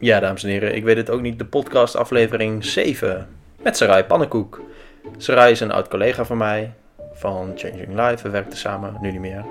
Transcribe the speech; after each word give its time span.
Ja, 0.00 0.20
dames 0.20 0.42
en 0.42 0.48
heren, 0.48 0.74
ik 0.74 0.84
weet 0.84 0.96
het 0.96 1.10
ook 1.10 1.20
niet. 1.20 1.38
De 1.38 1.44
podcast 1.44 1.96
aflevering 1.96 2.64
7 2.64 3.28
met 3.62 3.76
Sarai 3.76 4.04
Pannenkoek. 4.04 4.60
Sarai 5.16 5.52
is 5.52 5.60
een 5.60 5.70
oud 5.70 5.88
collega 5.88 6.24
van 6.24 6.36
mij 6.36 6.72
van 7.12 7.52
Changing 7.54 7.88
Life. 7.88 8.22
We 8.22 8.30
werkten 8.30 8.58
samen, 8.58 8.96
nu 9.00 9.10
niet 9.10 9.20
meer. 9.20 9.44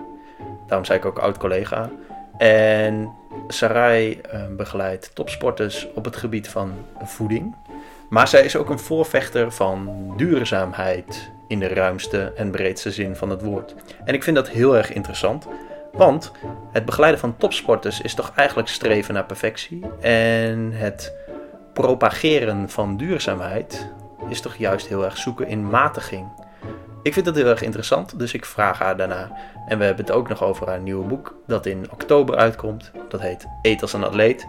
Daarom 0.68 0.86
zei 0.86 1.00
ik 1.00 1.06
ook 1.06 1.20
oud 1.20 1.38
collega. 1.38 1.90
En 2.38 3.12
Sarai 3.48 4.22
eh, 4.22 4.42
begeleidt 4.50 5.16
topsporters 5.16 5.88
op 5.94 6.06
het 6.06 6.16
gebied 6.16 6.48
van 6.48 6.74
voeding. 7.04 7.56
Maar 8.10 8.28
zij 8.28 8.44
is 8.44 8.56
ook 8.56 8.70
een 8.70 8.80
voorvechter 8.80 9.52
van 9.52 10.14
duurzaamheid 10.18 11.32
in 11.48 11.60
de 11.60 11.68
ruimste 11.68 12.34
en 12.36 12.52
breedste 12.52 12.92
zin 12.92 13.16
van 13.16 13.30
het 13.30 13.42
woord. 13.42 13.76
En 14.04 14.14
ik 14.14 14.24
vind 14.24 14.36
dat 14.36 14.50
heel 14.50 14.78
erg 14.78 14.94
interessant, 14.94 15.48
want 15.98 16.32
het 16.72 16.86
begeleiden 16.86 17.20
van 17.20 17.38
topsporters 17.38 18.02
is 18.02 18.14
toch 18.14 18.32
eigenlijk 18.36 18.68
streven 18.68 19.14
naar 19.14 19.26
perfectie. 19.26 19.82
En 20.00 20.72
het 20.72 21.14
propageren 21.74 22.70
van 22.70 22.98
duurzaamheid 22.98 23.92
is 24.30 24.42
toch 24.42 24.56
juist 24.56 24.88
heel 24.88 25.06
erg 25.06 25.18
zoeken 25.18 25.48
in 25.48 25.70
matiging. 25.70 26.28
Ik 27.04 27.14
vind 27.14 27.26
dat 27.26 27.36
heel 27.36 27.46
erg 27.46 27.62
interessant, 27.62 28.20
dus 28.20 28.34
ik 28.34 28.46
vraag 28.46 28.80
haar 28.80 28.98
daarna. 28.98 29.38
En 29.68 29.78
we 29.78 29.84
hebben 29.84 30.06
het 30.06 30.14
ook 30.16 30.30
nog 30.30 30.44
over 30.44 30.68
haar 30.68 30.80
nieuwe 30.80 31.06
boek, 31.06 31.36
dat 31.48 31.66
in 31.66 31.88
oktober 31.92 32.36
uitkomt. 32.36 32.92
Dat 33.10 33.22
heet 33.22 33.48
Eet 33.62 33.82
als 33.82 33.94
een 33.94 34.04
atleet. 34.04 34.48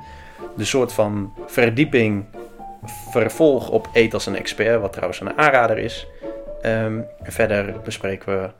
De 0.56 0.64
soort 0.64 0.92
van 0.92 1.32
verdieping, 1.46 2.24
vervolg 3.10 3.70
op 3.70 3.88
Eet 3.92 4.14
als 4.14 4.26
een 4.26 4.36
expert, 4.36 4.80
wat 4.80 4.92
trouwens 4.92 5.20
een 5.20 5.38
aanrader 5.38 5.78
is. 5.78 6.06
Ehm, 6.62 7.00
verder 7.22 7.80
bespreken 7.84 8.40
we 8.42 8.50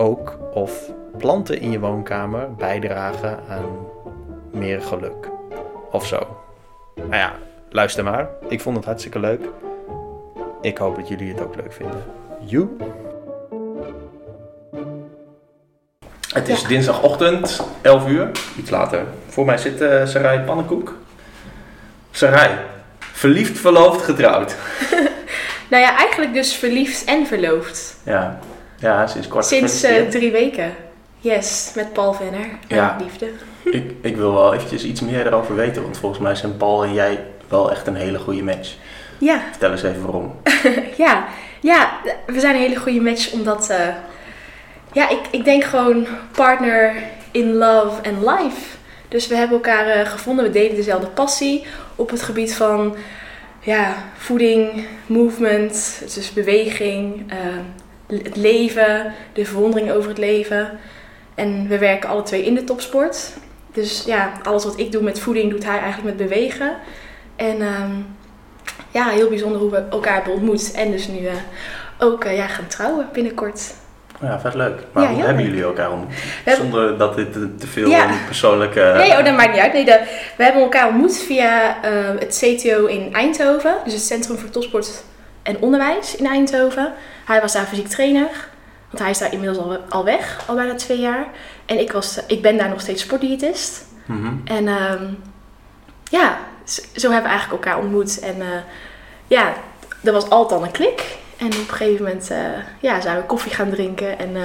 ook 0.00 0.38
of 0.52 0.90
planten 1.18 1.60
in 1.60 1.70
je 1.70 1.80
woonkamer 1.80 2.54
bijdragen 2.54 3.40
aan 3.48 3.86
meer 4.52 4.82
geluk. 4.82 5.28
Of 5.90 6.06
zo. 6.06 6.36
Nou 6.94 7.14
ja, 7.14 7.32
luister 7.70 8.04
maar. 8.04 8.28
Ik 8.48 8.60
vond 8.60 8.76
het 8.76 8.84
hartstikke 8.84 9.18
leuk. 9.18 9.40
Ik 10.60 10.78
hoop 10.78 10.96
dat 10.96 11.08
jullie 11.08 11.32
het 11.32 11.42
ook 11.42 11.56
leuk 11.56 11.72
vinden. 11.72 12.04
You. 12.40 12.76
Het 16.32 16.48
is 16.48 16.62
dinsdagochtend, 16.62 17.60
11 17.82 18.08
uur, 18.08 18.30
iets 18.58 18.70
later. 18.70 19.04
Voor 19.26 19.44
mij 19.44 19.58
zit 19.58 19.80
uh, 19.80 20.06
Sarai 20.06 20.40
Pannenkoek. 20.40 20.94
Sarai, 22.10 22.50
verliefd, 22.98 23.58
verloofd, 23.58 24.02
getrouwd. 24.02 24.56
nou 25.70 25.82
ja, 25.82 25.96
eigenlijk 25.96 26.32
dus 26.32 26.54
verliefd 26.54 27.04
en 27.04 27.26
verloofd. 27.26 27.96
Ja, 28.04 28.38
ja 28.80 29.06
sinds 29.06 29.28
kort. 29.28 29.44
Sinds 29.44 29.84
uh, 29.84 30.08
drie 30.08 30.32
weken. 30.32 30.74
Yes, 31.18 31.72
met 31.74 31.92
Paul 31.92 32.12
Venner. 32.12 32.48
Ja. 32.68 32.96
Liefde. 33.00 33.30
ik, 33.78 33.92
ik 34.00 34.16
wil 34.16 34.34
wel 34.34 34.54
eventjes 34.54 34.84
iets 34.84 35.00
meer 35.00 35.26
erover 35.26 35.54
weten, 35.54 35.82
want 35.82 35.98
volgens 35.98 36.20
mij 36.20 36.34
zijn 36.34 36.56
Paul 36.56 36.84
en 36.84 36.94
jij 36.94 37.24
wel 37.48 37.70
echt 37.70 37.86
een 37.86 37.96
hele 37.96 38.18
goede 38.18 38.42
match. 38.42 38.74
Ja. 39.18 39.40
Vertel 39.50 39.70
eens 39.70 39.82
even 39.82 40.02
waarom. 40.02 40.40
ja. 40.96 41.24
ja, 41.60 41.90
we 42.26 42.40
zijn 42.40 42.54
een 42.54 42.60
hele 42.60 42.76
goede 42.76 43.00
match 43.00 43.32
omdat, 43.32 43.70
uh, 43.70 43.88
ja, 44.92 45.08
ik, 45.08 45.20
ik 45.30 45.44
denk 45.44 45.64
gewoon 45.64 46.06
partner 46.32 46.94
in 47.30 47.54
love 47.54 48.02
and 48.02 48.18
life. 48.18 48.76
Dus 49.08 49.26
we 49.26 49.36
hebben 49.36 49.56
elkaar 49.56 49.96
uh, 49.96 50.06
gevonden, 50.06 50.44
we 50.44 50.50
delen 50.50 50.76
dezelfde 50.76 51.06
passie 51.06 51.66
op 51.96 52.10
het 52.10 52.22
gebied 52.22 52.54
van 52.54 52.96
ja, 53.60 53.94
voeding, 54.16 54.86
movement, 55.06 56.02
dus 56.14 56.32
beweging, 56.32 57.32
uh, 57.32 57.36
het 58.10 58.36
leven, 58.36 59.14
de 59.32 59.44
verwondering 59.44 59.90
over 59.90 60.08
het 60.08 60.18
leven. 60.18 60.78
En 61.34 61.68
we 61.68 61.78
werken 61.78 62.08
alle 62.08 62.22
twee 62.22 62.44
in 62.44 62.54
de 62.54 62.64
topsport. 62.64 63.32
Dus 63.72 64.04
ja, 64.06 64.32
alles 64.42 64.64
wat 64.64 64.78
ik 64.78 64.92
doe 64.92 65.02
met 65.02 65.20
voeding 65.20 65.50
doet 65.50 65.64
hij 65.64 65.78
eigenlijk 65.78 66.16
met 66.16 66.28
bewegen. 66.28 66.76
En 67.36 67.60
um, 67.62 68.06
ja, 68.90 69.08
heel 69.08 69.28
bijzonder 69.28 69.60
hoe 69.60 69.70
we 69.70 69.82
elkaar 69.90 70.14
hebben 70.14 70.32
ontmoet. 70.32 70.72
En 70.72 70.90
dus 70.90 71.08
nu 71.08 71.20
uh, 71.20 71.32
ook 71.98 72.24
uh, 72.24 72.36
ja, 72.36 72.46
gaan 72.46 72.66
trouwen 72.66 73.08
binnenkort. 73.12 73.74
Ja, 74.20 74.40
vet 74.40 74.54
leuk. 74.54 74.80
Maar 74.92 75.08
hoe 75.08 75.22
hebben 75.22 75.44
jullie 75.44 75.62
elkaar 75.62 75.90
ontmoet? 75.90 76.14
Zonder 76.46 76.98
dat 76.98 77.16
dit 77.16 77.32
te 77.32 77.66
veel 77.66 77.88
ja. 77.88 78.10
persoonlijke... 78.26 78.94
Nee, 78.96 79.10
oh, 79.10 79.24
dat 79.24 79.36
maakt 79.36 79.52
niet 79.52 79.60
uit. 79.60 79.72
Nee, 79.72 79.84
de, 79.84 80.00
we 80.36 80.44
hebben 80.44 80.62
elkaar 80.62 80.88
ontmoet 80.88 81.18
via 81.18 81.76
uh, 81.84 82.18
het 82.18 82.44
CTO 82.44 82.86
in 82.86 83.12
Eindhoven. 83.12 83.74
Dus 83.84 83.92
het 83.92 84.02
Centrum 84.02 84.38
voor 84.38 84.50
Topsport 84.50 85.04
en 85.42 85.60
Onderwijs 85.60 86.16
in 86.16 86.26
Eindhoven. 86.26 86.92
Hij 87.24 87.40
was 87.40 87.52
daar 87.52 87.66
fysiek 87.66 87.88
trainer. 87.88 88.48
Want 88.90 89.02
hij 89.02 89.10
is 89.10 89.18
daar 89.18 89.32
inmiddels 89.32 89.58
al, 89.58 89.78
al 89.88 90.04
weg, 90.04 90.42
al 90.46 90.54
bijna 90.54 90.74
twee 90.74 90.98
jaar. 90.98 91.26
En 91.66 91.80
ik, 91.80 91.92
was, 91.92 92.20
ik 92.26 92.42
ben 92.42 92.56
daar 92.56 92.68
nog 92.68 92.80
steeds 92.80 93.02
sportdiëtist. 93.02 93.84
Mm 94.04 94.24
-hmm. 94.24 94.40
En 94.44 94.68
um, 94.68 95.22
ja, 96.10 96.38
zo 96.96 97.10
hebben 97.10 97.22
we 97.22 97.28
eigenlijk 97.28 97.64
elkaar 97.64 97.78
ontmoet. 97.82 98.20
En 98.20 98.36
uh, 98.36 98.46
ja, 99.26 99.52
er 100.04 100.12
was 100.12 100.30
altijd 100.30 100.60
al 100.60 100.66
een 100.66 100.72
klik. 100.72 101.16
En 101.36 101.46
op 101.46 101.52
een 101.52 101.68
gegeven 101.68 102.04
moment 102.04 102.30
uh, 102.30 102.38
ja, 102.80 103.00
zijn 103.00 103.16
we 103.16 103.22
koffie 103.22 103.52
gaan 103.52 103.70
drinken 103.70 104.18
en 104.18 104.30
uh, 104.30 104.42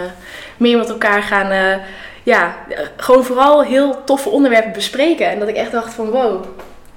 meer 0.57 0.78
met 0.78 0.89
elkaar 0.89 1.23
gaan, 1.23 1.79
ja, 2.23 2.55
gewoon 2.97 3.23
vooral 3.23 3.63
heel 3.63 4.03
toffe 4.03 4.29
onderwerpen 4.29 4.72
bespreken. 4.72 5.29
En 5.29 5.39
dat 5.39 5.47
ik 5.47 5.55
echt 5.55 5.72
dacht 5.72 5.94
van 5.94 6.09
wow, 6.09 6.45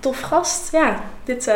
tof 0.00 0.20
gast. 0.20 0.72
Ja, 0.72 1.00
dit, 1.24 1.52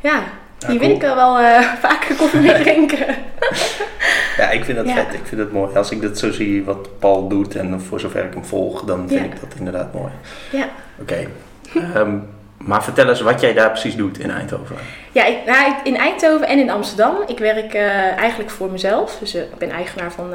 ja, 0.00 0.22
hier 0.66 0.78
wil 0.78 0.90
ik 0.90 1.02
er 1.02 1.14
wel 1.14 1.34
vaker 1.86 2.16
koffie 2.16 2.40
mee 2.40 2.62
drinken. 2.62 3.06
ja, 4.40 4.50
ik 4.50 4.64
vind 4.64 4.76
dat 4.76 4.86
ja. 4.86 4.94
vet. 4.94 5.14
Ik 5.14 5.26
vind 5.26 5.40
het 5.40 5.52
mooi. 5.52 5.76
Als 5.76 5.90
ik 5.90 6.02
dat 6.02 6.18
zo 6.18 6.30
zie 6.30 6.64
wat 6.64 6.98
Paul 6.98 7.28
doet 7.28 7.56
en 7.56 7.80
voor 7.80 8.00
zover 8.00 8.24
ik 8.24 8.34
hem 8.34 8.44
volg, 8.44 8.82
dan 8.82 9.08
vind 9.08 9.20
ja. 9.20 9.26
ik 9.26 9.40
dat 9.40 9.54
inderdaad 9.58 9.94
mooi. 9.94 10.12
Ja. 10.50 10.68
Oké. 10.98 11.28
Okay. 11.72 11.96
Um, 11.96 12.28
maar 12.56 12.84
vertel 12.84 13.08
eens 13.08 13.20
wat 13.20 13.40
jij 13.40 13.52
daar 13.52 13.70
precies 13.70 13.96
doet 13.96 14.18
in 14.18 14.30
Eindhoven. 14.30 14.76
Ja, 15.12 15.24
ik, 15.24 15.36
nou, 15.46 15.72
in 15.84 15.96
Eindhoven 15.96 16.46
en 16.48 16.58
in 16.58 16.70
Amsterdam. 16.70 17.16
Ik 17.26 17.38
werk 17.38 17.74
uh, 17.74 18.16
eigenlijk 18.16 18.50
voor 18.50 18.70
mezelf. 18.70 19.16
Dus 19.18 19.34
uh, 19.34 19.42
ik 19.42 19.58
ben 19.58 19.70
eigenaar 19.70 20.12
van 20.12 20.30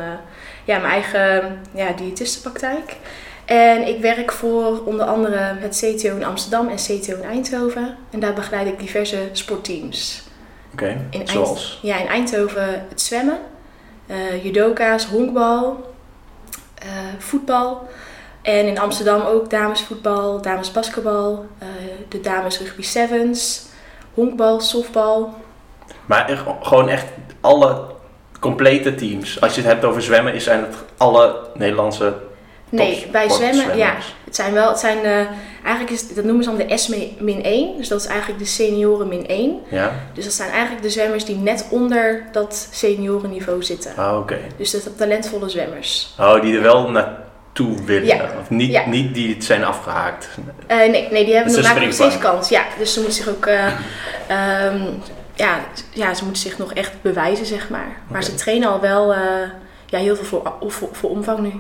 ja, 0.64 0.78
mijn 0.78 0.92
eigen 0.94 1.60
ja, 1.72 1.92
diëtistenpraktijk. 1.92 2.96
En 3.50 3.88
ik 3.88 4.02
werk 4.02 4.32
voor 4.32 4.84
onder 4.86 5.06
andere 5.06 5.38
het 5.38 5.78
CTO 5.78 6.16
in 6.16 6.24
Amsterdam 6.24 6.68
en 6.68 6.76
CTO 6.76 7.14
in 7.14 7.24
Eindhoven. 7.24 7.98
En 8.10 8.20
daar 8.20 8.34
begeleid 8.34 8.68
ik 8.68 8.80
diverse 8.80 9.30
sportteams. 9.32 10.24
Oké, 10.74 10.98
okay. 11.14 11.28
zoals? 11.28 11.80
Ja, 11.82 12.00
in 12.00 12.08
Eindhoven 12.08 12.86
het 12.90 13.02
zwemmen, 13.02 13.40
judoka's, 14.44 15.06
honkbal, 15.06 15.94
voetbal... 17.18 17.88
En 18.42 18.68
in 18.68 18.80
Amsterdam 18.80 19.22
ook 19.22 19.50
damesvoetbal, 19.50 20.42
damesbasketbal, 20.42 21.46
uh, 21.64 21.68
de 22.10 22.22
dames 22.22 22.60
rugby 22.60 22.82
sevens, 22.82 23.66
honkbal, 24.14 24.60
softbal. 24.60 25.34
Maar 26.06 26.30
echt, 26.30 26.44
gewoon 26.62 26.90
echt 26.90 27.06
alle 27.42 27.86
complete 28.40 28.96
teams. 28.96 29.42
Als 29.42 29.56
je 29.56 29.62
het 29.62 29.70
hebt 29.70 29.86
over 29.86 30.02
zwemmen, 30.02 30.42
zijn 30.42 30.60
het 30.60 30.76
alle 30.98 31.48
Nederlandse 31.54 32.14
Nee, 32.70 33.08
bij 33.12 33.30
zwemmen, 33.30 33.78
ja. 33.78 33.96
Het 34.26 34.36
zijn 34.36 34.54
wel, 34.54 34.70
het 34.70 34.80
zijn, 34.80 34.98
uh, 34.98 35.28
eigenlijk 35.64 35.90
is, 35.90 36.14
dat 36.14 36.24
noemen 36.24 36.44
ze 36.44 36.50
dan 36.50 36.68
de 36.68 36.78
S-1. 36.78 37.78
Dus 37.78 37.88
dat 37.88 38.02
is 38.02 38.08
eigenlijk 38.08 38.40
de 38.40 38.46
senioren 38.46 39.08
min 39.08 39.28
1. 39.28 39.60
Ja. 39.70 39.92
Dus 40.14 40.24
dat 40.24 40.34
zijn 40.34 40.52
eigenlijk 40.52 40.82
de 40.82 40.90
zwemmers 40.90 41.26
die 41.26 41.36
net 41.36 41.68
onder 41.70 42.24
dat 42.32 42.68
seniorenniveau 42.72 43.64
zitten. 43.64 43.92
Ah, 43.96 44.10
oké. 44.10 44.18
Okay. 44.18 44.42
Dus 44.58 44.72
dat 44.72 44.82
zijn 44.82 44.96
talentvolle 44.96 45.50
zwemmers. 45.50 46.14
Oh, 46.20 46.42
die 46.42 46.56
er 46.56 46.62
wel 46.62 46.90
naar 46.90 47.18
toe 47.52 47.84
willen. 47.84 48.06
Ja. 48.06 48.30
Of 48.42 48.50
niet, 48.50 48.72
ja. 48.72 48.88
niet 48.88 49.14
die 49.14 49.34
het 49.34 49.44
zijn 49.44 49.64
afgehaakt. 49.64 50.30
Uh, 50.68 50.78
nee, 50.78 51.08
nee, 51.12 51.26
die 51.26 51.36
hebben 51.36 51.54
nog, 51.54 51.80
nog 51.80 51.94
steeds 51.94 52.18
kans. 52.18 52.50
Ja, 52.50 52.64
dus 52.78 52.94
ze 52.94 53.00
moeten 53.00 53.24
zich 53.24 53.30
ook... 53.36 53.46
Uh, 53.46 53.66
um, 54.66 55.02
ja, 55.36 55.60
ja, 55.94 56.14
ze 56.14 56.24
moeten 56.24 56.42
zich 56.42 56.58
nog 56.58 56.74
echt 56.74 57.02
bewijzen, 57.02 57.46
zeg 57.46 57.70
maar. 57.70 57.98
Maar 58.08 58.22
okay. 58.22 58.22
ze 58.22 58.36
trainen 58.36 58.70
al 58.70 58.80
wel 58.80 59.14
ja, 59.86 60.00
heel 60.00 60.16
veel 60.16 60.26
voor, 60.26 60.54
voor, 60.68 60.90
voor, 60.92 61.10
omvang 61.10 61.40
nu. 61.40 61.54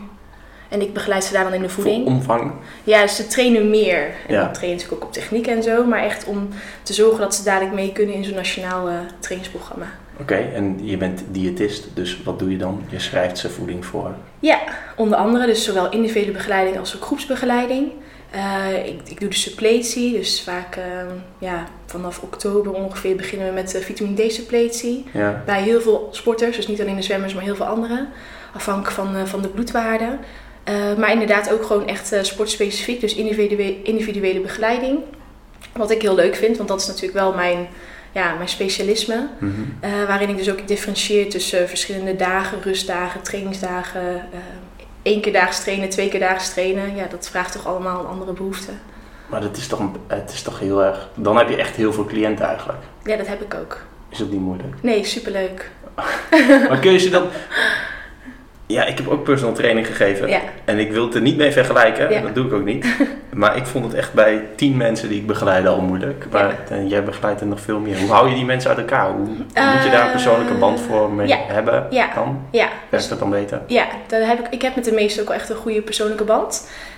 En 0.69 0.81
ik 0.81 0.93
begeleid 0.93 1.23
ze 1.23 1.33
daar 1.33 1.43
dan 1.43 1.53
in 1.53 1.61
de 1.61 1.69
voeding. 1.69 2.03
Voor 2.03 2.13
omvang? 2.13 2.51
Ja, 2.83 3.01
dus 3.01 3.15
ze 3.15 3.27
trainen 3.27 3.69
meer. 3.69 4.03
En 4.27 4.33
ja. 4.33 4.43
dan 4.43 4.53
trainen 4.53 4.79
ze 4.79 4.93
ook 4.93 5.03
op 5.03 5.13
techniek 5.13 5.47
en 5.47 5.63
zo. 5.63 5.85
Maar 5.85 6.03
echt 6.03 6.25
om 6.25 6.49
te 6.83 6.93
zorgen 6.93 7.19
dat 7.19 7.35
ze 7.35 7.43
dadelijk 7.43 7.75
mee 7.75 7.91
kunnen 7.91 8.15
in 8.15 8.23
zo'n 8.23 8.35
nationaal 8.35 8.89
trainingsprogramma. 9.19 9.87
Oké, 10.21 10.33
okay, 10.33 10.53
en 10.53 10.79
je 10.81 10.97
bent 10.97 11.23
diëtist, 11.31 11.87
dus 11.93 12.23
wat 12.23 12.39
doe 12.39 12.51
je 12.51 12.57
dan? 12.57 12.83
Je 12.89 12.99
schrijft 12.99 13.37
ze 13.37 13.49
voeding 13.49 13.85
voor? 13.85 14.13
Ja, 14.39 14.59
onder 14.95 15.17
andere 15.17 15.45
dus 15.45 15.63
zowel 15.63 15.89
individuele 15.89 16.31
begeleiding 16.31 16.79
als 16.79 16.95
ook 16.95 17.03
groepsbegeleiding. 17.03 17.91
Uh, 18.35 18.85
ik, 18.85 19.01
ik, 19.05 19.19
doe 19.19 19.29
de 19.29 19.35
suppletie, 19.35 20.11
dus 20.11 20.43
vaak 20.43 20.75
uh, 20.77 20.83
ja, 21.37 21.65
vanaf 21.85 22.21
oktober 22.21 22.73
ongeveer 22.73 23.15
beginnen 23.15 23.47
we 23.47 23.53
met 23.53 23.71
de 23.71 23.81
vitamine 23.81 24.27
D 24.27 24.33
suppletie. 24.33 25.05
Ja. 25.13 25.43
Bij 25.45 25.61
heel 25.61 25.81
veel 25.81 26.07
sporters, 26.11 26.55
dus 26.55 26.67
niet 26.67 26.81
alleen 26.81 26.95
de 26.95 27.01
zwemmers, 27.01 27.33
maar 27.33 27.43
heel 27.43 27.55
veel 27.55 27.65
anderen. 27.65 28.09
Afhankelijk 28.53 28.91
van, 28.91 29.15
uh, 29.15 29.23
van 29.23 29.41
de 29.41 29.47
bloedwaarde. 29.47 30.17
Maar 30.97 31.11
inderdaad 31.11 31.53
ook 31.53 31.65
gewoon 31.65 31.87
echt 31.87 32.13
sportspecifiek, 32.21 33.01
dus 33.01 33.15
individuele, 33.15 33.81
individuele 33.83 34.39
begeleiding. 34.39 34.99
Wat 35.73 35.91
ik 35.91 36.01
heel 36.01 36.15
leuk 36.15 36.35
vind, 36.35 36.57
want 36.57 36.69
dat 36.69 36.81
is 36.81 36.87
natuurlijk 36.87 37.13
wel 37.13 37.33
mijn 37.33 37.67
ja, 38.11 38.33
mijn 38.33 38.49
specialisme. 38.49 39.27
Mm 39.39 39.53
-hmm. 39.53 39.89
uh, 39.89 40.07
waarin 40.07 40.29
ik 40.29 40.37
dus 40.37 40.51
ook 40.51 40.67
differentieer 40.67 41.29
tussen 41.29 41.67
verschillende 41.67 42.15
dagen, 42.15 42.61
rustdagen, 42.61 43.21
trainingsdagen. 43.21 44.21
Één 45.01 45.21
keer 45.21 45.33
daags 45.33 45.63
trainen, 45.63 45.89
twee 45.89 46.09
keer 46.09 46.19
daags 46.19 46.49
trainen. 46.49 46.95
Ja, 46.95 47.07
dat 47.09 47.29
vraagt 47.29 47.51
toch 47.51 47.67
allemaal 47.67 47.99
een 47.99 48.05
andere 48.05 48.33
behoefte. 48.33 48.71
Maar 49.27 49.41
dat 49.41 49.57
is 49.57 49.67
toch, 49.67 49.79
een, 49.79 49.95
het 50.07 50.31
is 50.33 50.41
toch 50.41 50.59
heel 50.59 50.83
erg... 50.83 51.09
Dan 51.15 51.37
heb 51.37 51.49
je 51.49 51.55
echt 51.55 51.75
heel 51.75 51.93
veel 51.93 52.05
cliënten 52.05 52.45
eigenlijk. 52.45 52.79
Ja, 53.03 53.15
dat 53.15 53.27
heb 53.27 53.41
ik 53.41 53.53
ook. 53.53 53.81
Is 54.09 54.17
dat 54.17 54.31
niet 54.31 54.39
moeilijk? 54.39 54.75
Nee, 54.81 55.03
superleuk. 55.05 55.71
Maar 56.69 56.79
kun 56.79 56.91
je 56.91 56.97
ze 56.99 57.09
dan... 57.09 57.27
Ja, 58.71 58.85
ik 58.85 58.97
heb 58.97 59.07
ook 59.07 59.23
personal 59.23 59.53
training 59.53 59.87
gegeven. 59.87 60.27
Ja. 60.27 60.39
En 60.65 60.79
ik 60.79 60.91
wil 60.91 61.05
het 61.05 61.15
er 61.15 61.21
niet 61.21 61.37
mee 61.37 61.51
vergelijken. 61.51 62.09
Ja. 62.11 62.21
Dat 62.21 62.35
doe 62.35 62.45
ik 62.45 62.53
ook 62.53 62.63
niet. 62.65 62.85
Maar 63.33 63.57
ik 63.57 63.65
vond 63.65 63.85
het 63.85 63.93
echt 63.93 64.13
bij 64.13 64.45
tien 64.55 64.77
mensen 64.77 65.09
die 65.09 65.19
ik 65.19 65.27
begeleide 65.27 65.67
al 65.67 65.81
moeilijk. 65.81 66.25
Maar 66.31 66.55
en 66.69 66.87
jij 66.87 67.03
begeleidt 67.03 67.41
er 67.41 67.47
nog 67.47 67.59
veel 67.59 67.79
meer. 67.79 67.97
Hoe 67.99 68.09
hou 68.11 68.29
je 68.29 68.35
die 68.35 68.45
mensen 68.45 68.69
uit 68.69 68.79
elkaar? 68.79 69.09
Hoe, 69.11 69.25
moet 69.27 69.83
je 69.83 69.89
daar 69.91 70.05
een 70.05 70.11
persoonlijke 70.11 70.53
band 70.53 70.79
voor 70.79 71.11
mee 71.11 71.33
hebben 71.33 71.87
Ja. 71.89 72.09
dan? 72.15 72.41
Ja, 72.51 72.67
Werkt 72.89 73.09
dat 73.09 73.19
dan 73.19 73.29
beter? 73.29 73.61
Ja, 73.67 73.85
daar 74.07 74.27
heb 74.27 74.39
ik, 74.39 74.45
ik 74.49 74.61
heb 74.61 74.75
met 74.75 74.85
de 74.85 74.91
meesten 74.91 75.21
ook 75.21 75.27
wel 75.27 75.37
echt 75.37 75.49
een 75.49 75.55
goede 75.55 75.81
persoonlijke 75.81 76.23
band. 76.23 76.47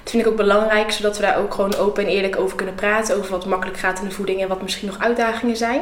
Dat 0.03 0.12
vind 0.12 0.23
ik 0.25 0.29
ook 0.31 0.38
belangrijk, 0.38 0.91
zodat 0.91 1.18
we 1.18 1.23
daar 1.23 1.38
ook 1.38 1.53
gewoon 1.53 1.75
open 1.75 2.03
en 2.03 2.09
eerlijk 2.09 2.39
over 2.39 2.56
kunnen 2.57 2.75
praten. 2.75 3.18
Over 3.18 3.31
wat 3.31 3.45
makkelijk 3.45 3.77
gaat 3.77 4.00
in 4.01 4.07
de 4.07 4.13
voeding 4.13 4.41
en 4.41 4.47
wat 4.47 4.62
misschien 4.62 4.88
nog 4.88 5.00
uitdagingen 5.00 5.57
zijn. 5.57 5.81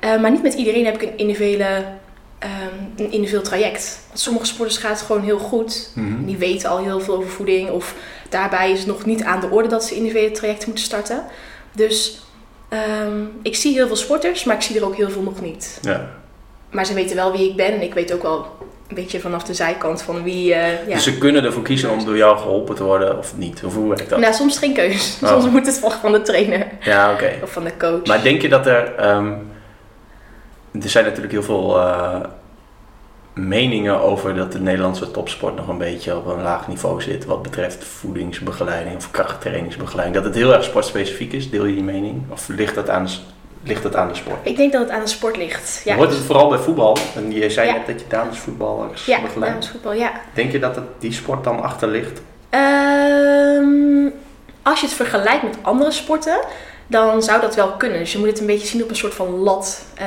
Eh, 0.00 0.20
maar 0.20 0.30
niet 0.30 0.42
met 0.42 0.54
iedereen 0.54 0.84
heb 0.84 0.94
ik 0.94 1.02
een 1.02 1.16
individuele, 1.18 1.84
ehm, 2.38 2.50
een 2.96 3.12
individueel 3.12 3.42
traject. 3.42 3.98
Want 4.08 4.20
sommige 4.20 4.46
sporters 4.46 4.78
gaat 4.78 4.98
het 4.98 5.06
gewoon 5.06 5.22
heel 5.22 5.38
goed. 5.38 5.90
Mhm. 5.94 6.24
Die 6.24 6.36
weten 6.36 6.68
al 6.70 6.78
heel 6.78 7.00
veel 7.00 7.16
over 7.16 7.30
voeding. 7.30 7.70
Of 7.70 7.94
daarbij 8.28 8.70
is 8.72 8.78
het 8.78 8.86
nog 8.88 9.04
niet 9.04 9.22
aan 9.22 9.40
de 9.40 9.48
orde 9.50 9.68
dat 9.68 9.84
ze 9.84 9.94
individuele 9.94 10.30
trajecten 10.30 10.66
moeten 10.68 10.84
starten. 10.84 11.22
Dus 11.72 12.20
ehm, 12.68 13.22
ik 13.42 13.56
zie 13.56 13.72
heel 13.74 13.86
veel 13.86 13.96
sporters, 13.96 14.44
maar 14.44 14.56
ik 14.56 14.62
zie 14.62 14.76
er 14.78 14.84
ook 14.84 14.96
heel 14.96 15.10
veel 15.10 15.22
nog 15.22 15.40
niet. 15.40 15.78
Ja. 15.82 16.10
Maar 16.70 16.86
ze 16.86 16.94
weten 16.94 17.16
wel 17.16 17.32
wie 17.32 17.50
ik 17.50 17.56
ben 17.56 17.72
en 17.72 17.82
ik 17.82 17.94
weet 17.94 18.12
ook 18.12 18.22
wel 18.22 18.46
een 18.88 18.94
beetje 18.94 19.20
vanaf 19.20 19.42
de 19.44 19.54
zijkant 19.54 20.02
van 20.02 20.22
wie... 20.22 20.54
eh, 20.54 20.88
ja. 20.88 20.94
Dus 20.94 21.04
ze 21.04 21.18
kunnen 21.18 21.44
ervoor 21.44 21.62
kiezen 21.62 21.90
om 21.90 22.04
door 22.04 22.16
jou 22.16 22.38
geholpen 22.38 22.74
te 22.74 22.84
worden 22.84 23.18
of 23.18 23.36
niet? 23.36 23.62
Of 23.64 23.74
hoe 23.74 23.88
werkt 23.88 24.08
dat? 24.10 24.18
Nou, 24.18 24.34
soms 24.34 24.58
geen 24.58 24.72
keus. 24.74 25.18
Oh. 25.22 25.28
Soms 25.30 25.48
moet 25.50 25.66
het 25.66 25.78
volgen 25.78 26.00
van 26.00 26.12
de 26.12 26.22
trainer 26.22 26.66
Ja, 26.80 27.12
oké. 27.12 27.32
of 27.42 27.50
van 27.52 27.64
de 27.64 27.76
coach. 27.78 28.04
Maar 28.06 28.22
denk 28.22 28.42
je 28.42 28.48
dat 28.48 28.66
er... 28.66 28.94
ehm, 28.94 29.32
er 30.82 30.88
zijn 30.88 31.04
natuurlijk 31.04 31.32
heel 31.32 31.42
veel 31.42 31.78
eh, 31.80 32.20
meningen 33.34 34.00
over 34.00 34.34
dat 34.34 34.52
de 34.52 34.60
Nederlandse 34.60 35.10
topsport 35.10 35.56
nog 35.56 35.68
een 35.68 35.78
beetje 35.78 36.16
op 36.16 36.26
een 36.26 36.42
laag 36.42 36.68
niveau 36.68 37.02
zit 37.02 37.24
wat 37.24 37.42
betreft 37.42 37.84
voedingsbegeleiding 37.84 38.96
of 38.96 39.10
krachttrainingsbegeleiding. 39.10 40.16
Dat 40.16 40.24
het 40.24 40.34
heel 40.34 40.52
erg 40.54 40.64
sportspecifiek 40.64 41.32
is. 41.32 41.50
Deel 41.50 41.64
je 41.64 41.74
die 41.74 41.82
mening? 41.84 42.22
Of 42.32 42.48
ligt 42.48 42.74
dat 42.74 42.88
aan, 42.90 43.08
ligt 43.62 43.82
dat 43.82 43.96
aan 43.96 44.08
de 44.08 44.14
sport? 44.14 44.36
Ik 44.42 44.56
denk 44.56 44.72
dat 44.72 44.80
het 44.80 44.90
aan 44.90 45.00
de 45.00 45.06
sport 45.08 45.36
ligt. 45.36 45.80
Ja, 45.84 45.96
Wordt 45.96 46.12
het 46.12 46.22
vooral 46.22 46.48
bij 46.48 46.58
voetbal? 46.58 46.96
En 47.16 47.32
je 47.32 47.50
zei 47.50 47.66
Ja. 47.68 47.72
net 47.74 47.86
dat 47.86 48.00
je 48.00 48.06
damesvoetballers 48.08 49.06
ja 49.06 49.20
begeleidt. 49.20 49.54
damesvoetbal, 49.54 49.92
ja. 49.92 50.12
Denk 50.34 50.52
je 50.52 50.58
dat 50.58 50.76
het 50.76 50.84
die 50.98 51.12
sport 51.12 51.44
dan 51.44 51.62
achter 51.62 51.88
ligt? 51.88 52.20
Ehm, 52.50 54.08
als 54.62 54.80
je 54.80 54.86
het 54.86 54.94
vergelijkt 54.94 55.42
met 55.42 55.56
andere 55.62 55.90
sporten, 55.92 56.38
dan 56.86 57.22
zou 57.22 57.40
dat 57.40 57.54
wel 57.54 57.68
kunnen. 57.72 57.98
Dus 57.98 58.12
je 58.12 58.18
moet 58.18 58.28
het 58.28 58.40
een 58.40 58.46
beetje 58.46 58.66
zien 58.66 58.82
op 58.82 58.90
een 58.90 58.96
soort 58.96 59.14
van 59.14 59.28
lat. 59.30 59.82
Eh, 59.94 60.06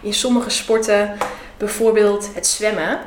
in 0.00 0.14
sommige 0.14 0.50
sporten, 0.50 1.16
bijvoorbeeld 1.56 2.30
het 2.34 2.46
zwemmen, 2.46 2.98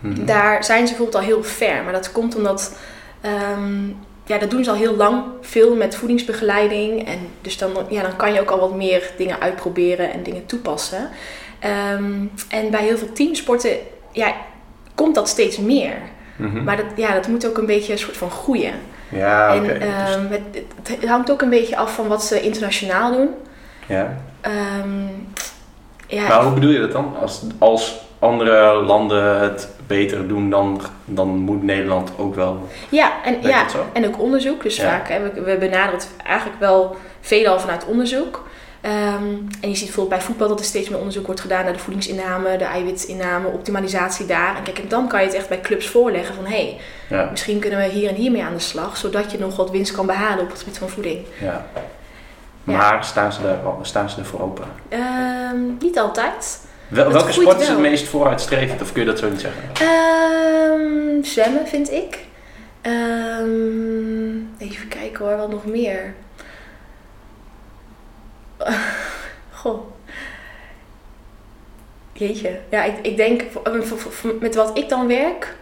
Mhm. 0.00 0.24
daar 0.24 0.64
zijn 0.64 0.86
ze 0.86 0.92
bijvoorbeeld 0.94 1.22
al 1.24 1.28
heel 1.30 1.42
ver. 1.44 1.82
Maar 1.84 1.92
dat 1.92 2.12
komt 2.12 2.36
omdat, 2.36 2.76
ehm, 3.20 3.86
ja, 4.24 4.38
dat 4.38 4.50
doen 4.50 4.64
ze 4.64 4.70
al 4.70 4.76
heel 4.76 4.96
lang 4.96 5.22
veel 5.40 5.74
met 5.76 5.96
voedingsbegeleiding. 5.96 7.06
En 7.08 7.18
dus 7.40 7.58
dan, 7.58 7.70
ja, 7.88 8.02
dan 8.02 8.16
kan 8.16 8.32
je 8.32 8.40
ook 8.40 8.50
al 8.50 8.58
wat 8.60 8.74
meer 8.74 9.10
dingen 9.16 9.40
uitproberen 9.40 10.12
en 10.12 10.22
dingen 10.22 10.46
toepassen. 10.46 11.08
Ehm, 11.58 12.12
en 12.48 12.70
bij 12.70 12.82
heel 12.82 12.98
veel 12.98 13.12
teamsporten, 13.12 13.70
ja, 14.12 14.34
komt 14.94 15.14
dat 15.14 15.28
steeds 15.28 15.58
meer. 15.58 15.94
Mhm. 16.36 16.64
Maar 16.64 16.76
dat, 16.76 16.86
ja, 16.96 17.14
dat 17.14 17.28
moet 17.28 17.46
ook 17.46 17.58
een 17.58 17.66
beetje 17.66 17.92
een 17.92 17.98
soort 17.98 18.16
van 18.16 18.30
groeien. 18.30 18.74
Ja. 19.08 19.54
En 19.54 19.62
Dus- 19.62 19.78
ehm, 19.78 20.26
het, 20.30 21.04
hangt 21.08 21.30
ook 21.30 21.42
een 21.42 21.50
beetje 21.50 21.76
af 21.76 21.94
van 21.94 22.08
wat 22.08 22.24
ze 22.24 22.40
internationaal 22.40 23.12
doen. 23.12 23.28
ja. 23.86 24.16
Ja, 26.10 26.28
Maar 26.28 26.42
hoe 26.42 26.52
bedoel 26.54 26.70
je 26.70 26.80
dat 26.80 26.92
dan? 26.92 27.14
Als, 27.20 27.42
als 27.58 28.00
andere 28.18 28.72
landen 28.82 29.40
het 29.40 29.68
beter 29.86 30.28
doen, 30.28 30.50
dan, 30.50 30.80
dan 31.04 31.28
moet 31.28 31.62
Nederland 31.62 32.10
ook 32.18 32.34
wel. 32.34 32.68
ja, 32.88 33.12
en, 33.24 33.36
ja 33.42 33.66
en 33.92 34.06
ook 34.06 34.20
onderzoek. 34.20 34.62
Dus 34.62 34.76
Ja. 34.76 34.82
vaak, 34.82 35.08
hè, 35.08 35.20
we, 35.22 35.40
we 35.42 35.56
benaderen 35.56 35.92
het 35.92 36.10
eigenlijk 36.26 36.60
wel 36.60 36.96
veelal 37.20 37.60
vanuit 37.60 37.84
onderzoek. 37.86 38.48
Ehm, 38.80 39.24
en 39.60 39.68
je 39.68 39.74
ziet 39.74 39.84
bijvoorbeeld 39.84 40.08
bij 40.08 40.20
voetbal 40.20 40.48
dat 40.48 40.58
er 40.58 40.64
steeds 40.64 40.88
meer 40.88 40.98
onderzoek 40.98 41.26
wordt 41.26 41.40
gedaan 41.40 41.64
naar 41.64 41.72
de 41.72 41.78
voedingsinname, 41.78 42.56
de 42.56 42.64
eiwitinname, 42.64 43.48
optimalisatie 43.48 44.26
daar. 44.26 44.56
En 44.56 44.62
kijk, 44.62 44.78
en 44.78 44.88
dan 44.88 45.08
kan 45.08 45.20
je 45.20 45.26
het 45.26 45.34
echt 45.34 45.48
bij 45.48 45.60
clubs 45.60 45.86
voorleggen 45.88 46.34
van 46.34 46.44
hé, 46.44 46.50
hey, 46.50 46.76
Ja, 47.08 47.28
misschien 47.30 47.58
kunnen 47.58 47.78
we 47.78 47.84
hier 47.84 48.08
en 48.08 48.14
hier 48.14 48.30
mee 48.30 48.42
aan 48.42 48.54
de 48.54 48.60
slag, 48.60 48.96
zodat 48.96 49.32
je 49.32 49.38
nog 49.38 49.56
wat 49.56 49.70
winst 49.70 49.92
kan 49.92 50.06
behalen 50.06 50.44
op 50.44 50.50
het 50.50 50.58
gebied 50.58 50.78
van 50.78 50.88
voeding. 50.88 51.18
ja. 51.40 51.66
Maar 52.64 53.04
staan 53.04 53.32
ze, 53.32 53.42
daar, 53.42 53.58
staan 53.82 54.10
ze 54.10 54.18
ervoor 54.18 54.40
open? 54.40 54.64
Ehm, 54.88 55.76
niet 55.78 55.98
altijd. 55.98 56.60
Wel, 56.88 57.12
welke 57.12 57.32
sport 57.32 57.60
is 57.60 57.68
het 57.68 57.78
meest 57.78 58.08
vooruitstrevend? 58.08 58.82
Of 58.82 58.92
kun 58.92 59.00
je 59.00 59.08
dat 59.08 59.18
zo 59.18 59.30
niet 59.30 59.40
zeggen? 59.40 59.62
Ehm, 59.72 61.22
zwemmen 61.22 61.66
vind 61.66 61.90
ik. 61.90 62.18
Ehm, 62.80 64.36
even 64.58 64.88
kijken 64.88 65.24
hoor, 65.24 65.36
wat 65.36 65.50
nog 65.50 65.66
meer. 65.66 66.14
Goh. 69.60 69.80
Jeetje. 72.12 72.58
Ja, 72.70 72.84
ik, 72.84 72.98
ik 73.02 73.16
denk 73.16 73.42
met 74.40 74.54
wat 74.54 74.78
ik 74.78 74.88
dan 74.88 75.06
werk. 75.06 75.56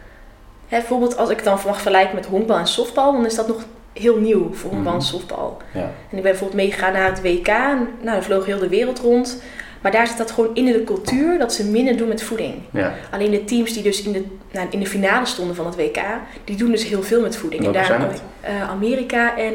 Hè, 0.68 0.78
bijvoorbeeld 0.78 1.16
als 1.16 1.30
ik 1.30 1.36
het 1.36 1.44
dan 1.44 1.54
mag 1.54 1.80
vergelijken 1.80 2.14
met 2.14 2.26
honkbal 2.26 2.58
en 2.58 2.66
softbal, 2.66 3.12
dan 3.12 3.26
is 3.26 3.34
dat 3.34 3.48
nog 3.48 3.64
heel 3.92 4.16
nieuw 4.18 4.54
voor 4.54 4.70
honkbal 4.70 4.92
en 4.92 4.98
Mhm. 4.98 5.06
softbal. 5.08 5.56
Ja. 5.74 5.80
En 5.80 6.16
ik 6.16 6.22
ben 6.22 6.22
bijvoorbeeld 6.22 6.60
meegegaan 6.60 6.92
naar 6.92 7.08
het 7.10 7.22
WK. 7.22 7.46
En, 7.48 7.78
nou, 8.00 8.14
dan 8.14 8.22
vloog 8.22 8.46
heel 8.46 8.58
de 8.58 8.68
wereld 8.68 8.98
rond. 8.98 9.42
Maar 9.82 9.92
daar 9.92 10.06
zit 10.06 10.16
dat 10.18 10.30
gewoon 10.30 10.50
in 10.54 10.64
de 10.64 10.84
cultuur 10.84 11.38
dat 11.38 11.52
ze 11.52 11.64
minder 11.70 11.96
doen 11.96 12.08
met 12.08 12.22
voeding. 12.22 12.54
ja. 12.72 12.94
Alleen 13.10 13.30
de 13.30 13.44
teams 13.44 13.72
die 13.72 13.82
dus 13.82 14.02
in 14.02 14.12
de, 14.12 14.24
nou, 14.52 14.66
in 14.70 14.80
de 14.80 14.86
finale 14.86 15.26
stonden 15.26 15.56
van 15.56 15.66
het 15.66 15.76
WK, 15.76 16.00
die 16.44 16.56
doen 16.56 16.70
dus 16.70 16.84
heel 16.84 17.02
veel 17.02 17.20
met 17.20 17.36
voeding. 17.36 17.62
Welke 17.62 17.78
en 17.78 17.84
daar 17.86 17.98
zijn 18.00 18.10
eh, 18.40 18.70
Amerika 18.70 19.36
en. 19.38 19.54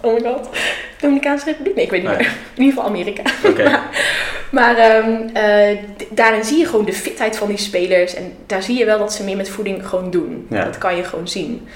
Oh 0.00 0.14
my 0.14 0.20
god. 0.30 0.48
Dominicaanse 1.00 1.44
Republiek? 1.44 1.74
Nee, 1.74 1.84
ik 1.84 1.90
weet 1.90 2.02
niet 2.02 2.10
meer. 2.10 2.20
In 2.54 2.62
ieder 2.62 2.72
geval 2.74 2.84
Amerika. 2.88 3.22
Oké. 3.44 3.70
Maar 4.50 4.76
ehm, 4.76 5.28
eh, 5.32 5.78
daarin 6.10 6.44
zie 6.44 6.58
je 6.58 6.66
gewoon 6.66 6.84
de 6.84 6.92
fitheid 6.92 7.36
van 7.36 7.48
die 7.48 7.56
spelers. 7.56 8.14
En 8.14 8.32
daar 8.46 8.62
zie 8.62 8.78
je 8.78 8.84
wel 8.84 8.98
dat 8.98 9.12
ze 9.12 9.24
meer 9.24 9.36
met 9.36 9.48
voeding 9.48 9.86
gewoon 9.88 10.10
doen. 10.10 10.46
Ja. 10.50 10.64
Dat 10.64 10.78
kan 10.78 10.96
je 10.96 11.04
gewoon 11.04 11.28
zien. 11.28 11.68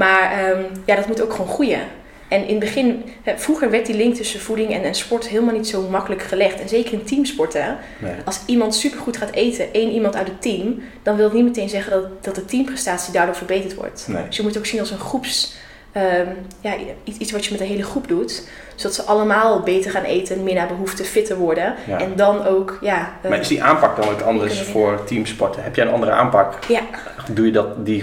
Maar 0.00 0.32
ehm, 0.32 0.62
ja, 0.84 0.96
dat 0.96 1.06
moet 1.06 1.22
ook 1.22 1.32
gewoon 1.32 1.48
groeien. 1.50 1.80
En 2.28 2.42
in 2.46 2.48
het 2.50 2.58
begin, 2.58 3.04
vroeger 3.36 3.70
werd 3.70 3.86
die 3.86 3.96
link 3.96 4.14
tussen 4.14 4.40
voeding 4.40 4.72
en, 4.72 4.82
en 4.82 4.94
sport 4.94 5.28
helemaal 5.28 5.54
niet 5.54 5.68
zo 5.68 5.82
makkelijk 5.82 6.22
gelegd. 6.22 6.60
En 6.60 6.68
zeker 6.68 6.92
in 6.92 7.04
teamsporten. 7.04 7.78
Nee. 7.98 8.12
Als 8.24 8.40
iemand 8.46 8.74
supergoed 8.74 9.16
gaat 9.16 9.30
eten, 9.32 9.72
één 9.72 9.90
iemand 9.90 10.16
uit 10.16 10.26
het 10.26 10.42
team, 10.42 10.82
dan 11.02 11.16
wil 11.16 11.24
het 11.24 11.34
niet 11.34 11.44
meteen 11.44 11.68
zeggen 11.68 11.92
dat, 11.92 12.24
dat 12.24 12.34
de 12.34 12.44
teamprestatie 12.44 13.12
daardoor 13.12 13.34
verbeterd 13.34 13.74
wordt. 13.74 14.04
Nee. 14.08 14.22
Dus 14.26 14.36
je 14.36 14.42
moet 14.42 14.50
het 14.50 14.60
ook 14.60 14.68
zien 14.68 14.80
als 14.80 14.90
een 14.90 14.98
groeps, 14.98 15.54
ehm, 15.92 16.26
ja, 16.60 16.72
iets, 17.04 17.18
iets 17.18 17.32
wat 17.32 17.44
je 17.44 17.50
met 17.50 17.60
de 17.60 17.66
hele 17.66 17.82
groep 17.82 18.08
doet. 18.08 18.48
Zodat 18.74 18.94
ze 18.94 19.02
allemaal 19.02 19.60
beter 19.60 19.90
gaan 19.90 20.04
eten, 20.04 20.42
meer 20.42 20.54
naar 20.54 20.68
behoefte, 20.68 21.04
fitter 21.04 21.36
worden. 21.36 21.74
Ja. 21.86 21.98
En 22.00 22.12
dan 22.16 22.46
ook, 22.46 22.78
ja... 22.80 23.12
eh, 23.22 23.30
Maar 23.30 23.40
is 23.40 23.48
die 23.48 23.62
aanpak 23.62 23.96
dan 23.96 24.08
ook 24.08 24.20
anders 24.20 24.60
voor 24.62 25.04
teamsporten? 25.04 25.62
Heb 25.62 25.76
jij 25.76 25.86
een 25.86 25.92
andere 25.92 26.12
aanpak? 26.12 26.64
Ja. 26.68 26.82
Doe 27.30 27.46
je 27.46 27.52
dat, 27.52 27.86
die 27.86 28.02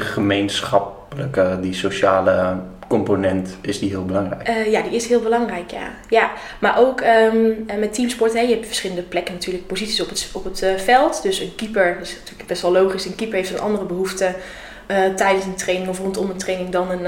die 1.62 1.74
sociale 1.74 2.60
component, 2.88 3.58
is 3.62 3.80
die 3.80 3.90
heel 3.90 4.06
belangrijk? 4.06 4.48
Eh, 4.48 4.72
ja, 4.72 4.82
die 4.82 4.92
is 4.92 5.08
heel 5.08 5.22
belangrijk, 5.22 5.72
ja. 5.72 5.90
ja 6.10 6.32
maar 6.60 6.80
ook 6.80 7.02
ehm, 7.02 7.52
eh, 7.68 7.78
met 7.78 7.94
teamsport, 7.94 8.34
hè, 8.34 8.40
je 8.40 8.54
hebt 8.54 8.66
verschillende 8.66 9.02
plekken 9.02 9.34
natuurlijk, 9.34 9.68
posities 9.68 10.02
op 10.02 10.10
het, 10.10 10.30
op 10.34 10.44
het 10.44 10.62
eh, 10.62 10.76
veld. 10.76 11.22
Dus 11.24 11.40
een 11.40 11.56
keeper, 11.56 11.94
dat 11.98 12.08
is 12.08 12.16
natuurlijk 12.20 12.48
best 12.48 12.62
wel 12.62 12.72
logisch, 12.72 13.06
een 13.06 13.16
keeper 13.16 13.38
heeft 13.38 13.52
een 13.52 13.60
andere 13.60 13.86
behoefte 13.86 14.36
eh, 14.88 15.06
tijdens 15.16 15.46
een 15.46 15.56
training 15.56 15.90
of 15.90 16.00
rondom 16.00 16.30
een 16.30 16.38
training 16.38 16.70
dan 16.70 16.92
een, 16.92 17.06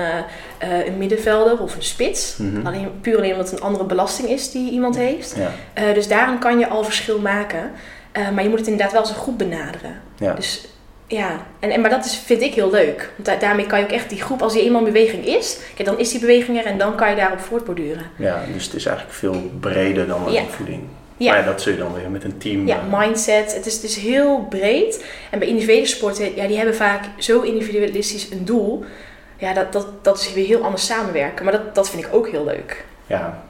een 0.85 0.97
middenvelder 0.97 1.59
of 1.59 1.75
een 1.75 1.83
spits. 1.83 2.37
Mhm. 2.37 2.67
Alleen, 2.67 3.01
puur 3.01 3.17
alleen 3.17 3.31
omdat 3.31 3.49
het 3.49 3.59
een 3.59 3.65
andere 3.65 3.85
belasting 3.85 4.29
is 4.29 4.51
die 4.51 4.71
iemand 4.71 4.97
heeft. 4.97 5.35
Ja. 5.37 5.93
Dus 5.93 6.07
daarin 6.07 6.39
kan 6.39 6.59
je 6.59 6.67
al 6.67 6.83
verschil 6.83 7.19
maken. 7.19 7.71
Maar 8.33 8.43
je 8.43 8.49
moet 8.49 8.59
het 8.59 8.67
inderdaad 8.67 8.91
wel 8.91 9.01
als 9.01 9.09
een 9.09 9.15
groep 9.15 9.37
benaderen. 9.37 10.01
Ja. 10.17 10.33
Dus 10.33 10.67
ja, 11.17 11.45
en, 11.59 11.69
en, 11.71 11.81
maar 11.81 11.89
dat 11.89 12.05
is, 12.05 12.17
vind 12.17 12.41
ik 12.41 12.53
heel 12.53 12.69
leuk. 12.71 13.11
Want 13.15 13.27
da- 13.27 13.35
daarmee 13.47 13.65
kan 13.65 13.79
je 13.79 13.85
ook 13.85 13.91
echt 13.91 14.09
die 14.09 14.21
groep, 14.21 14.41
als 14.41 14.53
die 14.53 14.61
eenmaal 14.63 14.85
in 14.85 14.93
beweging 14.93 15.25
is, 15.25 15.59
kijk, 15.75 15.87
dan 15.87 15.99
is 15.99 16.11
die 16.11 16.19
beweging 16.19 16.57
er 16.57 16.65
en 16.65 16.77
dan 16.77 16.95
kan 16.95 17.09
je 17.09 17.15
daarop 17.15 17.39
voortborduren. 17.39 18.05
ja, 18.15 18.43
dus 18.53 18.65
het 18.65 18.73
is 18.73 18.85
eigenlijk 18.85 19.17
veel 19.17 19.51
breder 19.59 20.07
dan 20.07 20.21
alleen 20.21 20.33
Ja. 20.33 20.49
voeding. 20.49 20.81
Ja. 21.17 21.31
Maar 21.31 21.39
ja, 21.39 21.45
dat 21.45 21.61
zul 21.61 21.71
je 21.73 21.77
dan 21.77 21.93
weer 21.93 22.09
met 22.09 22.23
een 22.23 22.37
team... 22.37 22.67
Ja, 22.67 22.75
eh, 22.91 22.99
mindset. 22.99 23.55
Het 23.55 23.65
is, 23.65 23.73
het 23.73 23.83
is 23.83 23.97
heel 23.97 24.45
breed. 24.49 25.05
En 25.29 25.39
bij 25.39 25.47
individuele 25.47 25.85
sporten, 25.85 26.35
ja, 26.35 26.47
die 26.47 26.57
hebben 26.57 26.75
vaak 26.75 27.03
zo 27.17 27.41
individualistisch 27.41 28.31
een 28.31 28.45
doel. 28.45 28.83
Ja, 29.37 29.53
dat, 29.53 29.73
dat, 29.73 29.87
dat 30.03 30.19
is 30.19 30.33
weer 30.33 30.45
heel 30.45 30.63
anders 30.63 30.85
samenwerken. 30.85 31.43
Maar 31.45 31.53
dat, 31.53 31.75
dat 31.75 31.89
vind 31.89 32.05
ik 32.05 32.13
ook 32.13 32.29
heel 32.29 32.45
leuk. 32.45 32.85
ja. 33.07 33.43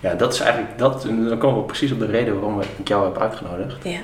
ja, 0.00 0.14
dat 0.14 0.32
is 0.34 0.40
eigenlijk... 0.40 0.78
Dat, 0.78 1.02
dan 1.02 1.38
komen 1.38 1.58
we 1.60 1.66
precies 1.66 1.92
op 1.92 1.98
de 1.98 2.06
reden 2.06 2.40
waarom 2.40 2.60
ik 2.76 2.88
jou 2.88 3.04
heb 3.04 3.18
uitgenodigd. 3.22 3.76
Ja. 3.84 3.98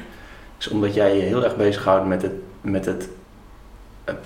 is 0.59 0.69
omdat 0.69 0.95
jij 0.95 1.17
je 1.17 1.23
heel 1.23 1.45
erg 1.45 1.57
bezighoudt 1.57 2.07
met 2.07 2.23
het, 2.23 2.33
met 2.71 2.85
het 2.85 3.09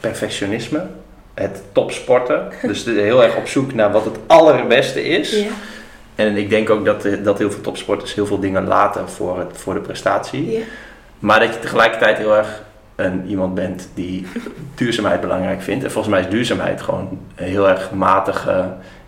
perfectionisme 0.01 0.87
het 1.35 1.63
topsporten. 1.73 2.49
dus 2.63 2.85
heel 2.85 3.23
erg 3.23 3.37
op 3.37 3.47
zoek 3.47 3.75
naar 3.75 3.93
wat 3.93 4.05
het 4.05 4.17
allerbeste 4.27 5.05
is. 5.05 5.31
Ja. 5.31 5.49
En 6.15 6.37
ik 6.37 6.51
denk 6.51 6.71
ook 6.71 6.85
dat, 6.85 7.05
eh, 7.05 7.25
dat 7.25 7.39
heel 7.39 7.51
veel 7.51 7.61
topsporters 7.61 8.15
heel 8.15 8.27
veel 8.27 8.41
dingen 8.41 8.67
laten 8.67 9.09
voor, 9.09 9.39
het, 9.39 9.49
voor 9.53 9.75
de 9.75 9.81
prestatie. 9.81 10.51
Ja. 10.51 10.61
Maar 11.19 11.41
dat 11.41 11.55
je 11.55 11.61
tegelijkertijd 11.61 12.19
heel 12.19 12.37
erg 12.37 12.63
een, 12.97 13.27
iemand 13.29 13.55
bent 13.55 13.89
die 13.95 14.27
duurzaamheid 14.75 15.21
belangrijk 15.21 15.63
vindt. 15.63 15.85
En 15.85 15.91
volgens 15.91 16.15
mij 16.15 16.23
is 16.23 16.31
duurzaamheid 16.31 16.83
gewoon 16.83 17.19
heel 17.35 17.69
erg 17.69 17.91
matig, 17.91 18.49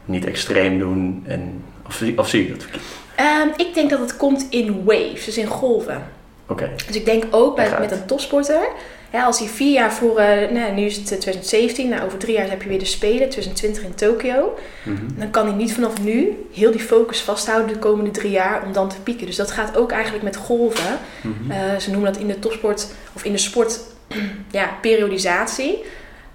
niet 0.04 0.24
extreem 0.24 0.78
doen. 0.78 1.24
En, 1.26 1.64
of, 1.86 1.94
zie- 1.94 2.18
of 2.18 2.28
zie 2.28 2.42
ik 2.42 2.50
dat 2.52 2.62
verkeerd? 2.62 2.84
Ehm, 3.14 3.48
ik 3.56 3.74
denk 3.74 3.90
dat 3.90 3.98
het 3.98 4.16
komt 4.16 4.46
in 4.50 4.84
waves, 4.84 5.24
dus 5.24 5.38
in 5.38 5.46
golven. 5.46 6.02
Oké, 6.46 6.70
Dus 6.86 6.96
ik 6.96 7.04
denk 7.04 7.24
ook 7.30 7.56
bij, 7.56 7.70
met 7.80 7.90
een 7.90 8.06
topsporter, 8.06 8.68
ja, 9.12 9.24
als 9.24 9.38
hij 9.38 9.48
vier 9.48 9.72
jaar 9.72 9.92
voor, 9.92 10.18
eh, 10.18 10.50
nou, 10.50 10.72
nu 10.72 10.84
is 10.84 10.96
het 10.96 11.12
eh, 11.12 11.18
2017, 11.18 11.88
nou, 11.88 12.02
over 12.04 12.18
drie 12.18 12.34
jaar 12.34 12.50
heb 12.50 12.62
je 12.62 12.68
weer 12.68 12.78
de 12.78 12.84
Spelen, 12.84 13.28
2020 13.28 13.84
in 13.84 13.94
Tokio. 13.94 14.58
Mhm. 14.82 14.96
Dan 15.16 15.30
kan 15.30 15.46
hij 15.46 15.54
niet 15.54 15.74
vanaf 15.74 16.02
nu 16.02 16.46
heel 16.52 16.70
die 16.70 16.80
focus 16.80 17.20
vasthouden 17.20 17.72
de 17.72 17.78
komende 17.78 18.10
drie 18.10 18.30
jaar 18.30 18.62
om 18.64 18.72
dan 18.72 18.88
te 18.88 19.00
pieken. 19.02 19.26
Dus 19.26 19.36
dat 19.36 19.50
gaat 19.50 19.76
ook 19.76 19.92
eigenlijk 19.92 20.24
met 20.24 20.36
golven. 20.36 20.98
Mhm. 21.20 21.50
Eh, 21.50 21.78
ze 21.78 21.90
noemen 21.90 22.12
dat 22.12 22.20
in 22.20 22.28
de 22.28 22.38
topsport 22.38 22.86
of 23.12 23.24
in 23.24 23.32
de 23.32 23.38
sport 23.38 23.80
ja, 24.50 24.70
periodisatie. 24.80 25.82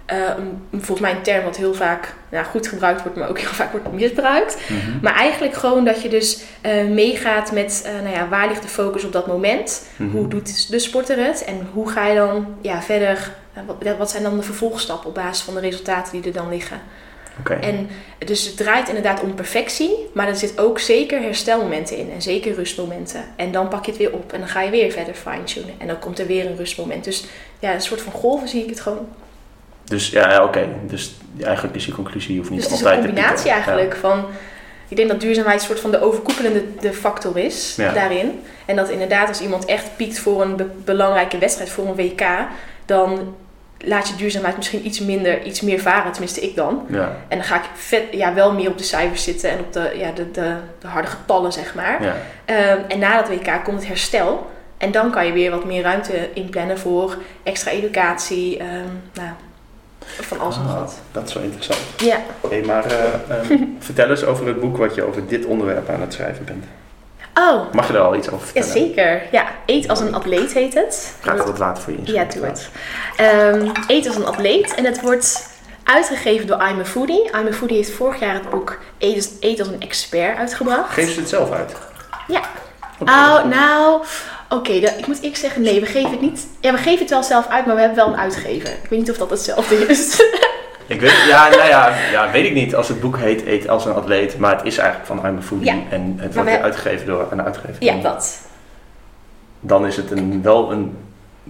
Eh, 0.08 0.30
volgens 0.70 1.00
mij 1.00 1.10
een 1.10 1.22
term 1.22 1.44
wat 1.44 1.56
heel 1.56 1.74
vaak 1.74 2.14
ja, 2.30 2.42
goed 2.42 2.68
gebruikt 2.68 3.02
wordt, 3.02 3.16
maar 3.16 3.28
ook 3.28 3.38
heel 3.38 3.48
vaak 3.62 3.70
wordt 3.72 3.92
misbruikt. 3.92 4.58
Mhm. 4.68 4.98
Maar 5.02 5.14
eigenlijk 5.14 5.54
gewoon 5.54 5.84
dat 5.84 6.02
je 6.02 6.08
dus 6.08 6.42
eh, 6.60 6.84
meegaat 6.84 7.52
met 7.52 7.82
eh, 7.86 7.92
nou 8.02 8.14
ja, 8.14 8.28
waar 8.28 8.48
ligt 8.48 8.62
de 8.62 8.68
focus 8.68 9.04
op 9.04 9.12
dat 9.12 9.26
moment. 9.26 9.86
Mhm. 9.96 10.10
Hoe 10.10 10.28
doet 10.28 10.70
de 10.70 10.78
sporter 10.78 11.24
het 11.24 11.44
en 11.44 11.68
hoe 11.72 11.88
ga 11.88 12.06
je 12.06 12.14
dan 12.14 12.46
ja, 12.60 12.82
verder? 12.82 13.32
wat, 13.66 13.96
wat 13.98 14.10
zijn 14.10 14.22
dan 14.22 14.36
de 14.36 14.42
vervolgstappen 14.42 15.08
op 15.08 15.14
basis 15.14 15.44
van 15.44 15.54
de 15.54 15.60
resultaten 15.60 16.12
die 16.12 16.22
er 16.22 16.38
dan 16.38 16.48
liggen? 16.48 16.80
En 17.60 17.88
dus 18.18 18.46
het 18.46 18.56
draait 18.56 18.88
inderdaad 18.88 19.22
om 19.22 19.34
perfectie, 19.34 20.08
maar 20.14 20.28
er 20.28 20.36
zit 20.36 20.58
ook 20.58 20.78
zeker 20.78 21.20
herstelmomenten 21.20 21.96
in 21.96 22.10
en 22.12 22.22
zeker 22.22 22.54
rustmomenten. 22.54 23.24
En 23.36 23.52
dan 23.52 23.68
pak 23.68 23.84
je 23.84 23.90
het 23.90 24.00
weer 24.00 24.12
op 24.12 24.32
en 24.32 24.38
dan 24.38 24.48
ga 24.48 24.62
je 24.62 24.70
weer 24.70 24.90
verder 24.90 25.14
fine-tunen 25.14 25.74
en 25.78 25.86
dan 25.86 25.98
komt 25.98 26.18
er 26.18 26.26
weer 26.26 26.46
een 26.46 26.56
rustmoment. 26.56 27.04
Dus 27.04 27.24
ja, 27.58 27.74
een 27.74 27.80
soort 27.80 28.00
van 28.00 28.12
golven 28.12 28.48
zie 28.48 28.62
ik 28.62 28.70
het 28.70 28.80
gewoon. 28.80 29.08
Dus 29.88 30.08
ja, 30.10 30.44
oké. 30.44 30.68
Dus 30.86 31.14
eigenlijk 31.42 31.76
is 31.76 31.86
je 31.86 31.92
conclusie, 31.92 32.32
je 32.32 32.38
hoeft 32.38 32.50
niet 32.50 32.60
Dus 32.60 32.68
het 32.70 32.78
is 32.78 32.84
altijd 32.86 33.04
een 33.04 33.08
te 33.08 33.14
combinatie 33.14 33.50
eigenlijk 33.50 33.96
van. 33.96 34.24
Ik 34.88 34.96
denk 34.96 35.08
dat 35.08 35.20
duurzaamheid 35.20 35.60
een 35.60 35.66
soort 35.66 35.80
van 35.80 35.90
de 35.90 36.00
overkoepelende 36.02 36.62
de 36.80 36.92
factor 36.92 37.38
is 37.38 37.74
Ja. 37.76 37.92
daarin. 37.92 38.40
En 38.66 38.76
dat 38.76 38.88
inderdaad 38.90 39.28
als 39.28 39.40
iemand 39.40 39.64
echt 39.64 39.96
piekt 39.96 40.18
voor 40.18 40.42
een 40.42 40.56
be- 40.56 40.70
belangrijke 40.84 41.38
wedstrijd, 41.38 41.70
voor 41.70 41.86
een 41.86 41.94
WK, 41.94 42.22
dan 42.86 43.34
laat 43.78 44.08
je 44.08 44.14
duurzaamheid 44.16 44.56
misschien 44.56 44.86
iets 44.86 45.00
minder, 45.00 45.42
iets 45.42 45.60
meer 45.60 45.80
varen, 45.80 46.12
tenminste 46.12 46.40
ik 46.40 46.56
dan. 46.56 46.86
Ja. 46.88 47.16
En 47.28 47.36
dan 47.38 47.46
ga 47.46 47.56
ik 47.56 47.68
vet, 47.74 48.02
ja, 48.10 48.34
wel 48.34 48.52
meer 48.52 48.68
op 48.70 48.78
de 48.78 48.84
cijfers 48.84 49.22
zitten 49.24 49.50
en 49.50 49.58
op 49.58 49.72
de, 49.72 49.92
ja, 49.96 50.10
de, 50.10 50.30
de, 50.30 50.54
de 50.78 50.86
harde 50.86 51.08
getallen, 51.08 51.52
zeg 51.52 51.74
maar. 51.74 52.02
ja. 52.02 52.16
Ehm, 52.44 52.78
en 52.88 52.98
na 52.98 53.20
dat 53.22 53.28
WK 53.28 53.64
komt 53.64 53.78
het 53.78 53.88
herstel. 53.88 54.50
En 54.78 54.90
dan 54.90 55.10
kan 55.10 55.26
je 55.26 55.32
weer 55.32 55.50
wat 55.50 55.64
meer 55.64 55.82
ruimte 55.82 56.28
inplannen 56.34 56.78
voor 56.78 57.16
extra 57.42 57.70
educatie. 57.70 58.58
ehm, 58.58 58.68
nou, 59.14 59.28
van 60.20 60.40
alles 60.40 60.56
en 60.56 60.62
nog 60.62 60.72
Ah, 60.72 60.78
wat. 60.80 60.94
dat 61.12 61.28
is 61.28 61.34
wel 61.34 61.42
interessant. 61.42 61.78
Ja. 61.96 62.16
Hey, 62.48 62.62
maar 62.62 62.84
eh, 62.84 63.04
ehm, 63.38 63.56
vertel 63.78 64.10
eens 64.10 64.24
over 64.24 64.46
het 64.46 64.60
boek 64.60 64.76
wat 64.76 64.94
je 64.94 65.02
over 65.06 65.26
dit 65.26 65.44
onderwerp 65.44 65.88
aan 65.90 66.00
het 66.00 66.12
schrijven 66.12 66.44
bent. 66.44 66.64
Oh, 67.34 67.72
Mag 67.72 67.86
je 67.88 67.92
er 67.94 68.00
al 68.00 68.14
iets 68.16 68.30
over 68.30 68.46
ja, 68.54 68.62
vertellen? 68.62 68.86
zeker. 68.88 69.22
Ja, 69.32 69.44
Eet 69.66 69.88
als 69.88 70.00
een 70.00 70.14
atleet 70.14 70.52
heet 70.52 70.74
het. 70.74 71.14
Ik 71.24 71.30
wat 71.42 71.58
water 71.58 71.82
voor 71.82 71.92
je 71.92 71.98
Ja, 71.98 72.22
inschenken? 72.22 72.40
doe 72.40 72.48
het. 72.48 72.68
Ehm, 73.16 73.70
Eet 73.86 74.06
als 74.06 74.16
een 74.16 74.26
atleet. 74.26 74.74
En 74.74 74.84
het 74.84 75.00
wordt 75.00 75.48
uitgegeven 75.84 76.46
door 76.46 76.62
I'm 76.68 76.80
a 76.80 76.84
Foodie. 76.84 77.24
I'm 77.24 77.46
a 77.46 77.52
Foodie 77.52 77.76
heeft 77.76 77.90
vorig 77.90 78.20
jaar 78.20 78.34
het 78.34 78.50
boek 78.50 78.78
Eet 78.98 79.58
als, 79.58 79.68
een 79.68 79.80
expert 79.80 80.36
uitgebracht. 80.38 80.92
Geef 80.92 81.12
ze 81.12 81.20
het 81.20 81.28
zelf 81.28 81.50
uit? 81.52 81.72
Ja. 82.28 82.40
Oh, 82.98 83.44
nou, 83.44 84.04
oké, 84.48 84.80
dat- 84.80 84.98
ik 84.98 85.06
moet 85.06 85.16
eerlijk 85.16 85.36
zeggen, 85.36 85.62
nee, 85.62 85.80
we 85.80 85.86
geven 85.86 86.10
het 86.10 86.20
niet. 86.20 86.46
Ja, 86.60 86.72
we 86.72 86.78
geven 86.78 86.98
het 86.98 87.10
wel 87.10 87.22
zelf 87.22 87.48
uit, 87.48 87.66
maar 87.66 87.74
we 87.74 87.80
hebben 87.80 87.98
wel 88.04 88.08
een 88.12 88.18
uitgever. 88.20 88.68
Ik 88.68 88.90
weet 88.90 88.98
niet 88.98 89.10
of 89.10 89.16
dat 89.16 89.30
hetzelfde 89.30 89.74
is. 89.86 90.16
Ik 90.86 91.00
weet, 91.00 91.24
ja, 91.28 91.48
nou 91.48 91.68
ja, 91.68 91.96
ja, 92.12 92.30
weet 92.30 92.44
ik 92.46 92.54
niet 92.54 92.74
als 92.74 92.88
het 92.88 93.00
boek 93.00 93.16
heet 93.18 93.46
Eet 93.46 93.68
als 93.68 93.84
een 93.84 93.92
atleet, 93.94 94.38
maar 94.38 94.56
het 94.56 94.66
is 94.66 94.78
eigenlijk 94.78 95.06
van 95.08 95.30
I'm 95.30 95.36
a 95.38 95.42
Foodie 95.42 95.66
Ja. 95.66 95.76
en 95.90 96.14
het 96.20 96.34
wordt 96.34 96.50
we- 96.50 96.60
uitgegeven 96.62 97.06
door 97.06 97.28
een 97.30 97.42
uitgever. 97.42 97.76
ja, 97.84 97.94
dat. 98.00 98.38
Dan 99.60 99.86
is 99.86 99.96
het 99.96 100.10
een, 100.10 100.42
wel 100.42 100.72
een 100.72 100.96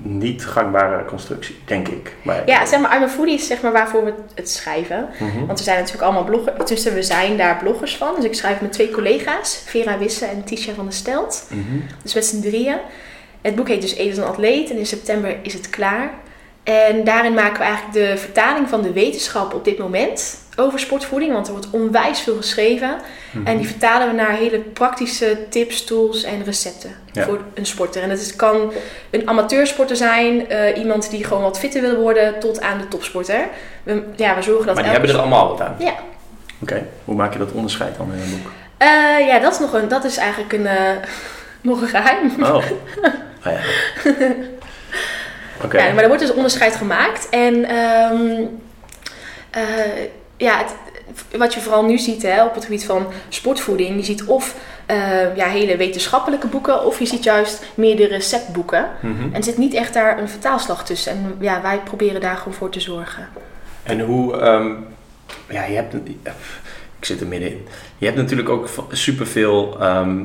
niet 0.02 0.46
gangbare 0.46 1.04
constructie, 1.04 1.58
denk 1.64 1.88
ik. 1.88 2.14
Maar, 2.22 2.42
Ja, 2.46 2.66
zeg 2.66 2.80
maar, 2.80 2.96
I'm 2.96 3.02
a 3.02 3.08
Foodie 3.08 3.34
is 3.34 3.46
zeg 3.46 3.62
maar 3.62 3.72
waarvoor 3.72 4.04
we 4.04 4.14
het 4.34 4.50
schrijven. 4.50 5.08
Mhm. 5.18 5.46
Want 5.46 5.58
we 5.58 5.64
zijn 5.64 5.78
natuurlijk 5.78 6.04
allemaal 6.04 6.24
bloggers, 6.24 6.56
tussen 6.64 6.94
we 6.94 7.02
zijn 7.02 7.36
daar 7.36 7.56
bloggers 7.56 7.96
van. 7.96 8.14
Dus 8.14 8.24
ik 8.24 8.34
schrijf 8.34 8.60
met 8.60 8.72
twee 8.72 8.90
collega's, 8.90 9.62
Vera 9.64 9.98
Wisse 9.98 10.26
en 10.26 10.44
Tisha 10.44 10.72
van 10.72 10.84
der 10.84 10.94
Stelt. 10.94 11.46
Mhm. 11.50 11.80
Dus 12.02 12.14
met 12.14 12.24
z'n 12.24 12.40
drieën. 12.40 12.76
Het 13.40 13.54
boek 13.54 13.68
heet 13.68 13.80
dus 13.80 13.98
als 13.98 14.16
een 14.16 14.24
atleet 14.24 14.70
en 14.70 14.76
in 14.76 14.86
september 14.86 15.36
is 15.42 15.52
het 15.52 15.70
klaar. 15.70 16.10
En 16.68 17.04
daarin 17.04 17.34
maken 17.34 17.58
we 17.58 17.64
eigenlijk 17.64 17.92
de 17.92 18.16
vertaling 18.18 18.68
van 18.68 18.82
de 18.82 18.92
wetenschap 18.92 19.54
op 19.54 19.64
dit 19.64 19.78
moment 19.78 20.38
over 20.56 20.78
sportvoeding. 20.78 21.32
Want 21.32 21.46
er 21.46 21.52
wordt 21.52 21.70
onwijs 21.70 22.20
veel 22.20 22.36
geschreven. 22.36 22.96
Mhm. 23.30 23.46
En 23.46 23.56
die 23.56 23.66
vertalen 23.66 24.08
we 24.08 24.14
naar 24.14 24.30
hele 24.30 24.58
praktische 24.58 25.38
tips, 25.48 25.84
tools 25.84 26.22
en 26.22 26.44
recepten 26.44 26.90
Ja. 27.12 27.24
voor 27.24 27.40
een 27.54 27.66
sporter. 27.66 28.02
En 28.02 28.10
het 28.10 28.36
kan 28.36 28.72
een 29.10 29.28
amateursporter 29.28 29.96
zijn, 29.96 30.48
eh, 30.48 30.78
iemand 30.78 31.10
die 31.10 31.24
gewoon 31.24 31.42
wat 31.42 31.58
fitter 31.58 31.80
wil 31.80 31.96
worden, 31.96 32.40
tot 32.40 32.60
aan 32.60 32.78
de 32.78 32.88
topsporter. 32.88 33.48
We, 33.82 34.02
ja, 34.16 34.34
we 34.34 34.42
zorgen 34.42 34.66
dat 34.66 34.74
Maar 34.74 34.84
die 34.84 34.92
hebben 34.92 35.10
er 35.10 35.18
allemaal 35.18 35.48
wat 35.48 35.60
aan? 35.60 35.74
Ja. 35.78 35.94
Oké, 36.62 36.86
hoe 37.04 37.14
maak 37.14 37.32
je 37.32 37.38
dat 37.38 37.52
onderscheid 37.52 37.96
dan 37.96 38.12
in 38.12 38.20
een 38.20 38.30
boek? 38.30 38.50
Eh, 38.78 39.26
ja, 39.26 39.38
dat 39.38 39.52
is, 39.52 39.58
nog 39.58 39.72
een, 39.72 39.88
dat 39.88 40.04
is 40.04 40.16
eigenlijk 40.16 40.52
een, 40.52 40.66
eh, 40.66 40.90
nog 41.70 41.80
een 41.80 41.88
geheim. 41.88 42.32
Oh, 42.42 42.54
oh 42.54 42.62
ja. 43.52 43.58
Oké, 45.64 45.78
Ja, 45.78 45.92
maar 45.92 46.02
er 46.02 46.08
wordt 46.08 46.22
dus 46.22 46.34
onderscheid 46.34 46.76
gemaakt. 46.76 47.28
En 47.28 47.64
ehm, 47.64 48.44
eh, 49.50 49.62
ja, 50.36 50.58
het, 50.58 50.74
wat 51.38 51.54
je 51.54 51.60
vooral 51.60 51.84
nu 51.84 51.98
ziet 51.98 52.22
hè, 52.22 52.44
op 52.44 52.54
het 52.54 52.64
gebied 52.64 52.84
van 52.84 53.06
sportvoeding, 53.28 53.96
je 53.96 54.04
ziet 54.04 54.24
of 54.24 54.54
eh, 54.86 55.36
ja, 55.36 55.46
hele 55.46 55.76
wetenschappelijke 55.76 56.46
boeken, 56.46 56.84
of 56.84 56.98
je 56.98 57.06
ziet 57.06 57.24
juist 57.24 57.64
meer 57.74 57.96
de 57.96 58.06
receptboeken. 58.06 58.88
Mhm. 59.00 59.22
En 59.22 59.34
er 59.34 59.44
zit 59.44 59.58
niet 59.58 59.74
echt 59.74 59.94
daar 59.94 60.18
een 60.18 60.28
vertaalslag 60.28 60.84
tussen. 60.84 61.12
En 61.12 61.36
ja, 61.40 61.62
wij 61.62 61.80
proberen 61.84 62.20
daar 62.20 62.36
gewoon 62.36 62.54
voor 62.54 62.70
te 62.70 62.80
zorgen. 62.80 63.28
En 63.82 64.00
hoe, 64.00 64.36
ehm, 64.36 64.70
ja, 65.48 65.64
je 65.64 65.74
hebt, 65.74 65.94
ik 66.98 67.04
zit 67.04 67.20
er 67.20 67.26
middenin. 67.26 67.66
Je 67.98 68.06
hebt 68.06 68.18
natuurlijk 68.18 68.48
ook 68.48 68.68
superveel, 68.90 69.80
ehm, 69.80 70.24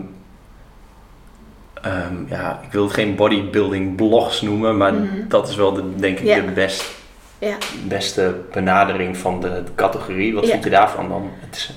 ehm, 1.84 2.14
ja, 2.28 2.60
ik 2.64 2.72
wil 2.72 2.84
het 2.84 2.94
geen 2.94 3.16
bodybuilding 3.16 3.96
blogs 3.96 4.42
noemen, 4.42 4.78
maar 4.78 4.94
Mhm. 4.94 5.28
dat 5.28 5.50
is 5.50 5.56
wel 5.56 5.74
de, 5.74 5.96
denk 5.96 6.20
ik 6.20 6.26
de 6.46 6.52
best, 6.54 6.92
Ja. 7.40 7.56
beste 7.88 8.36
benadering 8.52 9.18
van 9.18 9.42
de, 9.42 9.48
de 9.50 9.72
categorie. 9.76 10.34
Wat 10.34 10.46
vind 10.46 10.64
je 10.64 10.70
daarvan 10.70 11.10
dan? 11.10 11.30
Het 11.40 11.56
is, 11.56 11.72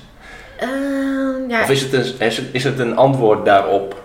Ehm, 0.59 1.49
ja, 1.49 1.61
Of 1.61 1.69
is 1.69 1.81
het, 1.81 1.93
een, 1.93 2.19
is, 2.27 2.37
het, 2.37 2.45
is 2.51 2.63
het 2.63 2.79
een 2.79 2.95
antwoord 2.95 3.45
daarop? 3.45 4.03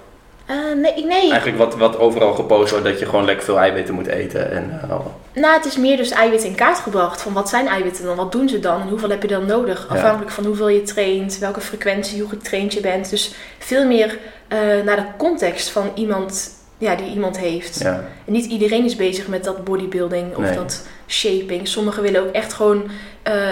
Eh, 0.53 0.77
nee, 0.77 1.05
nee. 1.05 1.31
Eigenlijk 1.31 1.59
wat, 1.59 1.77
wat 1.77 1.99
overal 1.99 2.33
gepost 2.35 2.71
wordt, 2.71 2.85
dat 2.87 2.99
je 2.99 3.07
gewoon 3.07 3.25
lekker 3.25 3.45
veel 3.45 3.59
eiwitten 3.59 3.95
moet 3.95 4.07
eten. 4.07 4.51
En, 4.53 4.81
eh, 4.83 4.99
Nou, 5.33 5.55
het 5.57 5.65
is 5.65 5.77
meer 5.77 5.97
dus 5.97 6.11
eiwitten 6.11 6.49
in 6.49 6.55
kaart 6.55 6.79
gebracht. 6.79 7.23
Van 7.23 7.33
wat 7.33 7.49
zijn 7.49 7.67
eiwitten 7.69 8.05
dan? 8.05 8.17
Wat 8.17 8.33
doen 8.33 8.49
ze 8.49 8.59
dan? 8.61 8.81
En 8.81 8.89
hoeveel 8.89 9.11
heb 9.11 9.23
je 9.23 9.29
dan 9.29 9.47
nodig? 9.47 9.87
Ja. 9.89 9.95
Afhankelijk 9.95 10.31
van 10.31 10.45
hoeveel 10.45 10.69
je 10.69 10.83
traint, 10.83 11.39
welke 11.39 11.61
frequentie, 11.61 12.21
hoe 12.21 12.29
getraind 12.29 12.73
je 12.73 12.81
bent. 12.81 13.11
Dus 13.11 13.35
veel 13.59 13.87
meer 13.87 14.19
eh, 14.49 14.59
naar 14.85 14.97
de 14.97 15.05
context 15.17 15.69
van 15.71 15.91
iemand 15.95 16.51
ja, 16.79 16.95
die 16.95 17.07
iemand 17.13 17.39
heeft. 17.39 17.79
ja. 17.81 18.05
En 18.27 18.33
niet 18.33 18.45
iedereen 18.47 18.85
is 18.85 18.97
bezig 18.97 19.27
met 19.29 19.45
dat 19.45 19.65
bodybuilding 19.65 20.37
of 20.37 20.43
Nee. 20.45 20.55
dat 20.55 20.87
shaping. 21.09 21.69
Sommigen 21.69 22.03
willen 22.03 22.21
ook 22.23 22.33
echt 22.33 22.53
gewoon 22.53 22.83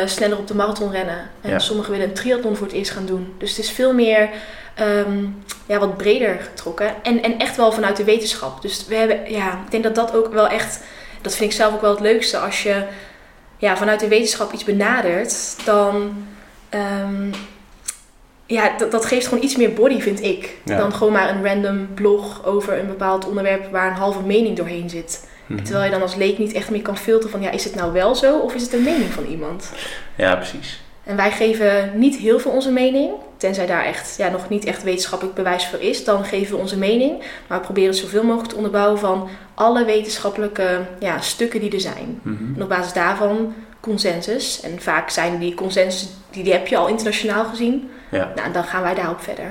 sneller 0.07 0.39
op 0.39 0.47
de 0.47 0.55
marathon 0.55 0.91
rennen. 0.91 1.31
En 1.41 1.51
Ja. 1.51 1.59
sommigen 1.59 1.93
willen 1.93 2.07
een 2.09 2.15
triathlon 2.15 2.57
voor 2.57 2.67
het 2.67 2.77
eerst 2.77 2.91
gaan 2.91 3.07
doen. 3.07 3.35
Dus 3.39 3.51
het 3.51 3.59
is 3.59 3.71
veel 3.71 3.93
meer 3.95 4.29
ehm, 4.75 5.25
ja, 5.67 5.79
wat 5.79 5.97
breder 5.97 6.39
getrokken. 6.41 6.95
En, 7.03 7.23
en 7.23 7.39
echt 7.39 7.57
wel 7.57 7.73
vanuit 7.73 7.97
de 7.97 8.05
wetenschap. 8.05 8.63
Dus 8.63 8.87
we 8.87 8.95
hebben, 8.95 9.31
ja, 9.33 9.53
ik 9.65 9.71
denk 9.71 9.83
dat 9.83 9.95
dat 9.95 10.15
ook 10.15 10.33
wel 10.33 10.49
echt, 10.49 10.81
dat 11.21 11.37
vind 11.37 11.51
ik 11.51 11.57
zelf 11.57 11.75
ook 11.75 11.81
wel 11.81 11.91
het 11.91 12.01
leukste. 12.01 12.39
Als 12.39 12.63
je 12.63 12.85
ja, 13.57 13.77
vanuit 13.77 14.01
de 14.01 14.09
wetenschap 14.09 14.53
iets 14.53 14.65
benadert, 14.65 15.57
dan 15.65 16.27
ehm, 16.69 17.31
ja, 18.47 18.77
dat, 18.77 18.91
dat 18.91 19.05
geeft 19.05 19.27
gewoon 19.27 19.45
iets 19.45 19.57
meer 19.57 19.73
body, 19.73 20.01
vind 20.01 20.23
ik. 20.23 20.57
Ja. 20.65 20.77
Dan 20.77 20.93
gewoon 20.93 21.13
maar 21.13 21.29
een 21.29 21.45
random 21.45 21.95
blog 21.95 22.45
over 22.45 22.79
een 22.79 22.87
bepaald 22.87 23.27
onderwerp 23.27 23.71
waar 23.71 23.91
een 23.91 23.97
halve 23.97 24.23
mening 24.23 24.57
doorheen 24.57 24.91
zit. 24.91 25.29
Mhm. 25.47 25.63
Terwijl 25.63 25.85
je 25.85 25.91
dan 25.91 26.03
als 26.03 26.15
leek 26.15 26.39
niet 26.39 26.53
echt 26.53 26.71
meer 26.71 26.83
kan 26.83 26.97
filteren 26.97 27.31
van 27.31 27.43
ja, 27.43 27.51
is 27.51 27.65
het 27.65 27.75
nou 27.75 27.93
wel 27.93 28.15
zo 28.15 28.39
of 28.39 28.55
is 28.55 28.63
het 28.63 28.73
een 28.73 28.83
mening 28.83 29.13
van 29.13 29.25
iemand? 29.25 29.73
ja, 30.17 30.37
precies. 30.37 30.81
En 31.05 31.17
wij 31.17 31.31
geven 31.31 31.93
niet 31.95 32.17
heel 32.17 32.39
veel 32.39 32.51
onze 32.51 32.73
mening, 32.73 33.13
tenzij 33.41 33.67
daar 33.67 33.85
echt 33.85 34.15
ja, 34.17 34.29
nog 34.29 34.49
niet 34.49 34.65
echt 34.65 34.83
wetenschappelijk 34.83 35.37
bewijs 35.37 35.67
voor 35.67 35.81
is, 35.81 36.05
dan 36.05 36.25
geven 36.25 36.55
we 36.55 36.61
onze 36.61 36.79
mening. 36.79 37.19
Maar 37.47 37.59
we 37.59 37.65
proberen 37.65 37.89
het 37.89 37.99
zoveel 37.99 38.23
mogelijk 38.23 38.49
te 38.49 38.57
onderbouwen 38.57 38.99
van 38.99 39.29
alle 39.55 39.85
wetenschappelijke 39.85 40.81
ja, 40.99 41.21
stukken 41.21 41.61
die 41.61 41.73
er 41.73 41.81
zijn. 41.81 42.21
Mhm. 42.23 42.55
En 42.55 42.63
op 42.63 42.69
basis 42.69 42.93
daarvan 42.93 43.55
consensus. 43.81 44.61
En 44.61 44.81
vaak 44.81 45.11
zijn 45.11 45.39
die 45.39 45.55
consensus, 45.55 46.09
die, 46.31 46.45
die 46.45 46.53
heb 46.53 46.67
je 46.67 46.77
al 46.77 46.89
internationaal 46.89 47.45
gezien. 47.45 47.91
Ja. 48.11 48.33
Nou, 48.35 48.53
dan 48.53 48.65
gaan 48.65 48.83
wij 48.83 48.95
daarop 48.95 49.21
verder. 49.21 49.51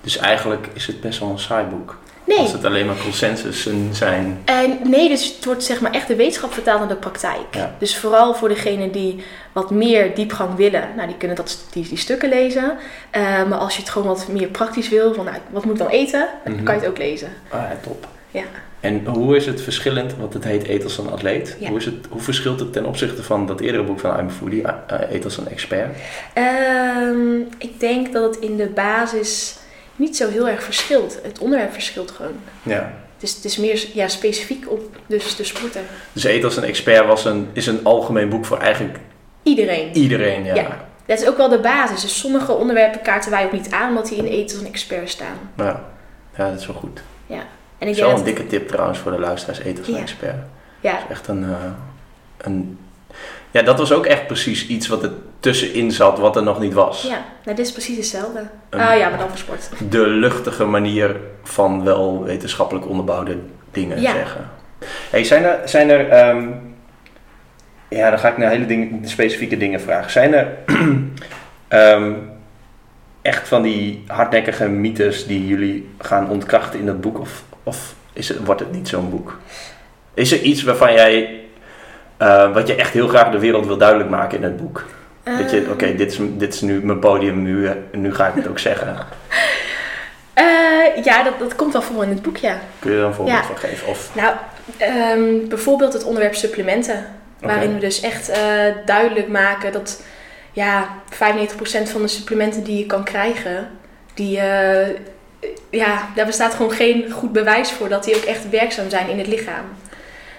Dus 0.00 0.16
eigenlijk 0.16 0.68
is 0.72 0.86
het 0.86 1.00
best 1.00 1.18
wel 1.18 1.28
een 1.28 1.38
saai 1.38 1.66
boek. 1.66 1.98
Nee, 2.28 2.38
Als 2.38 2.52
het 2.52 2.64
alleen 2.64 2.86
maar 2.86 2.96
consensussen 3.02 3.88
zijn. 3.94 4.38
En 4.44 4.78
nee, 4.84 5.08
dus 5.08 5.34
het 5.34 5.44
wordt 5.44 5.64
zeg 5.64 5.80
maar 5.80 5.92
echt 5.92 6.08
de 6.08 6.16
wetenschap 6.16 6.52
vertaald 6.52 6.78
naar 6.78 6.88
de 6.88 6.94
praktijk. 6.96 7.54
Ja. 7.54 7.74
Dus 7.78 7.96
vooral 7.96 8.34
voor 8.34 8.48
degenen 8.48 8.92
die 8.92 9.22
wat 9.52 9.70
meer 9.70 10.14
diepgang 10.14 10.54
willen, 10.56 10.88
nou 10.96 11.08
die 11.08 11.16
kunnen 11.16 11.36
dat, 11.36 11.58
die, 11.70 11.88
die 11.88 11.98
stukken 11.98 12.28
lezen. 12.28 12.76
Eh, 13.10 13.22
maar 13.48 13.58
als 13.58 13.74
je 13.74 13.80
het 13.80 13.90
gewoon 13.90 14.08
wat 14.08 14.28
meer 14.28 14.48
praktisch 14.48 14.88
wil, 14.88 15.14
van 15.14 15.24
nou, 15.24 15.36
wat 15.50 15.64
moet 15.64 15.72
ik 15.72 15.78
dan 15.78 15.88
eten, 15.88 16.28
dan 16.44 16.52
Mhm. 16.54 16.62
kan 16.64 16.74
je 16.74 16.80
het 16.80 16.90
ook 16.90 16.98
lezen. 16.98 17.28
Ah 17.48 17.60
ja, 17.60 17.76
top. 17.82 18.06
Ja. 18.30 18.42
En 18.80 19.06
hoe 19.06 19.36
is 19.36 19.46
het 19.46 19.60
verschillend, 19.62 20.16
want 20.16 20.34
het 20.34 20.44
heet 20.44 20.68
Eet 20.68 20.84
als 20.84 20.98
een 20.98 21.10
atleet. 21.10 21.56
Ja. 21.60 21.68
Hoe, 21.68 21.78
is 21.78 21.84
het, 21.84 21.94
hoe 22.10 22.20
verschilt 22.20 22.60
het 22.60 22.72
ten 22.72 22.84
opzichte 22.86 23.22
van 23.22 23.46
dat 23.46 23.60
eerdere 23.60 23.82
boek 23.84 24.00
van 24.00 24.18
I'm 24.18 24.26
a 24.26 24.30
Foodie, 24.30 24.62
uh, 24.62 24.72
Eet 25.10 25.24
als 25.24 25.36
een 25.36 25.48
expert? 25.48 25.96
Ehm, 26.32 27.36
ik 27.58 27.80
denk 27.80 28.12
dat 28.12 28.34
het 28.34 28.44
in 28.44 28.56
de 28.56 28.66
basis 28.66 29.56
niet 29.98 30.16
zo 30.16 30.28
heel 30.28 30.48
erg 30.48 30.62
verschilt. 30.62 31.18
Het 31.22 31.38
onderwerp 31.38 31.72
verschilt 31.72 32.10
gewoon. 32.10 32.36
Ja. 32.62 32.92
Het 33.14 33.28
is, 33.28 33.34
het 33.34 33.44
is 33.44 33.56
meer 33.56 33.86
ja, 33.94 34.08
specifiek 34.08 34.70
op 34.70 34.96
dus 35.06 35.36
de 35.36 35.44
sporter. 35.44 35.80
Dus 36.12 36.24
Eet 36.24 36.44
als 36.44 36.56
een 36.56 36.64
expert 36.64 37.06
was 37.06 37.24
een, 37.24 37.48
is 37.52 37.66
een 37.66 37.84
algemeen 37.84 38.28
boek 38.28 38.44
voor 38.44 38.58
eigenlijk 38.58 38.98
Iedereen. 39.42 39.96
iedereen. 39.96 40.44
Ja. 40.44 40.54
Ja. 40.54 40.86
Dat 41.06 41.20
is 41.20 41.26
ook 41.28 41.36
wel 41.36 41.48
de 41.48 41.60
basis. 41.60 42.00
Dus 42.00 42.18
sommige 42.18 42.52
onderwerpen 42.52 43.02
kaarten 43.02 43.30
wij 43.30 43.44
ook 43.44 43.52
niet 43.52 43.70
aan, 43.70 43.88
omdat 43.88 44.08
die 44.08 44.18
in 44.18 44.24
eten 44.24 44.56
als 44.56 44.64
een 44.66 44.72
expert 44.72 45.10
staan. 45.10 45.36
Ja. 45.56 45.84
ja, 46.36 46.50
dat 46.50 46.60
is 46.60 46.66
wel 46.66 46.76
goed. 46.76 47.00
En 47.28 47.86
Dat 47.86 47.88
ik 47.88 47.94
is 47.94 48.00
wel 48.00 48.14
denk 48.14 48.18
een 48.28 48.34
dat, 48.34 48.36
dikke 48.36 48.50
tip 48.58 48.68
trouwens 48.68 48.98
voor 48.98 49.10
de 49.12 49.18
luisteraars, 49.18 49.58
Eet 49.64 49.78
als 49.78 49.86
een 49.88 49.94
Ja. 49.94 50.00
expert. 50.00 50.36
ja, 50.80 50.92
Dat 50.92 51.00
is 51.04 51.10
echt 51.10 51.26
een, 51.28 51.44
eh, 51.44 51.56
een... 52.38 52.78
Ja, 53.50 53.62
dat 53.62 53.78
was 53.78 53.92
ook 53.92 54.06
echt 54.06 54.26
precies 54.26 54.66
iets 54.66 54.86
wat 54.88 55.02
er 55.02 55.12
tussenin 55.40 55.90
zat, 55.92 56.18
wat 56.18 56.36
er 56.36 56.42
nog 56.42 56.60
niet 56.60 56.72
was. 56.72 57.02
Ja, 57.02 57.24
nou, 57.44 57.56
dit 57.56 57.66
is 57.66 57.72
precies 57.72 57.96
hetzelfde. 57.96 58.38
Een- 58.70 58.80
Ah 58.80 58.98
ja, 58.98 59.08
maar 59.08 59.18
dan 59.18 59.28
voor 59.28 59.38
sport. 59.38 59.68
de 59.90 60.06
luchtige 60.06 60.64
manier 60.64 61.16
van 61.42 61.84
wel 61.84 62.24
wetenschappelijk 62.24 62.88
onderbouwde 62.88 63.36
dingen 63.70 64.00
Ja. 64.00 64.12
zeggen. 64.12 64.48
Hey, 65.10 65.24
zijn 65.24 65.44
er, 65.44 65.58
zijn 65.68 65.90
er 65.90 66.08
ehm, 66.08 66.48
ja, 67.88 68.10
dan 68.10 68.18
ga 68.18 68.28
ik 68.28 68.36
naar 68.38 68.50
hele 68.50 68.66
ding, 68.66 69.08
specifieke 69.08 69.56
dingen 69.56 69.80
vragen. 69.80 70.10
Zijn 70.10 70.34
er 70.34 70.48
ehm, 71.68 72.12
echt 73.22 73.48
van 73.48 73.62
die 73.62 74.04
hardnekkige 74.06 74.68
mythes 74.68 75.26
die 75.26 75.46
jullie 75.46 75.88
gaan 75.98 76.28
ontkrachten 76.30 76.80
in 76.80 76.86
dat 76.86 77.00
boek? 77.00 77.20
Of, 77.20 77.42
of 77.62 77.94
is 78.12 78.28
het, 78.28 78.44
wordt 78.44 78.60
het 78.60 78.72
niet 78.72 78.88
zo'n 78.88 79.10
boek? 79.10 79.38
Is 80.14 80.32
er 80.32 80.40
iets 80.40 80.62
waarvan 80.62 80.92
jij, 80.92 81.40
eh, 82.16 82.52
wat 82.52 82.66
je 82.66 82.74
echt 82.74 82.92
heel 82.92 83.08
graag 83.08 83.30
de 83.30 83.38
wereld 83.38 83.66
wil 83.66 83.76
duidelijk 83.78 84.10
maken 84.10 84.36
in 84.38 84.44
het 84.44 84.56
boek? 84.56 84.84
Dat 85.36 85.50
je, 85.50 85.60
Ehm, 85.62 85.70
oké, 85.70 85.94
dit, 85.94 86.12
is, 86.12 86.18
dit 86.20 86.54
is 86.54 86.60
nu 86.60 86.84
mijn 86.84 86.98
podium, 86.98 87.42
nu, 87.42 87.66
eh, 87.66 87.72
nu 87.92 88.14
ga 88.14 88.26
ik 88.28 88.34
het 88.34 88.48
ook 88.48 88.58
zeggen. 88.58 88.96
eh, 90.34 91.04
ja, 91.04 91.22
dat, 91.22 91.38
dat 91.38 91.56
komt 91.56 91.72
wel 91.72 91.82
voor 91.82 92.02
in 92.02 92.08
het 92.08 92.22
boek, 92.22 92.36
ja. 92.36 92.58
Kun 92.78 92.90
je 92.92 92.98
er 92.98 93.04
een 93.04 93.14
voorbeeld 93.14 93.36
Ja. 93.38 93.44
van 93.44 93.56
geven? 93.56 93.88
Of, 93.88 94.10
Nou, 94.14 94.34
ehm, 94.76 95.48
bijvoorbeeld 95.48 95.92
het 95.92 96.04
onderwerp 96.04 96.34
supplementen. 96.34 97.06
Waarin 97.40 97.74
we 97.74 97.80
dus 97.80 98.00
echt 98.00 98.28
eh, 98.28 98.38
duidelijk 98.84 99.28
maken 99.28 99.72
dat 99.72 100.02
ja, 100.52 100.88
95% 101.10 101.90
van 101.90 102.02
de 102.02 102.08
supplementen 102.08 102.62
die 102.62 102.78
je 102.78 102.86
kan 102.86 103.04
krijgen, 103.04 103.68
die, 104.14 104.40
ja, 105.70 106.08
daar 106.14 106.26
bestaat 106.26 106.54
gewoon 106.54 106.72
geen 106.72 107.10
goed 107.10 107.32
bewijs 107.32 107.72
voor 107.72 107.88
dat 107.88 108.04
die 108.04 108.16
ook 108.16 108.22
echt 108.22 108.50
werkzaam 108.50 108.90
zijn 108.90 109.08
in 109.08 109.18
het 109.18 109.26
lichaam. 109.26 109.64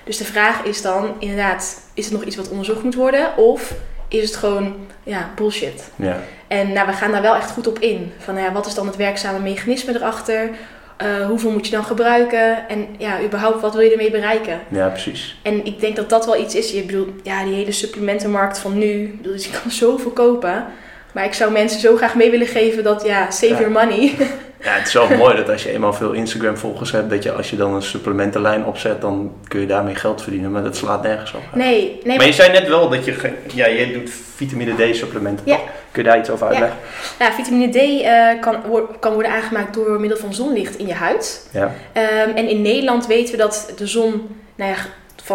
Dus 0.04 0.18
de 0.18 0.26
vraag 0.26 0.64
is 0.64 0.82
dan 0.82 1.16
inderdaad, 1.20 1.82
is 1.94 2.06
het 2.06 2.14
nog 2.14 2.24
iets 2.24 2.36
wat 2.36 2.50
onderzocht 2.50 2.84
moet 2.84 2.96
worden? 2.96 3.38
Of 3.38 3.74
is 4.10 4.24
het 4.24 4.36
gewoon 4.36 4.76
ja, 5.04 5.30
bullshit? 5.36 5.92
Ja, 5.96 6.18
En 6.48 6.74
nou, 6.74 6.88
we 6.88 6.94
gaan 6.94 7.12
daar 7.12 7.22
wel 7.22 7.36
echt 7.36 7.52
goed 7.52 7.68
op 7.68 7.80
in. 7.80 8.12
Van 8.18 8.34
nou 8.34 8.46
ja, 8.46 8.54
wat 8.54 8.66
is 8.66 8.74
dan 8.74 8.88
het 8.88 8.96
werkzame 8.96 9.40
mechanisme 9.40 9.96
erachter? 9.96 10.50
Eh, 10.98 11.26
hoeveel 11.28 11.52
moet 11.52 11.66
je 11.66 11.72
dan 11.72 11.84
gebruiken? 11.84 12.70
En 12.70 12.88
ja, 12.98 13.22
überhaupt, 13.22 13.62
wat 13.62 13.74
wil 13.74 13.82
je 13.82 13.92
ermee 13.92 14.12
bereiken? 14.12 14.60
ja, 14.68 14.88
precies. 14.88 15.40
En 15.42 15.66
ik 15.66 15.80
denk 15.80 15.96
dat 15.96 16.10
dat 16.10 16.26
wel 16.26 16.42
iets 16.42 16.56
is. 16.56 16.72
Je 16.72 16.84
bedoelt, 16.84 17.10
ja, 17.24 17.44
die 17.44 17.54
hele 17.54 17.72
supplementenmarkt 17.72 18.60
van 18.60 18.78
nu. 18.78 19.04
Ik 19.04 19.18
bedoel, 19.18 19.34
dus 19.34 19.46
je 19.46 19.60
kan 19.62 19.72
zoveel 19.86 20.12
kopen. 20.12 20.66
Maar 21.12 21.26
ik 21.26 21.34
zou 21.34 21.52
mensen 21.52 21.80
zo 21.80 21.96
graag 21.96 22.16
mee 22.16 22.32
willen 22.32 22.48
geven 22.48 22.84
dat, 22.84 23.04
ja, 23.06 23.32
save 23.32 23.48
Ja. 23.54 23.60
your 23.60 23.72
money. 23.72 24.16
Ja, 24.64 24.72
het 24.74 24.88
is 24.88 24.94
wel 24.94 25.10
mooi 25.18 25.36
dat 25.36 25.50
als 25.50 25.64
je 25.64 25.72
eenmaal 25.72 25.94
veel 25.94 26.12
Instagram-volgers 26.12 26.92
hebt, 26.92 27.10
dat 27.10 27.24
je 27.24 27.32
als 27.32 27.50
je 27.50 27.56
dan 27.56 27.74
een 27.74 27.82
supplementenlijn 27.82 28.66
opzet, 28.66 29.02
dan 29.02 29.32
kun 29.48 29.60
je 29.60 29.66
daarmee 29.66 29.96
geld 29.96 30.22
verdienen. 30.22 30.52
Maar 30.52 30.64
dat 30.64 30.76
slaat 30.78 31.04
nergens 31.04 31.34
op. 31.34 31.42
Nee, 31.54 32.00
nee, 32.04 32.18
Maar 32.18 32.26
je 32.26 32.34
zei 32.34 32.52
net 32.52 32.68
wel 32.68 32.90
dat 32.90 33.06
je, 33.06 33.34
ja, 33.54 33.68
je 33.68 33.92
doet 33.92 34.10
vitamine 34.36 34.92
D-supplementen. 34.92 35.46
Ja. 35.48 35.56
toch? 35.56 35.66
Kun 35.92 36.04
je 36.04 36.10
daar 36.10 36.20
iets 36.20 36.30
over 36.30 36.46
Ja. 36.46 36.52
uitleggen? 36.52 36.80
ja, 37.20 37.32
vitamine 37.34 37.70
D 37.72 37.76
eh, 38.02 38.42
kan, 38.42 38.56
kan 39.00 39.14
worden 39.14 39.32
aangemaakt 39.32 39.74
door 39.74 40.00
middel 40.00 40.18
van 40.18 40.34
zonlicht 40.34 40.78
in 40.78 40.88
je 40.88 40.94
huid. 40.94 41.50
Ja. 41.54 41.74
Ehm, 41.94 42.30
en 42.36 42.48
in 42.50 42.62
Nederland 42.62 43.08
weten 43.08 43.32
we 43.32 43.38
dat 43.38 43.74
de 43.78 43.88
zon 43.88 44.28
nou 44.56 44.72
ja, 44.72 44.78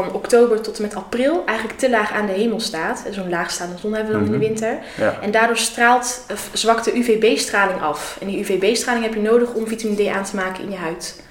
van 0.03 0.13
oktober 0.13 0.61
tot 0.61 0.77
en 0.77 0.83
met 0.83 0.95
april 0.95 1.43
eigenlijk 1.47 1.79
te 1.79 1.91
laag 1.91 2.13
aan 2.13 2.27
de 2.27 2.33
hemel 2.33 2.61
staat. 2.61 3.05
Zo'n 3.11 3.29
laagstaande 3.29 3.79
zon 3.79 3.95
hebben 3.95 4.13
we 4.13 4.19
dan 4.19 4.27
in 4.27 4.31
Mhm. 4.33 4.41
de 4.41 4.47
winter. 4.47 4.79
Ja. 4.99 5.19
En 5.23 5.31
daardoor 5.31 5.57
straalt, 5.57 6.27
of 6.33 6.51
zwakt 6.53 6.85
de 6.85 6.97
UVB-straling 6.99 7.81
af. 7.83 8.17
En 8.21 8.27
die 8.27 8.39
UVB-straling 8.41 9.05
heb 9.05 9.15
je 9.15 9.21
nodig 9.21 9.53
om 9.55 9.67
vitamine 9.67 10.05
D 10.05 10.09
aan 10.17 10.25
te 10.25 10.37
maken 10.37 10.63
in 10.65 10.71
je 10.71 10.77
huid. 10.77 11.23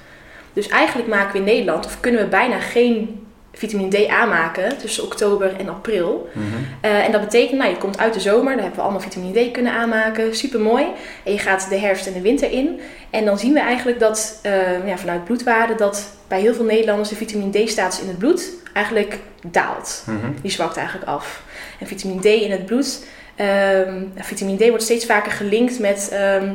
Dus 0.54 0.68
eigenlijk 0.68 1.08
maken 1.10 1.32
we 1.32 1.38
in 1.38 1.44
Nederland, 1.44 1.86
of 1.86 2.00
kunnen 2.00 2.22
we 2.22 2.28
bijna 2.28 2.60
geen 2.60 3.23
vitamine 3.54 3.90
D 3.90 4.08
aanmaken 4.08 4.78
tussen 4.78 5.04
oktober 5.04 5.56
en 5.56 5.70
april. 5.70 6.30
Mhm. 6.34 6.46
Eh, 6.82 7.06
en 7.06 7.12
dat 7.12 7.22
betekent, 7.22 7.60
nou, 7.60 7.72
je 7.72 7.78
komt 7.78 8.00
uit 8.00 8.14
de 8.14 8.20
zomer, 8.20 8.52
dan 8.52 8.62
hebben 8.62 8.76
we 8.76 8.82
allemaal 8.82 9.02
vitamine 9.02 9.48
D 9.48 9.52
kunnen 9.52 9.72
aanmaken, 9.72 10.36
super 10.36 10.60
mooi. 10.60 10.86
En 11.24 11.32
je 11.32 11.40
gaat 11.40 11.70
de 11.70 11.78
herfst 11.78 12.08
en 12.08 12.14
de 12.14 12.22
winter 12.22 12.52
in. 12.52 12.80
En 13.10 13.26
dan 13.26 13.40
zien 13.40 13.54
we 13.54 13.60
eigenlijk 13.60 14.00
dat, 14.00 14.40
eh, 14.42 14.88
ja, 14.88 14.98
vanuit 14.98 15.24
bloedwaarden, 15.24 15.78
dat 15.78 16.10
bij 16.28 16.42
heel 16.42 16.54
veel 16.54 16.66
Nederlanders 16.66 17.10
de 17.10 17.16
vitamine 17.16 17.66
D-status 17.66 18.02
in 18.02 18.08
het 18.08 18.18
bloed 18.18 18.50
eigenlijk 18.74 19.20
daalt. 19.48 20.04
Mhm. 20.06 20.32
Die 20.42 20.52
zwakt 20.52 20.78
eigenlijk 20.78 21.08
af. 21.08 21.44
En 21.80 21.88
vitamine 21.88 22.22
D 22.22 22.26
in 22.26 22.52
het 22.52 22.66
bloed, 22.66 23.06
ehm, 23.36 24.02
vitamine 24.16 24.66
D 24.66 24.68
wordt 24.68 24.84
steeds 24.84 25.06
vaker 25.06 25.32
gelinkt 25.32 25.80
met 25.80 26.10
ehm, 26.12 26.54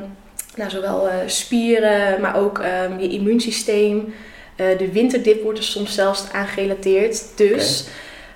nou, 0.57 0.71
zowel 0.71 1.09
eh, 1.09 1.15
spieren, 1.27 2.21
maar 2.21 2.37
ook 2.37 2.59
ehm, 2.59 2.99
je 2.99 3.09
immuunsysteem. 3.09 4.15
Eh, 4.59 4.79
de 4.79 4.93
winterdip 4.93 5.43
wordt 5.43 5.59
er 5.59 5.65
soms 5.65 5.95
zelfs 5.95 6.33
aan 6.33 6.47
gerelateerd. 6.47 7.25
Dus 7.35 7.89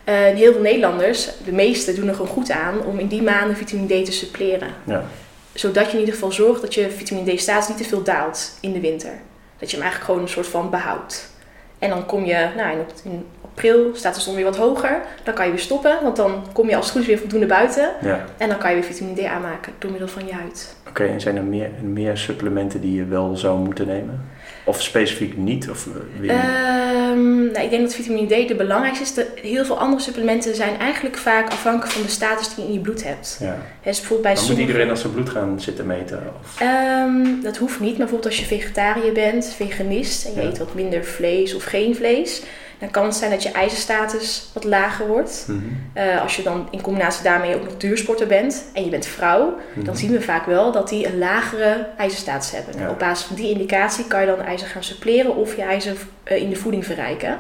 eh, 0.05 0.15
heel 0.15 0.53
veel 0.53 0.63
Nederlanders, 0.63 1.29
de 1.45 1.53
meeste, 1.53 1.95
doen 1.95 2.09
er 2.09 2.15
gewoon 2.15 2.31
goed 2.31 2.51
aan 2.51 2.85
om 2.85 2.99
in 2.99 3.07
die 3.07 3.23
maanden 3.23 3.57
vitamine 3.57 4.03
D 4.03 4.05
te 4.05 4.13
suppleren. 4.13 4.69
Ja. 4.85 5.05
Zodat 5.53 5.87
je 5.87 5.93
in 5.93 5.99
ieder 5.99 6.15
geval 6.15 6.33
zorgt 6.33 6.61
dat 6.61 6.75
je 6.75 6.91
vitamine 6.91 7.35
D-status 7.35 7.69
niet 7.69 7.77
te 7.77 7.85
veel 7.85 8.03
daalt 8.03 8.59
in 8.61 8.73
de 8.73 8.81
winter. 8.81 9.11
Dat 9.59 9.71
je 9.71 9.77
hem 9.77 9.85
eigenlijk 9.85 10.05
gewoon 10.05 10.21
een 10.21 10.29
soort 10.29 10.47
van 10.47 10.71
behoudt. 10.71 11.31
En 11.79 11.89
dan 11.89 12.07
kom 12.07 12.25
je, 12.25 12.49
nou 12.57 12.77
in, 13.05 13.27
april 13.45 13.91
staat 13.95 14.15
de 14.15 14.21
zon 14.21 14.35
weer 14.35 14.45
wat 14.45 14.57
hoger. 14.57 15.01
Dan 15.25 15.35
kan 15.35 15.45
je 15.45 15.51
weer 15.51 15.61
stoppen, 15.61 15.99
want 16.03 16.17
dan 16.17 16.47
kom 16.53 16.69
je 16.69 16.77
als 16.77 16.85
het 16.85 16.93
goed 16.93 17.03
is 17.03 17.09
weer 17.09 17.19
voldoende 17.19 17.47
buiten. 17.47 17.91
ja. 18.03 18.25
En 18.39 18.49
dan 18.49 18.59
kan 18.59 18.71
je 18.71 18.77
weer 18.77 18.85
vitamine 18.85 19.23
D 19.23 19.25
aanmaken 19.25 19.73
door 19.79 19.91
middel 19.91 20.09
van 20.09 20.27
je 20.27 20.33
huid. 20.33 20.77
Oké, 20.89 21.05
en 21.05 21.21
zijn 21.21 21.37
er 21.37 21.43
meer, 21.43 21.71
meer 21.81 22.17
supplementen 22.17 22.81
die 22.81 22.95
je 22.95 23.05
wel 23.05 23.37
zou 23.37 23.59
moeten 23.59 23.87
nemen? 23.87 24.31
Of 24.65 24.83
specifiek 24.83 25.37
niet? 25.37 25.71
Of 25.71 25.87
eh, 25.87 25.93
je- 26.27 26.29
Ehm, 26.33 27.43
nou, 27.53 27.65
ik 27.65 27.71
denk 27.71 27.83
dat 27.83 27.95
vitamine 27.95 28.45
D 28.45 28.49
de 28.49 28.55
belangrijkste 28.55 29.03
is. 29.05 29.15
De, 29.15 29.27
heel 29.49 29.65
veel 29.65 29.79
andere 29.79 30.03
supplementen 30.03 30.55
zijn 30.55 30.79
eigenlijk 30.79 31.17
vaak 31.17 31.51
afhankelijk 31.51 31.93
van 31.93 32.03
de 32.03 32.09
status 32.09 32.55
die 32.55 32.65
je 32.65 32.69
in 32.71 32.77
je 32.77 32.81
bloed 32.81 33.05
hebt. 33.05 33.37
ja. 33.41 33.57
Dus 33.85 33.99
bijvoorbeeld 33.99 34.35
bij 34.35 34.45
moet 34.49 34.59
iedereen 34.59 34.91
als 34.91 35.01
zijn 35.01 35.13
bloed 35.13 35.31
gaan 35.31 35.61
zitten 35.61 35.87
meten? 35.87 36.23
Of... 36.43 36.61
Ehm, 36.61 37.41
dat 37.43 37.57
hoeft 37.57 37.81
niet, 37.81 37.89
maar 37.89 37.97
bijvoorbeeld 38.07 38.27
als 38.27 38.39
je 38.39 38.45
vegetariër 38.47 39.13
bent, 39.13 39.53
veganist 39.57 40.25
en 40.27 40.35
je 40.35 40.41
Ja. 40.41 40.47
eet 40.47 40.59
wat 40.59 40.75
minder 40.75 41.05
vlees 41.05 41.55
of 41.55 41.65
geen 41.65 41.97
vlees, 41.97 42.43
dan 42.83 42.91
kan 42.91 43.05
het 43.05 43.15
zijn 43.15 43.31
dat 43.31 43.43
je 43.43 43.51
ijzerstatus 43.53 44.51
wat 44.53 44.65
lager 44.65 45.07
wordt. 45.07 45.45
Mhm. 45.49 45.59
Eh, 45.93 46.21
als 46.23 46.37
je 46.37 46.43
dan 46.43 46.69
in 46.71 46.81
combinatie 46.81 47.23
daarmee 47.23 47.55
ook 47.55 47.65
nog 47.65 47.77
duursporter 47.77 48.27
bent 48.27 48.65
en 48.75 48.85
je 48.85 48.91
bent 48.91 49.07
vrouw, 49.07 49.55
dan 49.75 49.85
Mhm. 49.85 49.95
zien 49.97 50.11
we 50.11 50.21
vaak 50.21 50.47
wel 50.47 50.73
dat 50.73 50.89
die 50.89 51.07
een 51.07 51.19
lagere 51.19 51.87
ijzerstatus 51.97 52.51
hebben. 52.51 52.79
Ja. 52.79 52.91
Op 52.91 52.99
basis 52.99 53.27
van 53.27 53.37
die 53.37 53.51
indicatie 53.51 54.07
kan 54.07 54.21
je 54.21 54.27
dan 54.27 54.41
ijzer 54.43 54.69
gaan 54.69 54.83
suppleren 54.85 55.37
of 55.37 55.57
je 55.57 55.63
ijzer 55.63 55.97
eh, 56.25 56.37
in 56.43 56.49
de 56.51 56.57
voeding 56.57 56.85
verrijken. 56.87 57.39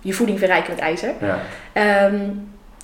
Je 0.00 0.12
voeding 0.12 0.38
verrijken 0.38 0.70
met 0.74 0.80
ijzer. 0.82 1.12
Ja. 1.20 1.38
Ehm, 1.72 2.20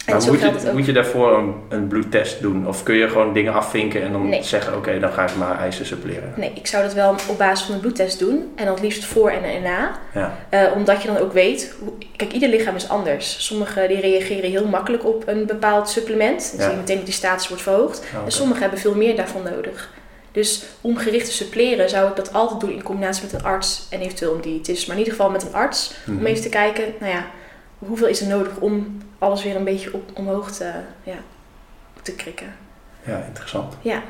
Maar 0.06 0.22
moet 0.26 0.40
je, 0.40 0.70
moet 0.72 0.86
je 0.86 0.92
daarvoor 0.92 1.38
een, 1.38 1.54
een 1.68 1.86
bloedtest 1.88 2.40
doen? 2.40 2.66
Of 2.68 2.82
kun 2.82 2.94
je 2.94 3.08
gewoon 3.08 3.32
dingen 3.32 3.52
afvinken 3.52 4.02
en 4.02 4.12
dan 4.12 4.28
Nee. 4.28 4.42
zeggen, 4.42 4.76
oké, 4.76 4.98
dan 5.00 5.12
ga 5.12 5.22
ik 5.28 5.36
maar 5.36 5.58
ijzer 5.58 5.86
suppleren? 5.86 6.32
Nee, 6.36 6.50
ik 6.54 6.66
zou 6.66 6.82
dat 6.82 6.94
wel 6.94 7.10
op 7.28 7.38
basis 7.38 7.66
van 7.66 7.74
een 7.74 7.80
bloedtest 7.80 8.18
doen. 8.18 8.52
En 8.54 8.64
dan 8.64 8.74
het 8.74 8.82
liefst 8.82 9.04
voor 9.04 9.30
en 9.30 9.44
erna. 9.44 9.90
Ja. 10.14 10.36
Eh, 10.48 10.62
omdat 10.74 11.02
je 11.02 11.08
dan 11.08 11.16
ook 11.18 11.32
weet, 11.32 11.74
hoe, 11.80 11.92
kijk, 12.16 12.32
ieder 12.32 12.48
lichaam 12.48 12.74
is 12.74 12.88
anders. 12.88 13.44
Sommigen 13.46 13.88
die 13.88 14.00
reageren 14.00 14.50
heel 14.50 14.66
makkelijk 14.66 15.04
op 15.06 15.22
een 15.26 15.46
bepaald 15.46 15.88
supplement. 15.88 16.50
Dan 16.50 16.58
Ja. 16.60 16.62
zie 16.64 16.70
je 16.72 16.76
meteen 16.80 16.96
dat 16.96 17.04
die 17.04 17.14
status 17.14 17.48
wordt 17.48 17.62
verhoogd. 17.62 17.98
Oh, 17.98 18.14
oké. 18.16 18.24
En 18.24 18.32
sommigen 18.32 18.62
hebben 18.62 18.80
veel 18.80 18.94
meer 18.94 19.16
daarvan 19.16 19.42
nodig. 19.42 19.92
Dus 20.32 20.64
om 20.80 20.96
gericht 20.96 21.26
te 21.26 21.32
suppleren 21.32 21.88
zou 21.90 22.08
ik 22.08 22.16
dat 22.16 22.32
altijd 22.32 22.60
doen 22.60 22.70
in 22.72 22.82
combinatie 22.82 23.22
met 23.24 23.32
een 23.32 23.42
arts 23.44 23.86
en 23.90 24.00
eventueel 24.00 24.34
een 24.34 24.40
diëtist. 24.40 24.86
Maar 24.86 24.96
in 24.96 25.02
ieder 25.02 25.16
geval 25.16 25.30
met 25.32 25.42
een 25.42 25.54
arts. 25.54 25.94
Mhm. 26.04 26.18
Om 26.18 26.26
even 26.26 26.42
te 26.42 26.48
kijken, 26.48 26.84
nou 27.00 27.12
ja, 27.12 27.26
hoeveel 27.78 28.06
is 28.06 28.20
er 28.20 28.26
nodig 28.26 28.56
om 28.58 28.98
alles 29.18 29.42
weer 29.42 29.56
een 29.56 29.64
beetje 29.64 29.92
op, 29.92 30.10
omhoog 30.14 30.50
te, 30.50 30.70
ja, 31.02 31.16
te 32.02 32.12
krikken. 32.12 32.54
Ja, 33.02 33.24
interessant. 33.26 33.74
Ja. 33.80 34.02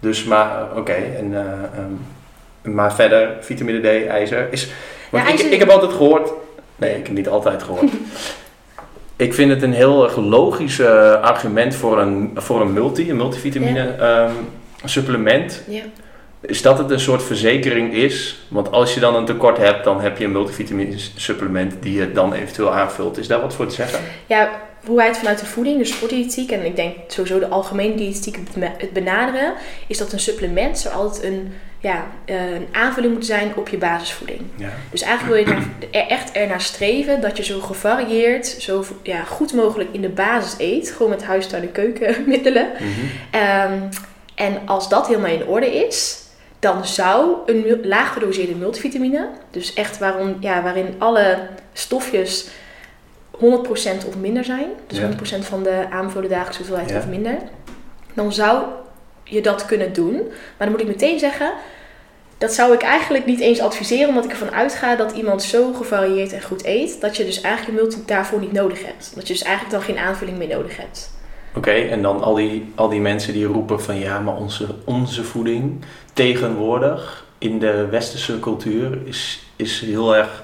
Dus, 0.00 0.24
maar, 0.24 0.76
oké. 0.76 0.92
en, 0.92 1.34
eh, 1.34 1.42
ehm, 1.78 2.74
maar 2.74 2.94
verder, 2.94 3.36
vitamine 3.40 3.80
D, 3.80 4.06
ijzer. 4.06 4.52
Is, 4.52 4.72
want 5.10 5.24
Ja, 5.24 5.30
ik, 5.32 5.36
ijzer- 5.38 5.52
ik 5.52 5.58
heb 5.58 5.68
altijd 5.68 5.92
gehoord... 5.92 6.30
Nee, 6.76 6.96
ik 6.98 7.06
heb 7.06 7.16
niet 7.16 7.28
altijd 7.28 7.62
gehoord. 7.62 7.90
ik 9.16 9.34
vind 9.34 9.50
het 9.50 9.62
een 9.62 9.72
heel 9.72 10.04
erg 10.04 10.16
logisch 10.16 10.78
eh, 10.78 11.20
argument 11.20 11.74
voor 11.74 11.98
een, 12.00 12.30
voor 12.34 12.60
een 12.60 12.72
multi, 12.72 13.10
een 13.10 13.16
multivitamine 13.16 13.94
ehm, 13.94 14.32
supplement. 14.84 15.62
Ja. 15.68 15.82
Is 16.40 16.62
dat 16.62 16.78
het 16.78 16.90
een 16.90 17.00
soort 17.00 17.22
verzekering 17.22 17.92
is? 17.94 18.38
Want 18.48 18.70
als 18.72 18.94
je 18.94 19.00
dan 19.00 19.14
een 19.14 19.24
tekort 19.24 19.56
hebt, 19.58 19.84
dan 19.84 20.00
heb 20.00 20.18
je 20.18 20.24
een 20.24 20.32
multivitamine 20.32 20.94
supplement 21.16 21.74
die 21.82 21.92
je 21.98 22.12
dan 22.12 22.32
eventueel 22.32 22.74
aanvult. 22.74 23.18
Is 23.18 23.26
daar 23.28 23.40
wat 23.40 23.54
voor 23.54 23.66
te 23.66 23.74
zeggen? 23.74 23.98
ja, 24.26 24.50
hoe 24.86 24.96
wij 24.96 25.06
het 25.06 25.16
vanuit 25.18 25.38
de 25.38 25.46
voeding, 25.46 25.78
de 25.78 25.84
sportdiëtiek 25.84 26.50
en 26.50 26.64
ik 26.64 26.76
denk 26.76 26.94
sowieso 27.06 27.38
de 27.38 27.48
algemene 27.48 27.94
diëtiek 27.94 28.36
het- 28.54 28.92
benaderen, 28.92 29.52
is 29.86 29.98
dat 29.98 30.12
een 30.12 30.20
supplement 30.20 30.78
zou 30.78 30.94
altijd 30.94 31.24
een, 31.24 31.52
ja, 31.80 32.06
eh, 32.24 32.52
een 32.52 32.66
aanvulling 32.72 33.12
moet 33.12 33.26
zijn 33.26 33.52
op 33.56 33.68
je 33.68 33.78
basisvoeding. 33.78 34.40
Ja. 34.56 34.68
Dus 34.90 35.02
eigenlijk 35.02 35.46
wil 35.46 35.54
je 35.56 35.62
er 35.90 36.06
echt 36.06 36.32
ernaar 36.32 36.60
streven 36.60 37.20
dat 37.20 37.36
je 37.36 37.42
zo 37.44 37.60
gevarieerd, 37.60 38.46
zo 38.46 38.84
ja, 39.02 39.22
goed 39.22 39.54
mogelijk 39.54 39.88
in 39.92 40.00
de 40.00 40.08
basis 40.08 40.54
eet. 40.58 40.90
Gewoon 40.90 41.10
met 41.10 41.24
huistuin- 41.24 41.62
en 41.62 41.72
keukenmiddelen. 41.72 42.68
Ehm, 43.30 43.72
en 44.34 44.58
als 44.66 44.88
dat 44.88 45.06
helemaal 45.06 45.30
in 45.30 45.46
orde 45.46 45.86
is, 45.86 46.18
dan 46.60 46.86
zou 46.86 47.36
een 47.46 47.80
laag 47.82 48.12
gedoseerde 48.12 48.54
multivitamine, 48.54 49.28
dus 49.50 49.74
echt 49.74 49.98
waarom, 49.98 50.36
ja, 50.40 50.62
waarin 50.62 50.94
alle 50.98 51.38
stofjes 51.72 52.48
100% 53.30 54.06
of 54.06 54.16
minder 54.16 54.44
zijn, 54.44 54.66
dus 54.86 54.98
Ja. 54.98 55.04
100% 55.04 55.44
van 55.46 55.62
de 55.62 55.86
aanbevolen 55.90 56.28
dagelijkse 56.28 56.58
hoeveelheid 56.58 56.90
Ja. 56.90 56.98
of 56.98 57.06
minder, 57.06 57.36
dan 58.14 58.32
zou 58.32 58.62
je 59.24 59.40
dat 59.42 59.66
kunnen 59.66 59.92
doen. 59.92 60.14
Maar 60.16 60.66
dan 60.68 60.70
moet 60.70 60.80
ik 60.80 60.86
meteen 60.86 61.18
zeggen, 61.18 61.52
dat 62.38 62.52
zou 62.52 62.72
ik 62.74 62.82
eigenlijk 62.82 63.26
niet 63.26 63.40
eens 63.40 63.60
adviseren, 63.60 64.08
omdat 64.08 64.24
ik 64.24 64.30
ervan 64.30 64.52
uitga 64.52 64.96
dat 64.96 65.12
iemand 65.12 65.42
zo 65.42 65.72
gevarieerd 65.72 66.32
en 66.32 66.42
goed 66.42 66.64
eet, 66.64 67.00
dat 67.00 67.16
je 67.16 67.24
dus 67.24 67.40
eigenlijk 67.40 67.78
een 67.78 67.84
multi 67.84 68.02
daarvoor 68.06 68.40
niet 68.40 68.52
nodig 68.52 68.84
hebt. 68.84 69.12
Dat 69.14 69.26
je 69.26 69.32
dus 69.32 69.42
eigenlijk 69.42 69.74
dan 69.74 69.82
geen 69.84 70.04
aanvulling 70.04 70.38
meer 70.38 70.48
nodig 70.48 70.76
hebt. 70.76 71.10
Oké, 71.54 71.70
en 71.70 72.02
dan 72.02 72.22
al 72.22 72.34
die, 72.34 72.72
al 72.74 72.88
die 72.88 73.00
mensen 73.00 73.32
die 73.32 73.46
roepen 73.46 73.82
van 73.82 73.98
ja, 73.98 74.18
maar 74.18 74.36
onze, 74.36 74.66
onze 74.84 75.24
voeding 75.24 75.84
tegenwoordig 76.12 77.26
in 77.38 77.58
de 77.58 77.86
westerse 77.86 78.40
cultuur 78.40 78.98
is, 79.04 79.42
is 79.56 79.80
heel 79.80 80.16
erg 80.16 80.42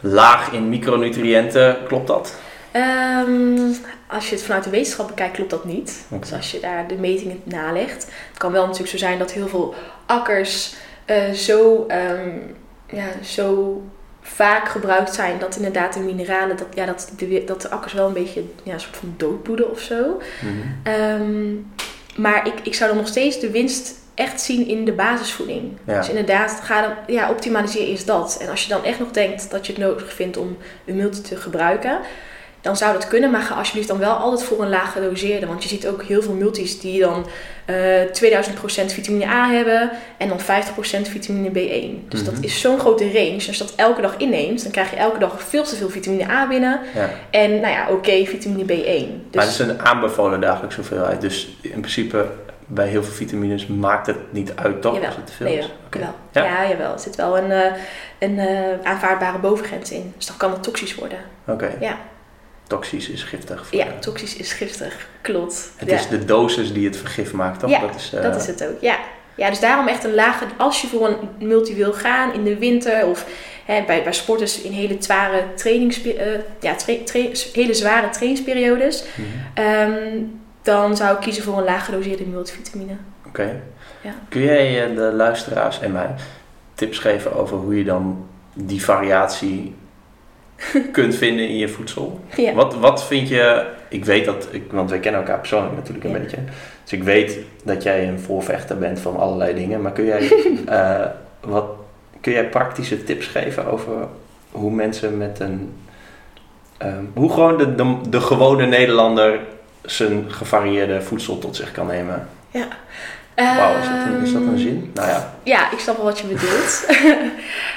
laag 0.00 0.52
in 0.52 0.68
micronutriënten. 0.68 1.76
Klopt 1.86 2.06
dat? 2.06 2.34
Ehm, 2.70 3.72
als 4.06 4.28
je 4.28 4.34
het 4.34 4.44
vanuit 4.44 4.64
de 4.64 4.70
wetenschap 4.70 5.08
bekijkt, 5.08 5.34
klopt 5.34 5.50
dat 5.50 5.64
niet. 5.64 6.06
Dus 6.20 6.32
als 6.32 6.50
je 6.50 6.60
daar 6.60 6.88
de 6.88 6.96
metingen 6.96 7.40
nalegt. 7.44 8.04
Het 8.04 8.38
kan 8.38 8.52
wel 8.52 8.62
natuurlijk 8.62 8.90
zo 8.90 8.98
zijn 8.98 9.18
dat 9.18 9.32
heel 9.32 9.48
veel 9.48 9.74
akkers 10.06 10.74
eh, 11.04 11.30
zo, 11.30 11.84
ehm, 11.88 12.38
ja, 12.86 13.06
zo 13.22 13.82
vaak 14.26 14.68
gebruikt 14.68 15.14
zijn 15.14 15.38
dat 15.38 15.56
inderdaad 15.56 15.92
de 15.92 16.00
mineralen, 16.00 16.56
dat, 16.56 16.66
ja, 16.74 16.86
dat, 16.86 17.12
de, 17.16 17.44
dat 17.46 17.62
de 17.62 17.70
akkers 17.70 17.92
wel 17.92 18.06
een 18.06 18.12
beetje 18.12 18.44
ja, 18.62 18.72
een 18.72 18.80
soort 18.80 18.96
van 18.96 19.14
doodbloeden 19.16 19.70
of 19.70 19.80
zo. 19.80 20.20
Ehm, 20.82 21.54
maar 22.16 22.46
ik, 22.46 22.54
ik 22.62 22.74
zou 22.74 22.90
dan 22.90 22.98
nog 22.98 23.08
steeds 23.08 23.40
de 23.40 23.50
winst 23.50 23.94
echt 24.14 24.40
zien 24.40 24.68
in 24.68 24.84
de 24.84 24.92
basisvoeding. 24.92 25.72
Ja. 25.86 25.98
Dus 25.98 26.08
inderdaad, 26.08 26.60
ga 26.62 26.80
dan, 26.80 26.94
ja, 27.06 27.30
optimaliseer 27.30 27.88
is 27.88 28.04
dat. 28.04 28.38
En 28.40 28.48
als 28.48 28.62
je 28.62 28.68
dan 28.68 28.84
echt 28.84 28.98
nog 28.98 29.10
denkt 29.10 29.50
dat 29.50 29.66
je 29.66 29.72
het 29.72 29.80
nodig 29.82 30.12
vindt 30.12 30.36
om 30.36 30.56
een 30.84 30.96
multi 30.96 31.20
te 31.20 31.36
gebruiken, 31.36 31.98
dan 32.64 32.76
zou 32.76 32.92
dat 32.92 33.08
kunnen. 33.08 33.30
Maar 33.30 33.40
ga 33.42 33.54
alsjeblieft 33.54 33.88
dan 33.88 33.98
wel 33.98 34.12
altijd 34.14 34.48
voor 34.48 34.62
een 34.62 34.68
laag 34.68 34.92
gedoseerde. 34.92 35.46
Want 35.46 35.62
je 35.62 35.68
ziet 35.68 35.86
ook 35.86 36.02
heel 36.02 36.22
veel 36.22 36.32
multis 36.34 36.80
die 36.80 37.00
dan 37.00 37.26
eh 37.64 37.74
2000% 38.12 38.92
vitamine 38.92 39.26
A 39.26 39.50
hebben 39.50 39.90
en 40.16 40.28
dan 40.28 40.40
50% 40.40 41.08
vitamine 41.08 41.48
B1. 41.50 42.08
Dus 42.08 42.22
Mhm. 42.22 42.30
dat 42.34 42.44
is 42.44 42.60
zo'n 42.60 42.78
grote 42.78 43.04
range. 43.12 43.34
Als 43.34 43.44
je 43.58 43.64
dat 43.64 43.72
elke 43.76 44.00
dag 44.00 44.16
inneemt, 44.16 44.62
dan 44.62 44.72
krijg 44.72 44.90
je 44.90 44.96
elke 44.96 45.18
dag 45.18 45.42
veel 45.42 45.62
te 45.64 45.76
veel 45.76 45.88
vitamine 45.90 46.30
A 46.30 46.48
binnen. 46.48 46.80
Ja. 46.94 47.10
En 47.30 47.50
nou 47.60 47.72
ja, 47.72 47.86
oké, 47.90 48.24
vitamine 48.24 48.64
B1. 48.64 49.08
Dus 49.30 49.34
Maar 49.34 49.44
het 49.44 49.52
is 49.52 49.58
een 49.58 49.80
aanbevolen 49.82 50.40
dagelijkse 50.40 50.78
hoeveelheid. 50.80 51.20
Dus 51.20 51.56
in 51.60 51.70
principe 51.80 52.26
bij 52.66 52.86
heel 52.88 53.02
veel 53.04 53.14
vitamines 53.14 53.66
maakt 53.66 54.06
het 54.06 54.16
niet 54.32 54.52
uit 54.56 54.82
toch 54.82 54.92
Jawel. 54.94 55.08
als 55.08 55.16
het 55.16 55.26
te 55.26 55.32
veel 55.32 55.46
Nee, 55.46 55.58
is. 55.58 55.70
Jawel. 55.90 56.14
Ja? 56.32 56.44
Ja? 56.44 56.68
jawel. 56.68 56.92
Er 56.92 56.98
zit 56.98 57.16
wel 57.16 57.38
een, 57.38 57.50
eh, 57.50 57.72
een 58.18 58.38
eh, 58.38 58.56
aanvaardbare 58.82 59.38
bovengrens 59.38 59.90
in. 59.92 60.12
Dus 60.16 60.26
dan 60.26 60.36
kan 60.36 60.50
het 60.50 60.62
toxisch 60.62 60.94
worden. 60.94 61.18
Oké. 61.46 61.70
Ja. 61.80 61.98
Toxisch 62.66 63.08
is 63.08 63.22
giftig. 63.22 63.66
Voor 63.66 63.78
Ja, 63.78 63.84
de- 63.84 63.98
toxisch 63.98 64.36
is 64.36 64.52
giftig. 64.52 65.08
Klopt. 65.20 65.70
Het 65.76 65.88
ja. 65.90 65.94
is 65.96 66.08
de 66.08 66.24
dosis 66.24 66.72
die 66.72 66.86
het 66.86 66.96
vergif 66.96 67.32
maakt, 67.32 67.60
toch? 67.60 67.70
Ja, 67.70 67.80
dat 67.80 67.94
is, 67.94 68.12
eh, 68.14 68.22
Dat 68.22 68.36
is 68.36 68.46
het 68.46 68.66
ook, 68.68 68.80
ja. 68.80 68.98
Ja, 69.36 69.48
dus 69.48 69.60
daarom 69.60 69.88
echt 69.88 70.04
een 70.04 70.14
lage... 70.14 70.44
Als 70.56 70.80
je 70.80 70.86
voor 70.86 71.06
een 71.08 71.46
multi 71.46 71.74
wil 71.74 71.92
gaan 71.92 72.34
in 72.34 72.44
de 72.44 72.58
winter... 72.58 73.06
of 73.06 73.26
hè, 73.64 73.82
bij, 73.86 74.02
bij 74.02 74.12
sporters 74.12 74.60
in 74.60 74.72
hele 74.72 74.96
zware, 74.98 75.44
trainings, 75.54 76.02
eh, 76.02 76.26
ja, 76.60 76.74
tra- 76.74 77.02
tra- 77.04 77.28
hele 77.52 77.74
zware 77.74 78.08
trainingsperiodes... 78.08 79.04
mhm. 79.16 79.28
ehm, 79.66 80.22
dan 80.62 80.96
zou 80.96 81.14
ik 81.14 81.20
kiezen 81.20 81.42
voor 81.42 81.58
een 81.58 81.64
laag 81.64 81.84
gedoseerde 81.84 82.24
multivitamine. 82.26 82.92
Oké. 83.26 83.60
Ja. 84.00 84.14
Kun 84.28 84.40
jij 84.42 84.84
eh, 84.90 84.96
de 84.96 85.02
luisteraars 85.12 85.80
en 85.80 85.92
mij 85.92 86.14
tips 86.74 86.98
geven 86.98 87.34
over 87.36 87.56
hoe 87.56 87.78
je 87.78 87.84
dan 87.84 88.26
die 88.54 88.84
variatie 88.84 89.74
kunt 90.92 91.14
vinden 91.14 91.48
in 91.48 91.56
je 91.56 91.68
voedsel? 91.68 92.20
Ja. 92.36 92.52
Wat, 92.52 92.74
wat 92.74 93.04
vind 93.04 93.28
je, 93.28 93.66
ik 93.88 94.04
weet 94.04 94.24
dat, 94.24 94.48
ik, 94.50 94.62
want 94.72 94.90
wij 94.90 94.98
kennen 94.98 95.20
elkaar 95.20 95.38
persoonlijk 95.38 95.74
natuurlijk 95.74 96.04
een 96.04 96.10
Ja. 96.12 96.18
beetje. 96.18 96.38
Dus 96.82 96.92
ik 96.92 97.02
weet 97.02 97.38
dat 97.64 97.82
jij 97.82 98.08
een 98.08 98.20
voorvechter 98.20 98.78
bent 98.78 99.00
van 99.00 99.16
allerlei 99.16 99.54
dingen. 99.54 99.82
Maar 99.82 99.92
kun 99.92 100.04
jij, 100.04 100.30
eh, 100.66 101.06
wat, 101.40 101.66
kun 102.20 102.32
jij 102.32 102.48
praktische 102.48 103.04
tips 103.04 103.26
geven 103.26 103.66
over 103.66 103.92
hoe 104.50 104.70
mensen 104.70 105.16
met 105.18 105.40
een, 105.40 105.74
ehm, 106.78 107.04
hoe 107.14 107.30
gewoon 107.32 107.56
de, 107.58 107.74
de, 107.74 107.96
de 108.08 108.20
gewone 108.20 108.66
Nederlander 108.66 109.40
zijn 109.82 110.24
gevarieerde 110.28 111.02
voedsel 111.02 111.38
tot 111.38 111.56
zich 111.56 111.72
kan 111.72 111.86
nemen? 111.86 112.28
Wauw, 113.36 113.78
is, 113.78 113.84
dat 113.88 113.94
een- 114.06 114.22
is 114.22 114.32
dat 114.32 114.42
een 114.42 114.48
Ehm, 114.48 114.58
zin? 114.58 114.90
Nou 114.94 115.08
ja, 115.08 115.34
Ja, 115.42 115.70
ik 115.72 115.78
snap 115.78 115.96
wel 115.96 116.04
wat 116.04 116.18
je 116.18 116.26
bedoelt. 116.26 116.86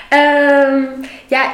Ehm, 0.09 0.83
ja, 1.27 1.51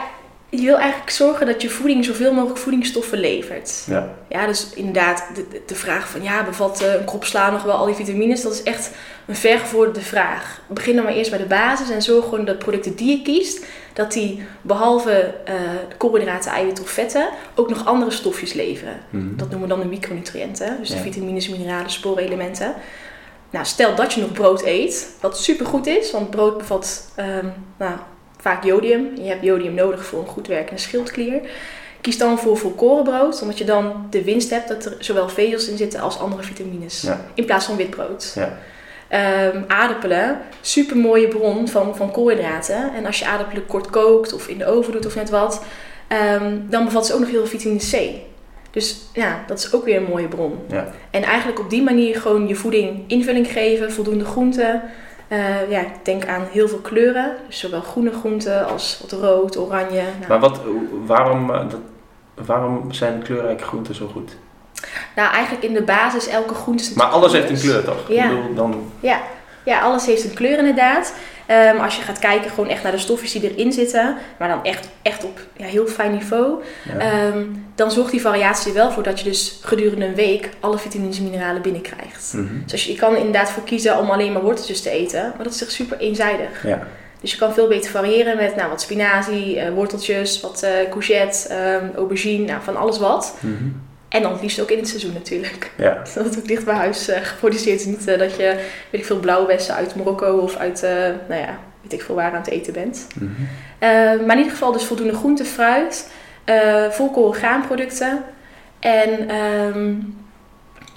je 0.60 0.66
wil 0.66 0.78
eigenlijk 0.78 1.10
zorgen 1.12 1.46
dat 1.46 1.62
je 1.62 1.70
voeding 1.70 2.06
zoveel 2.06 2.34
mogelijk 2.34 2.60
voedingsstoffen 2.60 3.18
levert. 3.18 3.84
ja. 3.88 4.14
Ja, 4.30 4.46
dus 4.48 4.70
inderdaad, 4.76 5.24
de, 5.36 5.62
de- 5.66 5.76
vraag 5.76 6.10
van 6.10 6.24
ja, 6.24 6.44
bevat 6.44 6.82
eh, 6.82 6.94
een 6.94 7.06
krop 7.06 7.26
sla 7.26 7.50
nog 7.52 7.64
wel 7.64 7.76
al 7.76 7.86
die 7.86 7.96
vitamines? 7.96 8.42
Dat 8.42 8.54
is 8.54 8.64
echt 8.64 8.92
een 9.26 9.36
vergevorderde 9.36 10.02
vraag. 10.02 10.62
Begin 10.68 10.96
dan 10.96 11.04
maar 11.04 11.14
eerst 11.14 11.30
bij 11.30 11.40
de 11.40 11.46
basis 11.46 11.90
en 11.90 12.02
zorg 12.02 12.24
gewoon 12.24 12.46
dat 12.46 12.58
producten 12.60 12.96
die 12.96 13.18
je 13.18 13.22
kiest, 13.24 13.66
dat 13.94 14.12
die 14.12 14.44
behalve 14.62 15.34
eh 15.46 15.54
koolhydraten, 15.98 16.52
eiwitten 16.52 16.84
of 16.84 16.90
vetten 16.90 17.30
ook 17.56 17.70
nog 17.70 17.86
andere 17.86 18.12
stofjes 18.12 18.54
leveren. 18.54 19.00
Mhm. 19.10 19.36
Dat 19.36 19.50
noemen 19.50 19.68
we 19.70 19.76
dan 19.76 19.84
de 19.84 19.90
micronutriënten. 19.90 20.78
Dus 20.80 20.90
Ja. 20.90 20.96
de 20.96 21.02
vitamines, 21.02 21.50
mineralen, 21.50 21.90
spoorelementen. 21.92 22.74
Nou, 23.50 23.66
stel 23.66 23.96
dat 23.96 24.14
je 24.14 24.22
nog 24.22 24.32
brood 24.32 24.64
eet, 24.64 25.10
wat 25.22 25.38
supergoed 25.40 25.88
is, 25.88 26.12
want 26.12 26.30
brood 26.30 26.58
bevat 26.58 27.12
ehm, 27.16 27.46
nou, 27.78 27.92
vaak 28.44 28.64
jodium. 28.64 29.12
Je 29.16 29.30
hebt 29.30 29.44
jodium 29.44 29.74
nodig 29.74 30.06
voor 30.06 30.20
een 30.20 30.28
goed 30.28 30.48
werkende 30.48 30.82
schildklier. 30.82 31.42
Kies 32.02 32.18
dan 32.18 32.40
voor 32.40 32.58
volkorenbrood, 32.58 33.42
omdat 33.42 33.58
je 33.58 33.64
dan 33.64 34.08
de 34.10 34.24
winst 34.24 34.50
hebt 34.50 34.68
dat 34.68 34.86
er 34.86 34.96
zowel 35.00 35.30
vezels 35.30 35.68
in 35.68 35.78
zitten 35.78 36.00
als 36.00 36.20
andere 36.20 36.44
vitamines. 36.44 37.02
Ja. 37.02 37.26
In 37.34 37.46
plaats 37.46 37.66
van 37.66 37.76
witbrood. 37.76 38.32
Ja. 38.36 38.58
Ehm, 39.08 39.62
aardappelen, 39.68 40.38
super 40.62 40.98
mooie 40.98 41.28
bron 41.28 41.68
van, 41.68 41.96
van 41.96 42.12
koolhydraten. 42.12 42.94
En 42.94 43.06
als 43.06 43.20
je 43.20 43.26
aardappelen 43.26 43.66
kort 43.66 43.90
kookt 43.90 44.34
of 44.34 44.48
in 44.48 44.58
de 44.58 44.66
oven 44.66 44.92
doet 44.92 45.06
of 45.06 45.16
net 45.16 45.30
wat, 45.30 45.64
ehm, 46.08 46.58
dan 46.70 46.86
bevat 46.86 47.06
ze 47.06 47.14
ook 47.14 47.20
nog 47.20 47.30
heel 47.30 47.46
veel 47.46 47.60
vitamine 47.60 47.82
C. 47.92 48.22
Dus 48.72 48.98
ja, 49.14 49.44
dat 49.48 49.58
is 49.58 49.74
ook 49.74 49.86
weer 49.86 49.98
een 49.98 50.10
mooie 50.10 50.28
bron. 50.28 50.60
Ja. 50.68 50.88
En 51.12 51.24
eigenlijk 51.24 51.60
op 51.60 51.70
die 51.70 51.82
manier 51.82 52.22
gewoon 52.22 52.48
je 52.48 52.56
voeding 52.56 53.04
invulling 53.08 53.48
geven, 53.48 53.92
voldoende 53.92 54.26
groenten. 54.26 54.82
Eh, 55.28 55.70
ja, 55.70 55.80
ik 55.80 55.94
denk 56.04 56.26
aan 56.28 56.48
heel 56.52 56.68
veel 56.68 56.78
kleuren. 56.80 57.36
Dus 57.48 57.60
zowel 57.60 57.82
groene 57.82 58.12
groenten 58.12 58.68
als 58.68 59.00
wat 59.02 59.12
rood, 59.22 59.58
oranje. 59.58 60.02
Nou, 60.02 60.28
Maar 60.28 60.40
wat, 60.40 60.60
waarom, 61.06 61.52
eh, 61.54 61.66
waarom 62.46 62.92
zijn 62.92 63.22
kleurrijke 63.24 63.64
groenten 63.64 63.96
zo 63.96 64.08
goed? 64.14 64.36
nou, 65.16 65.34
eigenlijk 65.34 65.66
in 65.66 65.74
de 65.74 65.82
basis 65.84 66.28
elke 66.28 66.54
groente 66.54 66.84
is 66.84 66.94
Maar 66.94 67.08
alles 67.08 67.32
heeft 67.32 67.50
een 67.50 67.60
kleur, 67.60 67.84
toch? 67.84 68.08
Ja. 68.08 68.24
Ik 68.24 68.30
bedoel, 68.30 68.54
dan, 68.54 68.92
Ja. 69.00 69.22
ja, 69.64 69.80
alles 69.80 70.06
heeft 70.06 70.24
een 70.24 70.34
kleur 70.34 70.58
inderdaad. 70.58 71.14
Ehm, 71.46 71.78
als 71.78 71.96
je 71.96 72.02
gaat 72.02 72.20
kijken 72.20 72.50
gewoon 72.50 72.70
echt 72.70 72.84
naar 72.84 72.92
de 72.92 72.98
stofjes 72.98 73.32
die 73.32 73.54
erin 73.54 73.72
zitten, 73.72 74.18
maar 74.40 74.48
dan 74.48 74.64
echt, 74.64 74.90
echt 75.02 75.24
op 75.24 75.40
ja, 75.58 75.66
heel 75.66 75.88
fijn 75.88 76.12
niveau, 76.12 76.64
ja. 76.84 76.98
ehm, 76.98 77.46
dan 77.76 77.92
zorgt 77.92 78.12
die 78.12 78.22
variatie 78.22 78.68
er 78.68 78.78
wel 78.78 78.92
voor 78.92 79.04
dat 79.04 79.20
je 79.20 79.30
dus 79.30 79.60
gedurende 79.62 80.06
een 80.06 80.16
week 80.16 80.50
alle 80.60 80.78
vitamines 80.78 81.18
en 81.18 81.24
mineralen 81.24 81.62
binnenkrijgt. 81.62 82.34
Mhm. 82.34 82.64
Dus 82.64 82.72
als 82.72 82.86
je, 82.86 82.92
je 82.92 82.98
kan 82.98 83.12
er 83.12 83.18
inderdaad 83.18 83.52
voor 83.52 83.64
kiezen 83.64 83.98
om 83.98 84.10
alleen 84.10 84.32
maar 84.32 84.42
worteltjes 84.42 84.82
te 84.82 84.90
eten, 84.90 85.34
maar 85.36 85.44
dat 85.44 85.54
is 85.54 85.62
echt 85.62 85.72
super 85.72 85.98
eenzijdig. 85.98 86.68
Ja. 86.68 86.88
Dus 87.22 87.32
je 87.32 87.38
kan 87.38 87.54
veel 87.54 87.68
beter 87.68 87.92
variëren 87.92 88.38
met 88.38 88.56
nou, 88.56 88.70
wat 88.70 88.82
spinazie, 88.82 89.60
eh, 89.60 89.74
worteltjes, 89.74 90.42
wat 90.42 90.64
eh, 90.64 90.90
courgette, 90.90 91.48
ehm, 91.48 91.86
aubergine, 91.96 92.46
nou, 92.46 92.62
van 92.64 92.76
alles 92.76 93.00
wat. 93.00 93.36
Mhm. 93.40 93.70
En 94.14 94.22
dan 94.22 94.32
het 94.32 94.42
liefst 94.42 94.62
ook 94.62 94.70
in 94.70 94.78
het 94.78 94.88
seizoen 94.88 95.14
natuurlijk. 95.14 95.72
Ja. 95.78 95.94
Dat 96.16 96.26
het 96.26 96.38
ook 96.38 96.48
dicht 96.48 96.66
bij 96.66 96.74
huis 96.74 97.08
eh, 97.08 97.22
geproduceerd 97.22 97.80
is. 97.80 97.86
Niet 97.86 98.08
eh, 98.08 98.20
dat 98.20 98.36
je, 98.36 98.56
weet 98.90 99.02
ik 99.02 99.06
veel, 99.06 99.20
blauwbessen 99.20 99.76
uit 99.76 99.96
Marokko 99.96 100.38
of 100.38 100.56
uit, 100.56 100.84
eh, 100.84 100.92
nou 101.28 101.42
ja, 101.42 101.58
weet 101.82 101.94
ik 101.94 102.02
veel 102.02 102.16
waar 102.16 102.32
aan 102.32 102.42
het 102.42 102.50
eten 102.50 102.74
bent. 102.74 103.08
Mhm. 103.16 103.32
Maar 104.26 104.32
in 104.32 104.38
ieder 104.38 104.52
geval 104.52 104.72
dus 104.72 104.84
voldoende 104.84 105.14
groente, 105.14 105.46
fruit, 105.46 106.12
volkoren 106.90 107.34
graanproducten 107.34 108.24
en 108.80 109.30
ehm, 109.30 109.94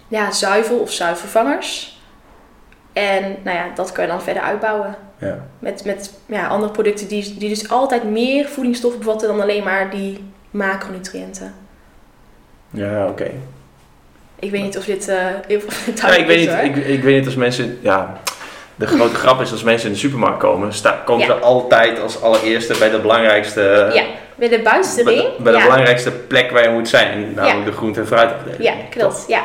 ja, 0.08 0.30
zuivel 0.30 0.78
of 0.78 0.92
zuivelvervangers. 0.92 2.00
En 2.92 3.36
nou 3.44 3.56
ja, 3.56 3.66
dat 3.74 3.92
kan 3.92 4.04
je 4.04 4.10
dan 4.10 4.22
verder 4.22 4.42
uitbouwen. 4.42 4.96
Ja. 5.18 5.46
Met, 5.58 5.84
met 5.84 6.12
ja, 6.26 6.46
andere 6.46 6.72
producten 6.72 7.08
die, 7.08 7.36
die 7.38 7.48
dus 7.48 7.68
altijd 7.70 8.04
meer 8.04 8.48
voedingsstoffen 8.48 9.00
bevatten 9.00 9.28
dan 9.28 9.40
alleen 9.40 9.64
maar 9.64 9.90
die 9.90 10.24
macronutriënten. 10.50 11.65
Ja, 12.76 13.06
oké. 13.06 13.30
Ik 14.38 14.50
weet 14.50 14.62
niet 14.62 14.78
of 14.78 14.84
dit, 14.84 15.08
eh 15.08 15.16
Ja, 15.96 16.14
ik, 16.14 16.26
weet 16.26 16.48
is, 16.48 16.62
niet, 16.62 16.76
ik, 16.76 16.86
ik 16.86 17.02
weet 17.02 17.16
niet 17.16 17.26
als 17.26 17.34
mensen... 17.34 17.78
Ja, 17.82 18.20
de 18.74 18.86
grote 18.86 19.14
grap 19.14 19.40
is 19.40 19.52
als 19.52 19.62
mensen 19.62 19.86
in 19.88 19.92
de 19.92 19.98
supermarkt 19.98 20.38
komen... 20.38 20.72
Sta, 20.72 21.02
komen 21.04 21.26
Ja. 21.26 21.34
ze 21.34 21.40
altijd 21.40 22.00
als 22.00 22.22
allereerste 22.22 22.74
bij 22.78 22.90
de 22.90 22.98
belangrijkste... 22.98 23.90
Ja, 23.94 24.04
bij 24.34 24.48
de 24.48 24.60
buitenste 24.60 25.02
bij, 25.04 25.14
ring. 25.14 25.36
de, 25.36 25.42
bij 25.42 25.52
de 25.52 25.58
ja. 25.58 25.64
belangrijkste 25.64 26.10
plek 26.10 26.50
waar 26.50 26.62
je 26.62 26.68
moet 26.68 26.88
zijn. 26.88 27.32
Namelijk 27.34 27.66
de 27.66 27.72
groente- 27.72 28.00
en 28.00 28.06
fruitafdeling. 28.06 28.62
Ja, 28.62 28.74
klopt. 28.90 29.24
Ja. 29.28 29.42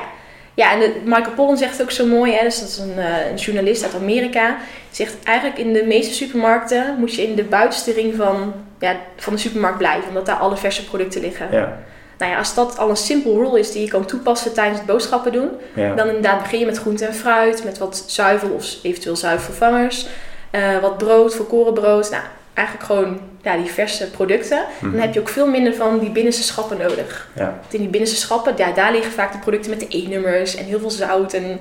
Ja, 0.54 0.72
en 0.74 0.80
de, 0.80 0.94
Michael 1.04 1.32
Pollan 1.36 1.58
zegt 1.58 1.72
het 1.72 1.82
ook 1.82 1.92
zo 1.92 2.06
mooi, 2.06 2.34
hè, 2.34 2.44
dus 2.44 2.60
dat 2.60 2.68
is 2.70 2.78
een, 2.78 2.98
eh, 2.98 3.30
een 3.30 3.36
journalist 3.36 3.84
uit 3.84 3.96
Amerika. 3.96 4.58
Zegt 4.90 5.16
eigenlijk 5.24 5.58
in 5.58 5.74
de 5.74 5.84
meeste 5.84 6.14
supermarkten 6.14 6.96
moet 6.98 7.16
je 7.16 7.28
in 7.28 7.36
de 7.36 7.44
buitenste 7.44 7.94
ring 7.94 8.16
van, 8.16 8.54
ja, 8.80 8.96
van 9.18 9.34
de 9.34 9.40
supermarkt 9.40 9.78
blijven, 9.78 10.08
omdat 10.08 10.26
daar 10.26 10.36
alle 10.36 10.58
verse 10.58 10.86
producten 10.86 11.22
liggen. 11.22 11.48
Ja, 11.52 11.80
Nou 12.22 12.34
ja, 12.34 12.38
als 12.40 12.54
dat 12.56 12.78
al 12.78 12.90
een 12.90 12.96
simpel 12.98 13.34
rule 13.36 13.60
is 13.60 13.72
die 13.72 13.82
je 13.82 13.88
kan 13.88 14.06
toepassen 14.06 14.54
tijdens 14.54 14.78
het 14.78 14.88
boodschappen 14.88 15.32
doen, 15.32 15.50
ja. 15.76 15.96
dan 15.96 16.08
inderdaad 16.08 16.42
begin 16.42 16.60
je 16.60 16.66
met 16.66 16.78
groente 16.78 17.06
en 17.06 17.14
fruit, 17.14 17.64
met 17.64 17.78
wat 17.78 18.04
zuivel 18.08 18.50
of 18.50 18.66
eventueel 18.84 19.16
zuivelvervangers, 19.16 20.08
eh, 20.52 20.80
wat 20.82 20.98
brood, 20.98 21.36
volkorenbrood. 21.36 22.10
Nou, 22.12 22.24
eigenlijk 22.54 22.88
gewoon 22.88 23.20
ja, 23.42 23.58
die 23.58 23.72
verse 23.72 24.10
producten. 24.12 24.64
Mhm. 24.80 24.92
Dan 24.92 25.02
heb 25.02 25.14
je 25.14 25.20
ook 25.20 25.30
veel 25.30 25.48
minder 25.48 25.74
van 25.76 26.00
die 26.00 26.10
binnenste 26.10 26.44
schappen 26.44 26.78
nodig. 26.78 27.30
Ja. 27.36 27.44
Want 27.62 27.74
in 27.74 27.80
die 27.80 27.90
binnenste 27.90 28.18
schappen, 28.20 28.54
ja, 28.58 28.72
daar 28.72 28.92
liggen 28.92 29.12
vaak 29.12 29.32
de 29.32 29.38
producten 29.38 29.70
met 29.70 29.80
de 29.80 29.88
E-nummers 29.90 30.56
en 30.56 30.66
heel 30.66 30.80
veel 30.80 30.92
zout 30.92 31.34
en 31.34 31.60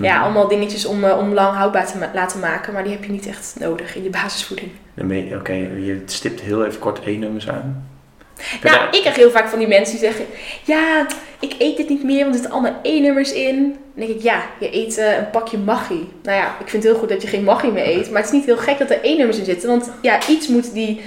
ja, 0.00 0.14
Mhm. 0.14 0.22
allemaal 0.24 0.48
dingetjes 0.48 0.86
om, 0.86 1.04
eh, 1.04 1.18
om 1.18 1.32
lang 1.34 1.56
houdbaar 1.56 1.86
te 1.86 1.98
ma- 1.98 2.10
laten 2.14 2.40
maken. 2.40 2.72
Maar 2.72 2.82
die 2.82 2.92
heb 2.92 3.04
je 3.04 3.10
niet 3.10 3.26
echt 3.26 3.54
nodig 3.60 3.96
in 3.96 4.02
je 4.02 4.10
basisvoeding. 4.10 4.70
Je- 4.94 5.36
Oké, 5.38 5.52
je 5.52 6.02
stipt 6.06 6.40
heel 6.40 6.64
even 6.64 6.78
kort 6.78 7.00
één 7.04 7.18
nummers 7.20 7.48
aan. 7.48 7.88
Nou, 8.62 8.76
Ja. 8.76 8.92
ik 8.92 9.00
krijg 9.00 9.16
heel 9.16 9.30
vaak 9.30 9.48
van 9.48 9.58
die 9.58 9.68
mensen 9.68 9.98
die 9.98 10.04
zeggen: 10.08 10.26
Ja, 10.64 11.06
ik 11.40 11.54
eet 11.58 11.76
dit 11.76 11.88
niet 11.88 12.04
meer, 12.04 12.18
want 12.20 12.34
er 12.34 12.40
zitten 12.40 12.50
allemaal 12.52 12.80
E-nummers 12.82 13.32
in. 13.32 13.56
Dan 13.94 14.06
denk 14.06 14.18
ik: 14.18 14.22
Ja, 14.22 14.42
je 14.60 14.74
eet 14.76 14.98
eh, 14.98 15.16
een 15.16 15.30
pakje 15.30 15.58
maggi. 15.58 16.08
Nou 16.22 16.36
ja, 16.38 16.44
ik 16.60 16.68
vind 16.68 16.82
het 16.82 16.92
heel 16.92 17.00
goed 17.00 17.08
dat 17.08 17.22
je 17.22 17.28
geen 17.28 17.44
maggi 17.44 17.68
meer 17.70 17.86
eet. 17.86 18.10
Maar 18.10 18.22
het 18.22 18.30
is 18.32 18.36
niet 18.36 18.44
heel 18.46 18.56
gek 18.56 18.78
dat 18.78 18.90
er 18.90 18.98
E-nummers 19.02 19.38
in 19.38 19.44
zitten. 19.44 19.68
Want 19.68 19.90
ja, 20.02 20.18
iets 20.28 20.48
moet 20.48 20.72
die, 20.72 21.00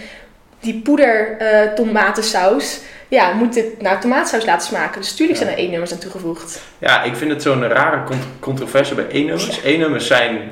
die 0.59 0.81
poeder 0.83 1.37
eh, 1.37 1.73
tomatensaus. 1.73 2.79
Ja, 3.09 3.33
moet 3.33 3.55
het 3.55 3.81
naar 3.81 4.01
tomaatsaus 4.01 4.45
laten 4.45 4.67
smaken. 4.67 5.01
Dus 5.01 5.15
tuurlijk 5.15 5.39
Ja. 5.39 5.45
zijn 5.45 5.57
er 5.57 5.63
E-nummers 5.63 5.91
aan 5.93 5.97
toegevoegd. 5.99 6.61
Ja, 6.77 7.03
ik 7.03 7.15
vind 7.15 7.31
het 7.31 7.41
zo'n 7.41 7.67
rare 7.67 8.03
cont- 8.03 8.27
controverse 8.39 8.95
bij 8.95 9.05
E-nummers. 9.09 9.61
E-nummers 9.63 10.07
zijn 10.07 10.51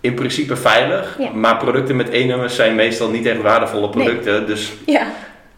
in 0.00 0.14
principe 0.14 0.56
veilig, 0.56 1.18
maar 1.34 1.56
producten 1.56 1.96
met 1.96 2.08
E-nummers 2.10 2.54
zijn 2.56 2.74
meestal 2.74 3.08
niet 3.10 3.26
echt 3.26 3.40
waardevolle 3.40 3.88
producten. 3.90 4.46
Dus, 4.46 4.72
Ja, 4.86 5.06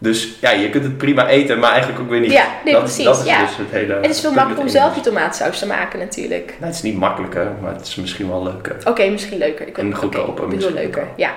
dus 0.02 0.38
ja, 0.40 0.50
je 0.50 0.70
kunt 0.70 0.84
het 0.84 0.98
prima 0.98 1.28
eten, 1.28 1.58
maar 1.58 1.70
eigenlijk 1.70 2.00
ook 2.00 2.08
weer 2.08 2.20
niet. 2.20 2.32
Ja, 2.32 2.46
nee, 2.64 2.72
dat, 2.72 2.82
precies, 2.82 3.04
Dat 3.04 3.18
is 3.18 3.24
ja. 3.24 3.40
dus 3.40 3.56
het 3.56 3.70
hele... 3.70 3.94
het 3.94 4.10
is 4.10 4.20
veel 4.20 4.32
makkelijker 4.32 4.64
om 4.64 4.70
zelf 4.70 4.94
je 4.94 5.00
tomaatsaus 5.00 5.58
te 5.58 5.66
maken 5.66 5.98
natuurlijk. 5.98 6.46
Nou, 6.46 6.64
het 6.64 6.74
is 6.74 6.82
niet 6.82 6.96
makkelijker, 6.96 7.52
maar 7.60 7.72
het 7.72 7.86
is 7.86 7.94
misschien 7.94 8.28
wel 8.28 8.42
leuker. 8.42 8.76
Oké, 8.84 9.08
misschien 9.08 9.38
leuker. 9.38 9.66
Ik 9.66 9.78
En 9.78 9.94
goedkoper 9.94 10.34
bedoel 10.34 10.48
misschien 10.48 10.74
leuker. 10.74 11.08
Ja. 11.16 11.30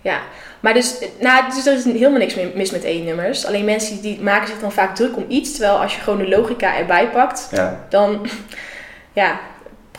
ja. 0.00 0.18
Maar 0.60 0.74
dus, 0.74 0.98
nou, 1.20 1.44
dus 1.54 1.66
er 1.66 1.74
is 1.74 1.84
helemaal 1.84 2.18
niks 2.18 2.34
mis 2.54 2.70
met 2.70 2.84
E-nummers. 2.84 3.46
Alleen 3.46 3.64
mensen 3.64 4.00
die 4.00 4.20
maken 4.20 4.48
zich 4.48 4.60
dan 4.60 4.72
vaak 4.72 4.96
druk 4.96 5.16
om 5.16 5.24
iets. 5.28 5.50
Terwijl 5.50 5.80
als 5.80 5.94
je 5.94 6.00
gewoon 6.00 6.18
de 6.18 6.28
logica 6.28 6.76
erbij 6.76 7.08
pakt, 7.08 7.48
Ja, 7.50 7.86
dan 7.88 8.26
ja, 9.12 9.40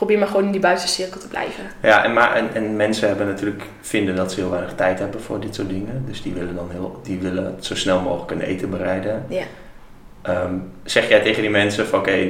probeer 0.02 0.20
maar 0.20 0.28
gewoon 0.28 0.46
in 0.46 0.52
die 0.52 0.62
buitenste 0.62 1.02
cirkel 1.02 1.20
te 1.20 1.28
blijven. 1.28 1.64
ja 1.82 2.04
en, 2.04 2.14
maar, 2.14 2.36
en, 2.36 2.54
en 2.54 2.76
mensen 2.76 3.08
hebben 3.08 3.28
natuurlijk, 3.28 3.64
vinden 3.82 4.16
dat 4.16 4.32
ze 4.32 4.40
heel 4.40 4.50
weinig 4.50 4.76
tijd 4.76 5.00
hebben 5.00 5.22
voor 5.22 5.40
dit 5.40 5.56
soort 5.56 5.70
dingen. 5.70 6.04
Dus 6.08 6.22
die 6.22 6.34
willen 6.34 6.56
dan 6.56 6.70
heel, 6.72 7.00
die 7.04 7.20
willen 7.20 7.46
het 7.46 7.66
zo 7.66 7.76
snel 7.76 8.02
mogelijk 8.02 8.32
een 8.32 8.42
eten 8.42 8.70
bereiden. 8.70 9.26
Ja. 9.28 9.44
Ehm, 10.22 10.54
zeg 10.84 11.10
jij 11.10 11.22
tegen 11.22 11.42
die 11.42 11.52
mensen 11.52 11.88
van 11.88 12.00
oké, 12.00 12.30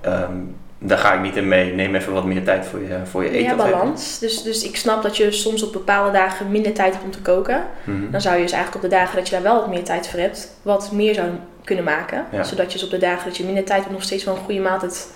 ehm, 0.00 0.36
daar 0.78 0.98
ga 0.98 1.14
ik 1.14 1.20
niet 1.20 1.36
in 1.36 1.48
mee. 1.48 1.72
Neem 1.72 1.94
even 1.94 2.12
wat 2.12 2.24
meer 2.24 2.44
tijd 2.44 2.66
voor 2.66 2.80
je, 2.80 2.98
voor 3.04 3.22
je 3.22 3.30
eten. 3.30 3.56
Ja, 3.56 3.56
balans. 3.56 4.18
Dus, 4.18 4.42
dus 4.42 4.64
ik 4.64 4.76
snap 4.76 5.02
dat 5.02 5.16
je 5.16 5.30
soms 5.32 5.62
op 5.62 5.72
bepaalde 5.72 6.12
dagen 6.12 6.50
minder 6.50 6.72
tijd 6.72 6.92
hebt 6.92 7.04
om 7.04 7.10
te 7.10 7.22
koken. 7.22 7.66
Mhm. 7.84 8.10
Dan 8.10 8.20
zou 8.20 8.36
je 8.36 8.42
dus 8.42 8.52
eigenlijk 8.52 8.84
op 8.84 8.90
de 8.90 8.96
dagen 8.96 9.16
dat 9.16 9.28
je 9.28 9.34
daar 9.34 9.44
wel 9.44 9.54
wat 9.54 9.68
meer 9.68 9.84
tijd 9.84 10.08
voor 10.08 10.20
hebt, 10.20 10.58
wat 10.62 10.92
meer 10.92 11.14
zou 11.14 11.28
kunnen 11.64 11.84
maken. 11.84 12.26
Ja. 12.32 12.42
Zodat 12.42 12.66
je 12.66 12.78
dus 12.78 12.84
op 12.84 12.90
de 12.90 12.98
dagen 12.98 13.24
dat 13.24 13.36
je 13.36 13.44
minder 13.44 13.64
tijd 13.64 13.80
hebt 13.80 13.92
nog 13.92 14.02
steeds 14.02 14.24
wel 14.24 14.34
een 14.34 14.40
goede 14.40 14.60
maaltijd 14.60 15.08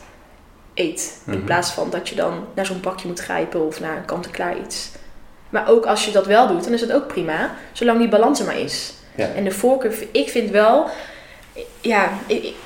eet. 0.75 1.21
In 1.27 1.33
Mhm. 1.33 1.45
plaats 1.45 1.71
van 1.71 1.91
dat 1.91 2.09
je 2.09 2.15
dan 2.15 2.45
naar 2.55 2.67
zo'n 2.67 2.81
pakje 2.81 3.09
moet 3.09 3.21
grijpen 3.21 3.67
of 3.67 3.81
naar 3.81 3.97
een 3.97 4.05
kant-en-klaar 4.05 4.57
iets. 4.65 4.91
Maar 5.49 5.69
ook 5.71 5.87
als 5.87 6.05
je 6.05 6.11
dat 6.11 6.27
wel 6.27 6.47
doet, 6.47 6.65
dan 6.65 6.73
is 6.73 6.81
dat 6.81 6.93
ook 6.93 7.07
prima. 7.07 7.51
Zolang 7.73 7.99
die 7.99 8.09
balans 8.09 8.41
er 8.41 8.47
maar 8.47 8.59
is. 8.59 8.93
Ja. 9.15 9.27
En 9.37 9.45
de 9.45 9.51
voorkeur, 9.51 9.95
ik 10.13 10.29
vind 10.29 10.51
wel... 10.51 10.87
Ja, 11.81 12.09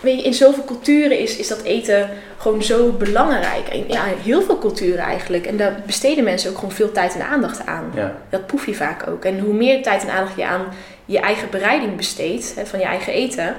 weet 0.00 0.18
je, 0.18 0.22
in 0.22 0.34
zoveel 0.34 0.64
culturen 0.64 1.18
is, 1.18 1.36
is 1.36 1.48
dat 1.48 1.62
eten 1.62 2.10
gewoon 2.36 2.62
zo 2.62 2.90
belangrijk. 2.92 3.68
En 3.68 3.84
ja, 3.88 4.04
heel 4.22 4.42
veel 4.42 4.58
culturen 4.58 5.04
eigenlijk. 5.04 5.46
En 5.46 5.56
daar 5.56 5.82
besteden 5.86 6.24
mensen 6.24 6.50
ook 6.50 6.56
gewoon 6.56 6.72
veel 6.72 6.92
tijd 6.92 7.14
en 7.14 7.26
aandacht 7.26 7.66
aan. 7.66 7.92
Ja, 7.94 8.16
Dat 8.28 8.46
proef 8.46 8.66
je 8.66 8.74
vaak 8.74 9.06
ook. 9.08 9.24
En 9.24 9.38
hoe 9.38 9.54
meer 9.54 9.82
tijd 9.82 10.02
en 10.02 10.10
aandacht 10.10 10.36
je 10.36 10.44
aan 10.46 10.66
je 11.04 11.18
eigen 11.20 11.50
bereiding 11.50 11.96
besteedt, 11.96 12.54
hè, 12.54 12.66
van 12.66 12.78
je 12.78 12.84
eigen 12.84 13.12
eten, 13.12 13.54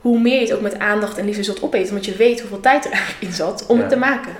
hoe 0.00 0.20
meer 0.20 0.34
je 0.34 0.40
het 0.46 0.52
ook 0.54 0.60
met 0.60 0.78
aandacht 0.78 1.18
en 1.18 1.24
liefde 1.24 1.42
zult 1.42 1.62
opeten. 1.62 1.88
Omdat 1.88 2.04
je 2.04 2.16
weet 2.16 2.40
hoeveel 2.40 2.60
tijd 2.60 2.84
er 2.84 2.90
eigenlijk 2.92 3.22
in 3.22 3.32
zat 3.32 3.66
om 3.66 3.76
Ja. 3.76 3.82
het 3.82 3.90
te 3.90 3.98
maken. 3.98 4.32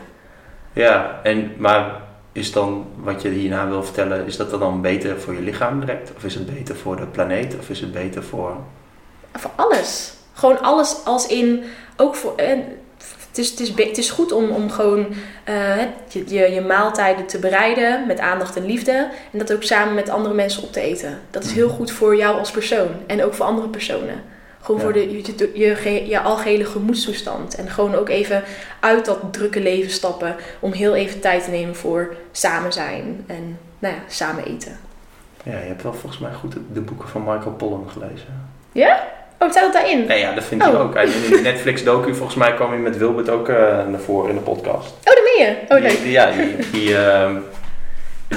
ja 0.73 1.21
en, 1.23 1.53
maar 1.57 2.01
is 2.33 2.53
dan 2.53 2.87
wat 2.97 3.23
je 3.23 3.29
hierna 3.29 3.69
wil 3.69 3.83
vertellen, 3.85 4.27
is 4.27 4.37
dat 4.37 4.51
dan 4.51 4.81
beter 4.81 5.21
voor 5.21 5.35
je 5.35 5.41
lichaam 5.41 5.81
direct? 5.81 6.13
Of 6.17 6.25
is 6.25 6.35
het 6.35 6.55
beter 6.55 6.77
voor 6.77 6.97
de 6.97 7.07
planeet? 7.07 7.57
Of 7.59 7.69
is 7.71 7.81
het 7.81 7.93
beter 7.93 8.23
voor... 8.23 8.57
Voor 9.33 9.51
alles. 9.57 10.13
Gewoon 10.33 10.61
alles 10.61 10.97
als 11.05 11.27
in, 11.27 11.65
ook 11.97 12.15
voor... 12.15 12.33
eh, 12.37 12.49
het 13.29 13.39
is, 13.39 13.51
het, 13.51 13.61
is, 13.61 13.69
het 13.87 13.99
is 13.99 14.11
goed 14.11 14.33
om, 14.33 14.51
om 14.51 14.71
gewoon 14.71 15.07
eh, 15.45 15.77
je, 16.09 16.25
je, 16.27 16.51
je 16.53 16.61
maaltijden 16.61 17.27
te 17.27 17.39
bereiden 17.39 18.07
met 18.07 18.19
aandacht 18.19 18.57
en 18.57 18.67
liefde. 18.67 19.09
En 19.33 19.39
dat 19.39 19.53
ook 19.53 19.63
samen 19.63 19.95
met 19.95 20.09
andere 20.09 20.35
mensen 20.35 20.63
op 20.63 20.73
te 20.73 20.81
eten. 20.81 21.19
Dat 21.31 21.45
is 21.45 21.53
heel 21.53 21.69
goed 21.69 21.91
voor 21.91 22.17
jou 22.17 22.39
als 22.39 22.51
persoon. 22.51 22.89
En 23.07 23.25
ook 23.25 23.35
voor 23.35 23.47
andere 23.47 23.69
personen. 23.69 24.23
Gewoon 24.69 24.81
Ja. 24.81 24.87
voor 24.87 24.93
de, 24.93 25.11
je, 25.55 25.77
je, 25.85 26.07
je 26.09 26.21
algehele 26.21 26.65
gemoedstoestand. 26.65 27.55
En 27.55 27.71
gewoon 27.71 27.95
ook 27.95 28.09
even 28.09 28.43
uit 28.81 29.05
dat 29.05 29.19
drukke 29.31 29.61
leven 29.61 29.91
stappen. 29.91 30.37
Om 30.61 30.73
heel 30.73 30.95
even 30.95 31.21
tijd 31.21 31.45
te 31.45 31.51
nemen 31.51 31.77
voor 31.77 32.15
samen 32.33 32.73
zijn. 32.73 33.25
En 33.27 33.59
nou 33.79 33.95
ja, 33.95 34.01
samen 34.09 34.45
eten. 34.45 34.79
Ja, 35.43 35.53
je 35.59 35.67
hebt 35.67 35.83
wel 35.83 35.93
volgens 35.95 36.19
mij 36.21 36.33
goed 36.33 36.55
de, 36.73 36.81
boeken 36.81 37.09
van 37.09 37.21
Michael 37.25 37.53
Pollan 37.53 37.91
gelezen. 37.91 38.51
Oh, 39.41 39.51
staat 39.51 39.65
het 39.65 39.73
daarin? 39.73 40.07
Nee, 40.07 40.19
ja, 40.19 40.33
dat 40.35 40.45
vind 40.45 40.63
ik 40.63 40.69
Oh. 40.69 40.81
ook. 40.81 40.95
In 40.95 41.11
de 41.31 41.41
Netflix 41.43 41.85
docu, 41.85 42.15
volgens 42.15 42.37
mij 42.37 42.55
kwam 42.55 42.71
hij 42.71 42.79
met 42.79 42.97
Wilbert 42.97 43.29
ook 43.29 43.49
eh, 43.49 43.57
naar 43.87 44.01
voren 44.01 44.29
in 44.31 44.35
de 44.37 44.41
podcast. 44.43 44.89
Oh, 44.91 45.05
daar 45.05 45.15
ben 45.37 45.47
je. 45.47 45.57
Oh, 45.69 45.81
leuk. 45.81 45.91
Die, 45.91 46.03
die- 46.03 46.11
ja, 46.11 46.31
die, 46.31 46.57
die, 46.73 46.97
ehm, 46.99 47.37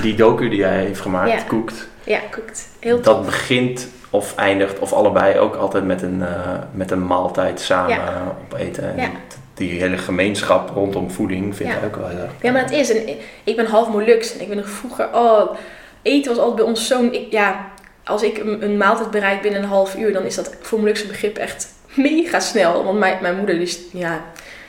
die 0.01 0.15
docu 0.15 0.49
die 0.49 0.63
hij 0.63 0.77
heeft 0.85 0.99
gemaakt, 1.01 1.31
Ja. 1.31 1.43
Cooked, 1.47 1.87
Ja, 2.03 2.19
kookt. 2.31 2.67
Heel 2.79 3.01
dat 3.01 3.15
tof. 3.15 3.25
begint 3.25 3.87
of 4.13 4.35
eindigt, 4.35 4.79
of 4.79 4.93
allebei 4.93 5.37
ook 5.39 5.55
altijd 5.55 5.85
met 5.85 6.01
een, 6.01 6.21
eh, 6.21 6.51
met 6.71 6.91
een 6.91 7.05
maaltijd 7.07 7.59
samen 7.59 7.89
Ja. 7.95 8.35
opeten. 8.51 8.83
En 8.97 9.01
Ja. 9.01 9.09
die 9.53 9.79
hele 9.81 9.97
gemeenschap 9.97 10.69
rondom 10.69 11.11
voeding 11.11 11.55
vind 11.55 11.69
Ja. 11.69 11.75
ik 11.77 11.83
ook 11.85 11.95
wel 11.95 12.07
heel 12.07 12.19
erg. 12.19 12.31
Ja, 12.41 12.51
maar 12.51 12.61
het 12.61 12.71
is. 12.71 12.89
En 12.95 13.09
ik 13.43 13.55
ben 13.55 13.65
half 13.65 13.89
Molux. 13.89 14.33
En 14.33 14.41
ik 14.41 14.47
ben 14.47 14.57
nog 14.57 14.69
vroeger... 14.69 15.09
Oh, 15.13 15.55
eten 16.01 16.29
was 16.29 16.39
altijd 16.39 16.55
bij 16.55 16.65
ons 16.65 16.87
zo'n... 16.87 17.15
Ja, 17.29 17.65
als 18.03 18.23
ik 18.23 18.37
een, 18.37 18.63
een 18.63 18.77
maaltijd 18.77 19.11
bereik 19.11 19.41
binnen 19.41 19.61
een 19.61 19.67
half 19.67 19.95
uur... 19.95 20.13
dan 20.13 20.23
is 20.23 20.35
dat 20.35 20.55
voor 20.61 20.79
Molukse 20.79 21.07
begrip 21.07 21.37
echt 21.37 21.67
mega 21.93 22.39
snel. 22.39 22.83
Want 22.83 22.99
mijn, 22.99 23.17
mijn 23.21 23.37
moeder, 23.37 23.55
die, 23.59 23.89
ja, 23.93 24.21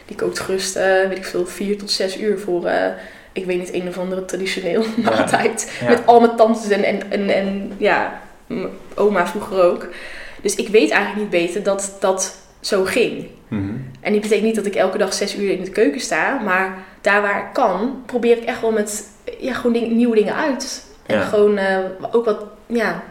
die 0.07 0.17
kookt 0.17 0.39
gerust, 0.39 0.77
eh, 0.77 0.85
weet 1.09 1.17
ik 1.19 1.25
veel, 1.25 1.47
vier 1.47 1.79
tot 1.79 1.91
zes 1.91 2.19
uur 2.19 2.39
voor... 2.39 2.67
eh, 2.67 2.87
ik 3.33 3.45
weet 3.47 3.59
niet, 3.59 3.73
een 3.75 3.89
of 3.89 3.99
andere 3.99 4.25
traditioneel 4.25 4.85
maaltijd. 5.05 5.73
Ja. 5.81 5.89
Met 5.89 6.07
al 6.07 6.21
mijn 6.21 6.37
tantes 6.37 6.69
en, 6.71 6.85
en, 6.85 7.01
en, 7.11 7.29
en 7.31 7.73
ja, 7.77 8.21
oma 8.95 9.27
vroeger 9.27 9.63
ook. 9.63 9.89
Dus 10.43 10.55
ik 10.55 10.69
weet 10.69 10.91
eigenlijk 10.91 11.21
niet 11.21 11.43
beter 11.43 11.63
dat 11.63 11.97
dat 12.01 12.37
zo 12.61 12.85
ging. 12.85 13.27
Mhm. 13.49 13.71
En 14.01 14.13
die 14.13 14.21
betekent 14.21 14.47
niet 14.47 14.55
dat 14.55 14.67
ik 14.67 14.75
elke 14.75 14.99
dag 14.99 15.13
zes 15.15 15.37
uur 15.37 15.51
in 15.51 15.65
de 15.65 15.71
keuken 15.71 16.01
sta. 16.01 16.39
Maar 16.45 16.79
daar 17.01 17.23
waar 17.23 17.39
ik 17.39 17.53
kan, 17.53 18.03
probeer 18.07 18.37
ik 18.37 18.45
echt 18.45 18.61
wel 18.61 18.73
met 18.73 19.09
ja, 19.39 19.55
gewoon 19.55 19.73
ding- 19.73 19.93
nieuwe 19.93 20.17
dingen 20.17 20.35
uit. 20.35 20.85
En 21.07 21.17
Ja. 21.17 21.23
gewoon 21.25 21.59
eh, 21.59 21.79
ook 22.13 22.25
wat, 22.25 22.45
ja, 22.67 23.03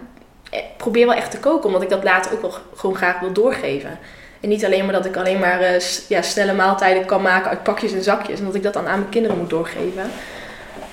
eh, 0.51 0.59
probeer 0.77 1.05
wel 1.05 1.15
echt 1.15 1.31
te 1.31 1.39
koken, 1.39 1.65
omdat 1.65 1.81
ik 1.81 1.89
dat 1.89 2.03
later 2.03 2.31
ook 2.33 2.41
wel 2.41 2.53
gewoon 2.75 2.95
graag 2.95 3.19
wil 3.19 3.31
doorgeven. 3.33 3.99
En 4.41 4.49
niet 4.49 4.65
alleen 4.65 4.83
maar 4.83 4.93
dat 4.93 5.05
ik 5.05 5.17
alleen 5.17 5.39
maar 5.39 5.59
eh, 5.61 5.79
ja, 6.07 6.21
snelle 6.21 6.53
maaltijden 6.53 7.05
kan 7.05 7.21
maken 7.21 7.49
uit 7.49 7.63
pakjes 7.63 7.93
en 7.93 8.03
zakjes. 8.03 8.39
En 8.39 8.45
dat 8.45 8.55
ik 8.55 8.63
dat 8.63 8.73
dan 8.73 8.87
aan 8.87 8.99
mijn 8.99 9.11
kinderen 9.11 9.37
moet 9.37 9.49
doorgeven. 9.49 10.03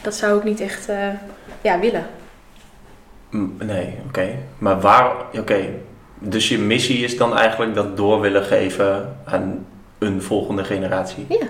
Dat 0.03 0.15
zou 0.15 0.39
ik 0.39 0.45
niet 0.45 0.61
echt 0.61 0.89
eh, 0.89 0.97
ja, 1.61 1.79
willen. 1.79 2.07
Nee, 3.59 3.95
oké. 4.07 4.29
Maar 4.59 4.81
waar... 4.81 5.11
Oké. 5.39 5.61
Dus 6.19 6.49
je 6.49 6.59
missie 6.59 7.05
is 7.05 7.17
dan 7.17 7.37
eigenlijk 7.37 7.75
dat 7.75 7.97
door 7.97 8.21
willen 8.21 8.45
geven 8.45 9.17
aan 9.25 9.67
een 9.99 10.23
volgende 10.23 10.65
generatie? 10.65 11.27
Ja. 11.29 11.47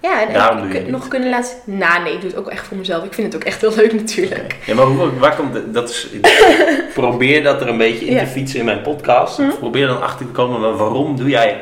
Ja, 0.00 0.26
en, 0.26 0.32
Daarom 0.32 0.70
ik- 0.70 0.86
nog 0.88 1.08
kunnen 1.08 1.28
laten... 1.30 1.52
Nou, 1.64 2.02
nee, 2.02 2.12
ik 2.14 2.20
doe 2.20 2.30
het 2.30 2.38
ook 2.38 2.48
echt 2.48 2.66
voor 2.66 2.76
mezelf. 2.76 3.04
Ik 3.04 3.12
vind 3.14 3.32
het 3.32 3.42
ook 3.42 3.48
echt 3.48 3.60
heel 3.60 3.74
leuk 3.76 3.92
natuurlijk. 3.92 4.56
Ja, 4.66 4.74
maar 4.74 4.84
hoe, 4.84 5.18
waar 5.18 5.36
komt 5.36 5.52
de- 5.52 5.70
dat? 5.70 5.88
Is, 5.90 6.08
probeer 6.94 7.42
dat 7.42 7.60
er 7.60 7.68
een 7.68 7.76
beetje 7.78 8.06
in 8.06 8.12
Ja. 8.14 8.20
te 8.20 8.26
fietsen 8.26 8.58
in 8.58 8.64
mijn 8.64 8.82
podcast. 8.82 9.38
Ik 9.38 9.58
probeer 9.58 9.86
dan 9.86 10.02
achter 10.02 10.26
te 10.26 10.32
komen, 10.32 10.60
maar 10.60 10.76
waarom 10.76 11.16
doe 11.16 11.28
jij 11.28 11.58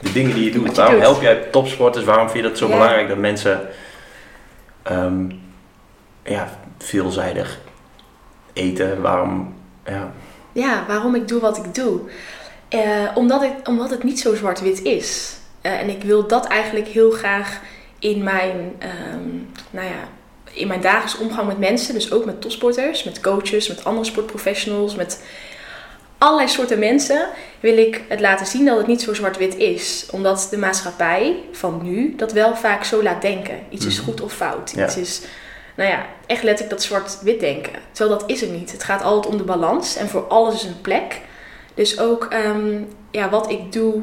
de 0.00 0.12
dingen 0.12 0.34
die 0.34 0.44
je 0.44 0.50
doet? 0.50 0.66
Je 0.68 0.74
waarom 0.74 0.94
doet. 0.94 1.02
help 1.04 1.22
jij 1.22 1.34
topsporters? 1.36 2.04
Waarom 2.04 2.28
vind 2.30 2.42
je 2.44 2.48
dat 2.50 2.58
zo 2.58 2.66
Ja. 2.68 2.72
belangrijk 2.72 3.08
dat 3.08 3.16
mensen 3.18 3.60
ehm, 4.82 5.24
ja, 6.24 6.48
veelzijdig 6.78 7.58
eten? 8.54 9.00
Waarom? 9.02 9.54
Ja, 9.86 10.12
Ja, 10.52 10.84
waarom 10.88 11.14
ik 11.14 11.28
doe 11.28 11.40
wat 11.40 11.56
ik 11.56 11.74
doe. 11.74 12.00
Eh, 12.68 12.80
omdat, 13.14 13.42
ik, 13.42 13.52
omdat 13.68 13.90
het 13.90 14.02
niet 14.02 14.20
zo 14.20 14.34
zwart-wit 14.34 14.82
is. 14.82 15.36
Eh, 15.60 15.80
en 15.80 15.88
ik 15.88 16.02
wil 16.02 16.26
dat 16.28 16.46
eigenlijk 16.46 16.86
heel 16.88 17.10
graag 17.10 17.60
in 17.98 18.22
mijn, 18.22 18.72
ehm, 18.78 19.28
nou 19.70 19.86
ja, 19.86 20.08
in 20.52 20.66
mijn 20.68 20.80
dagelijks 20.80 21.18
omgang 21.18 21.46
met 21.46 21.58
mensen. 21.58 21.94
Dus 21.94 22.12
ook 22.12 22.24
met 22.24 22.40
topsporters, 22.40 23.04
met 23.04 23.20
coaches, 23.20 23.68
met 23.68 23.84
andere 23.84 24.06
sportprofessionals, 24.06 24.94
met 24.94 25.22
allerlei 26.18 26.48
soorten 26.48 26.78
mensen. 26.78 27.28
Wil 27.60 27.78
ik 27.78 28.02
het 28.08 28.20
laten 28.20 28.46
zien 28.46 28.64
dat 28.64 28.76
het 28.76 28.86
niet 28.86 29.02
zo 29.02 29.14
zwart-wit 29.14 29.56
is. 29.56 30.06
Omdat 30.10 30.46
de 30.50 30.56
maatschappij 30.58 31.36
van 31.52 31.80
nu 31.82 32.14
dat 32.16 32.32
wel 32.32 32.56
vaak 32.56 32.84
zo 32.84 33.02
laat 33.02 33.22
denken. 33.22 33.58
Iets 33.70 33.86
is 33.86 33.96
Mhm. 33.96 34.04
goed 34.10 34.20
of 34.20 34.32
fout. 34.32 34.72
Ja. 34.76 34.84
Iets 34.86 34.96
is, 34.96 35.20
nou 35.74 35.90
ja, 35.90 36.06
echt 36.26 36.42
letterlijk 36.42 36.76
dat 36.76 36.82
zwart-wit 36.82 37.40
denken. 37.40 37.72
Terwijl 37.92 38.18
dat 38.18 38.30
is 38.30 38.40
het 38.40 38.50
niet. 38.50 38.72
Het 38.72 38.84
gaat 38.84 39.02
altijd 39.02 39.32
om 39.32 39.38
de 39.38 39.44
balans 39.44 39.96
en 39.96 40.08
voor 40.08 40.26
alles 40.26 40.54
is 40.54 40.64
een 40.64 40.80
plek. 40.80 41.20
Dus 41.74 41.98
ook 41.98 42.28
um, 42.32 42.88
ja, 43.10 43.30
wat 43.30 43.50
ik 43.50 43.72
doe, 43.72 44.02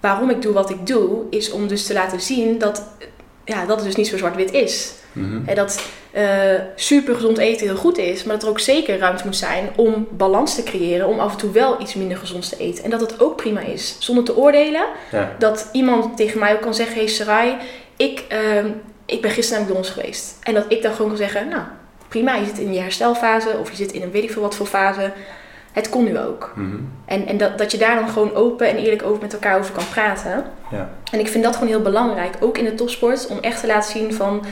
waarom 0.00 0.30
ik 0.30 0.42
doe 0.42 0.52
wat 0.52 0.70
ik 0.70 0.86
doe, 0.86 1.24
is 1.30 1.50
om 1.50 1.68
dus 1.68 1.86
te 1.86 1.92
laten 1.92 2.20
zien 2.20 2.58
dat, 2.58 2.82
ja, 3.44 3.66
dat 3.66 3.76
het 3.76 3.84
dus 3.84 3.96
niet 3.96 4.08
zo 4.08 4.16
zwart-wit 4.16 4.52
is. 4.52 4.92
Mhm. 5.12 5.48
En 5.48 5.54
dat 5.54 5.86
uh, 6.14 6.60
super 6.74 7.14
gezond 7.14 7.38
eten 7.38 7.66
heel 7.66 7.76
goed 7.76 7.98
is, 7.98 8.24
maar 8.24 8.34
dat 8.34 8.42
er 8.42 8.48
ook 8.48 8.60
zeker 8.60 8.98
ruimte 8.98 9.24
moet 9.24 9.36
zijn 9.36 9.68
om 9.76 10.06
balans 10.10 10.54
te 10.54 10.62
creëren, 10.62 11.06
om 11.06 11.18
af 11.18 11.32
en 11.32 11.38
toe 11.38 11.50
wel 11.50 11.80
iets 11.80 11.94
minder 11.94 12.16
gezond 12.16 12.48
te 12.48 12.56
eten. 12.58 12.84
En 12.84 12.90
dat 12.90 13.00
het 13.00 13.20
ook 13.20 13.36
prima 13.36 13.60
is, 13.60 13.96
zonder 13.98 14.24
te 14.24 14.36
oordelen. 14.36 14.86
Ja. 15.12 15.34
Dat 15.38 15.68
iemand 15.72 16.16
tegen 16.16 16.38
mij 16.38 16.52
ook 16.52 16.60
kan 16.60 16.74
zeggen, 16.74 16.96
hey 16.96 17.06
Sarai, 17.06 17.56
ik, 17.96 18.24
uh, 18.32 18.70
ik 19.08 19.22
ben 19.22 19.30
gisteren 19.30 19.52
naar 19.52 19.68
McDonald's 19.68 19.90
geweest. 19.90 20.36
En 20.42 20.54
dat 20.54 20.64
ik 20.68 20.82
dan 20.82 20.92
gewoon 20.92 21.08
kan 21.08 21.16
zeggen, 21.16 21.48
nou 21.48 21.62
prima, 22.08 22.34
je 22.34 22.46
zit 22.46 22.58
in 22.58 22.72
je 22.72 22.80
herstelfase 22.80 23.56
of 23.60 23.70
je 23.70 23.76
zit 23.76 23.92
in 23.92 24.02
een 24.02 24.10
weet 24.10 24.22
ik 24.22 24.30
veel 24.30 24.42
wat 24.42 24.54
voor 24.54 24.66
fase. 24.66 25.12
Het 25.72 25.88
kon 25.88 26.04
nu 26.04 26.18
ook. 26.18 26.52
Mm-hmm. 26.54 26.92
En, 27.04 27.26
en 27.26 27.36
dat, 27.36 27.58
dat 27.58 27.70
je 27.70 27.78
daar 27.78 27.94
dan 27.94 28.08
gewoon 28.08 28.34
open 28.34 28.68
en 28.68 28.76
eerlijk 28.76 29.02
over 29.02 29.22
met 29.22 29.32
elkaar 29.32 29.58
over 29.58 29.74
kan 29.74 29.88
praten. 29.90 30.44
Ja. 30.70 30.90
En 31.10 31.18
ik 31.18 31.28
vind 31.28 31.44
dat 31.44 31.54
gewoon 31.54 31.68
heel 31.68 31.82
belangrijk, 31.82 32.36
ook 32.40 32.58
in 32.58 32.64
de 32.64 32.74
topsport, 32.74 33.26
om 33.26 33.38
echt 33.38 33.60
te 33.60 33.66
laten 33.66 33.90
zien 33.90 34.14
van 34.14 34.44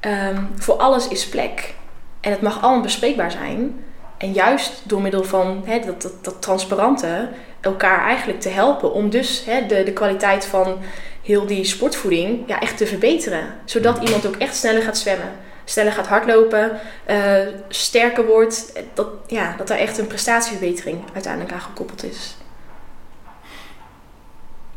um, 0.00 0.48
voor 0.58 0.74
alles 0.74 1.08
is 1.08 1.28
plek. 1.28 1.74
En 2.20 2.30
het 2.30 2.42
mag 2.42 2.62
allemaal 2.62 2.82
bespreekbaar 2.82 3.30
zijn. 3.30 3.84
En 4.18 4.32
juist 4.32 4.82
door 4.84 5.00
middel 5.00 5.24
van 5.24 5.62
hè, 5.64 5.78
dat, 5.78 6.02
dat, 6.02 6.24
dat 6.24 6.42
transparante 6.42 7.28
elkaar 7.60 8.04
eigenlijk 8.04 8.40
te 8.40 8.48
helpen 8.48 8.92
om 8.92 9.10
dus 9.10 9.44
hè, 9.44 9.66
de, 9.66 9.82
de 9.82 9.92
kwaliteit 9.92 10.44
van 10.44 10.78
heel 11.22 11.46
die 11.46 11.64
sportvoeding 11.64 12.42
ja, 12.46 12.60
echt 12.60 12.76
te 12.76 12.86
verbeteren. 12.86 13.54
Zodat 13.64 13.98
iemand 14.02 14.26
ook 14.26 14.36
echt 14.36 14.56
sneller 14.56 14.82
gaat 14.82 14.98
zwemmen 14.98 15.32
sneller 15.70 15.92
gaat 15.92 16.06
hardlopen, 16.06 16.80
uh, 17.10 17.46
sterker 17.68 18.26
wordt. 18.26 18.72
Dat, 18.94 19.08
ja, 19.26 19.54
dat 19.56 19.70
er 19.70 19.78
echt 19.78 19.98
een 19.98 20.06
prestatieverbetering 20.06 20.98
uiteindelijk 21.12 21.52
aan 21.52 21.60
gekoppeld 21.60 22.04
is. 22.04 22.36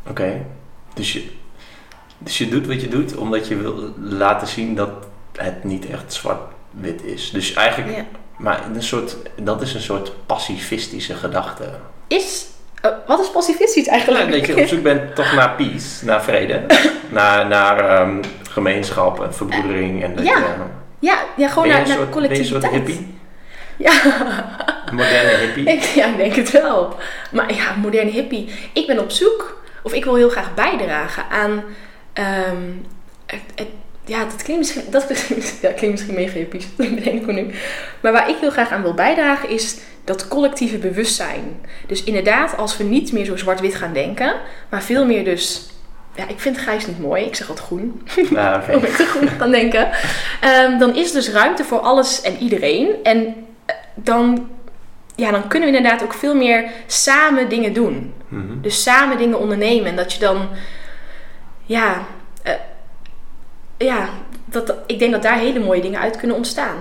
Oké, 0.06 0.10
okay. 0.10 0.46
dus, 0.94 1.12
je, 1.12 1.30
dus 2.18 2.38
je 2.38 2.48
doet 2.48 2.66
wat 2.66 2.80
je 2.80 2.88
doet 2.88 3.16
omdat 3.16 3.48
je 3.48 3.56
wil 3.56 3.92
laten 3.98 4.46
zien 4.46 4.74
dat 4.74 4.90
het 5.32 5.64
niet 5.64 5.86
echt 5.86 6.12
zwart-wit 6.12 7.02
is. 7.02 7.30
Dus 7.30 7.52
eigenlijk, 7.52 7.96
ja. 7.96 8.06
maar 8.38 8.66
een 8.66 8.82
soort, 8.82 9.16
dat 9.42 9.62
is 9.62 9.74
een 9.74 9.80
soort 9.80 10.26
pacifistische 10.26 11.14
gedachte. 11.14 11.78
Is, 12.06 12.46
uh, 12.84 12.90
wat 13.06 13.20
is 13.20 13.30
pacifistisch 13.30 13.86
eigenlijk? 13.86 14.24
Ja, 14.24 14.30
dat 14.30 14.46
je 14.46 14.56
op 14.56 14.66
zoek 14.66 14.82
bent 14.82 15.14
toch 15.14 15.32
naar 15.32 15.50
peace, 15.50 16.04
naar 16.04 16.22
vrede, 16.22 16.60
naar, 17.10 17.46
naar 17.46 18.00
um, 18.00 18.20
gemeenschap 18.50 19.22
en 19.22 19.34
verbroedering. 19.34 20.02
En 20.02 20.14
dat 20.14 20.24
ja. 20.24 20.38
je, 20.38 20.44
Ja, 20.98 21.18
ja 21.36 21.48
gewoon 21.48 21.68
naar, 21.68 21.88
naar 21.88 21.96
soort, 21.96 22.10
collectiviteit. 22.10 22.62
Ben 22.62 22.72
je 22.72 22.78
een 22.78 22.86
soort 22.86 22.96
hippie? 22.96 23.14
Ja. 23.76 23.92
Moderne 24.92 25.36
hippie? 25.36 25.64
Ik, 25.64 25.82
ja, 25.82 26.06
ik 26.06 26.16
denk 26.16 26.34
het 26.34 26.50
wel. 26.50 26.96
Maar 27.30 27.54
ja, 27.54 27.74
moderne 27.80 28.10
hippie. 28.10 28.54
Ik 28.72 28.86
ben 28.86 28.98
op 28.98 29.10
zoek, 29.10 29.62
of 29.82 29.92
ik 29.92 30.04
wil 30.04 30.14
heel 30.14 30.30
graag 30.30 30.54
bijdragen 30.54 31.24
aan... 31.30 31.50
Um, 32.50 32.86
het, 33.26 33.40
het, 33.54 33.68
ja, 34.04 34.24
dat 34.24 34.42
klinkt 34.42 34.62
misschien, 34.62 34.90
dat 34.90 35.08
ja, 35.62 35.70
klinkt 35.70 35.90
misschien 35.90 36.14
mega 36.14 36.32
hippies, 36.32 36.66
dat 36.76 36.94
bedenk 36.94 37.20
ik 37.20 37.26
nu. 37.26 37.50
Maar 38.00 38.12
waar 38.12 38.28
ik 38.28 38.36
heel 38.40 38.50
graag 38.50 38.70
aan 38.70 38.82
wil 38.82 38.94
bijdragen 38.94 39.48
is 39.48 39.76
dat 40.04 40.28
collectieve 40.28 40.78
bewustzijn. 40.78 41.66
Dus 41.86 42.04
inderdaad, 42.04 42.56
als 42.56 42.76
we 42.76 42.84
niet 42.84 43.12
meer 43.12 43.24
zo 43.24 43.36
zwart-wit 43.36 43.74
gaan 43.74 43.92
denken, 43.92 44.34
maar 44.70 44.82
veel 44.82 45.06
meer 45.06 45.24
dus 45.24 45.68
ja, 46.14 46.28
ik 46.28 46.40
vind 46.40 46.56
grijs 46.56 46.86
niet 46.86 47.00
mooi. 47.00 47.24
Ik 47.24 47.34
zeg 47.34 47.48
altijd 47.48 47.66
groen. 47.66 48.02
Ah, 48.36 48.62
okay. 48.62 48.74
Om 48.76 48.84
ik 48.84 48.96
te 48.96 49.06
groen 49.06 49.28
gaan 49.28 49.50
denken. 49.50 49.90
Um, 50.44 50.78
dan 50.78 50.94
is 50.94 51.08
er 51.08 51.14
dus 51.14 51.30
ruimte 51.30 51.64
voor 51.64 51.78
alles 51.78 52.20
en 52.20 52.36
iedereen. 52.36 52.94
En 53.02 53.46
dan, 53.94 54.48
ja, 55.14 55.30
dan 55.30 55.48
kunnen 55.48 55.70
we 55.70 55.76
inderdaad 55.76 56.02
ook 56.02 56.14
veel 56.14 56.34
meer 56.34 56.70
samen 56.86 57.48
dingen 57.48 57.72
doen. 57.72 58.14
Mm 58.28 58.48
-hmm. 58.48 58.62
Dus 58.62 58.82
samen 58.82 59.18
dingen 59.18 59.38
ondernemen. 59.38 59.86
En 59.86 59.96
dat 59.96 60.12
je 60.12 60.18
dan, 60.18 60.48
ja, 61.64 62.06
uh, 62.46 62.52
ja 63.78 64.08
dat, 64.44 64.74
ik 64.86 64.98
denk 64.98 65.12
dat 65.12 65.22
daar 65.22 65.38
hele 65.38 65.60
mooie 65.60 65.82
dingen 65.82 66.00
uit 66.00 66.16
kunnen 66.16 66.36
ontstaan. 66.36 66.76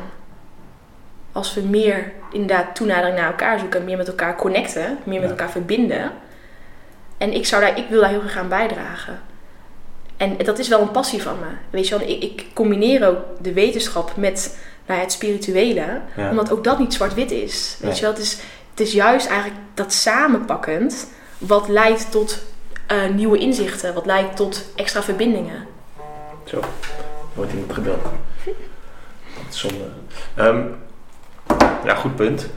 Als 1.33 1.53
we 1.53 1.61
meer 1.61 2.11
inderdaad 2.31 2.75
toenadering 2.75 3.15
naar 3.17 3.27
elkaar 3.27 3.59
zoeken, 3.59 3.83
meer 3.83 3.97
met 3.97 4.07
elkaar 4.07 4.35
connecten, 4.35 4.97
meer 5.03 5.19
met 5.19 5.29
Ja. 5.29 5.35
elkaar 5.35 5.49
verbinden. 5.51 6.11
En 7.17 7.33
ik, 7.33 7.45
zou 7.45 7.61
daar, 7.61 7.77
ik 7.77 7.85
wil 7.89 8.01
daar 8.01 8.09
heel 8.09 8.19
graag 8.19 8.37
aan 8.37 8.47
bijdragen. 8.49 9.21
En 10.17 10.37
dat 10.37 10.59
is 10.59 10.67
wel 10.67 10.81
een 10.81 10.91
passie 10.91 11.21
van 11.21 11.39
me. 11.39 11.45
Weet 11.69 11.87
je 11.87 11.97
wel, 11.97 12.07
ik, 12.07 12.23
ik 12.23 12.45
combineer 12.53 13.07
ook 13.07 13.17
de 13.41 13.53
wetenschap 13.53 14.15
met 14.15 14.57
nou 14.85 14.97
ja, 14.99 15.03
het 15.05 15.13
spirituele. 15.13 16.01
Ja. 16.15 16.29
Omdat 16.29 16.51
ook 16.51 16.63
dat 16.63 16.79
niet 16.79 16.93
zwart-wit 16.93 17.31
is. 17.31 17.75
Weet 17.79 17.89
Nee. 17.89 17.95
je 17.99 18.01
wel, 18.05 18.11
het 18.13 18.21
is, 18.21 18.37
het 18.71 18.79
is 18.79 18.91
juist 18.93 19.27
eigenlijk 19.27 19.59
dat 19.73 19.93
samenpakkend 19.93 21.07
wat 21.37 21.67
leidt 21.67 22.11
tot 22.11 22.43
uh, 22.91 23.09
nieuwe 23.09 23.37
inzichten. 23.37 23.93
Wat 23.93 24.05
leidt 24.05 24.35
tot 24.35 24.65
extra 24.75 25.03
verbindingen. 25.03 25.67
Zo, 26.43 26.59
wordt. 27.33 27.51
Dat 27.75 27.93
is 29.49 29.59
zonde. 29.59 29.83
Um, 30.39 30.75
ja, 31.85 31.95
goed 31.95 32.15
punt. 32.15 32.47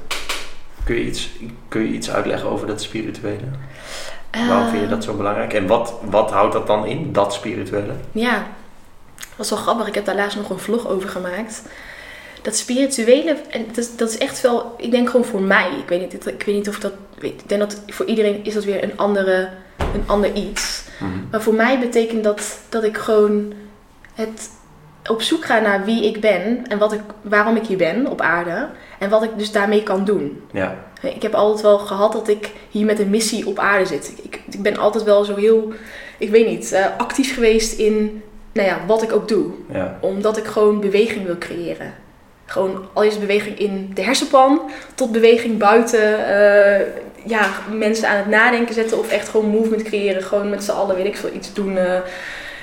Kun 0.84 0.94
je, 0.94 1.04
iets, 1.04 1.30
kun 1.68 1.80
je 1.80 1.88
iets 1.88 2.10
uitleggen 2.10 2.50
over 2.50 2.66
dat 2.66 2.82
spirituele? 2.82 3.46
Waarom 4.30 4.68
vind 4.68 4.82
je 4.82 4.88
dat 4.88 5.04
zo 5.04 5.14
belangrijk? 5.14 5.52
En 5.52 5.66
wat, 5.66 5.94
wat 6.02 6.30
houdt 6.30 6.52
dat 6.52 6.66
dan 6.66 6.86
in, 6.86 7.12
dat 7.12 7.34
spirituele? 7.34 7.92
Ja, 8.12 8.46
dat 9.36 9.44
is 9.44 9.50
wel 9.50 9.58
grappig. 9.58 9.86
Ik 9.86 9.94
heb 9.94 10.04
daar 10.04 10.14
laatst 10.14 10.36
nog 10.36 10.50
een 10.50 10.58
vlog 10.58 10.88
over 10.88 11.08
gemaakt. 11.08 11.62
Dat 12.42 12.56
spirituele, 12.56 13.36
en 13.50 13.66
dat 13.66 13.76
is, 13.76 13.96
dat 13.96 14.10
is 14.10 14.18
echt 14.18 14.40
wel, 14.40 14.74
ik 14.78 14.90
denk 14.90 15.10
gewoon 15.10 15.26
voor 15.26 15.42
mij. 15.42 15.70
Ik 15.78 15.88
weet 15.88 16.00
niet, 16.00 16.26
ik 16.26 16.42
weet 16.42 16.54
niet 16.54 16.68
of 16.68 16.78
dat. 16.78 16.92
Ik 17.20 17.48
denk 17.48 17.60
dat 17.60 17.82
voor 17.86 18.06
iedereen 18.06 18.44
is 18.44 18.54
dat 18.54 18.64
weer 18.64 18.82
een, 18.82 18.96
andere, 18.96 19.48
een 19.76 20.04
ander 20.06 20.32
iets. 20.32 20.82
Mm-hmm. 20.98 21.28
Maar 21.30 21.42
voor 21.42 21.54
mij 21.54 21.78
betekent 21.78 22.24
dat 22.24 22.58
dat 22.68 22.84
ik 22.84 22.96
gewoon 22.96 23.52
het 24.14 24.50
op 25.08 25.22
zoek 25.22 25.44
ga 25.44 25.58
naar 25.58 25.84
wie 25.84 26.04
ik 26.04 26.20
ben 26.20 26.66
en 26.68 26.78
wat 26.78 26.92
ik, 26.92 27.00
waarom 27.22 27.56
ik 27.56 27.66
hier 27.66 27.76
ben 27.76 28.06
op 28.06 28.20
aarde. 28.20 28.68
En 28.98 29.10
wat 29.10 29.22
ik 29.22 29.30
dus 29.36 29.52
daarmee 29.52 29.82
kan 29.82 30.04
doen. 30.04 30.42
Ja. 30.52 30.74
Ik 31.02 31.22
heb 31.22 31.34
altijd 31.34 31.62
wel 31.62 31.78
gehad 31.78 32.12
dat 32.12 32.28
ik 32.28 32.50
hier 32.70 32.84
met 32.84 32.98
een 32.98 33.10
missie 33.10 33.46
op 33.46 33.58
aarde 33.58 33.86
zit. 33.86 34.12
Ik, 34.22 34.40
ik 34.50 34.62
ben 34.62 34.76
altijd 34.76 35.04
wel 35.04 35.24
zo 35.24 35.34
heel, 35.34 35.72
ik 36.18 36.30
weet 36.30 36.46
niet, 36.46 36.72
uh, 36.72 36.86
actief 36.98 37.34
geweest 37.34 37.78
in 37.78 38.22
nou 38.52 38.68
ja, 38.68 38.78
wat 38.86 39.02
ik 39.02 39.12
ook 39.12 39.28
doe. 39.28 39.50
Ja. 39.72 39.98
Omdat 40.00 40.36
ik 40.36 40.44
gewoon 40.44 40.80
beweging 40.80 41.26
wil 41.26 41.38
creëren. 41.38 41.94
Gewoon 42.44 42.88
al 42.92 43.02
is 43.02 43.18
beweging 43.18 43.58
in 43.58 43.90
de 43.94 44.02
hersenpan 44.02 44.60
tot 44.94 45.12
beweging 45.12 45.58
buiten. 45.58 46.00
Uh, 46.00 46.80
ja, 47.24 47.48
mensen 47.72 48.08
aan 48.08 48.16
het 48.16 48.26
nadenken 48.26 48.74
zetten 48.74 48.98
of 48.98 49.10
echt 49.10 49.28
gewoon 49.28 49.50
movement 49.50 49.82
creëren. 49.82 50.22
Gewoon 50.22 50.50
met 50.50 50.64
z'n 50.64 50.70
allen, 50.70 50.96
weet 50.96 51.06
ik 51.06 51.16
veel, 51.16 51.32
iets 51.32 51.52
doen. 51.52 51.72
Uh, 51.76 51.98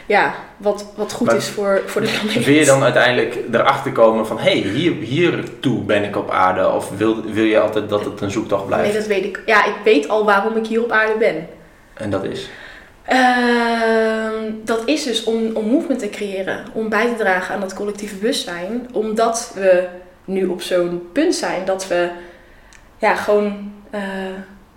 ja, 0.05 0.33
wat, 0.57 0.85
wat 0.95 1.11
goed 1.13 1.27
Maar- 1.27 1.35
is 1.35 1.49
voor, 1.49 1.81
voor 1.85 2.01
de 2.01 2.07
planeet. 2.23 2.45
Wil 2.45 2.55
je 2.55 2.65
dan 2.65 2.83
uiteindelijk 2.83 3.37
erachter 3.51 3.91
komen 3.91 4.27
van, 4.27 4.37
hé, 4.39 4.59
hey, 4.61 4.69
hier, 4.69 4.93
hiertoe 4.93 5.81
ben 5.83 6.03
ik 6.03 6.15
op 6.15 6.31
aarde? 6.31 6.71
Of 6.71 6.89
wil, 6.97 7.23
wil 7.23 7.43
je 7.43 7.59
altijd 7.59 7.89
dat 7.89 8.05
het 8.05 8.21
een 8.21 8.31
zoektocht 8.31 8.65
blijft? 8.65 8.85
Nee, 8.85 8.93
dat 8.97 9.07
weet 9.07 9.23
ik. 9.23 9.41
Ja, 9.45 9.65
ik 9.65 9.75
weet 9.83 10.09
al 10.09 10.25
waarom 10.25 10.55
ik 10.57 10.67
hier 10.67 10.83
op 10.83 10.91
aarde 10.91 11.17
ben. 11.17 11.47
En 11.93 12.09
dat 12.09 12.23
is? 12.23 12.49
Ehm, 13.03 14.51
dat 14.63 14.81
is 14.85 15.03
dus 15.03 15.23
om, 15.23 15.49
om 15.55 15.65
movement 15.67 15.99
te 15.99 16.09
creëren, 16.09 16.65
om 16.73 16.89
bij 16.89 17.07
te 17.07 17.15
dragen 17.15 17.55
aan 17.55 17.61
dat 17.61 17.73
collectieve 17.73 18.15
bewustzijn, 18.15 18.87
omdat 18.91 19.51
we 19.55 19.87
nu 20.25 20.45
op 20.45 20.61
zo'n 20.61 21.09
punt 21.13 21.35
zijn 21.35 21.65
dat 21.65 21.87
we 21.87 22.09
ja, 22.97 23.15
gewoon 23.15 23.71
eh, 23.89 24.01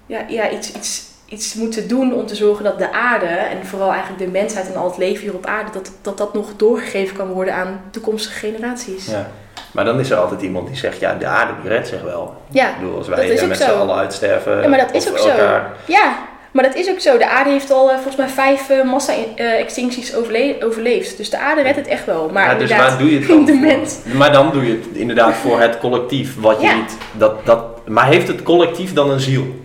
ja, 0.06 0.24
ja, 0.28 0.50
iets, 0.50 0.72
iets, 0.72 1.04
iets 1.28 1.54
moeten 1.54 1.88
doen 1.88 2.14
om 2.14 2.26
te 2.26 2.34
zorgen 2.34 2.64
dat 2.64 2.78
de 2.78 2.92
aarde 2.92 3.26
en 3.26 3.66
vooral 3.66 3.90
eigenlijk 3.92 4.18
de 4.24 4.30
mensheid 4.38 4.66
en 4.68 4.76
al 4.76 4.88
het 4.88 4.98
leven 4.98 5.22
hier 5.22 5.34
op 5.34 5.46
aarde, 5.46 5.70
dat 5.72 5.90
dat, 6.02 6.18
dat 6.18 6.34
nog 6.34 6.46
doorgegeven 6.56 7.16
kan 7.16 7.28
worden 7.28 7.54
aan 7.54 7.80
toekomstige 7.90 8.38
generaties. 8.38 9.06
Ja. 9.06 9.30
Maar 9.72 9.84
dan 9.84 10.00
is 10.00 10.10
er 10.10 10.16
altijd 10.16 10.42
iemand 10.42 10.66
die 10.66 10.76
zegt, 10.76 11.00
ja, 11.00 11.14
de 11.14 11.26
aarde 11.26 11.52
redt 11.64 11.88
zich 11.88 12.02
wel. 12.02 12.34
Ja, 12.50 12.68
Ik 12.68 12.74
bedoel, 12.78 12.96
als 12.96 13.08
wij 13.08 13.28
met 13.48 13.58
zo. 13.58 13.64
z'n 13.64 13.70
allen 13.70 13.96
uitsterven... 13.96 14.62
Ja, 14.62 14.68
maar 14.68 14.78
dat 14.78 14.94
is 14.94 15.10
ook 15.10 15.18
zo. 15.18 15.28
elkaar- 15.28 15.72
Ja, 15.84 16.16
maar 16.50 16.64
dat 16.64 16.74
is 16.74 16.90
ook 16.90 17.00
zo. 17.00 17.18
De 17.18 17.28
aarde 17.28 17.50
heeft 17.50 17.70
al 17.70 17.86
eh, 17.88 17.94
volgens 17.94 18.16
mij 18.16 18.28
vijf 18.28 18.70
eh, 18.70 18.82
massa-extincties 18.84 20.14
overle- 20.14 20.56
overleefd. 20.60 21.16
Dus 21.16 21.30
de 21.30 21.38
aarde 21.38 21.62
redt 21.62 21.76
het 21.76 21.86
echt 21.86 22.04
wel. 22.04 22.30
Maar 22.32 22.52
ja, 22.52 22.58
dus 22.58 22.70
waar 22.70 22.98
doe 22.98 23.10
je 23.12 23.18
het 23.18 23.28
dan 23.36 23.44
de 23.44 23.52
mens. 23.52 23.96
Maar 24.14 24.32
dan 24.32 24.52
doe 24.52 24.66
je 24.66 24.72
het 24.72 24.96
inderdaad 24.96 25.34
voor 25.34 25.60
het 25.60 25.78
collectief, 25.78 26.40
wat 26.40 26.60
je 26.60 26.66
Ja. 26.66 26.74
niet... 26.74 26.96
Dat, 27.12 27.46
dat, 27.46 27.88
maar 27.88 28.06
heeft 28.06 28.28
het 28.28 28.42
collectief 28.42 28.92
dan 28.92 29.10
een 29.10 29.20
ziel? 29.20 29.64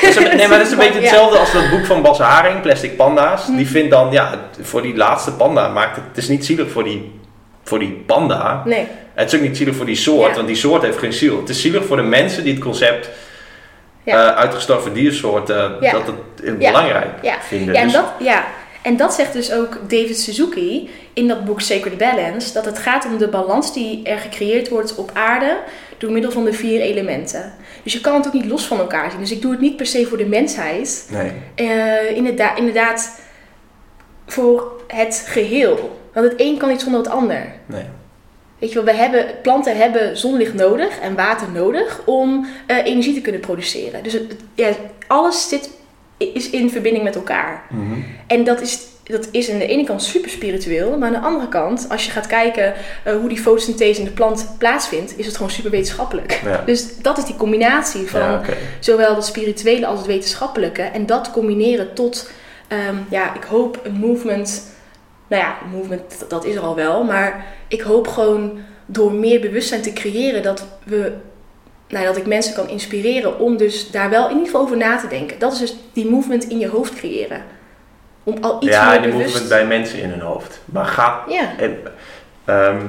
Dat 0.00 0.10
is 0.10 0.16
een- 0.16 0.36
nee, 0.36 0.48
maar 0.48 0.58
dat 0.58 0.66
is 0.66 0.72
een 0.72 0.78
beetje 0.86 0.94
Ja. 0.94 1.00
hetzelfde 1.00 1.38
als 1.38 1.52
dat 1.52 1.70
boek 1.70 1.86
van 1.86 2.02
Bas 2.02 2.18
Haring, 2.18 2.60
Plastic 2.60 2.96
Panda's. 2.96 3.46
Hm. 3.46 3.56
Die 3.56 3.66
vindt 3.68 3.90
dan, 3.90 4.12
ja, 4.12 4.30
voor 4.60 4.82
die 4.82 4.96
laatste 4.96 5.32
panda 5.32 5.68
maakt 5.68 5.96
het... 5.96 6.04
Het 6.08 6.16
is 6.16 6.28
niet 6.28 6.44
zielig 6.46 6.70
voor 6.70 6.84
die, 6.84 7.20
voor 7.64 7.78
die 7.78 8.02
panda. 8.06 8.62
Nee, 8.64 8.86
Het 9.14 9.32
is 9.32 9.38
ook 9.38 9.44
niet 9.46 9.56
zielig 9.56 9.76
voor 9.76 9.86
die 9.86 9.96
soort, 9.96 10.28
Ja. 10.28 10.34
want 10.34 10.46
die 10.46 10.56
soort 10.56 10.82
heeft 10.82 10.98
geen 10.98 11.12
ziel. 11.12 11.36
Het 11.40 11.48
is 11.48 11.60
zielig 11.60 11.84
voor 11.84 11.96
de 11.96 12.02
mensen 12.02 12.44
die 12.44 12.52
het 12.54 12.62
concept 12.62 13.10
Ja. 14.02 14.30
eh, 14.32 14.36
uitgestorven 14.36 14.92
diersoorten, 14.92 15.76
Ja. 15.80 15.92
dat 15.92 16.06
het 16.06 16.44
eh, 16.44 16.54
belangrijk 16.54 17.08
vinden. 17.40 17.74
ja, 17.74 17.80
en 17.80 17.90
dat, 17.92 18.04
ja. 18.18 18.44
En 18.82 18.96
dat 18.96 19.14
zegt 19.14 19.32
dus 19.32 19.52
ook 19.52 19.78
David 19.88 20.18
Suzuki 20.18 20.90
in 21.12 21.28
dat 21.28 21.44
boek 21.44 21.60
Sacred 21.60 21.98
Balance. 21.98 22.52
Dat 22.52 22.64
het 22.64 22.78
gaat 22.78 23.06
om 23.06 23.18
de 23.18 23.28
balans 23.28 23.72
die 23.74 24.02
er 24.04 24.18
gecreëerd 24.18 24.68
wordt 24.68 24.94
op 24.94 25.10
aarde 25.14 25.56
door 25.98 26.12
middel 26.12 26.30
van 26.30 26.44
de 26.44 26.52
vier 26.52 26.80
elementen. 26.80 27.52
Dus 27.82 27.92
je 27.92 28.00
kan 28.00 28.14
het 28.14 28.26
ook 28.26 28.32
niet 28.32 28.44
los 28.44 28.66
van 28.66 28.78
elkaar 28.78 29.10
zien. 29.10 29.20
Dus 29.20 29.32
ik 29.32 29.42
doe 29.42 29.50
het 29.50 29.60
niet 29.60 29.76
per 29.76 29.86
se 29.86 30.06
voor 30.06 30.18
de 30.18 30.26
mensheid. 30.26 31.08
Nee. 31.10 31.32
eh, 31.54 32.16
inderdaad, 32.16 32.58
inderdaad 32.58 33.20
voor 34.26 34.82
het 34.86 35.24
geheel. 35.26 36.00
Want 36.12 36.30
het 36.30 36.40
een 36.40 36.56
kan 36.56 36.68
niet 36.68 36.80
zonder 36.80 37.00
het 37.00 37.10
ander. 37.10 37.52
Nee. 37.66 37.84
Weet 38.58 38.68
je 38.68 38.74
wel, 38.74 38.94
we 38.94 39.00
hebben, 39.00 39.26
planten 39.42 39.76
hebben 39.76 40.16
zonlicht 40.16 40.54
nodig 40.54 40.98
en 40.98 41.14
water 41.14 41.50
nodig 41.50 42.00
om 42.04 42.46
eh, 42.66 42.76
energie 42.76 43.14
te 43.14 43.20
kunnen 43.20 43.40
produceren. 43.40 44.02
Dus 44.02 44.12
het, 44.12 44.36
ja, 44.54 44.70
alles 45.06 45.48
zit, 45.48 45.70
is 46.16 46.50
in 46.50 46.70
verbinding 46.70 47.04
met 47.04 47.14
elkaar. 47.14 47.62
Mhm. 47.70 48.00
En 48.26 48.44
dat 48.44 48.60
is, 48.60 48.78
dat 49.08 49.28
is 49.30 49.50
aan 49.50 49.58
de 49.58 49.66
ene 49.66 49.84
kant 49.84 50.02
super 50.02 50.30
spiritueel, 50.30 50.98
maar 50.98 51.06
aan 51.14 51.20
de 51.20 51.26
andere 51.26 51.48
kant, 51.48 51.86
als 51.88 52.04
je 52.04 52.10
gaat 52.10 52.26
kijken 52.26 52.74
eh, 53.04 53.14
hoe 53.16 53.28
die 53.28 53.38
fotosynthese 53.40 53.98
in 54.00 54.06
de 54.06 54.12
plant 54.12 54.48
plaatsvindt, 54.58 55.18
is 55.18 55.26
het 55.26 55.36
gewoon 55.36 55.50
super 55.50 55.70
wetenschappelijk. 55.70 56.40
Ja. 56.44 56.62
Dus 56.66 56.96
dat 57.02 57.18
is 57.18 57.24
die 57.24 57.36
combinatie 57.36 58.06
van 58.10 58.20
Ja, 58.20 58.42
zowel 58.80 59.14
het 59.14 59.24
spirituele 59.24 59.86
als 59.86 59.98
het 59.98 60.06
wetenschappelijke. 60.06 60.82
En 60.82 61.06
dat 61.06 61.30
combineren 61.30 61.94
tot, 61.94 62.30
ehm, 62.68 62.94
ja, 63.10 63.34
ik 63.34 63.42
hoop 63.44 63.80
een 63.84 63.94
movement. 63.94 64.62
Nou 65.28 65.42
ja, 65.42 65.56
een 65.64 65.70
movement, 65.78 66.02
dat- 66.18 66.30
dat 66.30 66.44
is 66.44 66.54
er 66.54 66.62
al 66.62 66.74
wel. 66.74 67.04
Maar 67.04 67.46
ik 67.68 67.80
hoop 67.80 68.08
gewoon 68.08 68.58
door 68.86 69.12
meer 69.12 69.40
bewustzijn 69.40 69.82
te 69.82 69.92
creëren 69.92 70.42
dat 70.42 70.64
we. 70.84 71.12
Nou, 71.88 72.04
dat 72.04 72.16
ik 72.16 72.26
mensen 72.26 72.54
kan 72.54 72.68
inspireren 72.68 73.38
om 73.40 73.56
dus 73.56 73.90
daar 73.90 74.10
wel 74.10 74.24
in 74.24 74.30
ieder 74.30 74.46
geval 74.46 74.60
over 74.60 74.76
na 74.76 74.96
te 74.98 75.06
denken. 75.08 75.38
Dat 75.38 75.52
is 75.52 75.58
dus 75.58 75.76
die 75.92 76.10
movement 76.10 76.44
in 76.44 76.58
je 76.58 76.68
hoofd 76.68 76.94
creëren. 76.94 77.42
Om 78.28 78.36
al 78.40 78.62
iets 78.62 78.72
ja, 78.72 78.90
meer 78.90 79.02
die 79.02 79.10
bewust... 79.10 79.28
movement 79.28 79.48
bij 79.48 79.66
mensen 79.66 80.02
in 80.02 80.10
hun 80.10 80.20
hoofd. 80.20 80.60
Maar 80.64 80.86
ga, 80.86 81.24
Ja, 81.28 81.50
eh, 81.58 81.68
ehm, 82.44 82.86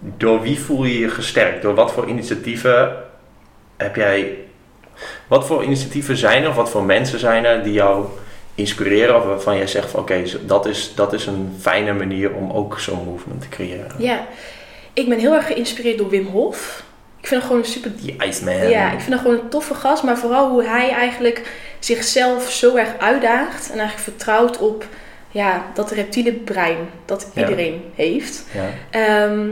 door 0.00 0.42
wie 0.42 0.60
voel 0.60 0.84
je 0.84 0.98
je 0.98 1.08
gesterkt? 1.08 1.62
Door 1.62 1.74
wat 1.74 1.92
voor 1.92 2.08
initiatieven 2.08 2.96
heb 3.76 3.96
jij... 3.96 4.38
Wat 5.26 5.46
voor 5.46 5.64
initiatieven 5.64 6.16
zijn 6.16 6.42
er, 6.42 6.48
of 6.48 6.54
wat 6.54 6.70
voor 6.70 6.84
mensen 6.84 7.18
zijn 7.18 7.44
er 7.44 7.62
die 7.62 7.72
jou 7.72 8.06
inspireren? 8.54 9.16
Of 9.16 9.24
waarvan 9.24 9.56
jij 9.56 9.66
zegt 9.66 9.90
van 9.90 10.00
oké, 10.00 10.22
dat, 10.40 10.66
is, 10.66 10.92
dat 10.94 11.12
is 11.12 11.26
een 11.26 11.56
fijne 11.60 11.92
manier 11.92 12.32
om 12.32 12.50
ook 12.50 12.80
zo'n 12.80 13.04
movement 13.04 13.40
te 13.40 13.48
creëren. 13.48 13.94
ja. 13.98 14.26
Ik 14.92 15.08
ben 15.08 15.18
heel 15.18 15.34
erg 15.34 15.46
geïnspireerd 15.46 15.98
door 15.98 16.08
Wim 16.08 16.26
Hof. 16.26 16.84
Ik 17.24 17.30
vind 17.30 17.40
hem 17.42 17.50
gewoon 17.50 17.64
een 17.66 17.70
super 17.70 17.92
Die 18.00 18.16
Iceman. 18.26 18.68
Ja, 18.68 18.92
ik 18.92 19.00
vind 19.00 19.12
hem 19.14 19.18
gewoon 19.18 19.38
een 19.38 19.48
toffe 19.48 19.74
gast, 19.74 20.02
maar 20.02 20.18
vooral 20.18 20.50
hoe 20.50 20.64
hij 20.64 20.90
eigenlijk 20.90 21.42
zichzelf 21.78 22.50
zo 22.50 22.76
erg 22.76 22.98
uitdaagt 22.98 23.70
en 23.70 23.78
eigenlijk 23.78 23.98
vertrouwt 24.08 24.58
op 24.58 24.86
ja, 25.30 25.62
dat 25.74 25.90
reptiele 25.90 26.32
brein 26.32 26.76
dat 27.04 27.30
Ja. 27.34 27.40
iedereen 27.40 27.82
heeft. 27.94 28.44
Ja. 28.54 28.70
Ehm, 28.90 29.48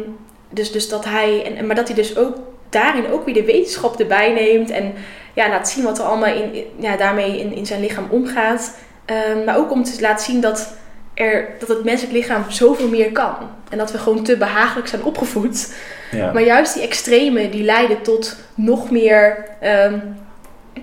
dus, 0.51 0.73
dus 0.73 0.89
dat 0.89 1.05
hij, 1.05 1.55
en, 1.57 1.67
maar 1.67 1.77
dat 1.77 1.87
hij 1.87 1.97
dus 1.97 2.17
ook 2.17 2.37
daarin 2.71 3.11
ook 3.11 3.25
weer 3.25 3.35
de 3.35 3.45
wetenschap 3.45 4.01
erbij 4.01 4.33
neemt 4.33 4.71
en 4.71 4.95
ja, 5.35 5.49
laat 5.49 5.69
zien 5.69 5.85
wat 5.85 5.99
er 5.99 6.05
allemaal 6.05 6.35
in, 6.35 6.55
in- 6.55 6.67
ja, 6.79 6.97
daarmee 6.97 7.39
in, 7.41 7.53
in 7.55 7.67
zijn 7.67 7.81
lichaam 7.81 8.07
omgaat. 8.11 8.75
Ehm, 9.05 9.45
maar 9.45 9.57
ook 9.57 9.71
om 9.73 9.85
te 9.85 10.01
laten 10.01 10.25
zien 10.25 10.41
dat, 10.41 10.75
er, 11.15 11.49
dat 11.59 11.69
het 11.69 11.85
menselijk 11.85 12.15
lichaam 12.17 12.45
zoveel 12.49 12.89
meer 12.89 13.13
kan. 13.13 13.35
En 13.71 13.79
dat 13.79 13.93
we 13.93 13.99
gewoon 13.99 14.25
te 14.25 14.37
behagelijk 14.37 14.89
zijn 14.89 15.03
opgevoed. 15.05 15.75
Ja. 16.11 16.33
Maar 16.33 16.43
juist 16.43 16.75
die 16.75 16.83
extreme 16.83 17.49
die 17.51 17.65
leiden 17.65 18.03
tot 18.03 18.37
nog 18.55 18.91
meer, 18.91 19.45
ehm, 19.61 19.99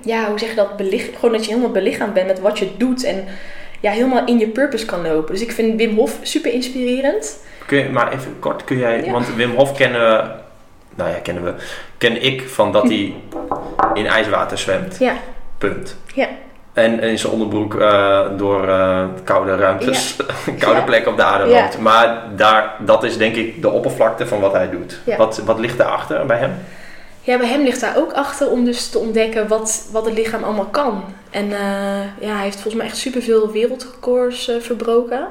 ja, 0.01 0.27
hoe 0.29 0.39
zeg 0.39 0.49
je 0.49 0.55
dat? 0.55 0.77
Belich 0.77 1.05
gewoon 1.15 1.31
dat 1.31 1.45
je 1.45 1.51
helemaal 1.51 1.71
belichaamd 1.71 2.13
bent 2.13 2.27
met 2.27 2.39
wat 2.39 2.59
je 2.59 2.77
doet 2.77 3.03
en 3.03 3.25
ja, 3.79 3.91
helemaal 3.91 4.25
in 4.25 4.39
je 4.39 4.47
purpose 4.47 4.85
kan 4.85 5.01
lopen. 5.01 5.33
Dus 5.33 5.43
ik 5.43 5.51
vind 5.51 5.75
Wim 5.77 5.95
Hof 5.95 6.17
super 6.21 6.53
inspirerend. 6.53 7.39
Kun 7.65 7.77
je, 7.77 7.89
maar 7.89 8.13
even 8.13 8.39
kort, 8.39 8.63
kun 8.63 8.77
jij, 8.77 9.03
Ja. 9.05 9.11
want 9.11 9.35
Wim 9.35 9.51
Hof 9.55 9.73
kennen 9.77 10.01
we, 10.01 10.29
nou 10.95 11.09
ja, 11.09 11.15
kennen 11.23 11.43
we, 11.43 11.53
ken 11.97 12.21
ik 12.23 12.41
van 12.49 12.71
dat 12.71 12.83
hij 12.91 13.13
in 13.93 14.07
ijswater 14.07 14.57
zwemt. 14.57 14.97
Ja, 14.99 15.13
Punt. 15.57 15.95
Ja. 16.13 16.27
En 16.79 16.99
in 16.99 17.19
zijn 17.19 17.33
onderbroek 17.33 17.75
eh, 17.75 18.27
door 18.37 18.67
eh, 18.67 19.05
koude 19.23 19.55
ruimtes, 19.55 20.15
koude 20.59 20.79
Ja. 20.79 20.85
plekken 20.85 21.11
op 21.11 21.17
de 21.17 21.23
aarde 21.23 21.49
Ja. 21.49 21.61
loopt. 21.61 21.79
Maar 21.79 22.23
daar, 22.35 22.75
dat 22.79 23.03
is 23.03 23.17
denk 23.17 23.35
ik 23.35 23.61
de 23.61 23.69
oppervlakte 23.69 24.27
van 24.27 24.39
wat 24.39 24.53
hij 24.53 24.69
doet. 24.69 24.99
Wat, 25.17 25.37
wat 25.37 25.59
ligt 25.59 25.77
daarachter 25.77 26.25
bij 26.25 26.37
hem? 26.37 26.51
ja, 27.21 27.37
bij 27.37 27.47
hem 27.47 27.61
ligt 27.63 27.81
daar 27.81 27.97
ook 27.97 28.11
achter 28.13 28.49
om 28.49 28.65
dus 28.65 28.89
te 28.89 28.99
ontdekken 28.99 29.47
wat, 29.47 29.87
wat 29.91 30.05
het 30.05 30.13
lichaam 30.13 30.43
allemaal 30.43 30.65
kan. 30.65 31.03
En 31.29 31.43
eh, 31.51 32.01
ja, 32.19 32.33
hij 32.33 32.43
heeft 32.43 32.53
volgens 32.61 32.75
mij 32.75 32.85
echt 32.85 32.97
superveel 32.97 33.51
wereldrecords 33.51 34.51
verbroken. 34.59 35.27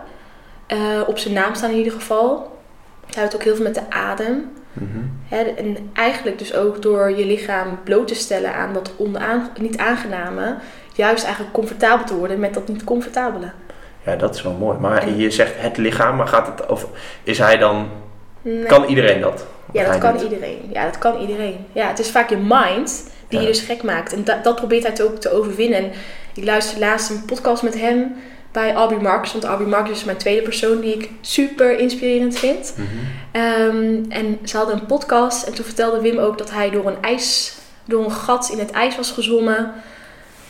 Op 1.06 1.18
zijn 1.18 1.34
naam 1.34 1.54
staan 1.54 1.70
in 1.70 1.76
ieder 1.76 1.92
geval. 1.92 2.56
Hij 3.06 3.20
houdt 3.20 3.34
ook 3.34 3.42
heel 3.42 3.54
veel 3.54 3.64
met 3.64 3.74
de 3.74 3.90
adem. 3.90 4.50
Mhm. 4.72 4.98
Hè, 5.28 5.42
en 5.42 5.90
eigenlijk 5.92 6.38
dus 6.38 6.54
ook 6.54 6.82
door 6.82 7.10
je 7.16 7.26
lichaam 7.26 7.78
bloot 7.84 8.08
te 8.08 8.14
stellen 8.14 8.54
aan 8.54 8.72
dat 8.72 8.92
onaan, 8.96 9.48
niet 9.60 9.78
aangename, 9.78 10.54
juist 10.98 11.24
eigenlijk 11.24 11.54
comfortabel 11.54 12.06
te 12.06 12.14
worden 12.16 12.38
met 12.40 12.54
dat 12.54 12.68
niet 12.68 12.84
comfortabele. 12.84 13.50
Ja, 14.04 14.16
dat 14.16 14.34
is 14.34 14.42
wel 14.42 14.52
mooi. 14.52 14.78
Maar 14.78 15.02
En- 15.02 15.16
je 15.18 15.30
zegt 15.30 15.52
het 15.56 15.76
lichaam, 15.76 16.16
maar 16.16 16.26
gaat 16.28 16.46
het 16.46 16.68
over, 16.68 16.88
is 17.22 17.38
hij 17.38 17.56
dan, 17.58 17.88
Nee. 18.42 18.64
kan 18.64 18.84
iedereen 18.84 19.20
dat? 19.20 19.46
ja, 19.72 19.84
dat 19.84 19.98
kan 19.98 20.16
iedereen. 20.20 20.70
Ja, 20.72 20.84
dat 20.84 20.98
kan 20.98 21.20
iedereen. 21.20 21.66
Ja, 21.72 21.88
het 21.88 21.98
is 21.98 22.10
vaak 22.10 22.30
je 22.30 22.36
mind 22.36 23.10
die 23.28 23.38
Ja. 23.38 23.44
je 23.46 23.50
dus 23.52 23.60
gek 23.60 23.82
maakt. 23.82 24.12
En 24.12 24.24
da- 24.24 24.40
dat 24.42 24.56
probeert 24.56 24.86
hij 24.98 25.06
ook 25.06 25.16
te 25.16 25.30
overwinnen. 25.32 25.78
En 25.78 25.90
ik 26.34 26.44
luisterde 26.44 26.84
laatst 26.84 27.10
een 27.10 27.24
podcast 27.24 27.62
met 27.62 27.80
hem 27.80 28.14
bij 28.52 28.74
Aubrey 28.74 29.00
Marcus. 29.00 29.32
Want 29.32 29.44
Aubrey 29.44 29.68
Marcus 29.68 29.90
is 29.90 30.04
mijn 30.04 30.16
tweede 30.16 30.42
persoon 30.42 30.80
die 30.80 30.94
ik 30.94 31.10
super 31.20 31.78
inspirerend 31.78 32.38
vind. 32.38 32.74
Mhm. 32.76 32.86
Ehm, 33.32 34.04
en 34.08 34.38
ze 34.44 34.56
hadden 34.56 34.74
een 34.74 34.86
podcast 34.86 35.46
en 35.46 35.54
toen 35.54 35.64
vertelde 35.64 36.00
Wim 36.00 36.18
ook 36.18 36.38
dat 36.38 36.50
hij 36.50 36.70
door 36.70 36.86
een 36.86 37.02
ijs, 37.02 37.54
door 37.84 38.04
een 38.04 38.12
gat 38.12 38.48
in 38.52 38.58
het 38.58 38.70
ijs 38.70 38.96
was 38.96 39.10
gezwommen 39.10 39.72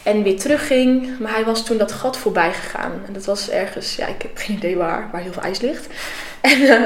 en 0.09 0.23
weer 0.23 0.39
terugging. 0.39 1.19
Maar 1.19 1.33
hij 1.33 1.45
was 1.45 1.65
toen 1.65 1.79
dat 1.79 1.93
gat 1.93 2.17
voorbij 2.17 2.53
gegaan. 2.53 2.93
En 3.07 3.13
dat 3.13 3.25
was 3.25 3.51
ergens, 3.51 3.97
ja, 3.97 4.07
ik 4.07 4.23
heb 4.23 4.31
geen 4.35 4.57
idee 4.57 4.77
waar, 4.77 5.09
waar 5.13 5.21
heel 5.21 5.33
veel 5.33 5.43
ijs 5.43 5.61
ligt. 5.61 5.87
En, 6.41 6.63
eh, 6.63 6.83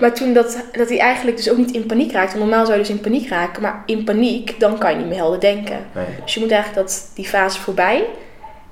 maar 0.00 0.14
toen 0.14 0.32
dat, 0.32 0.64
dat 0.72 0.88
hij 0.88 0.98
eigenlijk 0.98 1.36
dus 1.36 1.50
ook 1.50 1.56
niet 1.56 1.70
in 1.70 1.86
paniek 1.86 2.12
raakte. 2.12 2.38
Want 2.38 2.50
normaal 2.50 2.66
zou 2.66 2.78
je 2.78 2.84
dus 2.84 2.94
in 2.94 3.00
paniek 3.00 3.28
raken, 3.28 3.62
maar 3.62 3.82
in 3.86 4.04
paniek, 4.04 4.60
dan 4.60 4.78
kan 4.78 4.90
je 4.90 4.96
niet 4.96 5.06
meer 5.06 5.16
helder 5.16 5.40
denken. 5.40 5.86
Nee. 5.94 6.04
Dus 6.24 6.34
je 6.34 6.40
moet 6.40 6.50
eigenlijk 6.50 6.86
dat, 6.86 7.10
die 7.14 7.24
fase 7.24 7.60
voorbij. 7.60 8.06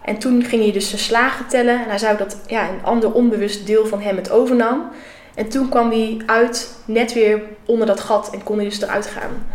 En 0.05 0.19
toen 0.19 0.45
ging 0.45 0.63
hij 0.63 0.73
dus 0.73 0.89
zijn 0.89 1.01
slagen 1.01 1.47
tellen. 1.47 1.83
En 1.83 1.89
hij 1.89 1.99
zou 1.99 2.17
dat 2.17 2.41
ja, 2.47 2.69
een 2.69 2.83
ander 2.85 3.13
onbewust 3.13 3.67
deel 3.67 3.87
van 3.87 4.01
hem 4.01 4.17
het 4.17 4.31
overnam. 4.31 4.91
En 5.35 5.49
toen 5.49 5.69
kwam 5.69 5.91
hij 5.91 6.17
uit, 6.27 6.75
net 6.85 7.13
weer 7.13 7.43
onder 7.65 7.87
dat 7.87 8.01
gat. 8.01 8.31
En 8.33 8.43
kon 8.43 8.57
hij 8.57 8.65
dus 8.65 8.83
eruit 8.83 9.07
gaan. 9.07 9.47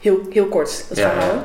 Heel, 0.00 0.20
heel 0.30 0.46
kort, 0.46 0.84
dat 0.88 0.98
Ja, 0.98 1.10
verhaal. 1.10 1.42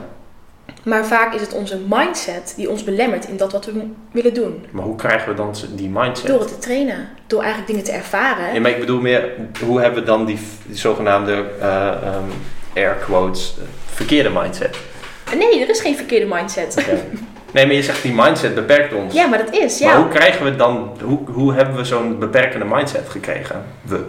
Maar 0.83 1.05
vaak 1.05 1.33
is 1.33 1.41
het 1.41 1.53
onze 1.53 1.79
mindset 1.89 2.53
die 2.55 2.69
ons 2.69 2.83
belemmert 2.83 3.27
in 3.27 3.37
dat 3.37 3.51
wat 3.51 3.65
we 3.65 3.83
willen 4.11 4.33
doen. 4.33 4.65
Maar 4.71 4.83
hoe 4.83 4.95
krijgen 4.95 5.29
we 5.29 5.35
dan 5.35 5.53
die 5.75 5.89
mindset? 5.89 6.27
Door 6.27 6.39
het 6.39 6.47
te 6.47 6.57
trainen. 6.57 7.07
Door 7.27 7.39
eigenlijk 7.41 7.71
dingen 7.71 7.85
te 7.85 7.91
ervaren. 7.91 8.53
Ja, 8.53 8.59
maar 8.59 8.71
ik 8.71 8.79
bedoel 8.79 8.99
meer, 9.01 9.29
hoe 9.65 9.81
hebben 9.81 9.99
we 9.99 10.05
dan 10.05 10.25
die, 10.25 10.39
die 10.65 10.77
zogenaamde 10.77 11.45
eh, 11.59 11.87
ehm, 11.87 12.23
air 12.75 12.93
quotes 12.95 13.55
eh, 13.57 13.63
verkeerde 13.93 14.29
mindset? 14.29 14.77
Nee, 15.37 15.61
er 15.61 15.69
is 15.69 15.79
geen 15.81 15.95
verkeerde 15.95 16.25
mindset. 16.35 16.75
Nee, 17.53 17.65
maar 17.65 17.75
je 17.75 17.83
zegt 17.83 18.01
die 18.01 18.13
mindset 18.13 18.55
beperkt 18.55 18.93
ons. 18.93 19.13
Ja, 19.13 19.25
maar 19.27 19.37
dat 19.45 19.55
is. 19.55 19.79
Maar 19.79 19.89
Ja. 19.93 20.01
hoe 20.01 20.07
krijgen 20.11 20.45
we 20.45 20.55
dan, 20.55 20.97
hoe, 21.03 21.19
hoe 21.31 21.53
hebben 21.53 21.75
we 21.75 21.83
zo'n 21.83 22.19
beperkende 22.19 22.65
mindset 22.65 23.09
gekregen? 23.09 23.63
We, 23.81 23.95
Ik 23.95 24.01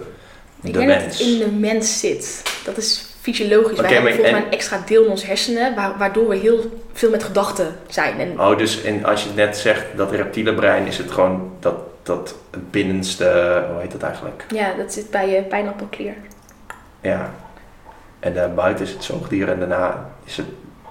de 0.73 0.79
denk 0.79 0.89
dat 0.89 0.99
mens. 0.99 1.19
het 1.19 1.27
in 1.29 1.39
de 1.39 1.51
mens 1.51 2.01
zit. 2.01 2.43
Dat 2.65 2.77
is 2.77 3.12
fysiologisch. 3.23 3.73
Oké, 3.79 3.83
Wij 3.83 3.93
hebben 3.93 4.13
volgens 4.13 4.31
mij 4.33 4.41
en- 4.41 4.47
een 4.47 4.53
extra 4.53 4.83
deel 4.87 5.05
in 5.05 5.11
onze 5.11 5.27
hersenen, 5.27 5.75
wa- 5.75 5.95
waardoor 5.99 6.29
we 6.29 6.37
heel 6.37 6.81
veel 6.93 7.11
met 7.11 7.23
gedachten 7.25 7.77
zijn. 7.89 8.21
En 8.21 8.41
Oh, 8.41 8.59
dus 8.59 8.83
en 8.83 9.05
als 9.05 9.23
je 9.25 9.31
net 9.35 9.57
zegt 9.57 9.85
dat 9.97 10.11
reptiele 10.13 10.55
brein, 10.55 10.87
is 10.87 10.99
het 10.99 11.11
gewoon 11.11 11.53
dat, 11.61 11.75
dat 12.03 12.35
binnenste, 12.71 13.25
hoe 13.73 13.81
heet 13.81 13.93
dat 13.93 14.03
eigenlijk? 14.03 14.45
ja, 14.55 14.73
dat 14.79 14.93
zit 14.93 15.11
bij 15.11 15.29
je 15.29 15.43
pijnappelklier. 15.43 16.15
Ja. 17.01 17.31
En 18.21 18.35
daarbuiten 18.35 18.85
is 18.85 18.91
het 18.93 19.05
zoogdier 19.05 19.49
en 19.49 19.59
daarna 19.59 20.11
is 20.25 20.37
het 20.37 20.47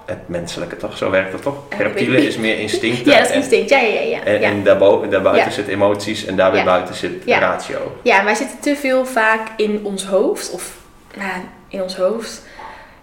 het 0.05 0.27
menselijke, 0.27 0.77
toch? 0.77 0.97
Zo 0.97 1.09
werkt 1.09 1.32
dat 1.32 1.41
toch? 1.41 1.55
Ja, 1.69 1.75
ik 1.75 1.77
weet 1.77 1.88
Reptiele 1.88 2.17
niet. 2.17 2.27
is 2.27 2.38
meer 2.38 2.59
instinct. 2.65 3.05
Ja, 3.05 3.17
dat 3.17 3.25
is 3.25 3.29
en- 3.32 3.36
instinct. 3.36 3.69
Ja, 3.69 3.79
ja, 3.79 3.99
ja. 4.01 4.23
En, 4.23 4.34
ja. 4.34 4.49
en 4.49 4.63
daarboven, 4.63 5.09
daarbuiten 5.09 5.45
Ja. 5.45 5.51
zit 5.51 5.67
emoties 5.67 6.25
en 6.25 6.36
daar 6.36 6.51
weer 6.51 6.59
Ja. 6.59 6.65
buiten 6.65 6.95
zit 6.95 7.23
ratio. 7.25 7.97
Ja, 8.03 8.23
wij 8.23 8.36
zitten 8.36 8.59
te 8.59 8.75
veel 8.75 9.05
vaak 9.05 9.47
in 9.57 9.79
ons 9.84 10.05
hoofd. 10.05 10.51
Of 10.51 10.75
nou, 11.15 11.32
in 11.72 11.82
ons 11.82 11.95
hoofd. 11.95 12.41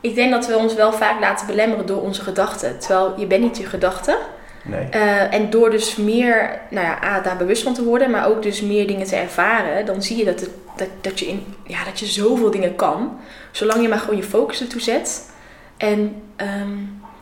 Ik 0.01 0.15
denk 0.15 0.31
dat 0.31 0.47
we 0.47 0.57
ons 0.57 0.75
wel 0.75 0.93
vaak 0.93 1.21
laten 1.21 1.47
belemmeren 1.47 1.87
door 1.87 2.03
onze 2.03 2.23
gedachten. 2.23 2.79
Terwijl 2.79 3.15
je 3.17 3.27
bent 3.27 3.43
niet 3.43 3.57
je 3.57 3.67
gedachten. 3.67 4.17
Nee. 4.65 4.89
Eh, 4.89 5.35
en 5.35 5.51
door 5.51 5.71
dus 5.71 5.97
meer, 5.97 6.61
nou 6.71 6.87
ja, 6.87 7.05
A, 7.05 7.21
daar 7.21 7.37
bewust 7.37 7.63
van 7.63 7.75
te 7.75 7.85
worden, 7.85 8.11
maar 8.11 8.29
ook 8.29 8.43
dus 8.43 8.61
meer 8.61 8.87
dingen 8.87 9.07
te 9.07 9.17
ervaren, 9.17 9.87
dan 9.87 10.03
zie 10.03 10.17
je 10.17 10.25
dat, 10.25 10.41
het, 10.41 10.51
dat, 10.77 10.89
dat, 11.01 11.19
je, 11.19 11.27
in, 11.27 11.55
ja, 11.67 11.85
dat 11.85 11.99
je 11.99 12.07
zoveel 12.07 12.51
dingen 12.51 12.77
kan. 12.77 13.21
Zolang 13.51 13.83
je 13.83 13.89
maar 13.89 13.99
gewoon 13.99 14.17
je 14.17 14.23
focus 14.23 14.61
ertoe 14.61 14.81
zet. 14.81 15.31
En 15.77 16.23
ehm, 16.37 16.77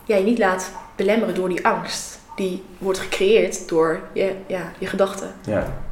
ja, 0.05 0.17
je 0.17 0.25
niet 0.25 0.39
laat 0.39 0.73
belemmeren 0.97 1.35
door 1.35 1.49
die 1.49 1.67
angst. 1.67 2.19
Die 2.37 2.63
wordt 2.79 2.99
gecreëerd 2.99 3.69
door 3.69 4.01
je, 4.13 4.33
ja, 4.47 4.73
je 4.79 4.87
gedachten. 4.87 5.35
Ja. 5.47 5.86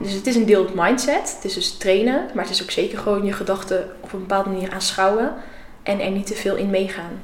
Dus 0.00 0.12
het 0.12 0.26
is 0.26 0.36
een 0.36 0.46
deel 0.46 0.64
het 0.64 0.74
mindset. 0.74 1.34
Het 1.34 1.44
is 1.44 1.54
dus 1.54 1.76
trainen. 1.76 2.26
Maar 2.34 2.44
het 2.44 2.54
is 2.54 2.62
ook 2.62 2.70
zeker 2.70 2.98
gewoon 2.98 3.24
je 3.24 3.32
gedachten 3.32 3.90
op 4.00 4.12
een 4.12 4.18
bepaalde 4.18 4.50
manier 4.50 4.70
aanschouwen. 4.70 5.34
En 5.82 6.00
er 6.00 6.10
niet 6.10 6.26
te 6.26 6.34
veel 6.34 6.56
in 6.56 6.70
meegaan. 6.70 7.20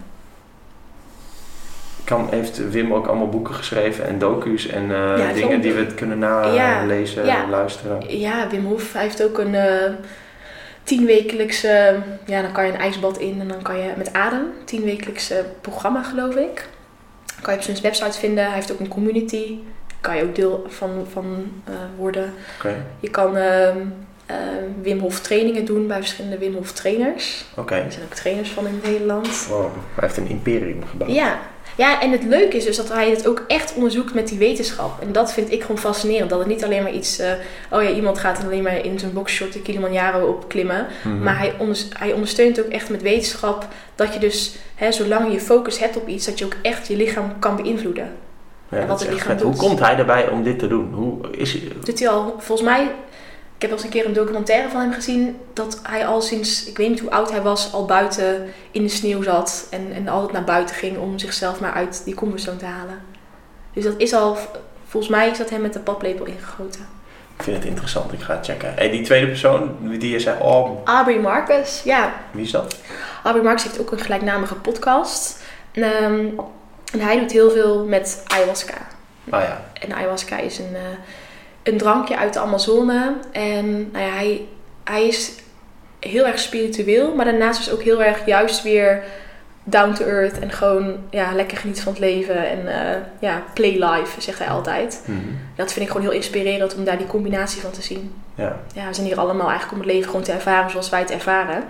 Kan, 2.04 2.28
heeft 2.30 2.70
Wim 2.70 2.94
ook 2.94 3.06
allemaal 3.06 3.28
boeken 3.28 3.54
geschreven 3.54 4.06
en 4.06 4.18
docu's 4.18 4.66
en 4.66 4.82
eh, 4.82 5.18
Ja, 5.18 5.32
dingen 5.32 5.60
die 5.60 5.72
we 5.72 5.86
kunnen 5.86 6.18
Ja, 6.18 6.52
nalezen, 6.52 7.26
ja. 7.26 7.48
luisteren? 7.48 8.18
Ja, 8.18 8.48
Wim 8.48 8.64
Hof 8.66 8.92
hij 8.92 9.02
heeft 9.02 9.22
ook 9.22 9.38
een 9.38 9.54
eh 9.54 9.92
tienwekelijkse... 10.84 11.96
Ja, 12.26 12.42
dan 12.42 12.52
kan 12.52 12.66
je 12.66 12.72
een 12.72 12.78
ijsbad 12.78 13.18
in 13.18 13.40
en 13.40 13.48
dan 13.48 13.62
kan 13.62 13.78
je 13.78 13.92
met 13.96 14.12
adem. 14.12 14.46
Tienwekelijkse 14.64 15.44
programma, 15.60 16.02
geloof 16.02 16.34
ik. 16.34 16.68
Kan 17.42 17.52
je 17.52 17.58
op 17.58 17.64
zijn 17.64 17.80
website 17.82 18.18
vinden. 18.18 18.44
Hij 18.44 18.54
heeft 18.54 18.72
ook 18.72 18.80
een 18.80 18.88
community. 18.88 19.58
Kan 20.04 20.16
je 20.16 20.22
ook 20.22 20.34
deel 20.34 20.64
van, 20.68 21.06
van 21.12 21.52
eh, 21.64 21.74
worden. 21.96 22.32
Je 23.00 23.10
kan 23.10 23.36
ehm, 23.36 23.78
eh, 24.26 24.36
Wim 24.82 24.98
Hof 24.98 25.20
trainingen 25.20 25.64
doen 25.64 25.86
bij 25.86 25.96
verschillende 25.96 26.38
Wim 26.38 26.54
Hof 26.54 26.72
trainers. 26.72 27.44
oké. 27.56 27.74
Er 27.74 27.92
zijn 27.92 28.04
ook 28.04 28.14
trainers 28.14 28.50
van 28.50 28.66
in 28.66 28.80
Nederland. 28.84 29.46
Wow, 29.46 29.72
hij 29.72 29.72
heeft 29.94 30.16
een 30.16 30.28
imperium 30.28 30.84
gebouwd. 30.90 31.10
Ja. 31.10 31.38
ja, 31.76 32.00
en 32.00 32.10
het 32.10 32.24
leuke 32.24 32.56
is 32.56 32.64
dus 32.64 32.76
dat 32.76 32.88
hij 32.88 33.10
het 33.10 33.28
ook 33.28 33.44
echt 33.46 33.74
onderzoekt 33.74 34.14
met 34.14 34.28
die 34.28 34.38
wetenschap. 34.38 35.02
En 35.02 35.12
dat 35.12 35.32
vind 35.32 35.52
ik 35.52 35.60
gewoon 35.60 35.78
fascinerend. 35.78 36.30
Dat 36.30 36.38
het 36.38 36.48
niet 36.48 36.64
alleen 36.64 36.82
maar 36.82 36.92
iets... 36.92 37.18
eh, 37.18 37.32
oh 37.70 37.82
ja, 37.82 37.90
iemand 37.90 38.18
gaat 38.18 38.44
alleen 38.44 38.62
maar 38.62 38.84
in 38.84 38.98
zijn 38.98 39.12
boxshort 39.12 39.52
de 39.52 39.62
Kilimanjaro 39.62 40.26
opklimmen. 40.26 40.86
Mhm. 41.02 41.22
Maar 41.22 41.38
hij, 41.38 41.54
hij 41.98 42.12
ondersteunt 42.12 42.60
ook 42.60 42.70
echt 42.70 42.90
met 42.90 43.02
wetenschap... 43.02 43.66
dat 43.94 44.12
je 44.14 44.18
dus, 44.18 44.56
hè, 44.74 44.92
zolang 44.92 45.32
je 45.32 45.40
focus 45.40 45.78
hebt 45.78 45.96
op 45.96 46.08
iets... 46.08 46.26
dat 46.26 46.38
je 46.38 46.44
ook 46.44 46.56
echt 46.62 46.86
je 46.88 46.96
lichaam 46.96 47.38
kan 47.38 47.56
beïnvloeden. 47.56 48.22
Ja, 48.68 48.86
wat 48.86 49.00
het 49.00 49.10
lichaam. 49.12 49.38
Hoe 49.38 49.56
komt 49.56 49.80
hij 49.80 49.96
erbij 49.96 50.28
om 50.28 50.42
dit 50.42 50.58
te 50.58 50.66
doen? 50.66 50.92
Hoe 50.92 51.30
is 51.30 51.52
hij? 51.52 51.72
Doet 51.84 51.98
hij 51.98 52.08
al, 52.08 52.34
volgens 52.38 52.68
mij... 52.68 52.90
Ik 53.56 53.70
heb 53.70 53.70
al 53.70 53.76
eens 53.76 53.84
een 53.84 54.00
keer 54.00 54.06
een 54.06 54.12
documentaire 54.12 54.68
van 54.68 54.80
hem 54.80 54.92
gezien... 54.92 55.36
dat 55.52 55.80
hij 55.82 56.06
al 56.06 56.20
sinds, 56.20 56.66
ik 56.66 56.76
weet 56.76 56.88
niet 56.88 57.00
hoe 57.00 57.10
oud 57.10 57.30
hij 57.30 57.42
was... 57.42 57.72
al 57.72 57.84
buiten 57.84 58.52
in 58.70 58.82
de 58.82 58.88
sneeuw 58.88 59.22
zat... 59.22 59.66
en, 59.70 59.92
en 59.92 60.08
altijd 60.08 60.32
naar 60.32 60.44
buiten 60.44 60.76
ging 60.76 60.98
om 60.98 61.18
zichzelf 61.18 61.60
maar 61.60 61.72
uit 61.72 62.02
die 62.04 62.14
comfortzone 62.14 62.56
te 62.56 62.64
halen. 62.64 63.00
Dus 63.72 63.84
dat 63.84 63.94
is 63.96 64.12
al... 64.12 64.36
Volgens 64.86 65.12
mij 65.12 65.30
is 65.30 65.38
dat 65.38 65.50
hem 65.50 65.60
met 65.60 65.72
de 65.72 65.78
paplepel 65.78 66.24
ingegoten. 66.24 66.86
Ik 67.36 67.42
vind 67.42 67.56
het 67.56 67.66
interessant, 67.66 68.12
ik 68.12 68.20
ga 68.20 68.34
het 68.36 68.46
checken. 68.46 68.78
En 68.78 68.90
die 68.90 69.02
tweede 69.02 69.26
persoon, 69.26 69.76
die 69.80 70.10
je 70.10 70.20
zei, 70.20 70.40
oh, 70.40 70.84
Aubrey 70.84 71.20
Marcus, 71.20 71.82
ja. 71.84 72.12
wie 72.30 72.44
is 72.44 72.50
dat? 72.50 72.76
Aubrey 73.22 73.44
Marcus 73.44 73.62
heeft 73.62 73.80
ook 73.80 73.92
een 73.92 73.98
gelijknamige 73.98 74.54
podcast. 74.54 75.42
Ehm, 75.72 76.26
en 76.94 77.00
hij 77.00 77.18
doet 77.18 77.32
heel 77.32 77.50
veel 77.50 77.84
met 77.84 78.22
ayahuasca. 78.26 78.86
Ah 79.30 79.42
ja, 79.42 79.60
En 79.80 79.94
ayahuasca 79.94 80.38
is 80.38 80.58
een, 80.58 80.74
eh, 80.74 80.80
een 81.62 81.78
drankje 81.78 82.16
uit 82.16 82.32
de 82.32 82.38
Amazone. 82.38 83.14
En 83.32 83.90
nou 83.92 84.04
ja, 84.04 84.12
hij, 84.12 84.46
hij 84.84 85.06
is 85.06 85.32
heel 86.00 86.26
erg 86.26 86.38
spiritueel, 86.38 87.14
maar 87.14 87.24
daarnaast 87.24 87.60
is 87.60 87.70
ook 87.70 87.82
heel 87.82 88.02
erg 88.02 88.26
juist 88.26 88.62
weer 88.62 89.02
down 89.64 89.92
to 89.92 90.04
earth 90.04 90.38
en 90.38 90.50
gewoon 90.50 90.96
ja, 91.10 91.32
lekker 91.34 91.56
genieten 91.56 91.82
van 91.82 91.92
het 91.92 92.00
leven 92.00 92.48
en 92.50 92.68
eh, 92.68 93.00
ja, 93.18 93.42
play 93.54 93.84
life, 93.84 94.20
zegt 94.20 94.38
hij 94.38 94.48
altijd. 94.48 95.02
Mhm. 95.04 95.18
Dat 95.56 95.72
vind 95.72 95.84
ik 95.84 95.90
gewoon 95.92 96.06
heel 96.06 96.16
inspirerend 96.16 96.74
om 96.74 96.84
daar 96.84 96.98
die 96.98 97.06
combinatie 97.06 97.60
van 97.60 97.70
te 97.70 97.82
zien. 97.82 98.14
ja. 98.34 98.56
Ja, 98.74 98.88
we 98.88 98.94
zijn 98.94 99.06
hier 99.06 99.18
allemaal 99.18 99.48
eigenlijk 99.48 99.72
om 99.72 99.78
het 99.78 99.94
leven 99.94 100.06
gewoon 100.06 100.22
te 100.24 100.32
ervaren 100.32 100.70
zoals 100.70 100.90
wij 100.90 101.00
het 101.00 101.10
ervaren. 101.10 101.64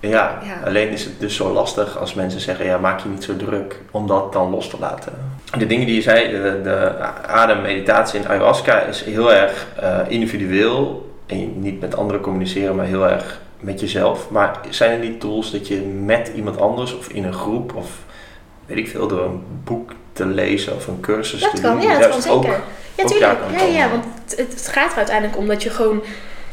Ja, 0.00 0.38
Ja. 0.44 0.66
alleen 0.66 0.88
is 0.88 1.04
het 1.04 1.20
dus 1.20 1.36
zo 1.36 1.52
lastig 1.52 1.98
als 1.98 2.14
mensen 2.14 2.40
zeggen, 2.40 2.64
ja, 2.64 2.78
maak 2.78 3.00
je 3.00 3.08
niet 3.08 3.24
zo 3.24 3.36
druk 3.36 3.80
om 3.90 4.06
dat 4.06 4.32
dan 4.32 4.50
los 4.50 4.68
te 4.68 4.76
laten. 4.80 5.12
De 5.58 5.66
dingen 5.66 5.86
die 5.86 5.94
je 5.94 6.02
zei, 6.02 6.30
de, 6.30 6.60
de 6.62 6.92
adem, 7.26 7.60
meditatie 7.62 8.20
en 8.20 8.28
ayahuasca 8.28 8.80
is 8.80 9.02
heel 9.04 9.32
erg 9.32 9.66
eh, 9.80 9.98
individueel. 10.08 11.08
En 11.26 11.60
niet 11.60 11.80
met 11.80 11.96
anderen 11.96 12.20
communiceren, 12.20 12.76
maar 12.76 12.84
heel 12.86 13.08
erg 13.08 13.40
met 13.60 13.80
jezelf. 13.80 14.30
Maar 14.30 14.58
zijn 14.70 14.90
er 14.90 14.98
niet 15.08 15.20
tools 15.20 15.50
dat 15.50 15.68
je 15.68 15.80
met 16.04 16.30
iemand 16.34 16.60
anders 16.60 16.96
of 16.96 17.08
in 17.08 17.24
een 17.24 17.32
groep 17.34 17.74
of 17.74 17.90
weet 18.66 18.78
ik 18.78 18.88
veel, 18.88 19.06
door 19.08 19.24
een 19.24 19.42
boek 19.64 19.90
te 20.12 20.26
lezen 20.26 20.74
of 20.74 20.86
een 20.86 21.00
cursus 21.00 21.40
Dat 21.40 21.54
te 21.56 21.60
kan, 21.62 21.72
doen, 21.80 21.88
ja, 21.90 21.98
dat 21.98 22.08
kan 22.24 22.32
ook- 22.32 22.42
zeker. 22.44 22.60
Ja, 22.96 23.04
tuurlijk. 23.04 23.38
Ja, 23.58 23.64
ja, 23.64 23.90
want 23.90 24.04
het, 24.28 24.38
het 24.38 24.68
gaat 24.72 24.90
er 24.90 24.96
uiteindelijk 24.96 25.38
om 25.38 25.46
dat 25.46 25.62
je 25.62 25.70
gewoon 25.70 26.02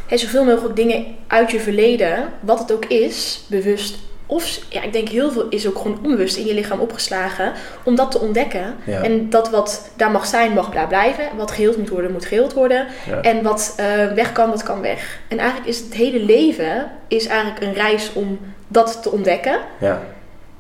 hè, 0.08 0.18
zoveel 0.18 0.44
mogelijk 0.44 0.76
dingen 0.76 1.06
uit 1.28 1.52
je 1.52 1.60
verleden, 1.60 2.34
wat 2.40 2.60
het 2.60 2.72
ook 2.72 2.86
is, 2.86 3.46
bewust 3.48 3.98
of 4.28 4.60
ja, 4.70 4.84
ik 4.84 4.94
denk 4.94 5.10
heel 5.10 5.32
veel 5.32 5.48
is 5.50 5.68
ook 5.68 5.78
gewoon 5.78 6.00
onbewust 6.04 6.38
in 6.38 6.46
je 6.46 6.54
lichaam 6.54 6.80
opgeslagen 6.80 7.54
om 7.84 7.96
dat 7.96 8.12
te 8.12 8.20
ontdekken. 8.20 8.76
Ja. 8.84 9.02
En 9.02 9.30
dat 9.30 9.50
wat 9.50 9.92
daar 9.96 10.12
mag 10.12 10.26
zijn, 10.26 10.54
mag 10.54 10.70
daar 10.70 10.88
blijven. 10.88 11.26
Wat 11.38 11.52
geheeld 11.52 11.78
moet 11.78 11.90
worden, 11.90 12.12
moet 12.12 12.26
geheeld 12.26 12.54
worden. 12.54 12.88
Ja. 13.06 13.22
En 13.22 13.44
wat 13.44 13.74
eh, 13.78 13.86
weg 14.14 14.32
kan, 14.32 14.50
dat 14.50 14.64
kan 14.64 14.82
weg. 14.82 15.20
En 15.28 15.38
eigenlijk 15.38 15.70
is 15.70 15.80
het 15.80 15.94
hele 15.94 16.20
leven 16.20 16.92
is 17.08 17.28
eigenlijk 17.28 17.62
een 17.62 17.74
reis 17.74 18.14
om 18.14 18.40
dat 18.68 19.04
te 19.04 19.12
ontdekken. 19.12 19.60
ja. 19.80 20.02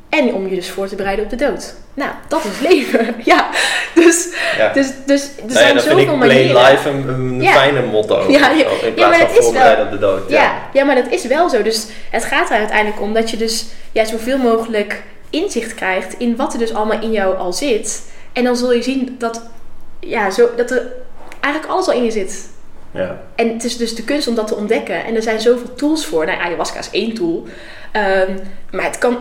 En 0.09 0.33
om 0.33 0.47
je 0.49 0.55
dus 0.55 0.69
voor 0.69 0.87
te 0.87 0.95
bereiden 0.95 1.23
op 1.25 1.29
de 1.31 1.35
dood. 1.35 1.73
Nou, 1.93 2.11
dat 2.27 2.43
is 2.43 2.59
leven. 2.69 3.15
ja, 3.33 3.49
dus, 3.95 4.27
Ja. 4.57 4.73
dus, 4.73 4.87
dus 5.05 5.23
er 5.23 5.29
Nou 5.45 5.53
ja, 5.53 5.79
zijn 5.79 5.79
zoveel 5.79 6.15
manieren. 6.17 6.61
life 6.63 6.89
een, 6.89 7.07
een 7.07 7.41
Ja. 7.41 7.51
fijne 7.51 7.81
motto. 7.85 8.31
Ja, 8.31 8.49
ja. 8.49 8.65
In 8.81 8.93
Ja, 8.95 9.07
plaats 9.07 9.17
van 9.33 9.43
voorbereiden 9.43 9.85
op 9.85 9.91
de 9.91 9.99
dood. 9.99 10.29
Ja, 10.29 10.61
ja, 10.73 10.83
maar 10.83 10.95
dat 10.95 11.07
is 11.09 11.25
wel 11.25 11.49
zo. 11.49 11.61
Dus 11.61 11.85
het 12.11 12.25
gaat 12.25 12.49
er 12.49 12.57
uiteindelijk 12.57 13.01
om 13.01 13.13
dat 13.13 13.29
je 13.29 13.37
dus 13.37 13.65
ja, 13.91 14.05
zoveel 14.05 14.37
mogelijk 14.37 15.03
inzicht 15.29 15.73
krijgt 15.75 16.15
in 16.17 16.35
wat 16.35 16.53
er 16.53 16.59
dus 16.59 16.73
allemaal 16.73 17.01
in 17.01 17.11
jou 17.11 17.37
al 17.37 17.53
zit. 17.53 18.01
En 18.33 18.43
dan 18.43 18.57
zul 18.57 18.73
je 18.73 18.81
zien 18.83 19.15
dat, 19.19 19.41
ja, 19.99 20.29
zo, 20.29 20.49
dat 20.55 20.71
er 20.71 20.91
eigenlijk 21.39 21.73
alles 21.73 21.87
al 21.87 21.93
in 21.93 22.03
je 22.03 22.11
zit. 22.11 22.49
Ja. 22.91 23.19
En 23.35 23.53
het 23.53 23.63
is 23.63 23.77
dus 23.77 23.95
de 23.95 24.03
kunst 24.03 24.27
om 24.27 24.35
dat 24.35 24.47
te 24.47 24.55
ontdekken. 24.55 25.05
En 25.05 25.15
er 25.15 25.21
zijn 25.21 25.39
zoveel 25.41 25.75
tools 25.75 26.05
voor. 26.05 26.25
Nou, 26.25 26.39
ayahuasca 26.39 26.79
is 26.79 26.89
één 26.91 27.13
tool. 27.13 27.45
Ehm, 27.91 28.31
maar 28.71 28.85
het 28.85 28.97
kan, 28.97 29.17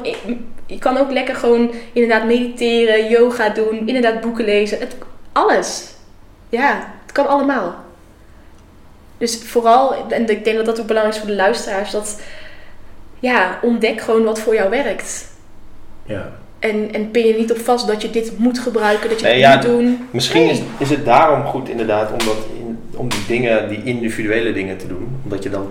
je 0.66 0.78
kan 0.78 0.96
ook 0.96 1.10
lekker 1.10 1.34
gewoon 1.34 1.70
inderdaad 1.92 2.26
mediteren, 2.26 3.08
yoga 3.08 3.48
doen, 3.48 3.82
inderdaad 3.86 4.20
boeken 4.20 4.44
lezen. 4.44 4.78
Het, 4.78 4.96
alles. 5.32 5.84
Ja, 6.48 6.94
het 7.02 7.12
kan 7.12 7.26
allemaal. 7.26 7.74
Dus 9.18 9.42
vooral, 9.44 9.94
en 10.08 10.28
ik 10.30 10.44
denk 10.44 10.56
dat 10.56 10.66
dat 10.66 10.80
ook 10.80 10.86
belangrijk 10.86 11.16
is 11.18 11.22
voor 11.22 11.34
de 11.36 11.42
luisteraars, 11.42 11.90
dat 11.90 12.20
ja, 13.18 13.58
ontdek 13.62 14.00
gewoon 14.00 14.24
wat 14.24 14.38
voor 14.40 14.54
jou 14.54 14.70
werkt. 14.70 15.28
ja. 16.04 16.32
En, 16.58 16.88
en 16.92 17.10
pin 17.10 17.26
je 17.26 17.34
niet 17.34 17.50
op 17.50 17.58
vast 17.58 17.86
dat 17.86 18.02
je 18.02 18.10
dit 18.10 18.38
moet 18.38 18.58
gebruiken, 18.58 19.08
dat 19.08 19.20
je 19.20 19.24
Nee, 19.26 19.34
dit 19.34 19.42
ja, 19.42 19.54
moet 19.54 19.62
doen. 19.64 20.08
Misschien 20.10 20.40
Nee. 20.46 20.50
is, 20.50 20.60
is 20.78 20.90
het 20.90 21.04
daarom 21.04 21.44
goed 21.44 21.68
inderdaad 21.68 22.10
om, 22.12 22.18
dat 22.18 22.36
in, 22.54 22.55
om 22.96 23.08
die 23.08 23.26
dingen, 23.26 23.68
die 23.68 23.82
individuele 23.84 24.52
dingen 24.52 24.76
te 24.76 24.86
doen. 24.86 25.20
Omdat 25.24 25.42
je 25.42 25.50
dan 25.50 25.70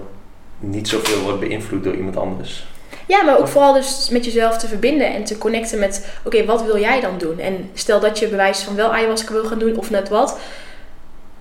niet 0.60 0.88
zoveel 0.88 1.22
wordt 1.22 1.40
beïnvloed 1.40 1.84
door 1.84 1.96
iemand 1.96 2.18
anders. 2.18 2.66
Ja, 3.08 3.24
maar 3.24 3.40
ook 3.40 3.48
vooral 3.48 3.74
dus 3.74 4.10
met 4.12 4.26
jezelf 4.26 4.58
te 4.58 4.68
verbinden 4.68 5.14
en 5.14 5.24
te 5.24 5.38
connecten 5.38 5.80
met, 5.80 6.08
oké, 6.24 6.46
wat 6.46 6.64
wil 6.64 6.80
jij 6.80 7.02
dan 7.02 7.18
doen? 7.18 7.40
En 7.40 7.70
stel 7.74 8.00
dat 8.00 8.20
je 8.20 8.28
bewijs 8.28 8.60
van 8.60 8.76
wel 8.76 8.94
ayahuasca 8.94 9.34
wil 9.34 9.46
gaan 9.46 9.60
doen 9.60 9.78
of 9.78 9.90
net 9.90 10.10
wat. 10.10 10.40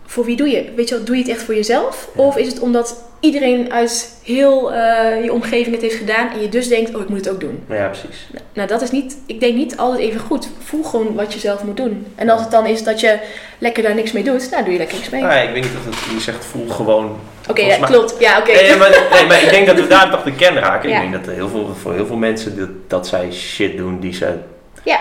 Voor 0.06 0.24
wie 0.24 0.36
doe 0.36 0.48
je? 0.48 0.72
Weet 0.76 0.88
je 0.88 0.94
wel, 0.94 1.04
doe 1.04 1.16
je 1.16 1.22
het 1.22 1.30
echt 1.30 1.42
voor 1.42 1.54
jezelf? 1.54 2.08
Ja. 2.14 2.22
Of 2.22 2.36
is 2.36 2.46
het 2.46 2.60
omdat 2.60 3.04
iedereen 3.24 3.72
uit 3.72 4.18
heel 4.24 4.72
eh, 4.72 5.24
je 5.24 5.32
omgeving 5.32 5.74
het 5.74 5.82
heeft 5.82 5.96
gedaan 5.96 6.30
en 6.32 6.40
je 6.40 6.48
dus 6.48 6.68
denkt, 6.68 6.94
oh, 6.94 7.02
ik 7.02 7.08
moet 7.08 7.18
het 7.18 7.28
ook 7.28 7.40
doen? 7.40 7.64
Ja, 7.68 7.86
precies. 7.86 8.28
Nou, 8.52 8.68
dat 8.68 8.82
is 8.82 8.90
niet, 8.90 9.16
ik 9.26 9.40
denk 9.40 9.54
niet 9.54 9.76
altijd 9.76 10.00
even 10.00 10.20
goed. 10.20 10.48
Voel 10.58 10.82
gewoon 10.82 11.14
wat 11.14 11.32
je 11.32 11.38
zelf 11.38 11.62
moet 11.62 11.76
doen. 11.76 12.06
En 12.14 12.28
als 12.28 12.40
het 12.40 12.50
dan 12.50 12.66
is 12.66 12.84
dat 12.84 13.00
je 13.00 13.18
lekker 13.58 13.82
daar 13.82 13.94
niks 13.94 14.12
mee 14.12 14.24
doet, 14.24 14.50
nou 14.50 14.62
doe 14.62 14.72
je 14.72 14.78
lekker 14.78 14.96
niks 14.96 15.10
mee. 15.10 15.22
Nou 15.22 15.34
ja, 15.34 15.40
ik 15.40 15.52
weet 15.52 15.62
niet 15.62 15.72
of 15.78 15.84
het, 15.84 16.14
je 16.14 16.20
zegt 16.20 16.44
voel 16.44 16.68
gewoon. 16.68 17.16
Oké, 17.48 17.62
ja, 17.62 17.76
klopt. 17.76 18.14
Ja, 18.18 18.38
oké. 18.38 18.52
Nee, 18.52 18.76
maar, 18.76 19.06
nee, 19.10 19.26
maar 19.26 19.42
ik 19.42 19.50
denk 19.50 19.66
dat 19.66 19.76
we 19.76 19.86
daar 19.86 20.10
toch 20.10 20.22
de 20.22 20.34
kern 20.34 20.58
raken. 20.58 20.88
Ja. 20.88 20.94
Ik 20.94 21.10
denk 21.10 21.24
dat 21.24 21.26
er 21.26 21.34
heel 21.34 21.48
veel, 21.48 21.74
voor 21.80 21.94
heel 21.94 22.06
veel 22.06 22.16
mensen 22.16 22.58
dat, 22.58 22.68
dat 22.88 23.06
zij 23.06 23.32
shit 23.32 23.76
doen 23.76 24.00
die 24.00 24.12
ze 24.12 24.38
Ja, 24.82 25.00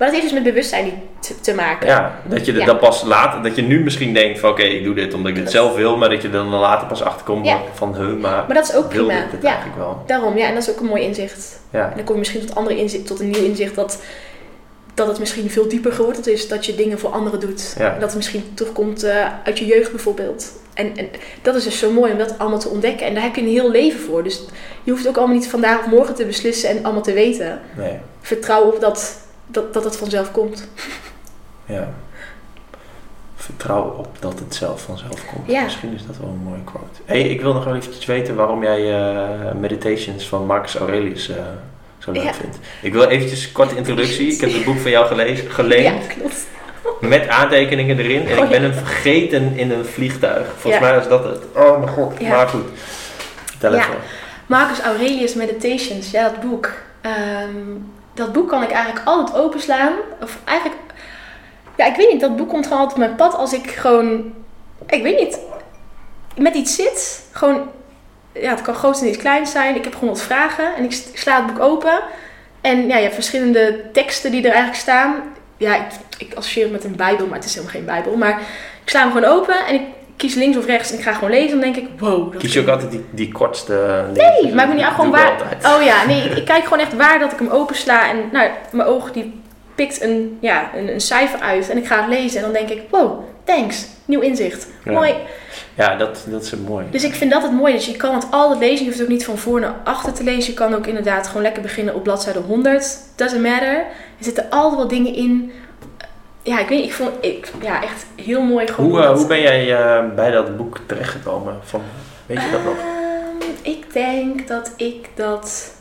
maar 0.00 0.08
dat 0.08 0.18
heeft 0.20 0.22
dus 0.22 0.32
met 0.42 0.52
bewustzijn 0.52 1.02
te, 1.20 1.40
te 1.40 1.54
maken. 1.54 1.86
Ja, 1.86 2.20
dat 2.24 2.46
je 2.46 2.52
Ja. 2.52 2.64
dan 2.64 2.78
pas 2.78 3.02
later, 3.02 3.42
dat 3.42 3.56
je 3.56 3.62
nu 3.62 3.82
misschien 3.82 4.14
denkt 4.14 4.38
van 4.38 4.50
oké, 4.50 4.62
ik 4.62 4.84
doe 4.84 4.94
dit 4.94 5.14
omdat 5.14 5.30
ik 5.36 5.42
Dat- 5.42 5.50
zelf 5.52 5.74
wil, 5.74 5.96
maar 5.96 6.08
dat 6.08 6.22
je 6.22 6.28
er 6.28 6.34
dan 6.34 6.48
later 6.48 6.86
pas 6.88 7.02
achterkomt 7.02 7.46
Ja. 7.46 7.58
van 7.74 7.94
hun, 7.94 8.20
maar, 8.20 8.44
Maar 8.46 8.54
dat 8.54 8.68
is 8.68 8.74
ook 8.74 8.88
prima. 8.88 9.14
dit, 9.30 9.42
Ja, 9.42 9.48
eigenlijk 9.48 9.76
wel. 9.78 10.02
daarom. 10.06 10.36
Ja, 10.38 10.46
en 10.46 10.54
dat 10.54 10.62
is 10.62 10.70
ook 10.70 10.80
een 10.80 10.86
mooi 10.86 11.02
inzicht. 11.02 11.60
Ja, 11.70 11.84
En 11.90 11.92
dan 11.96 12.04
kom 12.04 12.12
je 12.14 12.18
misschien 12.20 12.46
tot, 12.46 12.54
andere 12.54 12.76
inzicht, 12.78 13.06
tot 13.06 13.20
een 13.20 13.30
nieuw 13.30 13.44
inzicht 13.44 13.74
dat, 13.74 14.02
dat 14.94 15.06
het 15.06 15.18
misschien 15.18 15.50
veel 15.50 15.68
dieper 15.68 15.92
geworden 15.92 16.32
is. 16.32 16.48
Dat 16.48 16.66
je 16.66 16.74
dingen 16.74 16.98
voor 16.98 17.10
anderen 17.10 17.40
doet. 17.40 17.74
Ja. 17.78 17.84
En 17.94 18.00
dat 18.00 18.08
het 18.08 18.16
misschien 18.16 18.44
terugkomt 18.54 19.02
eh, 19.02 19.26
uit 19.44 19.58
je 19.58 19.66
jeugd 19.66 19.90
bijvoorbeeld. 19.90 20.52
En, 20.74 20.96
en 20.96 21.08
dat 21.42 21.54
is 21.54 21.64
dus 21.64 21.78
zo 21.78 21.90
mooi 21.92 22.12
om 22.12 22.18
dat 22.18 22.34
allemaal 22.38 22.58
te 22.58 22.68
ontdekken. 22.68 23.06
En 23.06 23.14
daar 23.14 23.22
heb 23.22 23.34
je 23.34 23.40
een 23.42 23.48
heel 23.48 23.70
leven 23.70 24.00
voor. 24.00 24.22
Dus 24.22 24.42
je 24.84 24.90
hoeft 24.90 25.08
ook 25.08 25.16
allemaal 25.16 25.36
niet 25.36 25.48
vandaag 25.48 25.78
of 25.78 25.86
morgen 25.86 26.14
te 26.14 26.24
beslissen 26.26 26.68
en 26.70 26.84
allemaal 26.84 27.02
te 27.02 27.12
weten. 27.12 27.60
nee, 27.76 27.92
Vertrouw 28.20 28.62
op 28.62 28.80
dat, 28.80 29.16
dat, 29.54 29.72
dat 29.74 29.84
het 29.84 29.96
vanzelf 29.96 30.30
komt. 30.32 30.68
ja. 31.66 31.88
Vertrouw 33.36 33.94
op 33.98 34.08
dat 34.18 34.38
het 34.38 34.54
zelf 34.54 34.82
vanzelf 34.82 35.26
komt. 35.34 35.50
Ja. 35.50 35.62
Misschien 35.62 35.94
is 35.94 36.06
dat 36.06 36.16
wel 36.16 36.28
een 36.28 36.42
mooie 36.44 36.64
quote. 36.64 37.00
hey, 37.04 37.20
ik 37.22 37.40
wil 37.40 37.52
nog 37.52 37.64
wel 37.64 37.74
eventjes 37.74 38.04
weten 38.04 38.34
waarom 38.34 38.62
jij 38.62 38.94
eh, 38.94 39.52
Meditations 39.54 40.28
van 40.28 40.46
Marcus 40.46 40.74
Aurelius 40.76 41.28
eh, 41.28 41.36
zo 41.98 42.12
leuk 42.12 42.22
Ja. 42.22 42.34
vindt. 42.34 42.58
Ik 42.82 42.92
wil 42.92 43.04
eventjes 43.04 43.46
een 43.46 43.52
korte 43.52 43.76
introductie. 43.76 44.32
Ik 44.32 44.40
heb 44.40 44.52
het 44.52 44.64
boek 44.64 44.78
van 44.78 44.90
jou 44.90 45.06
gelezen, 45.06 45.50
geleend. 45.50 46.04
Ja, 46.04 46.14
klopt. 46.14 46.46
Met 47.00 47.28
aantekeningen 47.28 47.98
erin. 47.98 48.26
En 48.28 48.38
Oh, 48.38 48.44
ik 48.44 48.50
ben 48.50 48.62
ja. 48.62 48.68
hem 48.68 48.78
vergeten 48.86 49.56
in 49.58 49.70
een 49.70 49.84
vliegtuig. 49.84 50.46
Volgens 50.56 50.82
mij 50.82 50.94
was 50.94 51.08
dat 51.08 51.24
het. 51.24 51.38
Oh 51.54 51.78
mijn 51.78 51.90
god. 51.90 52.12
Ja. 52.20 52.28
Maar 52.28 52.48
goed. 52.48 52.64
Tel 53.58 53.72
Ja. 53.74 53.78
even. 53.78 53.94
Marcus 54.46 54.80
Aurelius 54.80 55.34
Meditations, 55.34 56.10
ja, 56.10 56.22
dat 56.28 56.40
boek. 56.40 56.72
Ehm, 57.00 57.56
dat 58.14 58.32
boek 58.32 58.48
kan 58.48 58.62
ik 58.62 58.70
eigenlijk 58.70 59.06
altijd 59.06 59.38
openslaan. 59.38 59.92
Of 60.22 60.38
eigenlijk, 60.44 60.80
ja, 61.76 61.86
ik 61.86 61.96
weet 61.96 62.12
niet, 62.12 62.20
dat 62.20 62.36
boek 62.36 62.48
komt 62.48 62.66
gewoon 62.66 62.78
altijd 62.78 62.98
op 62.98 63.06
mijn 63.06 63.16
pad 63.16 63.34
als 63.34 63.52
ik 63.52 63.70
gewoon, 63.70 64.34
ik 64.86 65.02
weet 65.02 65.18
niet, 65.18 65.38
met 66.36 66.54
iets 66.54 66.74
zit. 66.74 67.22
Gewoon, 67.32 67.70
ja, 68.32 68.50
het 68.50 68.62
kan 68.62 68.74
groot 68.74 69.00
en 69.00 69.08
iets 69.08 69.18
klein 69.18 69.46
zijn. 69.46 69.76
Ik 69.76 69.84
heb 69.84 69.94
gewoon 69.94 70.08
wat 70.08 70.22
vragen 70.22 70.74
en 70.74 70.84
ik 70.84 70.92
sla 71.14 71.36
het 71.36 71.46
boek 71.46 71.64
open. 71.64 72.00
En 72.60 72.86
ja, 72.86 72.96
je 72.96 73.02
hebt 73.02 73.14
verschillende 73.14 73.90
teksten 73.92 74.30
die 74.30 74.40
er 74.40 74.50
eigenlijk 74.50 74.80
staan. 74.80 75.14
Ja, 75.56 75.74
ik, 75.74 75.86
ik 76.18 76.34
associeer 76.34 76.64
het 76.64 76.72
met 76.72 76.84
een 76.84 76.96
bijbel, 76.96 77.26
maar 77.26 77.36
het 77.36 77.44
is 77.44 77.54
helemaal 77.54 77.74
geen 77.74 77.84
bijbel. 77.84 78.16
Maar 78.16 78.40
ik 78.82 78.88
sla 78.90 79.00
hem 79.00 79.12
gewoon 79.12 79.30
open 79.30 79.66
en 79.66 79.74
ik 79.74 79.82
kies 80.20 80.34
links 80.34 80.56
of 80.56 80.66
rechts 80.66 80.90
en 80.90 80.98
ik 80.98 81.04
ga 81.04 81.12
gewoon 81.12 81.30
lezen. 81.30 81.50
Dan 81.50 81.72
denk 81.72 81.76
ik, 81.76 81.88
wow. 81.98 82.32
dat 82.32 82.40
Kies 82.40 82.52
je 82.52 82.60
ook 82.60 82.68
altijd 82.68 82.90
die, 82.90 83.04
die 83.10 83.32
kortste. 83.32 84.04
Nee, 84.14 84.54
maakt 84.54 84.68
me 84.68 84.74
niet 84.74 84.84
uit. 84.84 84.94
Gewoon 84.94 85.14
ik 85.14 85.16
waar. 85.16 85.74
Oh 85.76 85.82
ja, 85.82 86.06
nee, 86.06 86.22
ik, 86.22 86.36
ik 86.40 86.44
kijk 86.44 86.62
gewoon 86.64 86.78
echt 86.78 86.96
waar 86.96 87.18
dat 87.18 87.32
ik 87.32 87.38
hem 87.38 87.48
opensla. 87.48 88.10
En 88.10 88.16
nou, 88.32 88.50
mijn 88.72 88.88
oog 88.88 89.12
die 89.12 89.40
pikt 89.74 90.02
een, 90.02 90.38
ja, 90.40 90.70
een, 90.74 90.92
een 90.92 91.00
cijfer 91.00 91.40
uit. 91.40 91.70
En 91.70 91.76
ik 91.76 91.86
ga 91.86 92.00
het 92.00 92.08
lezen. 92.08 92.36
En 92.36 92.42
dan 92.42 92.52
denk 92.52 92.68
ik, 92.68 92.82
wow, 92.90 93.20
thanks. 93.44 93.86
Nieuw 94.04 94.20
inzicht. 94.20 94.66
Ja. 94.84 94.92
Mooi. 94.92 95.14
Ja, 95.74 95.96
dat, 95.96 96.24
dat 96.26 96.42
is 96.42 96.54
mooi. 96.56 96.86
Dus 96.90 97.04
ik 97.04 97.14
vind 97.14 97.30
dat 97.30 97.42
het 97.42 97.52
mooi. 97.52 97.72
Dus 97.72 97.86
je 97.86 97.96
kan 97.96 98.14
het 98.14 98.26
altijd 98.30 98.60
lezen. 98.60 98.78
Je 98.78 98.84
hoeft 98.84 98.96
het 98.96 99.02
ook 99.02 99.12
niet 99.12 99.24
van 99.24 99.38
voor 99.38 99.60
naar 99.60 99.74
achter 99.84 100.12
te 100.12 100.24
lezen. 100.24 100.50
Je 100.50 100.58
kan 100.58 100.74
ook 100.74 100.86
inderdaad 100.86 101.26
gewoon 101.26 101.42
lekker 101.42 101.62
beginnen 101.62 101.94
op 101.94 102.02
bladzijde 102.02 102.38
100. 102.38 102.98
Doesn't 103.16 103.42
matter. 103.42 103.76
Er 103.78 103.84
zitten 104.24 104.50
altijd 104.50 104.76
wel 104.76 104.88
dingen 104.88 105.14
in. 105.14 105.52
Ja, 106.42 106.58
ik 106.60 106.68
weet 106.68 106.78
niet. 106.80 106.88
Ik 106.88 106.94
vond 106.94 107.10
ik, 107.20 107.52
ja, 107.62 107.82
echt 107.82 108.06
heel 108.16 108.42
mooi. 108.42 108.66
Gewoon 108.66 108.90
Hoe, 108.90 109.02
eh, 109.02 109.12
hoe 109.12 109.26
ben 109.26 109.40
jij 109.40 109.76
eh, 109.76 110.14
bij 110.14 110.30
dat 110.30 110.56
boek 110.56 110.78
terechtgekomen? 110.86 111.58
Van, 111.62 111.82
weet 112.26 112.42
je 112.42 112.50
dat 112.50 112.64
nog? 112.64 112.76
Ehm, 112.76 113.50
ik 113.62 113.92
denk 113.92 114.48
dat 114.48 114.72
ik 114.76 115.08
dat. 115.14 115.74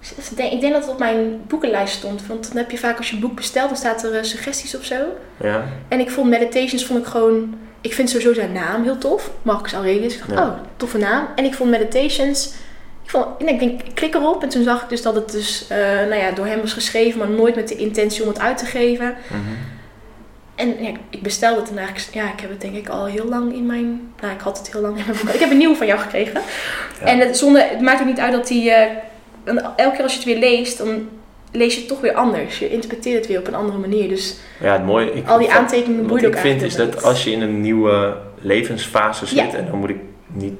Ik 0.00 0.36
denk, 0.60 0.72
dat 0.72 0.80
het 0.82 0.88
op 0.90 0.98
mijn 0.98 1.40
boekenlijst 1.46 1.94
stond. 1.96 2.26
Want 2.26 2.48
dan 2.48 2.56
heb 2.56 2.70
je 2.70 2.78
vaak 2.78 2.96
als 2.96 3.08
je 3.08 3.14
een 3.14 3.20
boek 3.20 3.34
bestelt, 3.34 3.68
dan 3.68 3.76
staat 3.76 4.04
er 4.04 4.14
eh, 4.14 4.22
suggesties 4.22 4.76
of 4.76 4.84
zo. 4.84 4.96
Ja. 5.40 5.64
En 5.88 6.00
ik 6.00 6.10
vond 6.10 6.30
Meditations 6.30 6.86
vond 6.86 6.98
ik 6.98 7.06
gewoon. 7.06 7.54
Ik 7.80 7.94
vind 7.94 8.10
sowieso 8.10 8.34
zijn 8.34 8.52
naam 8.52 8.82
heel 8.82 8.98
tof. 8.98 9.30
Marcus 9.42 9.72
Aurelius. 9.72 10.14
Ik 10.14 10.18
dacht, 10.18 10.30
Ja. 10.32 10.46
oh, 10.46 10.52
toffe 10.76 10.98
naam. 10.98 11.26
En 11.36 11.44
ik 11.44 11.54
vond 11.54 11.70
Meditations. 11.70 12.52
Ik, 13.06 13.12
vond, 13.12 13.26
ik 13.38 13.58
denk, 13.58 13.80
ik 13.82 13.94
klik 13.94 14.14
erop. 14.14 14.42
En 14.42 14.48
toen 14.48 14.62
zag 14.62 14.82
ik 14.82 14.88
dus 14.88 15.02
dat 15.02 15.14
het 15.14 15.32
dus 15.32 15.66
eh, 15.68 15.76
nou 15.78 16.14
ja, 16.14 16.30
door 16.30 16.46
hem 16.46 16.60
was 16.60 16.72
geschreven, 16.72 17.18
maar 17.18 17.28
nooit 17.28 17.54
met 17.54 17.68
de 17.68 17.76
intentie 17.76 18.22
om 18.22 18.28
het 18.28 18.40
uit 18.40 18.58
te 18.58 18.64
geven. 18.66 19.14
Mhm. 19.28 19.40
En 20.54 20.84
ja, 20.84 20.90
ik 21.10 21.22
bestelde 21.22 21.60
het 21.60 21.70
en 21.70 21.78
eigenlijk, 21.78 22.14
ja, 22.14 22.32
ik 22.32 22.40
heb 22.40 22.50
het 22.50 22.60
denk 22.60 22.74
ik 22.74 22.88
al 22.88 23.04
heel 23.06 23.24
lang 23.24 23.52
in 23.54 23.66
mijn, 23.66 24.12
nou 24.20 24.32
ik 24.34 24.40
had 24.40 24.58
het 24.58 24.72
heel 24.72 24.80
lang 24.80 24.98
in 24.98 25.04
mijn 25.06 25.18
boek. 25.24 25.34
Ik 25.34 25.40
heb 25.40 25.50
een 25.50 25.56
nieuwe 25.56 25.76
van 25.76 25.86
jou 25.86 25.98
gekregen. 26.00 26.40
Ja. 27.00 27.06
En 27.06 27.18
het, 27.18 27.36
zonder, 27.36 27.68
het 27.68 27.80
maakt 27.80 28.00
ook 28.00 28.06
niet 28.06 28.18
uit 28.20 28.32
dat 28.32 28.46
die, 28.46 28.70
en 28.70 28.98
elke 29.76 29.94
keer 29.94 30.02
als 30.02 30.12
je 30.12 30.18
het 30.18 30.24
weer 30.28 30.38
leest, 30.38 30.78
dan 30.78 31.08
lees 31.52 31.74
je 31.74 31.78
het 31.80 31.88
toch 31.88 32.00
weer 32.00 32.14
anders. 32.14 32.58
Je 32.58 32.68
interpreteert 32.70 33.16
het 33.18 33.26
weer 33.26 33.38
op 33.38 33.46
een 33.46 33.54
andere 33.54 33.78
manier. 33.78 34.08
Dus 34.08 34.36
Ja, 34.60 34.72
het 34.72 34.84
mooie. 34.84 35.12
Ik, 35.12 35.28
al 35.28 35.38
die 35.38 35.46
wat- 35.46 35.56
aantekeningen 35.56 35.98
Wat 36.00 36.08
boeien 36.08 36.26
ook 36.26 36.34
ik 36.34 36.40
vind 36.40 36.62
is 36.62 36.76
dat 36.76 37.02
als 37.02 37.24
je 37.24 37.30
in 37.30 37.40
een 37.42 37.60
nieuwe 37.60 38.16
levensfase 38.40 39.26
zit, 39.26 39.36
Ja. 39.38 39.52
en 39.58 39.66
dan 39.70 39.78
moet 39.78 39.90
ik 39.90 39.98
niet, 40.26 40.52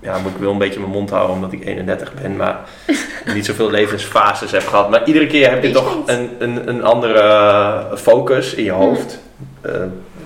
ja, 0.00 0.18
moet 0.18 0.30
ik 0.30 0.36
wel 0.40 0.50
een 0.52 0.58
beetje 0.58 0.80
mijn 0.80 0.92
mond 0.92 1.10
houden 1.10 1.34
omdat 1.34 1.52
ik 1.52 1.64
31 1.64 2.14
ben, 2.14 2.36
maar 2.36 2.58
niet 3.34 3.46
zoveel 3.46 3.70
levensfases 3.70 4.50
heb 4.50 4.66
gehad. 4.66 4.90
Maar 4.90 5.04
iedere 5.04 5.26
keer 5.26 5.50
heb 5.50 5.62
je 5.62 5.70
toch 5.70 5.96
een, 6.06 6.30
een, 6.38 6.68
een 6.68 6.84
andere 6.84 7.18
eh, 7.18 7.96
focus 7.96 8.54
in 8.54 8.64
je 8.64 8.70
hoofd. 8.70 9.18
Eh 9.60 9.72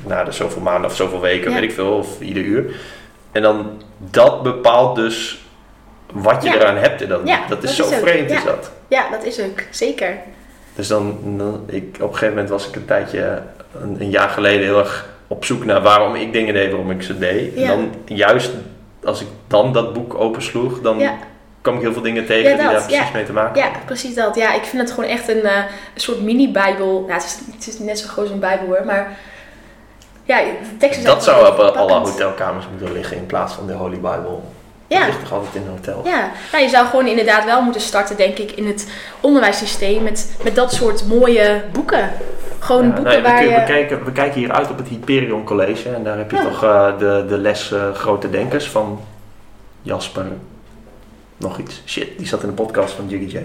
nou, 0.06 0.24
dus 0.24 0.36
zoveel 0.36 0.62
maanden 0.62 0.90
of 0.90 0.96
zoveel 0.96 1.20
weken, 1.20 1.50
Ja. 1.50 1.54
weet 1.60 1.64
ik 1.70 1.72
veel, 1.74 1.92
of 1.92 2.20
ieder 2.20 2.42
uur. 2.42 2.74
En 3.32 3.42
dan 3.42 3.82
dat 4.10 4.42
bepaalt 4.42 4.96
dus 4.96 5.44
wat 6.12 6.42
je 6.42 6.48
Ja. 6.48 6.54
eraan 6.54 6.76
hebt. 6.76 7.02
En 7.02 7.08
dan, 7.08 7.20
Ja, 7.26 7.40
dat 7.48 7.62
is 7.62 7.76
dat 7.76 7.86
zo 7.88 7.92
is 7.94 8.00
vreemd, 8.00 8.30
is 8.30 8.44
dat. 8.44 8.70
Ja, 8.88 9.10
dat 9.10 9.24
is 9.24 9.40
ook. 9.40 9.62
Zeker. 9.70 10.16
Dus 10.74 10.88
dan, 10.88 11.18
dan 11.22 11.62
ik, 11.66 11.84
op 11.94 12.00
een 12.00 12.06
gegeven 12.08 12.28
moment 12.28 12.48
was 12.48 12.68
ik 12.68 12.76
een 12.76 12.84
tijdje, 12.84 13.42
een, 13.82 13.96
een 14.00 14.10
jaar 14.10 14.28
geleden, 14.28 14.62
heel 14.64 14.78
erg 14.78 15.08
op 15.26 15.44
zoek 15.44 15.64
naar 15.64 15.82
waarom 15.82 16.14
ik 16.14 16.32
dingen 16.32 16.54
deed, 16.54 16.70
waarom 16.70 16.90
ik 16.90 17.02
ze 17.02 17.18
deed. 17.18 17.54
En 17.54 17.66
dan 17.66 17.90
juist 18.04 18.50
als 19.04 19.20
ik 19.20 19.26
dan 19.62 19.72
dat 19.72 19.92
boek 19.92 20.14
opensloeg, 20.14 20.80
dan 20.80 20.98
Ja. 20.98 21.14
kwam 21.60 21.74
ik 21.74 21.80
heel 21.80 21.92
veel 21.92 22.02
dingen 22.02 22.26
tegen 22.26 22.50
Ja, 22.50 22.56
die 22.56 22.68
daar 22.68 22.84
precies 22.86 23.12
mee 23.12 23.24
te 23.24 23.32
maken 23.32 23.62
Ja, 23.62 23.68
precies 23.84 24.14
dat. 24.14 24.34
Ja, 24.34 24.54
ik 24.54 24.64
vind 24.64 24.82
het 24.82 24.90
gewoon 24.92 25.10
echt 25.10 25.28
een, 25.28 25.42
eh, 25.42 25.56
een 25.94 26.00
soort 26.00 26.20
mini-bijbel. 26.22 27.00
Nou, 27.00 27.12
het 27.12 27.24
is, 27.24 27.38
het 27.54 27.66
is 27.66 27.78
net 27.78 27.98
zo 27.98 28.08
groot 28.08 28.24
als 28.24 28.34
een 28.34 28.40
bijbel 28.40 28.66
hoor, 28.66 28.82
maar... 28.86 29.16
Ja, 30.26 30.38
de 30.38 30.76
teksten 30.78 31.02
zijn 31.02 31.14
Dat 31.14 31.24
zou 31.24 31.48
op 31.48 31.76
alle 31.76 31.92
hotelkamers 31.92 32.66
moeten 32.70 32.92
liggen 32.92 33.16
in 33.16 33.26
plaats 33.26 33.54
van 33.54 33.66
de 33.66 33.72
Holy 33.72 33.96
Bible. 33.96 34.38
Ja. 34.86 34.98
Dat 34.98 35.06
ligt 35.06 35.20
toch 35.20 35.32
altijd 35.32 35.54
in 35.54 35.62
een 35.62 35.68
hotel? 35.68 36.00
Ja, 36.04 36.30
nou, 36.52 36.64
je 36.64 36.70
zou 36.70 36.86
gewoon 36.86 37.06
inderdaad 37.06 37.44
wel 37.44 37.62
moeten 37.62 37.80
starten, 37.80 38.16
denk 38.16 38.38
ik, 38.38 38.50
in 38.52 38.66
het 38.66 38.88
onderwijssysteem 39.20 40.02
met, 40.02 40.36
met 40.44 40.54
dat 40.54 40.72
soort 40.72 41.06
mooie 41.06 41.62
boeken. 41.72 42.10
Gewoon 42.58 42.82
Ja, 42.86 42.92
boeken 42.92 43.12
nee, 43.12 43.22
we, 43.22 43.28
waar 43.28 43.44
je... 43.44 43.54
we, 43.54 43.64
kijken, 43.64 44.04
we 44.04 44.12
kijken 44.12 44.40
hier 44.40 44.52
uit 44.52 44.70
op 44.70 44.78
het 44.78 44.88
Hyperion 44.88 45.44
College 45.44 45.88
en 45.88 46.02
daar 46.04 46.16
heb 46.16 46.30
je 46.30 46.36
Ja. 46.36 46.42
toch 46.42 46.62
eh, 46.64 46.98
de, 46.98 47.24
de 47.28 47.38
les 47.38 47.72
eh, 47.72 47.94
Grote 47.94 48.30
Denkers 48.30 48.68
van 48.70 49.00
Jasper. 49.84 50.24
Nog 51.36 51.58
iets. 51.58 51.82
Shit, 51.86 52.08
die 52.18 52.26
zat 52.26 52.42
in 52.42 52.48
de 52.48 52.54
podcast 52.54 52.94
van 52.94 53.08
Jiggy 53.08 53.36
J. 53.36 53.40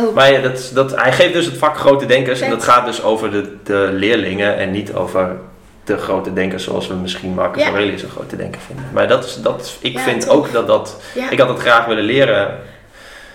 Oh, 0.00 0.14
Maar 0.14 0.32
ja, 0.32 0.40
dat, 0.40 0.70
dat, 0.74 0.96
hij 1.00 1.12
geeft 1.12 1.32
dus 1.32 1.44
het 1.46 1.56
vak 1.56 1.76
grote 1.76 2.06
denkers. 2.06 2.40
En 2.40 2.50
dat 2.50 2.62
gaat 2.64 2.86
dus 2.86 3.02
over 3.02 3.30
de, 3.30 3.56
de 3.64 3.88
leerlingen 3.92 4.56
en 4.56 4.70
niet 4.70 4.94
over 4.94 5.36
de 5.84 5.96
grote 5.96 6.32
denkers 6.32 6.64
zoals 6.64 6.86
we 6.86 6.94
misschien 6.94 7.34
Marcus 7.34 7.62
Ja. 7.62 7.68
Aurelius 7.68 8.02
een 8.02 8.10
grote 8.10 8.36
denker 8.36 8.60
vinden. 8.60 8.84
Maar 8.92 9.08
dat 9.08 9.24
is, 9.24 9.36
dat, 9.42 9.76
ik 9.80 9.92
Ja, 9.92 10.00
vind 10.00 10.28
ook 10.28 10.52
dat 10.52 10.66
dat... 10.66 11.00
ja, 11.14 11.30
Ik 11.30 11.38
had 11.38 11.48
het 11.48 11.58
graag 11.58 11.86
willen 11.86 12.04
leren 12.04 12.58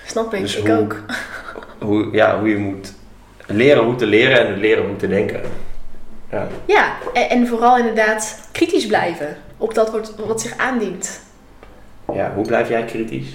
snap 0.06 0.34
ik. 0.34 0.42
dus 0.42 0.56
ik 0.56 0.68
hoe- 0.68 0.78
ook. 0.78 0.96
hoe, 1.80 2.10
ja, 2.12 2.40
hoe 2.40 2.50
je 2.50 2.58
moet 2.58 2.94
leren 3.46 3.84
hoe 3.84 3.96
te 3.96 4.06
leren 4.06 4.48
en 4.48 4.58
leren 4.60 4.86
hoe 4.88 4.96
te 4.96 5.08
denken. 5.08 5.42
Ja, 6.32 6.48
Ja, 6.66 6.94
en, 7.14 7.30
en 7.30 7.48
vooral 7.48 7.78
inderdaad 7.78 8.40
kritisch 8.52 8.88
blijven 8.88 9.38
op 9.58 9.74
dat 9.74 9.92
wat, 9.92 10.14
wat 10.28 10.42
zich 10.42 10.58
aandient. 10.58 11.20
Ja 12.14 12.34
hoe 12.34 12.46
blijf 12.46 12.70
jij 12.70 12.86
kritisch? 12.86 13.30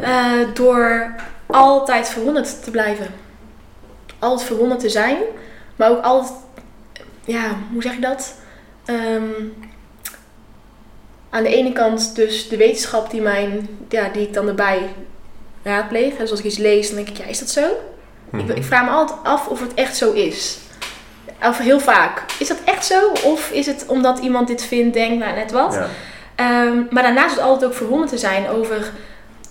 Eh, 0.00 0.32
door 0.54 1.14
altijd 1.46 2.08
verwonderd 2.08 2.64
te 2.64 2.70
blijven. 2.70 3.06
Altijd 4.18 4.48
verwonderd 4.48 4.80
te 4.80 4.88
zijn, 4.88 5.16
maar 5.76 5.90
ook 5.90 6.02
altijd, 6.02 6.32
ja, 7.24 7.56
hoe 7.72 7.82
zeg 7.82 7.92
ik 7.92 8.02
dat? 8.02 8.34
Ehm, 8.84 9.32
aan 11.30 11.42
de 11.42 11.56
ene 11.56 11.72
kant 11.72 12.14
dus 12.14 12.48
de 12.48 12.56
wetenschap 12.56 13.10
die, 13.10 13.20
mijn, 13.20 13.68
ja, 13.88 14.08
die 14.08 14.22
ik 14.22 14.34
dan 14.34 14.48
erbij 14.48 14.88
raadpleeg. 15.62 16.14
En 16.14 16.28
als 16.28 16.38
ik 16.38 16.44
iets 16.44 16.58
lees, 16.58 16.86
dan 16.86 16.96
denk 16.96 17.08
ik, 17.08 17.16
ja, 17.16 17.24
is 17.24 17.38
dat 17.38 17.50
zo? 17.50 17.62
Mhm. 18.30 18.50
Ik, 18.50 18.56
ik 18.56 18.64
vraag 18.64 18.84
me 18.84 18.90
altijd 18.90 19.18
af 19.22 19.48
of 19.48 19.60
het 19.60 19.74
echt 19.74 19.96
zo 19.96 20.12
is. 20.12 20.58
Of 21.42 21.58
heel 21.58 21.80
vaak. 21.80 22.22
Is 22.38 22.48
dat 22.48 22.58
echt 22.64 22.86
zo? 22.86 23.12
Of 23.24 23.50
is 23.50 23.66
het 23.66 23.84
omdat 23.86 24.18
iemand 24.18 24.48
dit 24.48 24.64
vindt, 24.64 24.94
denkt, 24.94 25.18
nou 25.24 25.34
net 25.34 25.50
wat? 25.50 25.72
Ja. 25.72 25.88
Ehm, 26.34 26.82
maar 26.90 27.02
daarnaast 27.02 27.30
is 27.30 27.36
het 27.40 27.44
altijd 27.44 27.70
ook 27.70 27.76
verwonderd 27.76 28.10
te 28.10 28.18
zijn 28.18 28.48
over 28.48 28.92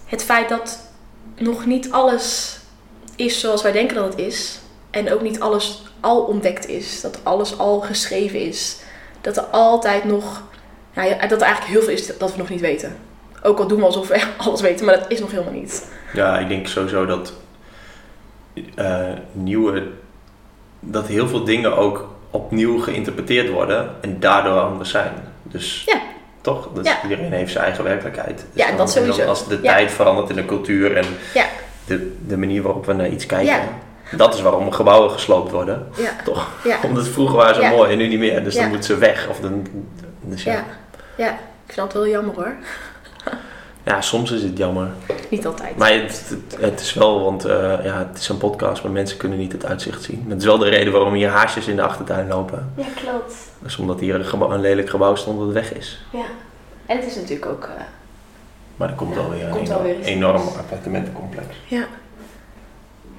het 0.05 0.23
feit 0.23 0.49
dat 0.49 0.91
nog 1.37 1.65
niet 1.65 1.91
alles 1.91 2.57
is 3.15 3.39
zoals 3.39 3.61
wij 3.61 3.71
denken 3.71 3.95
dat 3.95 4.05
het 4.05 4.17
is. 4.17 4.59
En 4.89 5.13
ook 5.13 5.21
niet 5.21 5.39
alles 5.39 5.83
al 5.99 6.21
ontdekt 6.21 6.67
is. 6.67 7.01
Dat 7.01 7.19
alles 7.23 7.57
al 7.57 7.79
geschreven 7.79 8.39
is. 8.39 8.77
Dat 9.21 9.37
er 9.37 9.43
altijd 9.43 10.03
nog, 10.03 10.43
nou 10.93 11.09
ja, 11.09 11.27
dat 11.27 11.41
er 11.41 11.47
eigenlijk 11.47 11.73
heel 11.73 11.81
veel 11.81 11.93
is 11.93 12.17
dat 12.17 12.31
we 12.31 12.37
nog 12.37 12.49
niet 12.49 12.61
weten. 12.61 12.95
Ook 13.43 13.59
al 13.59 13.67
doen 13.67 13.79
we 13.79 13.85
alsof 13.85 14.07
we 14.07 14.23
alles 14.37 14.61
weten, 14.61 14.85
maar 14.85 14.99
dat 14.99 15.11
is 15.11 15.19
nog 15.19 15.31
helemaal 15.31 15.53
niet. 15.53 15.91
Ja, 16.13 16.39
ik 16.39 16.47
denk 16.47 16.67
sowieso 16.67 17.05
dat 17.05 17.33
eh, 18.75 19.11
nieuwe, 19.31 19.87
dat 20.79 21.07
heel 21.07 21.27
veel 21.27 21.43
dingen 21.43 21.77
ook 21.77 22.09
opnieuw 22.29 22.79
geïnterpreteerd 22.79 23.49
worden 23.49 23.95
en 24.01 24.19
daardoor 24.19 24.59
anders 24.59 24.89
zijn. 24.89 25.13
Dus 25.43 25.83
Ja. 25.85 26.01
Toch? 26.43 26.69
Dus 26.73 26.85
Ja. 26.87 26.97
iedereen 27.03 27.31
heeft 27.31 27.51
zijn 27.51 27.63
eigen 27.63 27.83
werkelijkheid. 27.83 28.37
Dus 28.37 28.63
Ja, 28.63 28.67
dan- 28.67 28.77
dat 28.77 28.91
sowieso. 28.91 29.25
als 29.25 29.47
de 29.47 29.61
tijd 29.61 29.91
verandert 29.91 30.29
in 30.29 30.35
de 30.35 30.45
cultuur 30.45 30.97
en 30.97 31.05
Ja. 31.33 31.45
de, 31.85 32.15
de 32.27 32.37
manier 32.37 32.61
waarop 32.61 32.85
we 32.85 32.93
naar 32.93 33.09
iets 33.09 33.25
kijken. 33.25 33.59
Dat 34.11 34.33
is 34.33 34.41
waarom 34.41 34.71
gebouwen 34.71 35.11
gesloopt 35.11 35.51
worden. 35.51 35.87
Ja. 35.95 36.09
Toch? 36.23 36.47
Ja. 36.63 36.77
Omdat 36.87 37.07
vroeger 37.07 37.37
waren 37.37 37.55
ze 37.55 37.61
mooi 37.75 37.91
en 37.91 37.97
nu 37.97 38.07
niet 38.07 38.19
meer. 38.19 38.43
Dus 38.43 38.55
dan 38.55 38.67
moeten 38.67 38.83
ze 38.83 38.97
weg. 38.97 39.27
Of 39.29 39.39
dan, 39.39 39.67
dus 40.21 40.43
ja. 40.43 40.51
Ja. 40.53 40.63
ja, 41.15 41.29
ik 41.31 41.73
vind 41.73 41.77
dat 41.77 41.93
wel 41.93 42.07
jammer 42.07 42.35
hoor. 42.35 42.53
ja, 43.85 44.01
soms 44.01 44.31
is 44.31 44.43
het 44.43 44.57
jammer. 44.57 44.87
Niet 45.29 45.45
altijd. 45.45 45.77
Maar 45.77 45.93
het, 45.93 46.25
het, 46.29 46.61
het 46.61 46.79
is 46.79 46.93
wel, 46.93 47.23
want 47.23 47.45
eh, 47.45 47.55
ja, 47.83 48.07
het 48.09 48.17
is 48.19 48.29
een 48.29 48.37
podcast, 48.37 48.83
maar 48.83 48.91
mensen 48.91 49.17
kunnen 49.17 49.37
niet 49.37 49.51
het 49.51 49.65
uitzicht 49.65 50.03
zien. 50.03 50.25
Dat 50.27 50.37
is 50.37 50.45
wel 50.45 50.57
de 50.57 50.69
reden 50.69 50.93
waarom 50.93 51.13
hier 51.13 51.29
haasjes 51.29 51.67
in 51.67 51.75
de 51.75 51.81
achtertuin 51.81 52.27
lopen. 52.27 52.73
Ja, 52.77 52.85
klopt. 52.95 53.33
Dus 53.59 53.77
omdat 53.77 53.99
hier 53.99 54.15
een, 54.15 54.25
gebouw- 54.25 54.51
een 54.51 54.61
lelijk 54.61 54.89
gebouw 54.89 55.15
stond 55.15 55.39
dat 55.39 55.51
weg 55.51 55.73
is. 55.73 56.05
Ja. 56.11 56.25
En 56.85 56.97
het 56.97 57.05
is 57.05 57.15
natuurlijk 57.15 57.45
ook... 57.45 57.63
eh, 57.63 57.83
Maar 58.77 58.89
er 58.89 58.95
komt 58.95 59.15
Ja, 59.15 59.21
wel 59.21 59.29
weer 59.29 59.47
een 59.47 59.55
enorm, 59.57 59.83
weer 59.83 60.01
enorm 60.01 60.41
appartementencomplex. 60.57 61.47
ja. 61.67 61.85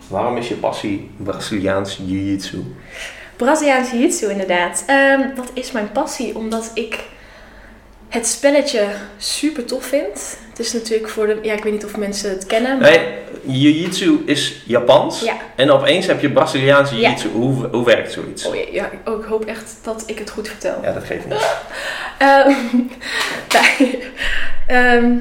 Waarom 0.09 0.37
is 0.37 0.49
je 0.49 0.55
passie 0.55 1.11
Braziliaans 1.17 1.97
jiu-jitsu? 2.05 2.75
Braziliaans 3.37 3.91
jiu-jitsu 3.91 4.31
inderdaad. 4.31 4.85
Ehm, 4.87 5.21
wat 5.37 5.51
is 5.53 5.73
mijn 5.73 5.93
passie? 5.93 6.37
Omdat 6.37 6.71
ik 6.75 7.05
het 8.15 8.27
spelletje 8.27 8.87
super 9.19 9.65
tof 9.65 9.85
vind. 9.85 10.37
Het 10.51 10.59
is 10.59 10.73
natuurlijk 10.73 11.09
voor 11.09 11.27
de... 11.27 11.39
Ja, 11.43 11.53
ik 11.53 11.62
weet 11.62 11.73
niet 11.73 11.85
of 11.85 11.97
mensen 11.97 12.31
het 12.31 12.47
kennen. 12.47 12.79
Maar... 12.79 12.91
Nee, 12.91 13.09
jiu-jitsu 13.43 14.23
is 14.27 14.62
Japans. 14.67 15.21
Ja. 15.21 15.37
En 15.57 15.71
opeens 15.71 16.07
heb 16.07 16.21
je 16.21 16.31
Braziliaans 16.31 16.91
Ja. 16.91 16.97
jiu-jitsu. 16.97 17.29
Hoe, 17.29 17.69
hoe 17.73 17.85
werkt 17.85 18.12
zoiets? 18.12 18.47
Oh, 18.47 18.55
ja, 18.73 18.91
oh, 19.05 19.19
ik 19.19 19.25
hoop 19.25 19.45
echt 19.45 19.79
dat 19.83 20.03
ik 20.07 20.19
het 20.19 20.31
goed 20.31 20.49
vertel. 20.49 20.79
Ja, 20.83 20.93
dat 20.93 21.05
geeft 21.05 21.25
niet. 21.29 21.47
Ehm, 22.19 22.53
nee. 23.79 23.99
Ehm, 24.67 25.12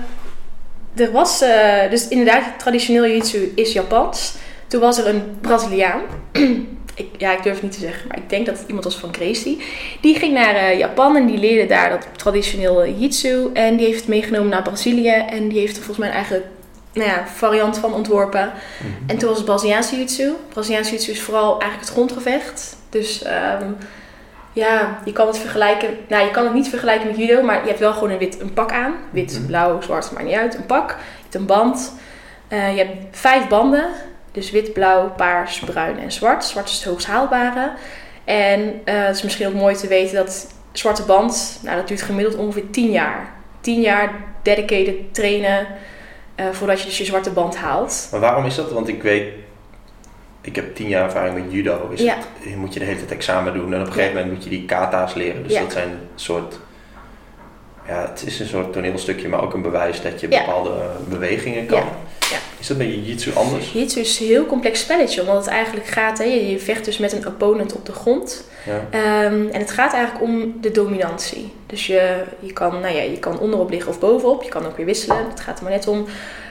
er 0.96 1.12
was 1.12 1.42
eh, 1.42 1.90
dus 1.90 2.08
inderdaad, 2.08 2.44
traditioneel 2.60 3.06
jiu-jitsu 3.06 3.52
is 3.56 3.74
Japans. 3.74 4.34
Toen 4.68 4.82
was 4.82 4.98
er 4.98 5.08
een 5.08 5.38
Braziliaan. 5.42 6.02
ik, 6.96 7.08
ja, 7.18 7.32
ik 7.32 7.44
durf 7.44 7.54
het 7.54 7.64
niet 7.64 7.72
te 7.72 7.80
zeggen, 7.80 8.08
maar 8.08 8.18
ik 8.18 8.30
denk 8.30 8.46
dat 8.46 8.58
het 8.58 8.68
iemand 8.68 8.84
was 8.86 8.96
van 8.96 9.14
Gracie. 9.14 9.64
Die 10.02 10.16
ging 10.16 10.34
naar 10.34 10.56
eh, 10.56 10.78
Japan 10.78 11.16
en 11.16 11.26
die 11.26 11.38
leerde 11.38 11.68
daar 11.68 11.90
dat 11.90 12.08
traditioneel 12.18 12.86
jiu-jitsu. 12.86 13.50
En 13.54 13.76
die 13.78 13.86
heeft 13.86 14.00
het 14.00 14.08
meegenomen 14.08 14.50
naar 14.50 14.62
Brazilië. 14.62 15.10
En 15.30 15.48
die 15.48 15.60
heeft 15.60 15.78
er 15.78 15.84
volgens 15.84 15.98
mij 15.98 16.08
een 16.08 16.14
eigen 16.16 16.44
nou 16.94 17.10
ja, 17.10 17.28
variant 17.28 17.78
van 17.78 17.94
ontworpen. 17.94 18.52
Mhm. 18.80 19.10
En 19.10 19.18
toen 19.18 19.28
was 19.28 19.38
het 19.38 19.46
Braziliaans 19.46 19.90
jiu-jitsu. 19.90 20.32
Braziliaans 20.50 20.88
jiu-jitsu 20.90 21.12
is 21.12 21.22
vooral 21.22 21.50
eigenlijk 21.52 21.80
het 21.82 21.90
grondgevecht. 21.90 22.76
Dus 22.90 23.24
ehm, 23.24 23.72
ja, 24.54 25.00
je 25.06 25.12
kan 25.12 25.28
het 25.28 25.38
vergelijken. 25.38 25.90
Nou, 26.08 26.26
je 26.26 26.32
kan 26.32 26.44
het 26.44 26.54
niet 26.54 26.70
vergelijken 26.70 27.08
met 27.08 27.18
judo, 27.18 27.42
maar 27.42 27.62
je 27.62 27.68
hebt 27.68 27.80
wel 27.80 27.94
gewoon 27.94 28.10
een 28.10 28.18
wit 28.18 28.40
een 28.42 28.54
pak 28.54 28.72
aan. 28.72 28.94
Wit, 29.10 29.34
Mhm. 29.38 29.46
blauw, 29.46 29.82
zwart, 29.82 30.12
maakt 30.12 30.26
niet 30.26 30.36
uit. 30.36 30.56
Een 30.56 30.66
pak. 30.66 30.90
Je 30.90 31.22
hebt 31.22 31.36
een 31.36 31.46
band. 31.46 31.94
Eh, 32.48 32.72
je 32.72 32.78
hebt 32.78 33.18
vijf 33.18 33.48
banden. 33.48 33.86
Dus 34.34 34.52
wit, 34.52 34.74
blauw, 34.74 35.10
paars, 35.18 35.60
bruin 35.60 36.00
en 36.00 36.12
zwart. 36.12 36.44
Zwart 36.46 36.70
is 36.70 36.76
het 36.76 36.84
hoogst 36.84 37.08
haalbare. 37.08 37.72
En 38.24 38.82
eh, 38.84 39.06
het 39.06 39.16
is 39.16 39.24
misschien 39.24 39.48
ook 39.48 39.54
mooi 39.54 39.76
te 39.76 39.88
weten 39.88 40.16
dat 40.16 40.48
zwarte 40.72 41.04
band, 41.04 41.60
nou, 41.64 41.76
dat 41.78 41.88
duurt 41.88 42.02
gemiddeld 42.02 42.36
ongeveer 42.36 42.70
10 42.72 42.92
jaar. 42.92 43.34
10 43.62 43.82
jaar 43.82 44.12
dedicated 44.42 44.96
trainen 45.14 45.68
eh, 46.36 46.46
voordat 46.52 46.80
je 46.80 46.86
dus 46.86 46.98
je 46.98 47.06
zwarte 47.06 47.30
band 47.32 47.58
haalt. 47.58 48.08
Maar 48.12 48.20
waarom 48.20 48.46
is 48.46 48.56
dat? 48.56 48.72
Want 48.72 48.88
ik 48.88 49.04
weet, 49.04 49.34
ik 50.42 50.56
heb 50.56 50.76
tien 50.76 50.88
jaar 50.88 51.04
ervaring 51.04 51.36
met 51.44 51.52
judo. 51.54 51.90
Is 51.94 52.02
Ja. 52.02 52.16
het, 52.16 52.50
je 52.50 52.58
moet 52.58 52.74
je 52.74 52.80
de 52.80 52.86
hele 52.86 52.98
tijd 52.98 53.12
examen 53.12 53.54
doen 53.54 53.74
en 53.74 53.82
op 53.82 53.88
een 53.88 53.94
gegeven 53.94 54.16
moment 54.16 54.34
moet 54.34 54.44
je 54.44 54.50
die 54.50 54.66
kata's 54.66 55.14
leren. 55.14 55.44
Dus 55.44 55.54
Ja. 55.54 55.62
dat 55.62 55.72
zijn 55.72 55.90
een 55.90 56.00
soort, 56.16 56.60
ja, 57.88 58.02
het 58.10 58.24
is 58.26 58.40
een 58.40 58.48
soort 58.48 58.74
toneelstukje, 58.74 59.28
maar 59.28 59.42
ook 59.42 59.54
een 59.54 59.62
bewijs 59.62 60.02
dat 60.02 60.20
je 60.20 60.30
Ja. 60.30 60.40
bepaalde 60.46 60.72
bewegingen 61.10 61.66
kan. 61.66 61.78
Ja. 61.78 61.86
Ja. 62.32 62.38
Is 62.60 62.68
dat 62.68 62.78
bij 62.78 62.88
jiu-jitsu 62.88 63.34
anders? 63.34 63.72
Jiu-jitsu 63.72 64.00
is 64.00 64.20
een 64.20 64.26
heel 64.26 64.46
complex 64.46 64.80
spelletje, 64.80 65.22
omdat 65.22 65.36
het 65.38 65.48
eigenlijk 65.48 65.88
gaat, 65.88 66.18
hè, 66.18 66.24
je 66.24 66.60
vecht 66.60 66.86
dus 66.86 66.98
met 66.98 67.12
een 67.12 67.28
opponent 67.28 67.74
op 67.74 67.86
de 67.86 67.92
grond. 67.92 68.44
Ja. 68.66 68.88
Ehm, 68.90 69.48
en 69.52 69.60
het 69.60 69.72
gaat 69.72 69.94
eigenlijk 69.94 70.24
om 70.24 70.62
de 70.62 70.72
dominantie. 70.72 71.52
Dus 71.66 71.88
je, 71.88 72.24
je, 72.40 72.54
kan, 72.54 72.80
nou 72.80 72.96
ja, 72.96 73.02
je 73.02 73.20
kan 73.20 73.40
onderop 73.40 73.70
liggen 73.70 73.90
of 73.90 74.00
bovenop, 74.00 74.44
je 74.44 74.50
kan 74.50 74.66
ook 74.66 74.78
weer 74.78 74.86
wisselen, 74.86 75.30
het 75.30 75.40
gaat 75.40 75.58
er 75.58 75.64
maar 75.64 75.72
net 75.72 75.88
om. 75.88 76.06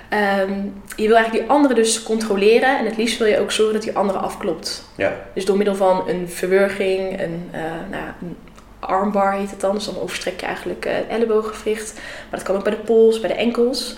Ehm, 0.08 0.52
je 0.96 1.06
wil 1.06 1.16
eigenlijk 1.16 1.44
die 1.44 1.56
andere 1.56 1.74
dus 1.74 2.02
controleren 2.02 2.78
en 2.78 2.84
het 2.84 2.96
liefst 2.96 3.18
wil 3.18 3.26
je 3.26 3.38
ook 3.38 3.52
zorgen 3.52 3.74
dat 3.74 3.82
die 3.82 3.96
andere 3.96 4.18
afklopt. 4.18 4.84
Ja. 4.96 5.16
Dus 5.34 5.44
door 5.44 5.56
middel 5.56 5.74
van 5.74 6.08
een 6.08 6.28
verwurging, 6.28 7.20
een, 7.20 7.48
eh, 7.50 7.60
nou 7.90 8.04
een 8.20 8.36
armbar 8.78 9.32
heet 9.32 9.50
het 9.50 9.60
dan. 9.60 9.74
Dus 9.74 9.84
dan 9.84 10.00
overstrek 10.00 10.40
je 10.40 10.46
eigenlijk 10.46 10.84
eh, 10.84 10.94
het 10.94 11.06
ellebooggewricht. 11.08 11.94
Maar 11.94 12.38
dat 12.38 12.42
kan 12.42 12.56
ook 12.56 12.64
bij 12.64 12.72
de 12.72 12.78
pols, 12.78 13.20
bij 13.20 13.28
de 13.28 13.36
enkels. 13.36 13.96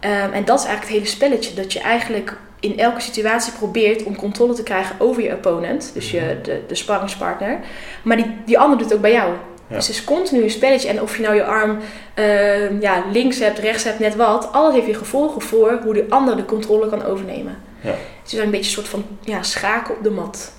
Ehm, 0.00 0.32
en 0.32 0.44
dat 0.44 0.58
is 0.58 0.64
eigenlijk 0.64 0.80
het 0.80 0.88
hele 0.88 1.16
spelletje. 1.16 1.54
Dat 1.54 1.72
je 1.72 1.80
eigenlijk 1.80 2.36
in 2.60 2.78
elke 2.78 3.00
situatie 3.00 3.52
probeert 3.52 4.02
om 4.02 4.16
controle 4.16 4.54
te 4.54 4.62
krijgen 4.62 4.96
over 4.98 5.22
je 5.22 5.32
opponent. 5.32 5.90
Dus 5.94 6.10
je, 6.10 6.38
de, 6.42 6.62
de 6.66 6.74
sparringspartner. 6.74 7.58
Maar 8.02 8.16
die, 8.16 8.36
die 8.44 8.58
ander 8.58 8.78
doet 8.78 8.86
het 8.86 8.96
ook 8.96 9.02
bij 9.02 9.12
jou. 9.12 9.30
Ja. 9.68 9.76
Dus 9.76 9.86
het 9.86 9.96
is 9.96 10.04
continu 10.04 10.42
een 10.42 10.50
spelletje. 10.50 10.88
En 10.88 11.02
of 11.02 11.16
je 11.16 11.22
nou 11.22 11.34
je 11.34 11.44
arm 11.44 11.78
ehm, 12.14 12.80
ja, 12.80 13.04
links 13.12 13.38
hebt, 13.38 13.58
rechts 13.58 13.84
hebt, 13.84 13.98
net 13.98 14.16
wat. 14.16 14.52
Alles 14.52 14.74
heeft 14.74 14.86
weer 14.86 14.96
gevolgen 14.96 15.42
voor 15.42 15.80
hoe 15.82 15.94
de 15.94 16.06
ander 16.08 16.36
de 16.36 16.44
controle 16.44 16.88
kan 16.88 17.04
overnemen. 17.04 17.58
Ja. 17.80 17.94
Het 18.22 18.32
is 18.32 18.38
een 18.38 18.50
beetje 18.50 18.56
een 18.56 18.84
soort 18.84 18.88
van 18.88 19.04
ja, 19.20 19.42
schaken 19.42 19.96
op 19.96 20.02
de 20.02 20.10
mat. 20.10 20.52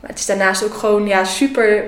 Maar 0.00 0.10
het 0.10 0.18
is 0.18 0.26
daarnaast 0.26 0.64
ook 0.64 0.74
gewoon 0.74 1.06
ja, 1.06 1.24
super... 1.24 1.84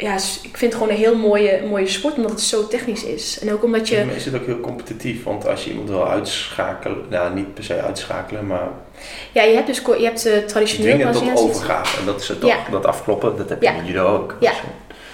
Ja, 0.00 0.18
s- 0.18 0.40
ik 0.42 0.56
vind 0.56 0.72
het 0.72 0.80
gewoon 0.82 0.88
een 0.88 1.00
heel 1.02 1.16
mooie, 1.16 1.60
mooie 1.68 1.86
sport, 1.86 2.14
omdat 2.14 2.30
het 2.30 2.40
zo 2.40 2.66
technisch 2.66 3.04
is. 3.04 3.38
En 3.38 3.52
ook 3.52 3.64
omdat 3.64 3.88
je... 3.88 4.04
Maar 4.04 4.14
is 4.14 4.24
het 4.24 4.34
ook 4.34 4.46
heel 4.46 4.60
competitief? 4.60 5.22
Want 5.24 5.46
als 5.46 5.64
je 5.64 5.70
iemand 5.70 5.88
wil 5.88 6.08
uitschakelen, 6.08 6.96
nou 7.10 7.34
niet 7.34 7.54
per 7.54 7.64
se 7.64 7.80
uitschakelen, 7.82 8.46
maar 8.46 8.68
Ja, 9.32 9.42
je 9.42 9.54
hebt 9.54 9.66
dus 9.66 9.82
je 9.98 10.04
hebt 10.04 10.26
uh, 10.26 10.36
traditioneel 10.36 11.10
dwingen 11.12 11.34
tot 11.34 11.38
overgave. 11.44 11.98
En 12.00 12.06
dat 12.06 12.20
is 12.20 12.28
het 12.28 12.40
toch, 12.40 12.50
Ja. 12.50 12.56
dat 12.70 12.86
afkloppen, 12.86 13.36
dat 13.36 13.48
heb 13.48 13.62
je 13.62 13.68
Ja. 13.68 13.74
in 13.74 13.84
judo 13.86 14.06
ook. 14.06 14.36
Ja. 14.40 14.50
Dus, 14.50 14.60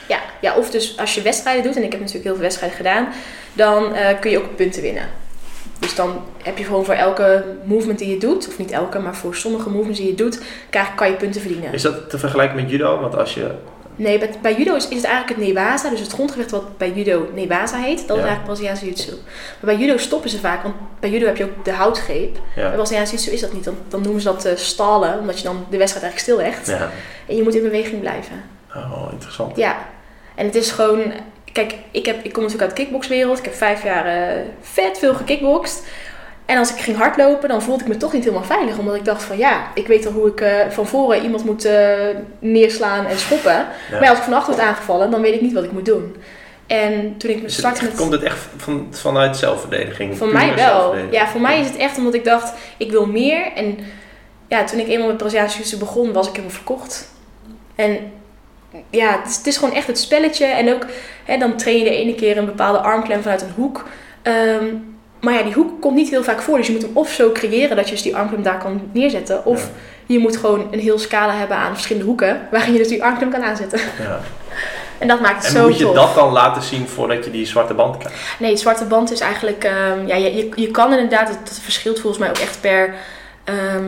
Ja, 0.08 0.18
ja, 0.40 0.56
of 0.56 0.70
dus 0.70 0.98
als 0.98 1.14
je 1.14 1.22
wedstrijden 1.22 1.62
doet, 1.64 1.76
en 1.76 1.82
ik 1.82 1.90
heb 1.90 2.00
natuurlijk 2.00 2.24
heel 2.24 2.34
veel 2.34 2.42
wedstrijden 2.42 2.76
gedaan, 2.76 3.08
dan 3.52 3.94
eh, 3.94 4.20
kun 4.20 4.30
je 4.30 4.38
ook 4.38 4.56
punten 4.56 4.82
winnen. 4.82 5.08
Dus 5.78 5.94
dan 5.94 6.22
heb 6.42 6.58
je 6.58 6.64
gewoon 6.64 6.84
voor 6.84 6.94
elke 6.94 7.44
movement 7.64 7.98
die 7.98 8.10
je 8.10 8.18
doet, 8.18 8.48
of 8.48 8.58
niet 8.58 8.70
elke, 8.70 8.98
maar 8.98 9.16
voor 9.16 9.34
sommige 9.34 9.70
movements 9.70 9.98
die 9.98 10.08
je 10.08 10.14
doet, 10.14 10.40
kan 10.96 11.08
je 11.08 11.14
punten 11.16 11.40
verdienen. 11.40 11.72
Is 11.72 11.82
dat 11.82 12.10
te 12.10 12.18
vergelijken 12.18 12.56
met 12.56 12.70
judo? 12.70 13.00
Want 13.00 13.16
als 13.16 13.34
je 13.34 13.50
Nee, 13.96 14.18
bij, 14.18 14.30
bij 14.42 14.54
judo 14.56 14.74
is, 14.74 14.88
is 14.88 14.96
het 14.96 15.04
eigenlijk 15.04 15.38
het 15.38 15.46
Newaza, 15.48 15.90
dus 15.90 16.00
het 16.00 16.12
grondgewicht 16.12 16.50
wat 16.50 16.78
bij 16.78 16.92
judo 16.92 17.28
Newaza 17.34 17.78
heet, 17.78 17.98
dat 17.98 18.16
Ja. 18.16 18.22
is 18.22 18.28
eigenlijk 18.28 18.44
Braziliaans 18.44 18.80
jiu-jitsu. 18.80 19.10
Maar 19.60 19.74
bij 19.74 19.76
judo 19.76 19.96
stoppen 19.96 20.30
ze 20.30 20.38
vaak, 20.38 20.62
want 20.62 20.74
bij 21.00 21.10
judo 21.10 21.26
heb 21.26 21.36
je 21.36 21.44
ook 21.44 21.64
de 21.64 21.72
houtgreep. 21.72 22.38
Bij 22.54 22.64
ja, 22.64 22.70
Braziliaans 22.70 23.10
jiu-jitsu 23.10 23.34
is 23.34 23.40
dat 23.40 23.52
niet, 23.52 23.64
dan, 23.64 23.76
dan 23.88 24.02
noemen 24.02 24.20
ze 24.20 24.28
dat 24.28 24.44
eh, 24.44 24.56
stallen, 24.56 25.18
omdat 25.18 25.38
je 25.38 25.44
dan 25.44 25.66
de 25.70 25.76
wedstrijd 25.76 26.04
eigenlijk 26.06 26.18
stillegt. 26.18 26.66
ja. 26.80 26.90
En 27.28 27.36
je 27.36 27.42
moet 27.42 27.54
in 27.54 27.62
beweging 27.62 28.00
blijven. 28.00 28.44
Oh, 28.74 29.08
interessant. 29.12 29.56
Ja, 29.56 29.76
en 30.34 30.46
het 30.46 30.54
is 30.54 30.70
gewoon. 30.70 31.12
Kijk, 31.52 31.74
ik, 31.90 32.06
heb, 32.06 32.16
ik 32.24 32.32
kom 32.32 32.42
natuurlijk 32.42 32.68
uit 32.68 32.76
de 32.76 32.82
kickboxwereld. 32.82 33.38
Ik 33.38 33.44
heb 33.44 33.54
vijf 33.54 33.82
jaar 33.84 34.06
eh, 34.06 34.42
vet 34.60 34.98
veel 34.98 35.14
gekickboxd. 35.14 35.86
En 36.46 36.58
als 36.58 36.74
ik 36.74 36.80
ging 36.80 36.96
hardlopen, 36.96 37.48
dan 37.48 37.62
voelde 37.62 37.82
ik 37.82 37.88
me 37.88 37.96
toch 37.96 38.12
niet 38.12 38.24
helemaal 38.24 38.44
veilig. 38.46 38.78
Omdat 38.78 38.94
ik 38.94 39.04
dacht 39.04 39.22
van 39.22 39.38
ja, 39.38 39.66
ik 39.74 39.86
weet 39.86 40.06
al 40.06 40.12
hoe 40.12 40.26
ik 40.28 40.40
eh, 40.40 40.68
van 40.68 40.86
voren 40.86 41.22
iemand 41.22 41.44
moet 41.44 41.64
eh, 41.64 41.94
neerslaan 42.38 43.06
en 43.06 43.18
schoppen. 43.18 43.66
Ja. 43.90 44.00
Maar 44.00 44.08
als 44.08 44.18
ik 44.18 44.24
van 44.24 44.32
achter 44.32 44.54
word 44.54 44.66
aangevallen, 44.66 45.10
dan 45.10 45.20
weet 45.20 45.34
ik 45.34 45.40
niet 45.40 45.52
wat 45.52 45.64
ik 45.64 45.72
moet 45.72 45.84
doen. 45.84 46.16
En 46.66 47.16
toen 47.16 47.30
ik 47.30 47.42
het 47.42 47.52
startte 47.52 47.80
echt- 47.80 47.88
met... 47.88 47.96
Komt 48.00 48.12
het 48.12 48.22
echt 48.22 48.38
van, 48.56 48.86
vanuit 48.90 49.36
zelfverdediging? 49.36 50.16
Voor 50.16 50.32
mij 50.32 50.54
wel. 50.54 50.94
Ja, 51.10 51.26
voor 51.28 51.40
mij 51.40 51.60
is 51.60 51.66
het 51.66 51.76
echt 51.76 51.98
omdat 51.98 52.14
ik 52.14 52.24
dacht, 52.24 52.52
ik 52.76 52.90
wil 52.90 53.06
meer. 53.06 53.52
En 53.54 53.78
ja, 54.48 54.64
toen 54.64 54.78
ik 54.78 54.88
eenmaal 54.88 55.06
met 55.08 55.16
Braziliaans 55.16 55.52
jiu-jitsu 55.52 55.78
begon, 55.78 56.12
was 56.12 56.26
ik 56.26 56.32
helemaal 56.32 56.54
verkocht. 56.56 57.08
En 57.74 57.98
ja, 58.90 59.18
het 59.18 59.30
is, 59.30 59.36
het 59.36 59.46
is 59.46 59.56
gewoon 59.56 59.74
echt 59.74 59.86
het 59.86 59.98
spelletje. 59.98 60.44
En 60.46 60.72
ook, 60.74 60.86
hè, 61.24 61.38
dan 61.38 61.56
train 61.56 61.78
je 61.78 61.84
de 61.84 61.96
ene 61.96 62.14
keer 62.14 62.36
een 62.36 62.46
bepaalde 62.46 62.78
armklem 62.78 63.22
vanuit 63.22 63.42
een 63.42 63.52
hoek. 63.56 63.88
Ehm, 64.22 64.64
maar 65.26 65.34
ja, 65.34 65.42
die 65.42 65.52
hoek 65.54 65.80
komt 65.80 65.94
niet 65.96 66.10
heel 66.10 66.22
vaak 66.24 66.40
voor. 66.40 66.56
Dus 66.56 66.66
je 66.66 66.72
moet 66.72 66.82
hem 66.82 66.90
of 66.94 67.10
zo 67.10 67.32
creëren 67.32 67.76
dat 67.76 67.84
je 67.88 67.94
dus 67.94 68.02
die 68.02 68.16
armklem 68.16 68.42
daar 68.42 68.58
kan 68.58 68.80
neerzetten. 68.92 69.44
Of 69.44 69.62
Ja. 69.62 69.68
je 70.06 70.18
moet 70.18 70.36
gewoon 70.36 70.66
een 70.70 70.78
heel 70.78 70.98
scala 70.98 71.32
hebben 71.34 71.56
aan 71.56 71.72
verschillende 71.72 72.06
hoeken. 72.08 72.48
Waarin 72.50 72.72
je 72.72 72.78
dus 72.78 72.88
die 72.88 73.04
armklem 73.04 73.30
kan 73.30 73.42
aanzetten. 73.42 73.80
Ja. 74.00 74.20
En 74.98 75.08
dat 75.08 75.20
maakt 75.20 75.36
het 75.36 75.54
En 75.54 75.60
zo 75.60 75.68
moet 75.68 75.78
je 75.78 75.84
tof. 75.84 75.94
dat 75.94 76.14
dan 76.14 76.32
laten 76.32 76.62
zien 76.62 76.88
voordat 76.88 77.24
je 77.24 77.30
die 77.30 77.46
zwarte 77.46 77.74
band 77.74 77.96
krijgt? 77.98 78.18
Nee, 78.38 78.56
zwarte 78.56 78.84
band 78.84 79.12
is 79.12 79.20
eigenlijk... 79.20 79.64
ehm, 79.64 80.06
ja, 80.06 80.14
je, 80.16 80.34
je, 80.36 80.48
je 80.54 80.70
kan 80.70 80.92
inderdaad... 80.92 81.28
Het, 81.28 81.38
het 81.48 81.58
verschilt 81.62 82.00
volgens 82.00 82.18
mij 82.22 82.28
ook 82.28 82.38
echt 82.38 82.60
per... 82.60 82.94
ehm, 83.44 83.84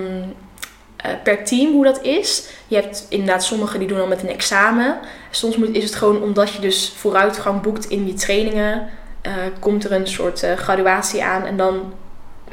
eh, 0.96 1.10
per 1.22 1.44
team 1.44 1.72
hoe 1.72 1.84
dat 1.84 2.02
is. 2.02 2.48
Je 2.66 2.76
hebt 2.76 3.06
inderdaad 3.08 3.44
sommigen 3.44 3.78
die 3.78 3.88
doen 3.88 3.98
dan 3.98 4.08
met 4.08 4.22
een 4.22 4.28
examen. 4.28 4.98
Soms 5.30 5.56
moet, 5.56 5.74
is 5.76 5.84
het 5.84 5.94
gewoon 5.94 6.22
omdat 6.22 6.52
je 6.52 6.60
dus 6.60 6.92
vooruitgang 6.96 7.60
boekt 7.60 7.88
in 7.88 8.06
je 8.06 8.14
trainingen. 8.14 8.88
Eh, 9.28 9.34
komt 9.58 9.84
er 9.84 9.92
een 9.92 10.06
soort 10.06 10.42
eh, 10.42 10.56
graduatie 10.56 11.24
aan 11.24 11.44
en 11.44 11.56
dan 11.56 11.94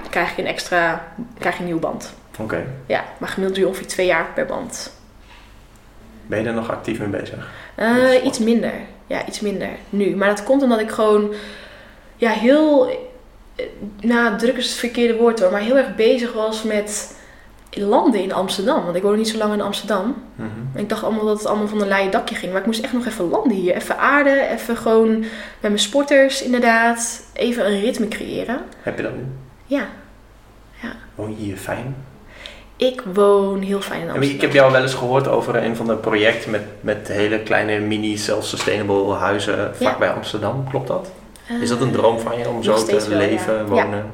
krijg 0.10 0.36
je 0.36 0.42
een 0.42 0.48
extra 0.48 1.08
krijg 1.40 1.56
je 1.56 1.62
een 1.62 1.68
nieuw 1.68 1.80
band. 1.80 2.14
Oké. 2.40 2.66
Ja, 2.86 3.04
maar 3.18 3.30
gemiddeld 3.30 3.56
duur 3.58 3.68
ongeveer 3.68 3.88
twee 3.88 4.06
jaar 4.06 4.26
per 4.34 4.46
band. 4.46 4.94
Ben 6.26 6.42
je 6.42 6.48
er 6.48 6.54
nog 6.54 6.72
actief 6.72 7.00
mee 7.00 7.08
bezig? 7.08 7.52
Eh, 7.76 8.24
iets 8.26 8.40
minder. 8.40 8.74
Ja, 9.08 9.28
iets 9.28 9.40
minder 9.40 9.70
nu. 9.90 10.16
Maar 10.16 10.30
dat 10.30 10.44
komt 10.44 10.64
omdat 10.64 10.80
ik 10.80 10.92
gewoon 10.92 11.34
ja, 12.16 12.30
heel. 12.30 12.90
Nou, 14.02 14.38
druk 14.38 14.58
is 14.58 14.66
het 14.66 14.80
verkeerde 14.80 15.16
woord 15.16 15.40
hoor. 15.40 15.52
Maar 15.52 15.62
heel 15.62 15.78
erg 15.78 15.96
bezig 15.96 16.34
was 16.34 16.64
met 16.64 17.15
landen 17.76 18.22
in 18.22 18.34
Amsterdam. 18.34 18.84
Want 18.84 18.96
ik 18.96 19.02
woonde 19.02 19.18
niet 19.18 19.30
zo 19.30 19.38
lang 19.38 19.54
in 19.54 19.62
Amsterdam. 19.62 20.16
Mhm. 20.36 20.50
En 20.74 20.82
ik 20.82 20.90
dacht 20.90 21.04
allemaal 21.04 21.26
dat 21.26 21.38
het 21.38 21.48
allemaal 21.48 21.68
van 21.68 21.82
een 21.82 21.88
leien 21.88 22.12
dakje 22.12 22.36
ging. 22.36 22.52
Maar 22.52 22.62
ik 22.62 22.68
moest 22.68 22.84
echt 22.84 22.94
nog 22.94 23.06
even 23.06 23.30
landen 23.30 23.58
hier. 23.58 23.76
Even 23.76 23.98
aarden. 23.98 24.50
Even 24.50 24.78
gewoon 24.78 25.20
met 25.20 25.28
mijn 25.62 25.80
sporters 25.80 26.44
inderdaad. 26.44 27.24
Even 27.34 27.66
een 27.72 27.80
ritme 27.80 28.08
creëren. 28.08 28.60
Heb 28.82 28.98
je 28.98 29.04
dat 29.04 29.16
nu? 29.16 29.24
Ja, 29.66 29.86
Woon 31.16 31.30
je 31.30 31.36
hier 31.36 31.58
fijn? 31.58 31.96
ik 32.78 33.02
woon 33.14 33.62
heel 33.62 33.82
fijn 33.82 34.00
in 34.00 34.06
Ja, 34.06 34.12
Amsterdam. 34.12 34.36
ik 34.36 34.42
heb 34.42 34.54
jou 34.54 34.72
wel 34.72 34.82
eens 34.82 34.94
gehoord 34.94 35.28
over 35.28 35.56
een 35.56 35.76
van 35.76 35.88
de 35.88 35.96
projecten 35.96 36.52
met, 36.52 36.62
met 36.82 37.08
hele 37.08 37.40
kleine 37.40 37.80
mini 37.80 38.18
self-sustainable 38.18 39.14
huizen 39.14 39.76
vlakbij 39.76 40.10
Amsterdam. 40.10 40.70
Klopt 40.70 40.88
dat? 40.88 41.12
Is 41.62 41.70
dat 41.70 41.82
een 41.82 41.92
droom 41.92 42.20
van 42.20 42.38
je 42.38 42.48
om 42.50 42.64
zo 42.64 42.84
te 42.84 42.96
wel, 42.96 43.10
ja. 43.10 43.18
leven, 43.18 43.54
Ja. 43.54 43.64
wonen? 43.66 44.06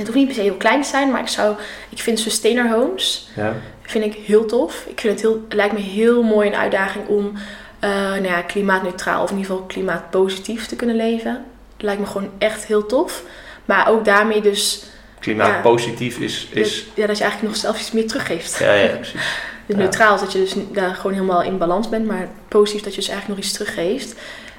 Het 0.00 0.06
hoeft 0.06 0.18
niet 0.18 0.26
per 0.26 0.36
se 0.36 0.42
heel 0.50 0.56
klein 0.56 0.82
te 0.82 0.88
zijn. 0.88 1.10
Maar 1.10 1.20
ik 1.20 1.28
zou... 1.28 1.56
Ik 1.88 1.98
vind 1.98 2.18
sustainer 2.18 2.70
homes... 2.70 3.28
Ja. 3.36 3.54
vind 3.82 4.04
ik 4.04 4.14
heel 4.14 4.46
tof. 4.46 4.84
Ik 4.88 5.00
vind 5.00 5.12
het, 5.12 5.22
heel, 5.22 5.40
het 5.44 5.54
lijkt 5.54 5.72
me 5.72 5.80
heel 5.80 6.22
mooi 6.22 6.48
een 6.48 6.54
uitdaging 6.56 7.06
om 7.08 7.32
eh, 7.78 7.90
nou 7.90 8.22
ja, 8.26 8.42
klimaatneutraal 8.42 9.22
of 9.22 9.30
in 9.30 9.36
ieder 9.36 9.50
geval 9.50 9.66
klimaatpositief 9.66 10.66
te 10.66 10.76
kunnen 10.76 10.96
leven. 10.96 11.44
Het 11.72 11.82
lijkt 11.82 12.00
me 12.00 12.06
gewoon 12.06 12.30
echt 12.38 12.64
heel 12.66 12.86
tof. 12.86 13.22
Maar 13.64 13.88
ook 13.88 14.04
daarmee 14.04 14.40
dus, 14.40 14.84
Klimaatpositief 15.18 16.18
is... 16.18 16.48
is 16.52 16.86
ja, 16.94 17.06
dat 17.06 17.16
je 17.16 17.22
eigenlijk 17.22 17.52
nog 17.52 17.62
zelf 17.62 17.80
iets 17.80 17.92
meer 17.92 18.06
teruggeeft. 18.06 18.58
ja, 18.58 18.72
ja, 18.72 18.94
precies. 18.96 19.20
Dus 19.66 19.78
Ja. 19.78 19.84
neutraal 19.84 20.14
is 20.14 20.20
dat 20.20 20.32
je 20.32 20.38
dus 20.38 20.54
daar 20.72 20.94
gewoon 20.94 21.12
helemaal 21.12 21.42
in 21.42 21.58
balans 21.58 21.88
bent, 21.88 22.06
maar 22.06 22.28
positief 22.48 22.82
dat 22.82 22.94
je 22.94 23.00
dus 23.00 23.08
eigenlijk 23.08 23.38
nog 23.38 23.46
iets 23.48 23.56
teruggeeft. 23.56 24.14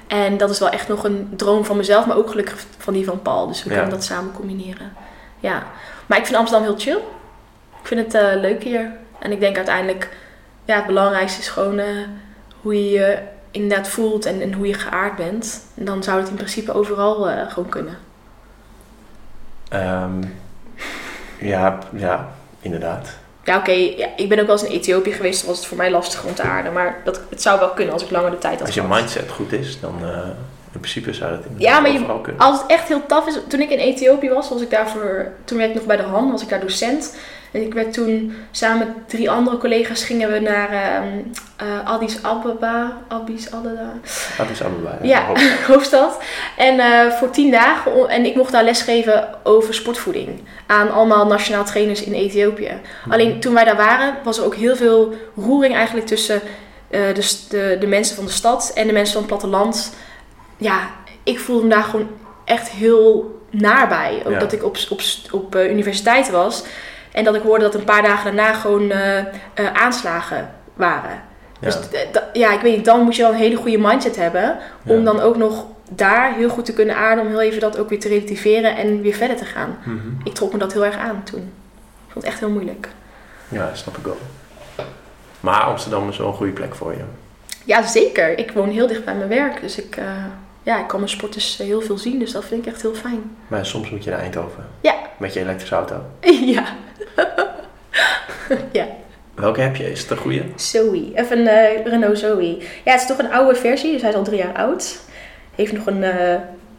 En 0.06 0.36
dat 0.36 0.50
is 0.50 0.58
wel 0.58 0.68
echt 0.70 0.88
nog 0.88 1.04
een 1.04 1.28
droom 1.36 1.64
van 1.64 1.76
mezelf, 1.76 2.06
maar 2.06 2.16
ook 2.16 2.30
gelukkig 2.30 2.64
van 2.78 2.92
die 2.92 3.04
van 3.04 3.22
Paul. 3.22 3.46
Dus 3.46 3.62
we 3.62 3.68
Ja. 3.70 3.74
kunnen 3.74 3.94
dat 3.94 4.04
samen 4.04 4.32
combineren. 4.32 4.92
Ja, 5.42 5.62
maar 6.06 6.18
ik 6.18 6.26
vind 6.26 6.38
Amsterdam 6.38 6.66
heel 6.66 6.78
chill. 6.78 7.00
Ik 7.80 7.86
vind 7.86 8.00
het 8.00 8.14
eh, 8.14 8.40
leuk 8.40 8.62
hier. 8.62 8.92
En 9.18 9.32
ik 9.32 9.40
denk 9.40 9.56
uiteindelijk, 9.56 10.08
ja, 10.64 10.76
het 10.76 10.86
belangrijkste 10.86 11.40
is 11.40 11.48
gewoon 11.48 11.78
eh, 11.78 11.86
hoe 12.60 12.74
je 12.74 12.90
je 12.90 13.18
inderdaad 13.50 13.88
voelt 13.88 14.26
en, 14.26 14.40
en 14.40 14.52
hoe 14.52 14.66
je 14.66 14.74
geaard 14.74 15.16
bent. 15.16 15.60
En 15.74 15.84
dan 15.84 16.02
zou 16.02 16.20
het 16.20 16.28
in 16.28 16.34
principe 16.34 16.72
overal 16.72 17.30
eh, 17.30 17.50
gewoon 17.50 17.68
kunnen. 17.68 17.98
Ehm, 19.68 20.22
ja, 21.38 21.78
ja, 21.92 22.32
inderdaad. 22.60 23.08
Ja, 23.44 23.56
oké, 23.56 23.72
ja, 23.72 24.08
ik 24.16 24.28
ben 24.28 24.40
ook 24.40 24.46
wel 24.46 24.58
eens 24.58 24.68
in 24.68 24.78
Ethiopië 24.78 25.12
geweest, 25.12 25.40
dan 25.40 25.48
was 25.48 25.58
het 25.58 25.66
voor 25.66 25.76
mij 25.76 25.90
lastig 25.90 26.24
om 26.24 26.34
te 26.34 26.42
aarden. 26.42 26.72
Maar 26.72 27.00
dat, 27.04 27.20
het 27.30 27.42
zou 27.42 27.58
wel 27.58 27.70
kunnen 27.70 27.92
als 27.92 28.04
ik 28.04 28.10
langer 28.10 28.30
de 28.30 28.38
tijd 28.38 28.58
had 28.58 28.66
Als 28.66 28.74
je 28.74 28.82
mindset 28.82 29.30
goed 29.30 29.52
is, 29.52 29.80
dan 29.80 29.94
in 30.72 30.80
principe 30.80 31.12
zou 31.12 31.30
dat 31.30 31.40
Ja, 31.56 31.80
maar 31.80 31.90
je- 31.92 32.20
kunnen. 32.22 32.40
Als 32.42 32.60
het 32.60 32.70
echt 32.70 32.88
heel 32.88 33.06
taf 33.06 33.26
is, 33.26 33.38
toen 33.48 33.60
ik 33.60 33.70
in 33.70 33.78
Ethiopië 33.78 34.28
was, 34.28 34.48
was 34.48 34.60
ik 34.60 34.70
daarvoor, 34.70 35.26
toen 35.44 35.58
werkte 35.58 35.78
ik 35.78 35.86
nog 35.86 35.96
bij 35.96 36.04
de 36.04 36.10
HAN, 36.12 36.30
was 36.30 36.42
ik 36.42 36.48
daar 36.48 36.60
docent. 36.60 37.16
En 37.52 37.62
ik 37.62 37.74
werd 37.74 37.92
toen 37.92 38.34
samen 38.50 38.78
met 38.78 39.08
drie 39.08 39.30
andere 39.30 39.58
collega's 39.58 40.04
gingen 40.04 40.32
we 40.32 40.38
naar 40.40 40.70
eh, 41.56 41.66
Addis 41.84 42.22
Ababa, 42.22 42.96
Addis 43.08 43.52
Ababa, 43.52 43.92
Addis 44.38 44.62
Ababa. 44.62 44.98
ja, 45.02 45.26
hoofdstad. 45.66 46.18
En 46.56 46.78
eh, 46.80 47.10
voor 47.10 47.30
tien 47.30 47.50
dagen, 47.50 48.08
en 48.08 48.24
ik 48.24 48.34
mocht 48.34 48.52
daar 48.52 48.64
lesgeven 48.64 49.28
over 49.42 49.74
sportvoeding 49.74 50.28
aan 50.66 50.92
allemaal 50.92 51.26
nationaal 51.26 51.64
trainers 51.64 52.02
in 52.04 52.12
Ethiopië. 52.12 52.72
Mhm. 53.04 53.12
Alleen 53.12 53.40
toen 53.40 53.54
wij 53.54 53.64
daar 53.64 53.76
waren, 53.76 54.14
was 54.24 54.38
er 54.38 54.44
ook 54.44 54.54
heel 54.54 54.76
veel 54.76 55.12
roering 55.36 55.74
eigenlijk 55.74 56.06
tussen 56.06 56.40
eh, 56.90 57.00
de, 57.14 57.36
de, 57.48 57.76
de 57.80 57.86
mensen 57.86 58.16
van 58.16 58.24
de 58.24 58.30
stad 58.30 58.70
en 58.74 58.86
de 58.86 58.92
mensen 58.92 59.12
van 59.12 59.22
het 59.22 59.30
platteland. 59.30 59.94
Ja, 60.56 60.78
ik 61.22 61.38
voelde 61.40 61.62
me 61.62 61.68
daar 61.74 61.82
gewoon 61.82 62.08
echt 62.44 62.68
heel 62.70 63.40
naar 63.50 63.88
bij. 63.88 64.22
Ook 64.26 64.32
Ja. 64.32 64.38
dat 64.38 64.52
ik 64.52 64.64
op, 64.64 64.76
op, 64.90 65.00
op 65.30 65.54
eh, 65.54 65.70
universiteit 65.70 66.30
was 66.30 66.64
en 67.12 67.24
dat 67.24 67.34
ik 67.34 67.42
hoorde 67.42 67.64
dat 67.64 67.74
een 67.74 67.84
paar 67.84 68.02
dagen 68.02 68.24
daarna 68.36 68.52
gewoon 68.54 68.90
eh, 68.90 69.18
eh, 69.18 69.26
aanslagen 69.72 70.50
waren. 70.74 71.10
Ja. 71.60 71.66
Dus 71.66 71.78
ja, 72.32 72.52
ik 72.52 72.60
weet 72.60 72.76
niet, 72.76 72.84
dan 72.84 73.00
moet 73.00 73.16
je 73.16 73.22
wel 73.22 73.30
een 73.30 73.36
hele 73.38 73.56
goede 73.56 73.78
mindset 73.78 74.16
hebben 74.16 74.58
om 74.86 74.98
Ja. 74.98 75.04
dan 75.04 75.20
ook 75.20 75.36
nog 75.36 75.64
daar 75.90 76.34
heel 76.34 76.48
goed 76.48 76.64
te 76.64 76.72
kunnen 76.72 76.96
aarden, 76.96 77.24
om 77.24 77.30
heel 77.30 77.40
even 77.40 77.60
dat 77.60 77.78
ook 77.78 77.88
weer 77.88 78.00
te 78.00 78.08
relativeren 78.08 78.76
en 78.76 79.00
weer 79.00 79.14
verder 79.14 79.36
te 79.36 79.44
gaan. 79.44 79.78
Mhm. 79.84 79.98
Ik 80.24 80.34
trok 80.34 80.52
me 80.52 80.58
dat 80.58 80.72
heel 80.72 80.84
erg 80.84 80.96
aan 80.96 81.22
toen. 81.24 81.40
Ik 82.06 82.12
vond 82.12 82.24
het 82.24 82.32
echt 82.32 82.38
heel 82.40 82.50
moeilijk. 82.50 82.88
Ja, 83.48 83.70
snap 83.74 83.96
ik 83.96 84.04
wel. 84.04 84.18
Maar 85.40 85.60
Amsterdam 85.60 86.08
is 86.08 86.16
wel 86.18 86.26
een 86.26 86.34
goede 86.34 86.52
plek 86.52 86.74
voor 86.74 86.92
je. 86.92 87.04
Ja, 87.64 87.86
zeker. 87.86 88.38
Ik 88.38 88.50
woon 88.52 88.68
heel 88.68 88.86
dicht 88.86 89.04
bij 89.04 89.14
mijn 89.14 89.28
werk. 89.28 89.60
Dus 89.60 89.78
ik, 89.78 89.96
eh, 89.96 90.24
ja, 90.62 90.80
ik 90.80 90.86
kan 90.86 90.98
mijn 90.98 91.10
sporters 91.10 91.60
eh, 91.60 91.66
heel 91.66 91.80
veel 91.80 91.98
zien. 91.98 92.18
Dus 92.18 92.32
dat 92.32 92.44
vind 92.44 92.66
ik 92.66 92.72
echt 92.72 92.82
heel 92.82 92.94
fijn. 92.94 93.36
Maar 93.48 93.66
soms 93.66 93.90
moet 93.90 94.04
je 94.04 94.10
naar 94.10 94.18
Eindhoven. 94.18 94.66
Ja. 94.80 94.94
Met 95.16 95.32
je 95.32 95.40
elektrische 95.40 95.74
auto. 95.74 96.04
ja. 96.54 96.64
ja. 98.72 98.86
Welke 99.34 99.60
heb 99.60 99.76
je? 99.76 99.90
Is 99.90 100.00
het 100.00 100.10
een 100.10 100.16
goede? 100.16 100.42
Zoe. 100.56 101.10
Even 101.14 101.38
een 101.38 101.46
eh, 101.46 101.86
Renault 101.86 102.18
Zoe. 102.18 102.58
Ja, 102.84 102.92
het 102.92 103.00
is 103.00 103.06
toch 103.06 103.18
een 103.18 103.32
oude 103.32 103.58
versie. 103.58 103.92
Dus 103.92 104.00
hij 104.00 104.10
is 104.10 104.16
al 104.16 104.24
drie 104.24 104.38
jaar 104.38 104.54
oud. 104.54 104.98
Heeft 105.54 105.72
nog 105.72 105.86
een, 105.86 106.04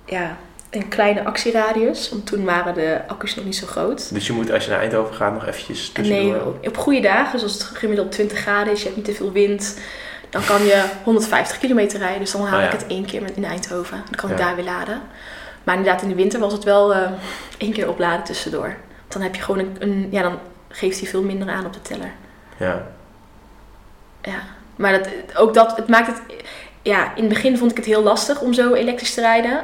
ja, 0.05 0.37
een 0.69 0.87
kleine 0.87 1.23
actieradius. 1.23 2.09
Want 2.09 2.25
toen 2.25 2.43
waren 2.45 2.73
de 2.73 3.01
accu's 3.07 3.35
nog 3.35 3.45
niet 3.45 3.55
zo 3.55 3.67
groot. 3.67 4.13
Dus 4.13 4.27
je 4.27 4.33
moet 4.33 4.51
als 4.51 4.63
je 4.65 4.69
naar 4.69 4.79
Eindhoven 4.79 5.15
gaat 5.15 5.33
nog 5.33 5.47
eventjes 5.47 5.87
En 5.87 5.93
tussendoor. 5.93 6.55
nee, 6.61 6.69
op, 6.69 6.77
goede 6.77 6.99
dagen, 6.99 7.31
dus 7.31 7.43
als 7.43 7.53
het 7.53 7.63
gemiddeld 7.63 8.11
20 8.11 8.37
graden 8.37 8.73
is, 8.73 8.79
je 8.79 8.85
hebt 8.85 8.95
niet 8.97 9.05
te 9.05 9.13
veel 9.13 9.31
wind, 9.31 9.77
dan 10.33 10.45
kan 10.45 10.65
je 10.65 10.83
150 11.03 11.57
kilometer 11.57 11.99
rijden. 11.99 12.19
Dus 12.19 12.31
dan 12.31 12.41
haal 12.41 12.57
Oh 12.57 12.59
ja. 12.59 12.71
ik 12.71 12.79
het 12.79 12.87
één 12.87 13.05
keer 13.05 13.21
in 13.35 13.45
Eindhoven. 13.45 13.97
Dan 13.97 14.15
kan 14.15 14.31
ik 14.31 14.37
daar 14.37 14.55
weer 14.55 14.65
laden. 14.65 15.01
Maar 15.63 15.75
inderdaad, 15.75 16.01
in 16.01 16.09
de 16.09 16.15
winter 16.15 16.39
was 16.39 16.53
het 16.53 16.63
wel 16.63 16.93
eh, 16.93 17.11
één 17.57 17.73
keer 17.73 17.89
opladen 17.89 18.23
tussendoor. 18.23 18.75
Want 18.99 19.13
dan 19.13 19.21
heb 19.21 19.35
je 19.35 19.41
gewoon 19.41 19.59
een, 19.59 19.75
een, 19.79 20.07
ja, 20.11 20.21
dan 20.21 20.39
geeft 20.69 20.99
hij 20.99 21.09
veel 21.09 21.21
minder 21.21 21.49
aan 21.49 21.65
op 21.65 21.73
de 21.73 21.81
teller. 21.81 22.11
Ja. 22.57 22.85
Ja, 24.21 24.39
maar 24.75 24.91
dat, 24.91 25.09
ook 25.35 25.53
dat, 25.53 25.75
het 25.75 25.87
maakt 25.87 26.07
het, 26.07 26.21
ja, 26.81 27.15
in 27.15 27.23
het 27.23 27.33
begin 27.33 27.57
vond 27.57 27.71
ik 27.71 27.77
het 27.77 27.85
heel 27.85 28.03
lastig 28.03 28.41
om 28.41 28.53
zo 28.53 28.73
elektrisch 28.73 29.13
te 29.13 29.21
rijden. 29.21 29.63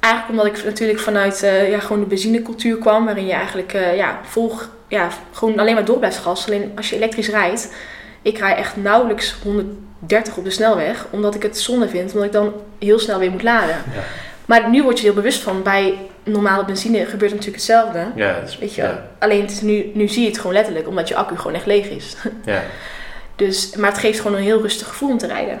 Eigenlijk 0.00 0.40
omdat 0.40 0.58
ik 0.58 0.64
natuurlijk 0.64 1.00
vanuit 1.00 1.42
eh, 1.42 1.70
ja, 1.70 1.78
gewoon 1.80 2.00
de 2.00 2.06
benzinecultuur 2.06 2.78
kwam, 2.78 3.04
waarin 3.04 3.26
je 3.26 3.32
eigenlijk 3.32 3.72
eh, 3.72 3.96
ja, 3.96 4.20
volg, 4.22 4.70
ja, 4.88 5.08
gewoon 5.32 5.58
alleen 5.58 5.74
maar 5.74 5.84
door 5.84 5.98
blijft 5.98 6.18
gas. 6.18 6.46
Alleen 6.46 6.72
als 6.76 6.90
je 6.90 6.96
elektrisch 6.96 7.28
rijdt, 7.28 7.74
ik 8.22 8.38
rij 8.38 8.56
echt 8.56 8.76
nauwelijks 8.76 9.32
130 10.00 10.36
op 10.36 10.44
de 10.44 10.50
snelweg, 10.50 11.06
omdat 11.10 11.34
ik 11.34 11.42
het 11.42 11.58
zonde 11.58 11.88
vind, 11.88 12.12
omdat 12.12 12.26
ik 12.26 12.32
dan 12.32 12.52
heel 12.78 12.98
snel 12.98 13.18
weer 13.18 13.30
moet 13.30 13.42
laden. 13.42 13.76
Ja. 13.94 14.02
Maar 14.44 14.70
nu 14.70 14.82
word 14.82 14.98
je 14.98 15.06
er 15.06 15.12
heel 15.12 15.22
bewust 15.22 15.42
van, 15.42 15.62
bij 15.62 15.98
normale 16.22 16.64
benzine 16.64 17.06
gebeurt 17.06 17.30
natuurlijk 17.30 17.56
hetzelfde. 17.56 18.06
Ja, 18.14 18.34
dat 18.40 18.48
is, 18.48 18.58
Weet 18.58 18.74
je 18.74 18.82
ja. 18.82 19.08
Alleen 19.18 19.40
het 19.40 19.50
is 19.50 19.60
nu, 19.60 19.90
nu 19.94 20.08
zie 20.08 20.22
je 20.22 20.28
het 20.28 20.38
gewoon 20.38 20.52
letterlijk, 20.52 20.88
omdat 20.88 21.08
je 21.08 21.14
accu 21.14 21.36
gewoon 21.36 21.54
echt 21.54 21.66
leeg 21.66 21.88
is. 21.88 22.16
Ja. 22.44 22.62
Dus, 23.36 23.76
maar 23.76 23.90
het 23.90 23.98
geeft 23.98 24.20
gewoon 24.20 24.36
een 24.36 24.42
heel 24.42 24.60
rustig 24.60 24.88
gevoel 24.88 25.10
om 25.10 25.18
te 25.18 25.26
rijden. 25.26 25.60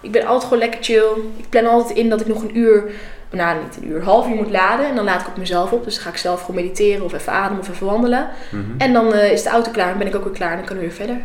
Ik 0.00 0.10
ben 0.12 0.26
altijd 0.26 0.42
gewoon 0.42 0.58
lekker 0.58 0.82
chill. 0.82 1.06
Ik 1.36 1.48
plan 1.48 1.66
altijd 1.66 1.98
in 1.98 2.08
dat 2.08 2.20
ik 2.20 2.26
nog 2.26 2.42
een 2.42 2.58
uur, 2.58 2.84
nou 3.30 3.62
niet 3.62 3.76
een 3.76 3.88
uur, 3.88 4.02
half 4.02 4.28
uur 4.28 4.34
moet 4.34 4.50
laden. 4.50 4.86
En 4.86 4.94
dan 4.94 5.04
laat 5.04 5.20
ik 5.20 5.28
ook 5.28 5.36
mezelf 5.36 5.72
op. 5.72 5.84
Dus 5.84 5.94
dan 5.94 6.02
ga 6.02 6.10
ik 6.10 6.16
zelf 6.16 6.40
gewoon 6.40 6.56
mediteren 6.62 7.04
of 7.04 7.12
even 7.12 7.32
ademen 7.32 7.60
of 7.60 7.68
even 7.68 7.86
wandelen. 7.86 8.28
Mhm. 8.50 8.62
En 8.78 8.92
dan 8.92 9.12
eh, 9.12 9.32
is 9.32 9.42
de 9.42 9.48
auto 9.48 9.70
klaar 9.70 9.92
en 9.92 9.98
ben 9.98 10.06
ik 10.06 10.16
ook 10.16 10.24
weer 10.24 10.32
klaar 10.32 10.50
en 10.50 10.56
dan 10.56 10.66
kunnen 10.66 10.84
we 10.84 10.90
weer 10.90 11.06
verder. 11.06 11.20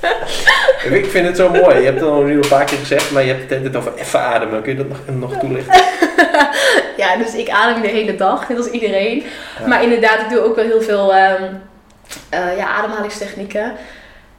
Ik 0.90 1.06
vind 1.06 1.26
het 1.26 1.36
zo 1.36 1.50
mooi. 1.50 1.76
Je 1.76 1.84
hebt 1.84 2.00
het 2.00 2.08
al 2.08 2.22
nu 2.22 2.34
een 2.34 2.48
paar 2.48 2.64
keer 2.64 2.78
gezegd, 2.78 3.10
maar 3.10 3.22
je 3.22 3.28
hebt 3.28 3.40
het 3.40 3.48
de 3.48 3.54
hele 3.54 3.70
tijd 3.70 3.86
over 3.86 3.98
even 3.98 4.20
ademen. 4.20 4.62
Kun 4.62 4.72
je 4.72 4.78
dat 4.78 4.88
nog, 4.88 4.98
nog 5.06 5.38
toelichten? 5.40 5.74
ja, 7.02 7.16
dus 7.16 7.34
ik 7.34 7.48
adem 7.48 7.82
de 7.82 7.88
hele 7.88 8.14
dag, 8.14 8.48
net 8.48 8.58
als 8.58 8.70
iedereen. 8.70 9.24
Ja. 9.60 9.66
Maar 9.66 9.82
inderdaad, 9.82 10.20
ik 10.20 10.28
doe 10.28 10.40
ook 10.40 10.56
wel 10.56 10.64
heel 10.64 10.82
veel 10.82 11.14
ehm, 11.14 11.42
eh, 12.28 12.56
ja, 12.56 12.66
ademhalingstechnieken. 12.66 13.72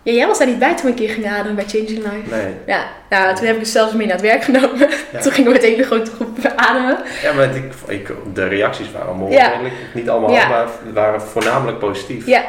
Ja, 0.04 0.12
jij 0.12 0.28
was 0.28 0.38
daar 0.38 0.48
niet 0.48 0.60
bij 0.60 0.76
toen 0.76 0.84
we 0.86 0.88
een 0.88 0.96
keer 0.96 1.10
gingen 1.10 1.32
ademen 1.32 1.56
bij 1.56 1.66
Changing 1.68 1.98
Life. 1.98 2.36
Nee. 2.36 2.54
Ja, 2.66 2.84
nou, 3.10 3.36
toen 3.36 3.46
heb 3.46 3.56
ik 3.56 3.62
het 3.62 3.70
zelfs 3.70 3.94
mee 3.94 4.08
naar 4.08 4.16
het 4.16 4.26
werk 4.26 4.44
genomen. 4.44 4.90
Ja. 5.12 5.20
Toen 5.22 5.32
gingen 5.32 5.52
we 5.52 5.56
met 5.56 5.64
een 5.64 5.70
hele 5.72 5.84
grote 5.84 6.12
groep 6.12 6.38
ademen. 6.56 6.98
Ja, 7.22 7.34
maar 7.34 7.56
ik, 7.56 7.74
ik, 7.88 8.12
de 8.34 8.48
reacties 8.48 8.92
waren 8.92 9.32
Ja. 9.32 9.48
redelijk. 9.50 9.74
Niet 9.94 10.10
allemaal, 10.10 10.30
maar 10.30 10.68
waren 10.94 11.22
voornamelijk 11.22 11.80
positief. 11.80 12.26
Ja. 12.26 12.44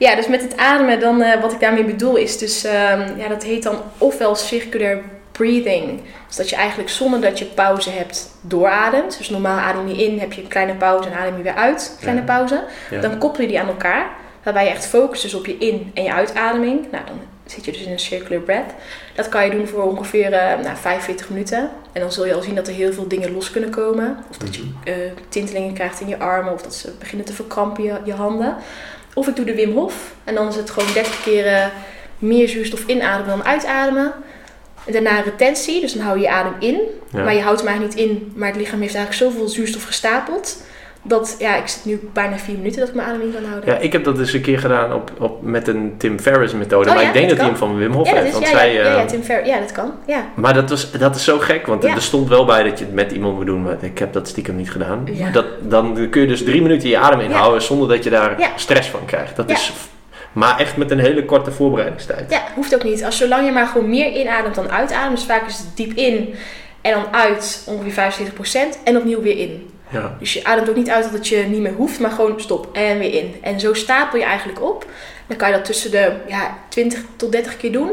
Ja, 0.00 0.14
dus 0.14 0.26
met 0.26 0.42
het 0.42 0.56
ademen, 0.56 1.00
dan, 1.00 1.22
eh, 1.22 1.40
wat 1.40 1.52
ik 1.52 1.60
daarmee 1.60 1.84
bedoel, 1.84 2.16
is 2.16 2.38
dus, 2.38 2.64
ehm, 2.64 3.18
ja, 3.18 3.28
dat 3.28 3.42
heet 3.42 3.62
dan 3.62 3.76
ofwel 3.98 4.34
circular 4.34 4.98
breathing. 5.32 6.00
Dus 6.26 6.36
dat 6.36 6.50
je 6.50 6.56
eigenlijk 6.56 6.88
zonder 6.90 7.20
dat 7.20 7.38
je 7.38 7.44
pauze 7.44 7.90
hebt 7.90 8.30
doorademt. 8.40 9.18
Dus 9.18 9.30
normaal 9.30 9.58
adem 9.58 9.88
je 9.88 10.04
in, 10.04 10.18
heb 10.18 10.32
je 10.32 10.42
een 10.42 10.48
kleine 10.48 10.74
pauze 10.74 11.08
en 11.08 11.16
adem 11.18 11.36
je 11.36 11.42
weer 11.42 11.54
uit, 11.54 11.96
kleine 12.00 12.20
Ja. 12.20 12.26
pauze. 12.26 12.64
Ja. 12.90 13.00
Dan 13.00 13.18
koppel 13.18 13.42
je 13.42 13.48
die 13.48 13.60
aan 13.60 13.66
elkaar. 13.68 14.06
Waarbij 14.42 14.64
je 14.64 14.70
echt 14.70 14.86
focust 14.86 15.22
dus 15.22 15.34
op 15.34 15.46
je 15.46 15.56
in- 15.58 15.90
en 15.94 16.02
je 16.02 16.12
uitademing. 16.12 16.86
Nou, 16.90 17.04
dan 17.06 17.20
zit 17.46 17.64
je 17.64 17.72
dus 17.72 17.80
in 17.82 17.92
een 17.92 17.98
circular 17.98 18.40
breath. 18.42 18.70
Dat 19.14 19.28
kan 19.28 19.44
je 19.44 19.50
doen 19.50 19.66
voor 19.66 19.82
ongeveer 19.82 20.32
eh, 20.32 20.58
nou, 20.62 20.76
45 20.76 21.28
minuten. 21.30 21.70
En 21.92 22.00
dan 22.00 22.12
zul 22.12 22.26
je 22.26 22.34
al 22.34 22.42
zien 22.42 22.54
dat 22.54 22.68
er 22.68 22.74
heel 22.74 22.92
veel 22.92 23.08
dingen 23.08 23.32
los 23.32 23.50
kunnen 23.50 23.70
komen. 23.70 24.18
Of 24.30 24.36
dat 24.36 24.56
je 24.56 24.62
Mhm. 24.62 24.88
eh, 24.88 24.94
tintelingen 25.28 25.74
krijgt 25.74 26.00
in 26.00 26.08
je 26.08 26.18
armen. 26.18 26.52
Of 26.52 26.62
dat 26.62 26.74
ze 26.74 26.92
beginnen 26.98 27.26
te 27.26 27.32
verkrampen, 27.32 27.84
je, 27.84 27.92
je 28.04 28.12
handen. 28.14 28.56
Of 29.14 29.28
ik 29.28 29.36
doe 29.36 29.44
de 29.44 29.54
Wim 29.54 29.72
Hof. 29.72 30.14
En 30.24 30.34
dan 30.34 30.48
is 30.48 30.56
het 30.56 30.70
gewoon 30.70 30.92
30 30.92 31.22
keer 31.22 31.72
meer 32.18 32.48
zuurstof 32.48 32.86
inademen 32.86 33.36
dan 33.36 33.46
uitademen. 33.46 34.12
En 34.86 34.92
daarna 34.92 35.20
retentie. 35.20 35.80
Dus 35.80 35.92
dan 35.92 36.02
hou 36.02 36.16
je 36.16 36.22
je 36.22 36.30
adem 36.30 36.54
in. 36.58 36.80
Ja. 37.12 37.24
Maar 37.24 37.34
je 37.34 37.42
houdt 37.42 37.60
hem 37.60 37.68
eigenlijk 37.68 37.98
niet 37.98 38.08
in. 38.08 38.32
Maar 38.34 38.48
het 38.48 38.56
lichaam 38.56 38.80
heeft 38.80 38.94
eigenlijk 38.94 39.32
zoveel 39.32 39.48
zuurstof 39.48 39.84
gestapeld. 39.84 40.62
Dat, 41.02 41.36
ja, 41.38 41.56
ik 41.56 41.68
zit 41.68 41.84
nu 41.84 42.00
bijna 42.12 42.38
vier 42.38 42.56
minuten 42.56 42.80
dat 42.80 42.88
ik 42.88 42.94
mijn 42.94 43.08
adem 43.08 43.20
in 43.20 43.32
kan 43.32 43.44
houden. 43.44 43.72
Ja, 43.74 43.78
ik 43.78 43.92
heb 43.92 44.04
dat 44.04 44.18
eens 44.18 44.32
een 44.32 44.40
keer 44.40 44.58
gedaan 44.58 44.92
op, 44.92 45.10
op, 45.18 45.42
met 45.42 45.68
een 45.68 45.94
Tim 45.98 46.18
Ferriss 46.18 46.54
methode. 46.54 46.88
Oh 46.88 46.94
maar 46.94 47.02
ja, 47.02 47.08
ik 47.08 47.14
denk 47.14 47.28
dat 47.28 47.38
dat 47.38 47.46
hij 47.46 47.56
hem 47.56 47.68
van 47.68 47.76
Wim 47.76 47.92
Hof 47.92 48.06
Ja, 48.06 48.14
dat 48.14 48.22
heeft. 48.22 48.34
is, 48.34 48.40
Want 48.40 48.52
ja, 48.52 48.58
zij, 48.58 48.74
ja, 48.74 48.82
ja, 48.82 48.96
ja, 48.96 49.04
Tim 49.04 49.22
Fer, 49.22 49.46
ja, 49.46 49.58
dat 49.58 49.72
kan. 49.72 49.92
Ja. 50.06 50.26
Maar 50.34 50.54
dat, 50.54 50.70
was, 50.70 50.90
dat 50.90 51.16
is 51.16 51.24
zo 51.24 51.38
gek, 51.38 51.66
want 51.66 51.84
er 51.84 52.02
stond 52.02 52.28
wel 52.28 52.44
bij 52.44 52.62
dat 52.62 52.78
je 52.78 52.84
het 52.84 52.94
met 52.94 53.12
iemand 53.12 53.36
moet 53.36 53.46
doen. 53.46 53.62
Maar 53.62 53.76
ik 53.80 53.98
heb 53.98 54.12
dat 54.12 54.28
stiekem 54.28 54.56
niet 54.56 54.70
gedaan. 54.70 55.08
Dat, 55.32 55.46
dan 55.60 56.08
kun 56.10 56.20
je 56.20 56.26
dus 56.26 56.44
drie 56.44 56.62
minuten 56.62 56.88
je 56.88 56.98
adem 56.98 57.20
inhouden 57.20 57.62
zonder 57.62 57.88
dat 57.88 58.04
je 58.04 58.10
daar 58.10 58.52
stress 58.56 58.88
van 58.88 59.04
krijgt. 59.04 59.36
Dat 59.36 59.50
is, 59.50 59.72
maar 60.32 60.58
echt 60.58 60.76
met 60.76 60.90
een 60.90 60.98
hele 60.98 61.24
korte 61.24 61.52
voorbereidingstijd. 61.52 62.30
ja, 62.30 62.42
hoeft 62.54 62.74
ook 62.74 62.84
niet. 62.84 63.04
Als 63.04 63.16
zolang 63.16 63.46
je 63.46 63.52
maar 63.52 63.66
gewoon 63.66 63.88
meer 63.90 64.12
inademt 64.20 64.54
dan 64.54 64.70
uitademt. 64.70 65.16
Dus 65.16 65.26
vaak 65.26 65.46
is 65.46 65.58
het 65.58 65.76
diep 65.76 65.92
in 65.92 66.34
en 66.80 66.92
dan 66.92 67.04
uit 67.10 67.64
ongeveer 67.66 68.12
75% 68.80 68.82
en 68.84 68.96
opnieuw 68.96 69.20
weer 69.20 69.38
in. 69.38 69.69
Ja. 69.90 70.16
Dus 70.18 70.32
je 70.32 70.44
ademt 70.44 70.68
ook 70.68 70.76
niet 70.76 70.90
uit 70.90 71.04
dat 71.04 71.12
het 71.12 71.28
je 71.28 71.36
niet 71.36 71.60
meer 71.60 71.72
hoeft, 71.72 72.00
maar 72.00 72.10
gewoon 72.10 72.40
stop 72.40 72.68
en 72.76 72.98
weer 72.98 73.14
in. 73.14 73.34
En 73.42 73.60
zo 73.60 73.74
stapel 73.74 74.18
je 74.18 74.24
eigenlijk 74.24 74.62
op. 74.62 74.86
Dan 75.26 75.36
kan 75.36 75.48
je 75.48 75.54
dat 75.54 75.64
tussen 75.64 75.90
de 75.90 76.12
ja, 76.28 76.58
20 76.68 77.00
tot 77.16 77.32
30 77.32 77.56
keer 77.56 77.72
doen. 77.72 77.90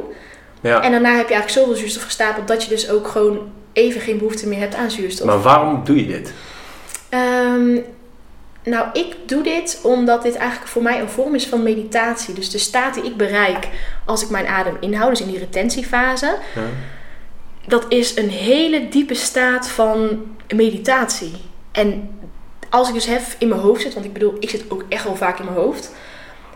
Ja. 0.61 0.81
En 0.81 0.91
daarna 0.91 1.15
heb 1.15 1.27
je 1.27 1.33
eigenlijk 1.33 1.49
zoveel 1.49 1.75
zuurstof 1.75 2.03
gestapeld 2.03 2.47
dat 2.47 2.63
je 2.63 2.69
dus 2.69 2.89
ook 2.89 3.07
gewoon 3.07 3.51
even 3.73 4.01
geen 4.01 4.17
behoefte 4.17 4.47
meer 4.47 4.59
hebt 4.59 4.75
aan 4.75 4.91
zuurstof. 4.91 5.27
Maar 5.27 5.41
waarom 5.41 5.81
doe 5.83 5.95
je 5.95 6.05
dit? 6.07 6.33
Ehm, 7.09 7.79
nou, 8.63 8.87
ik 8.93 9.15
doe 9.25 9.43
dit 9.43 9.79
omdat 9.83 10.23
dit 10.23 10.35
eigenlijk 10.35 10.69
voor 10.71 10.81
mij 10.81 10.99
een 10.99 11.09
vorm 11.09 11.35
is 11.35 11.47
van 11.47 11.63
meditatie. 11.63 12.33
Dus 12.33 12.49
de 12.49 12.57
staat 12.57 12.93
die 12.93 13.03
ik 13.03 13.17
bereik 13.17 13.67
als 14.05 14.23
ik 14.23 14.29
mijn 14.29 14.47
adem 14.47 14.77
inhoud, 14.79 15.09
dus 15.09 15.21
in 15.21 15.27
die 15.27 15.39
retentiefase, 15.39 16.35
Ja. 16.55 16.61
dat 17.67 17.85
is 17.89 18.17
een 18.17 18.29
hele 18.29 18.87
diepe 18.89 19.13
staat 19.13 19.69
van 19.69 20.25
meditatie. 20.55 21.31
En 21.77 22.09
als 22.69 22.87
ik 22.87 22.93
dus 22.93 23.05
hef 23.05 23.35
in 23.39 23.47
mijn 23.47 23.61
hoofd 23.61 23.81
zit, 23.81 23.93
want 23.93 24.05
ik 24.05 24.13
bedoel, 24.13 24.35
ik 24.39 24.49
zit 24.49 24.63
ook 24.67 24.83
echt 24.89 25.03
wel 25.03 25.15
vaak 25.15 25.39
in 25.39 25.45
mijn 25.45 25.57
hoofd. 25.57 25.91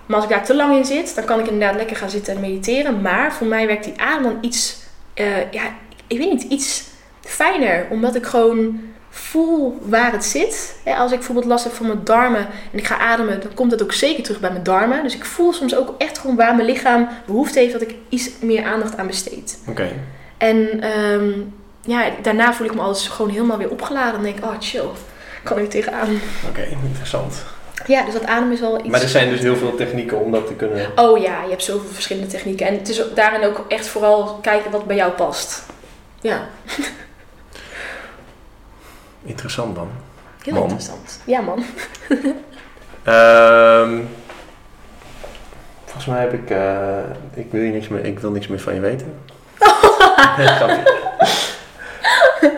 Maar 0.06 0.16
als 0.16 0.26
ik 0.26 0.32
daar 0.32 0.46
te 0.46 0.56
lang 0.56 0.76
in 0.78 0.86
zit, 0.86 1.16
dan 1.16 1.26
kan 1.26 1.40
ik 1.40 1.48
inderdaad 1.48 1.76
lekker 1.76 1.96
gaan 1.96 2.10
zitten 2.10 2.36
en 2.36 2.42
mediteren. 2.42 3.02
Maar 3.02 3.34
voor 3.34 3.48
mij 3.48 3.68
werkt 3.68 3.84
die 3.84 4.02
adem 4.02 4.24
dan 4.24 4.38
iets, 4.42 4.78
eh, 5.14 5.52
ja, 5.52 5.64
ik 6.08 6.18
weet 6.18 6.32
niet, 6.32 6.44
iets 6.44 6.84
fijner. 7.22 7.88
Omdat 7.90 8.16
ik 8.16 8.26
gewoon 8.26 8.80
voel 9.10 9.80
waar 9.82 10.12
het 10.12 10.26
zit. 10.26 10.76
Als 10.86 11.12
ik 11.12 11.18
bijvoorbeeld 11.18 11.48
last 11.48 11.64
heb 11.64 11.74
van 11.74 11.88
mijn 11.88 12.04
darmen 12.04 12.48
en 12.72 12.78
ik 12.78 12.88
ga 12.88 12.98
ademen, 12.98 13.42
dan 13.42 13.54
komt 13.54 13.72
dat 13.72 13.84
ook 13.84 13.94
zeker 13.94 14.24
terug 14.24 14.40
bij 14.40 14.52
mijn 14.52 14.64
darmen. 14.64 15.04
Dus 15.04 15.16
ik 15.16 15.26
voel 15.26 15.54
soms 15.54 15.76
ook 15.76 15.96
echt 15.98 16.18
gewoon 16.18 16.36
waar 16.36 16.56
mijn 16.56 16.68
lichaam 16.68 17.08
behoefte 17.26 17.60
heeft 17.60 17.72
dat 17.72 17.82
ik 17.82 17.96
iets 18.10 18.30
meer 18.40 18.64
aandacht 18.64 18.98
aan 18.98 19.08
besteed. 19.08 19.60
Oké. 19.68 19.90
En 20.38 20.82
ehm, 20.82 21.32
ja, 21.82 22.10
daarna 22.22 22.54
voel 22.54 22.68
ik 22.68 22.74
me 22.76 22.82
alles 22.82 23.08
gewoon 23.08 23.32
helemaal 23.32 23.58
weer 23.58 23.72
opgeladen. 23.72 24.14
Dan 24.14 24.24
denk 24.24 24.38
ik, 24.38 24.44
oh 24.44 24.56
chill, 24.60 24.90
kan 25.44 25.58
weer 25.58 25.70
tegenaan. 25.70 26.20
Oké, 26.50 26.62
interessant. 26.84 27.44
Ja, 27.88 28.04
dus 28.06 28.14
dat 28.14 28.26
adem 28.26 28.52
is 28.52 28.60
wel 28.60 28.80
iets... 28.80 28.88
Maar 28.88 29.02
er 29.02 29.08
zijn 29.10 29.30
dus 29.30 29.40
heel 29.40 29.56
veel 29.56 29.76
technieken 29.76 30.20
om 30.20 30.32
dat 30.32 30.48
te 30.48 30.54
kunnen... 30.54 30.92
Oh 30.96 31.18
ja, 31.22 31.44
je 31.44 31.50
hebt 31.50 31.64
zoveel 31.64 31.90
verschillende 31.90 32.28
technieken. 32.30 32.68
En 32.68 32.74
het 32.78 32.90
is 32.90 33.04
daarin 33.16 33.44
ook 33.44 33.66
echt 33.68 33.88
vooral 33.88 34.40
kijken 34.42 34.72
wat 34.72 34.86
bij 34.86 34.96
jou 34.96 35.12
past. 35.12 35.64
Ja, 36.22 36.48
Interessant 39.24 39.76
dan. 39.76 39.90
heel 40.44 40.54
Man. 40.54 40.64
interessant. 40.64 41.20
Ja 41.26 41.42
man. 41.42 41.64
Ehm, 43.04 44.00
volgens 45.86 46.06
mij 46.06 46.20
heb 46.20 46.34
ik... 46.34 46.50
eh, 46.50 46.98
ik, 47.34 47.48
wil 47.50 47.62
niks 47.62 47.88
meer, 47.88 48.06
ik 48.06 48.20
wil 48.20 48.32
niks 48.32 48.48
meer 48.48 48.60
van 48.60 48.74
je 48.74 48.80
weten. 48.80 49.14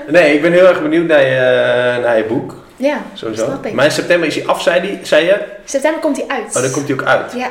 Nee, 0.07 0.33
ik 0.35 0.41
ben 0.41 0.51
heel 0.51 0.67
erg 0.67 0.81
benieuwd 0.81 1.07
naar 1.07 1.21
je, 1.21 1.99
naar 2.01 2.17
je 2.17 2.23
boek. 2.23 2.55
Ja, 2.83 3.01
Sowieso. 3.13 3.45
snap 3.45 3.65
ik. 3.65 3.73
Maar 3.73 3.85
in 3.85 3.91
september 3.91 4.27
is 4.27 4.35
hij 4.35 4.45
af, 4.45 4.61
zei, 4.61 4.81
die, 4.81 4.99
zei 5.05 5.25
je? 5.25 5.45
September 5.65 6.01
komt 6.01 6.17
hij 6.17 6.27
uit. 6.27 6.55
Oh, 6.55 6.61
dan 6.61 6.71
komt 6.71 6.87
hij 6.87 6.93
ook 6.95 7.03
uit. 7.03 7.31
Ja. 7.35 7.49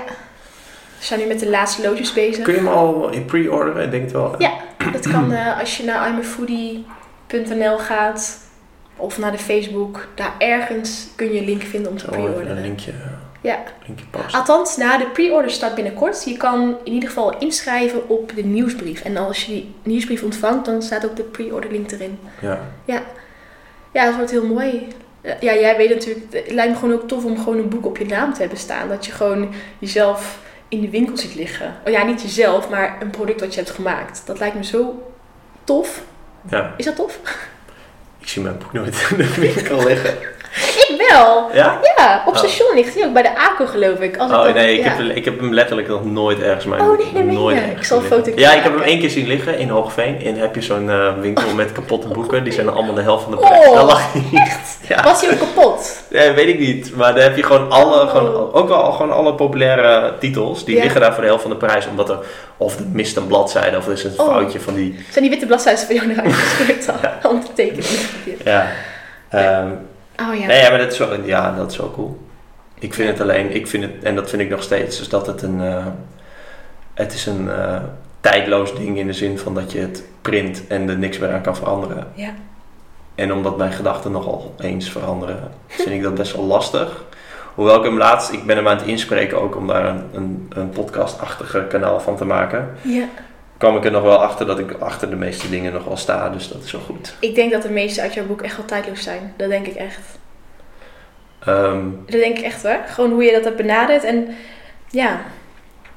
We 0.99 1.05
zijn 1.09 1.21
nu 1.21 1.27
met 1.27 1.39
de 1.41 1.49
laatste 1.51 1.83
loodjes 1.83 2.13
bezig. 2.13 2.45
Kun 2.45 2.53
je 2.53 2.59
hem 2.59 2.69
al 2.69 3.11
in 3.11 3.25
pre-orderen? 3.25 3.83
Ik 3.85 3.91
denk 3.91 4.03
het 4.03 4.13
wel. 4.13 4.35
Ja, 4.39 4.53
dat 4.93 5.09
kan 5.09 5.33
eh, 5.33 5.59
als 5.61 5.77
je 5.77 5.85
naar 5.85 6.09
imafoodie.nl 6.09 7.79
gaat 7.79 8.39
of 8.97 9.19
naar 9.19 9.33
de 9.33 9.39
Facebook. 9.39 10.09
Daar 10.15 10.33
ergens 10.39 11.07
kun 11.17 11.33
je 11.33 11.39
een 11.39 11.45
link 11.45 11.63
vinden 11.63 11.91
om 11.91 11.97
te 11.99 12.05
Zo 12.05 12.11
even 12.11 12.23
een 12.25 12.31
pre-orderen. 12.33 12.63
linkje, 12.63 12.93
Ja. 13.41 13.59
linkje 13.87 14.05
posten. 14.11 14.39
Althans, 14.39 14.77
na 14.77 14.99
de 14.99 15.07
pre-order 15.07 15.51
start 15.51 15.75
binnenkort. 15.75 16.25
Je 16.25 16.37
kan 16.37 16.77
in 16.85 16.93
ieder 16.93 17.09
geval 17.09 17.39
inschrijven 17.39 18.09
op 18.09 18.33
de 18.35 18.45
nieuwsbrief. 18.45 19.03
En 19.03 19.17
als 19.17 19.45
je 19.45 19.53
die 19.53 19.75
nieuwsbrief 19.83 20.23
ontvangt, 20.23 20.65
dan 20.65 20.83
staat 20.83 21.05
ook 21.05 21.17
de 21.17 21.23
pre-order 21.23 21.71
link 21.71 21.91
erin. 21.91 22.19
Ja. 22.41 22.61
Ja, 23.93 24.05
dat 24.07 24.15
wordt 24.15 24.31
heel 24.31 24.47
mooi. 24.47 24.89
Eh, 25.23 25.33
Ja, 25.41 25.55
jij 25.55 25.77
weet 25.77 25.89
natuurlijk, 25.91 26.27
het 26.33 26.51
lijkt 26.53 26.73
me 26.73 26.79
gewoon 26.79 26.95
ook 26.95 27.09
tof 27.09 27.25
om 27.25 27.39
gewoon 27.39 27.59
een 27.59 27.69
boek 27.69 27.87
op 27.87 27.97
je 27.99 28.07
naam 28.07 28.33
te 28.33 28.41
hebben 28.41 28.59
staan. 28.59 28.89
Dat 28.89 29.07
je 29.07 29.13
gewoon 29.13 29.55
jezelf 29.79 30.39
in 30.69 30.81
de 30.81 30.91
winkel 30.91 31.17
ziet 31.17 31.35
liggen. 31.35 31.75
Oh 31.87 31.93
ja, 31.93 32.05
niet 32.05 32.23
jezelf, 32.23 32.69
maar 32.69 32.97
een 33.01 33.11
product 33.11 33.41
wat 33.41 33.55
je 33.55 33.61
hebt 33.61 33.73
gemaakt. 33.75 34.23
Dat 34.27 34.39
lijkt 34.39 34.57
me 34.57 34.65
zo 34.65 35.13
tof. 35.65 36.03
ja. 36.51 36.75
Is 36.77 36.85
dat 36.85 36.97
tof? 36.97 37.19
Ik 38.21 38.29
zie 38.29 38.43
mijn 38.43 38.59
boek 38.59 38.73
nooit 38.73 39.07
in 39.11 39.17
de 39.17 39.35
winkel 39.41 39.85
liggen. 39.85 40.15
Ik 40.55 41.05
wel. 41.09 41.51
Ja? 41.53 41.79
Ja, 41.97 42.23
op 42.27 42.33
Oh. 42.33 42.39
station 42.39 42.75
ligt 42.75 42.95
hij 42.95 43.05
ook. 43.07 43.13
Bij 43.13 43.23
de 43.23 43.37
ACO 43.39 43.67
geloof 43.67 43.99
ik. 44.01 44.17
Als 44.17 44.31
ik 44.31 44.37
Oh 44.37 44.45
dat- 44.45 44.55
nee, 44.55 44.79
ik, 44.79 44.85
ja. 44.85 44.91
heb, 44.91 45.17
ik 45.17 45.25
heb 45.25 45.41
hem 45.41 45.55
letterlijk 45.55 45.89
nog 45.89 46.05
nooit 46.05 46.41
ergens 46.41 46.65
mijn 46.65 46.81
Oh, 46.81 46.99
nee, 46.99 47.25
meen 47.25 47.35
nooit 47.35 47.57
Ik 47.77 47.85
zal 47.85 47.99
een 47.99 48.05
foto. 48.05 48.33
Ja, 48.35 48.53
ik 48.53 48.63
heb 48.63 48.73
hem 48.73 48.83
één 48.83 48.99
keer 49.01 49.11
zien 49.11 49.27
liggen 49.27 49.59
in 49.59 49.69
Hoogveen. 49.69 50.23
En 50.25 50.37
heb 50.37 50.55
je 50.55 50.63
zo'n 50.63 50.91
eh, 50.91 51.13
winkel 51.21 51.55
met 51.55 51.73
kapotte 51.73 52.09
boeken. 52.09 52.45
Die 52.45 52.53
zijn 52.53 52.69
allemaal 52.69 52.95
de 52.95 53.01
helft 53.03 53.23
van 53.23 53.33
de 53.33 53.39
prijs. 53.39 53.67
Oh, 53.69 53.75
Daar 53.75 53.85
lag 53.85 54.13
hij. 54.13 54.41
Echt? 54.41 54.71
Ja. 54.89 55.03
Was 55.03 55.21
hij 55.21 55.33
ook 55.33 55.39
kapot? 55.39 56.03
Ja, 56.11 56.33
weet 56.35 56.49
ik 56.49 56.59
niet. 56.59 56.97
Maar 56.97 57.15
daar 57.15 57.23
heb 57.23 57.37
je 57.37 57.43
gewoon 57.43 57.71
alle, 57.71 58.01
Oh. 58.03 58.11
gewoon, 58.11 58.53
ook 58.53 58.69
wel 58.69 58.93
gewoon 58.93 59.13
alle 59.13 59.35
populaire 59.35 60.15
titels. 60.21 60.65
Die 60.65 60.77
Ja. 60.77 60.83
liggen 60.83 61.01
daar 61.01 61.13
voor 61.13 61.21
de 61.21 61.27
helft 61.27 61.43
van 61.43 61.51
de 61.51 61.57
prijs. 61.57 61.87
Omdat 61.87 62.09
er, 62.11 62.19
of 62.57 62.79
er 62.79 62.85
mist 62.93 63.17
een 63.17 63.27
bladzijde, 63.27 63.77
of 63.77 63.87
er 63.87 63.93
is 63.93 64.05
een 64.05 64.13
Oh. 64.17 64.27
foutje 64.27 64.61
van 64.61 64.75
die... 64.75 65.05
Zijn 65.11 65.21
die 65.25 65.31
witte 65.31 65.47
bladzijden 65.47 65.87
van 65.87 65.95
jou 65.95 66.11
eruit 66.11 66.33
gescheurd 66.33 66.89
al? 67.23 67.31
Om 67.31 67.41
te 67.45 67.53
tekenen. 67.55 67.85
Ja. 68.45 68.67
Ehm, 69.31 69.67
Oh 70.29 70.39
ja. 70.39 70.47
Nee, 70.47 70.71
maar 70.71 70.79
dat 70.79 70.93
is 70.93 70.99
wel, 70.99 71.25
ja, 71.25 71.55
dat 71.55 71.71
is 71.71 71.77
wel 71.77 71.91
cool. 71.91 72.27
Ik 72.75 72.95
vind 72.95 73.09
het 73.09 73.21
alleen, 73.21 73.55
ik 73.55 73.67
vind 73.67 73.83
het, 73.83 73.93
en 74.03 74.15
dat 74.15 74.31
vind 74.31 74.43
ik 74.43 74.51
nog 74.51 74.63
steeds, 74.63 74.99
dus 74.99 75.09
dat 75.09 75.27
het 75.27 75.43
een, 75.43 75.61
eh, 75.61 75.87
het 76.95 77.13
is 77.13 77.27
een 77.27 77.51
eh, 77.51 77.81
tijdloos 78.21 78.75
ding 78.75 78.99
in 78.99 79.07
de 79.07 79.13
zin 79.13 79.39
van 79.39 79.55
dat 79.55 79.73
je 79.73 79.79
het 79.79 80.05
print 80.21 80.67
en 80.67 80.89
er 80.89 80.99
niks 80.99 81.19
meer 81.19 81.33
aan 81.33 81.43
kan 81.43 81.57
veranderen. 81.57 82.07
Ja. 82.15 82.35
En 83.15 83.33
omdat 83.33 83.57
mijn 83.57 83.73
gedachten 83.73 84.13
nogal 84.13 84.55
eens 84.59 84.91
veranderen, 84.91 85.51
vind 85.67 85.91
ik 85.91 86.03
dat 86.03 86.15
best 86.15 86.37
wel 86.37 86.45
lastig. 86.45 87.05
Hoewel 87.55 87.79
ik 87.79 87.85
hem 87.85 87.99
laatst, 87.99 88.33
ik 88.33 88.47
ben 88.47 88.57
hem 88.57 88.69
aan 88.69 88.77
het 88.77 88.87
inspreken 88.87 89.41
ook 89.41 89.57
om 89.57 89.67
daar 89.67 89.85
een, 89.85 90.03
een, 90.13 90.47
een 90.49 90.71
podcastachtige 90.71 91.67
kanaal 91.69 92.01
van 92.01 92.17
te 92.17 92.25
maken, 92.25 92.69
ja. 92.83 93.09
Kwam 93.63 93.77
ik 93.77 93.85
er 93.85 93.91
nog 93.91 94.03
wel 94.03 94.23
achter 94.23 94.47
dat 94.47 94.59
ik 94.59 94.73
achter 94.79 95.11
de 95.11 95.17
meeste 95.17 95.51
dingen 95.51 95.73
nog 95.73 95.85
wel 95.85 95.97
sta, 95.97 96.29
dus 96.29 96.49
dat 96.49 96.65
is 96.65 96.73
wel 96.73 96.81
goed. 96.81 97.15
Ik 97.19 97.35
denk 97.35 97.53
dat 97.53 97.63
de 97.63 97.71
meeste 97.71 98.01
uit 98.01 98.15
jouw 98.15 98.25
boek 98.27 98.43
echt 98.43 98.57
wel 98.57 98.65
tijdloos 98.67 99.03
zijn. 99.03 99.33
Dat 99.37 99.49
denk 99.49 99.67
ik 99.67 99.75
echt. 99.75 100.01
Ehm, 101.45 101.81
Dat 102.07 102.21
denk 102.21 102.39
ik 102.39 102.45
echt 102.45 102.63
hoor. 102.63 102.79
Gewoon 102.87 103.11
hoe 103.11 103.25
je 103.25 103.33
dat 103.33 103.45
hebt 103.45 103.57
benaderd. 103.57 104.05
En 104.05 104.29
ja, 104.91 105.21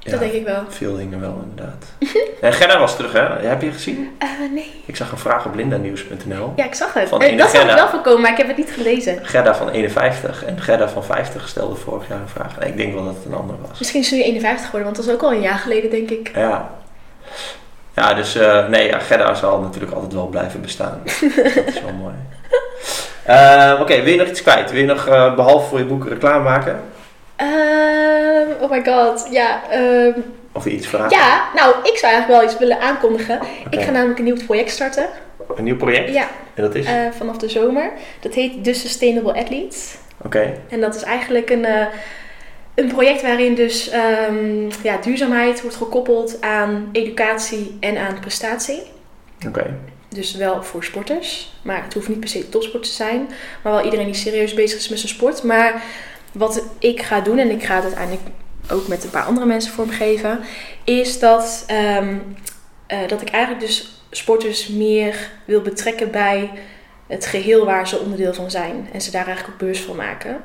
Dat 0.03 0.20
denk 0.20 0.32
ik 0.32 0.45
wel. 0.45 0.63
Veel 0.70 0.95
dingen 0.95 1.20
wel, 1.20 1.41
inderdaad. 1.49 1.86
en 2.41 2.53
Gerda 2.53 2.80
was 2.80 2.95
terug, 2.95 3.13
hè? 3.13 3.47
Heb 3.47 3.61
je 3.61 3.72
gezien? 3.72 4.16
Eh, 4.18 4.28
nee. 4.53 4.72
Ik 4.86 4.95
zag 4.95 5.11
een 5.11 5.18
vraag 5.18 5.45
op 5.45 5.55
lindanews.nl. 5.55 6.53
Ja, 6.55 6.66
ik 6.66 6.74
zag 6.76 6.93
het. 6.93 7.09
Van 7.09 7.22
Eh, 7.22 7.28
ene 7.28 7.38
dat 7.38 7.49
zag 7.49 7.70
ik 7.70 7.76
wel 7.76 7.88
voorkomen, 7.89 8.22
maar 8.22 8.32
ik 8.32 8.38
heb 8.38 8.47
het 8.47 8.57
niet 8.57 8.72
gelezen. 8.72 9.20
Gerda 9.26 9.55
van 9.55 9.70
51 9.70 10.45
en 10.45 10.61
Gerda 10.61 10.89
van 10.89 11.03
50 11.03 11.47
stelde 11.47 11.76
vorig 11.76 12.07
jaar 12.07 12.20
een 12.22 12.28
vraag. 12.30 12.57
En 12.59 12.68
ik 12.68 12.78
denk 12.78 12.93
wel 12.93 13.03
dat 13.05 13.16
het 13.16 13.26
een 13.26 13.34
ander 13.34 13.55
was. 13.70 13.80
Misschien 13.80 14.01
is 14.01 14.07
ze 14.07 14.16
nu 14.16 14.22
51 14.22 14.66
geworden, 14.66 14.84
want 14.93 14.95
dat 14.95 15.05
is 15.07 15.13
ook 15.22 15.30
al 15.30 15.34
een 15.38 15.41
jaar 15.41 15.57
geleden, 15.59 15.89
denk 15.89 16.09
ik. 16.09 16.32
Ja. 16.36 16.70
Ja, 17.95 18.13
dus 18.13 18.36
eh, 18.36 18.67
nee, 18.67 18.88
ja, 18.88 18.99
Gerda 18.99 19.33
zal 19.33 19.59
natuurlijk 19.59 19.93
altijd 19.93 20.13
wel 20.13 20.27
blijven 20.27 20.61
bestaan. 20.61 21.01
dat 21.55 21.65
is 21.67 21.81
wel 21.81 21.93
mooi. 22.01 22.13
Eh, 23.23 23.77
Oké, 23.81 24.01
wil 24.01 24.11
je 24.13 24.17
nog 24.19 24.27
iets 24.27 24.41
kwijt? 24.41 24.71
Wil 24.71 24.79
je 24.79 24.86
nog, 24.86 25.07
eh, 25.07 25.36
behalve 25.36 25.67
voor 25.69 25.77
je 25.79 25.86
boek, 25.86 26.07
reclame 26.07 26.43
maken? 26.43 26.81
Ehm, 27.36 28.63
oh 28.63 28.69
my 28.71 28.83
god, 28.86 29.27
ja. 29.31 29.61
ehm, 29.69 30.11
Of 30.51 30.65
iets 30.65 30.88
vragen? 30.88 31.17
ja, 31.17 31.43
nou, 31.55 31.75
ik 31.83 31.97
zou 31.97 32.13
eigenlijk 32.13 32.27
wel 32.27 32.43
iets 32.43 32.57
willen 32.57 32.79
aankondigen. 32.79 33.39
Ik 33.69 33.81
ga 33.81 33.91
namelijk 33.91 34.17
een 34.19 34.25
nieuw 34.25 34.45
project 34.45 34.69
starten. 34.71 35.07
Een 35.55 35.63
nieuw 35.63 35.75
project? 35.77 36.13
Ja, 36.13 36.27
En 36.53 36.63
dat 36.63 36.75
is? 36.75 36.88
vanaf 37.17 37.38
de 37.38 37.49
zomer. 37.49 37.91
Dat 38.19 38.33
heet 38.33 38.63
The 38.63 38.73
Sustainable 38.73 39.33
Athletes. 39.33 39.95
Oké. 40.23 40.53
En 40.69 40.81
dat 40.81 40.95
is 40.95 41.03
eigenlijk 41.03 41.49
een, 41.49 41.65
een 42.76 42.88
project 42.88 43.21
waarin 43.21 43.55
dus 43.55 43.89
ehm, 43.89 44.69
ja, 44.84 44.97
duurzaamheid 44.97 45.61
wordt 45.61 45.76
gekoppeld 45.76 46.41
aan 46.41 46.89
educatie 46.91 47.78
en 47.80 47.97
aan 47.97 48.19
prestatie. 48.19 48.82
Oké. 49.47 49.78
Dus 50.09 50.36
wel 50.36 50.63
voor 50.63 50.84
sporters, 50.84 51.53
maar 51.61 51.84
het 51.84 51.93
hoeft 51.93 52.07
niet 52.07 52.19
per 52.19 52.30
se 52.30 52.49
topsport 52.49 52.84
te 52.84 52.89
zijn. 52.89 53.30
Maar 53.63 53.73
wel 53.73 53.84
iedereen 53.84 54.05
die 54.05 54.15
serieus 54.15 54.53
bezig 54.53 54.80
is 54.80 54.89
met 54.89 54.99
zijn 54.99 55.11
sport. 55.11 55.43
Maar 55.43 55.84
wat 56.32 56.63
ik 56.80 57.01
ga 57.01 57.21
doen, 57.21 57.38
en 57.38 57.49
ik 57.49 57.63
ga 57.63 57.76
het 57.76 57.84
uiteindelijk 57.84 58.23
ook 58.71 58.88
met 58.88 59.03
een 59.03 59.09
paar 59.09 59.23
andere 59.23 59.45
mensen 59.45 59.73
vormgeven, 59.73 60.39
is 60.84 61.19
dat, 61.19 61.63
ehm, 61.67 62.17
eh, 62.88 63.07
dat 63.07 63.21
ik 63.21 63.30
eigenlijk 63.30 63.65
dus 63.65 64.01
sporters 64.11 64.67
meer 64.67 65.30
wil 65.45 65.61
betrekken 65.61 66.11
bij 66.11 66.51
het 67.08 67.26
geheel 67.26 67.66
waar 67.66 67.88
ze 67.88 67.99
onderdeel 67.99 68.34
van 68.34 68.51
zijn. 68.51 68.88
En 68.93 69.01
ze 69.01 69.12
daar 69.12 69.26
eigenlijk 69.26 69.53
ook 69.53 69.60
beurs 69.68 69.82
van 69.82 69.95
maken. 69.95 70.38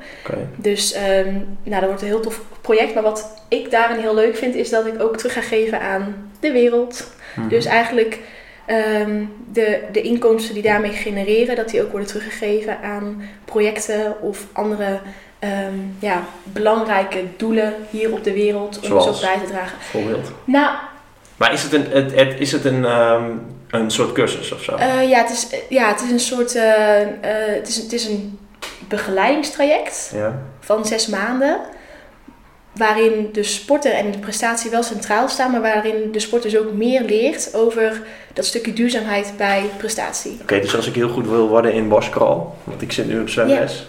Dus 0.55 0.93
ehm, 0.93 1.33
nou, 1.63 1.79
dat 1.79 1.85
wordt 1.85 2.01
een 2.01 2.07
heel 2.07 2.19
tof 2.19 2.41
project. 2.61 2.93
Maar 2.93 3.03
wat 3.03 3.43
ik 3.47 3.71
daarin 3.71 3.99
heel 3.99 4.15
leuk 4.15 4.35
vind, 4.37 4.55
is 4.55 4.69
dat 4.69 4.85
ik 4.85 5.01
ook 5.01 5.17
terug 5.17 5.33
ga 5.33 5.41
geven 5.41 5.81
aan 5.81 6.31
de 6.39 6.51
wereld. 6.51 7.11
Mhm. 7.35 7.47
Dus 7.47 7.65
eigenlijk 7.65 8.19
ehm, 8.65 9.23
de, 9.51 9.79
de 9.91 10.01
inkomsten 10.01 10.53
die 10.53 10.63
daarmee 10.63 10.91
genereren, 10.91 11.55
dat 11.55 11.69
die 11.69 11.81
ook 11.81 11.89
worden 11.91 12.07
teruggegeven 12.07 12.77
aan 12.81 13.21
projecten 13.45 14.21
of 14.21 14.45
andere 14.51 14.99
ehm, 15.39 15.73
ja, 15.99 16.23
belangrijke 16.43 17.23
doelen 17.37 17.73
hier 17.89 18.11
op 18.11 18.23
de 18.23 18.33
wereld 18.33 18.77
om 18.79 18.83
Zoals? 18.85 19.07
ook 19.07 19.21
bij 19.21 19.45
te 19.45 19.51
dragen. 19.51 19.77
Voorbeeld. 19.81 20.31
Nou, 20.43 20.75
Maar 21.37 21.53
is 21.53 21.63
het 21.63 21.73
een, 21.73 21.85
het, 21.91 22.15
het- 22.15 22.39
is 22.39 22.51
het 22.51 22.65
een, 22.65 22.85
een 23.71 23.91
soort 23.91 24.11
cursus 24.11 24.51
of 24.51 24.63
zo? 24.63 24.75
eh, 24.75 25.09
ja, 25.09 25.17
het 25.21 25.29
is, 25.29 25.47
ja, 25.69 25.87
het 25.87 26.01
is 26.01 26.11
een 26.11 26.19
soort, 26.19 26.55
eh, 26.55 27.01
eh, 27.01 27.07
het, 27.55 27.67
is, 27.67 27.75
het 27.75 27.93
is 27.93 28.05
een 28.05 28.39
begeleidingstraject. 28.87 30.11
ja. 30.15 30.41
van 30.59 30.85
zes 30.85 31.07
maanden. 31.07 31.59
Waarin 32.77 33.29
de 33.31 33.43
sporter 33.43 33.91
en 33.91 34.11
de 34.11 34.17
prestatie 34.17 34.71
wel 34.71 34.83
centraal 34.83 35.27
staan, 35.29 35.51
maar 35.51 35.61
waarin 35.61 36.11
de 36.11 36.19
sporter 36.19 36.49
dus 36.49 36.59
ook 36.59 36.71
meer 36.73 37.01
leert 37.01 37.49
over 37.53 38.01
dat 38.33 38.45
stukje 38.45 38.73
duurzaamheid 38.73 39.33
bij 39.37 39.63
prestatie. 39.77 40.37
Oké, 40.41 40.59
dus 40.59 40.75
als 40.75 40.87
ik 40.87 40.95
heel 40.95 41.09
goed 41.09 41.27
wil 41.27 41.47
worden 41.47 41.73
in 41.73 41.87
borstcrawl, 41.89 42.41
want 42.63 42.81
ik 42.81 42.91
zit 42.91 43.07
nu 43.07 43.19
op 43.21 43.29
zwemles. 43.29 43.87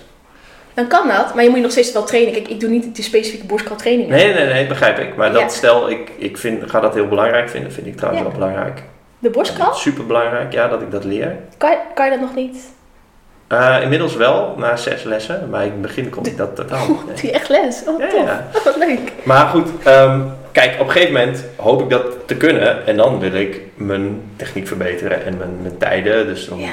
Dan 0.74 0.86
kan 0.88 1.08
dat, 1.08 1.34
maar 1.34 1.42
je 1.42 1.48
moet 1.48 1.58
je 1.58 1.62
nog 1.62 1.72
steeds 1.72 1.92
wel 1.92 2.04
trainen. 2.04 2.32
Kijk, 2.32 2.48
ik 2.48 2.60
doe 2.60 2.70
niet 2.70 2.94
die 2.94 3.04
specifieke 3.04 3.46
borstkaltrainingen. 3.46 4.10
Nee, 4.16 4.34
nee, 4.34 4.46
nee, 4.46 4.66
begrijp 4.66 4.98
ik. 4.98 5.16
Maar 5.16 5.32
dat 5.32 5.40
Ja. 5.40 5.48
stel, 5.48 5.90
ik, 5.90 6.10
ik 6.18 6.36
vind, 6.38 6.70
ga 6.70 6.80
dat 6.80 6.94
heel 6.94 7.08
belangrijk 7.08 7.48
vinden. 7.50 7.72
Vind 7.72 7.86
ik 7.86 7.96
trouwens 7.96 8.24
Ja. 8.24 8.30
wel 8.30 8.38
belangrijk. 8.38 8.82
De 9.22 9.30
borstkal, 9.30 9.74
Super 9.74 10.06
belangrijk, 10.06 10.52
ja, 10.52 10.68
dat 10.68 10.82
ik 10.82 10.90
dat 10.90 11.04
leer. 11.04 11.36
kan, 11.56 11.70
je- 11.70 11.78
kan 11.94 12.04
je 12.04 12.10
dat 12.10 12.20
nog 12.20 12.34
niet? 12.34 12.56
Eh, 13.46 13.78
inmiddels 13.82 14.14
wel, 14.16 14.54
na 14.58 14.76
zes 14.76 15.02
lessen. 15.02 15.48
Maar 15.50 15.64
in 15.64 15.70
het 15.70 15.82
begin 15.82 16.08
kon 16.10 16.26
ik 16.26 16.36
dat 16.36 16.56
totaal 16.56 16.88
niet. 16.88 17.04
Nee. 17.06 17.16
je 17.22 17.30
echt 17.32 17.48
les? 17.48 17.82
Oh, 17.86 17.98
Ja, 18.00 18.08
tof. 18.08 18.24
ja. 18.24 18.46
Oh, 18.54 18.64
wat 18.64 18.76
leuk. 18.76 19.12
Maar 19.24 19.46
goed, 19.48 19.68
ehm, 19.84 20.20
kijk, 20.52 20.80
op 20.80 20.86
een 20.86 20.92
gegeven 20.92 21.14
moment 21.14 21.44
hoop 21.56 21.82
ik 21.82 21.90
dat 21.90 22.04
te 22.26 22.36
kunnen. 22.36 22.86
En 22.86 22.96
dan 22.96 23.18
wil 23.18 23.32
ik 23.34 23.60
mijn 23.74 24.22
techniek 24.36 24.66
verbeteren 24.66 25.24
en 25.24 25.36
mijn, 25.36 25.62
mijn 25.62 25.78
tijden. 25.78 26.26
Dus 26.26 26.48
dan, 26.48 26.58
Ja. 26.58 26.72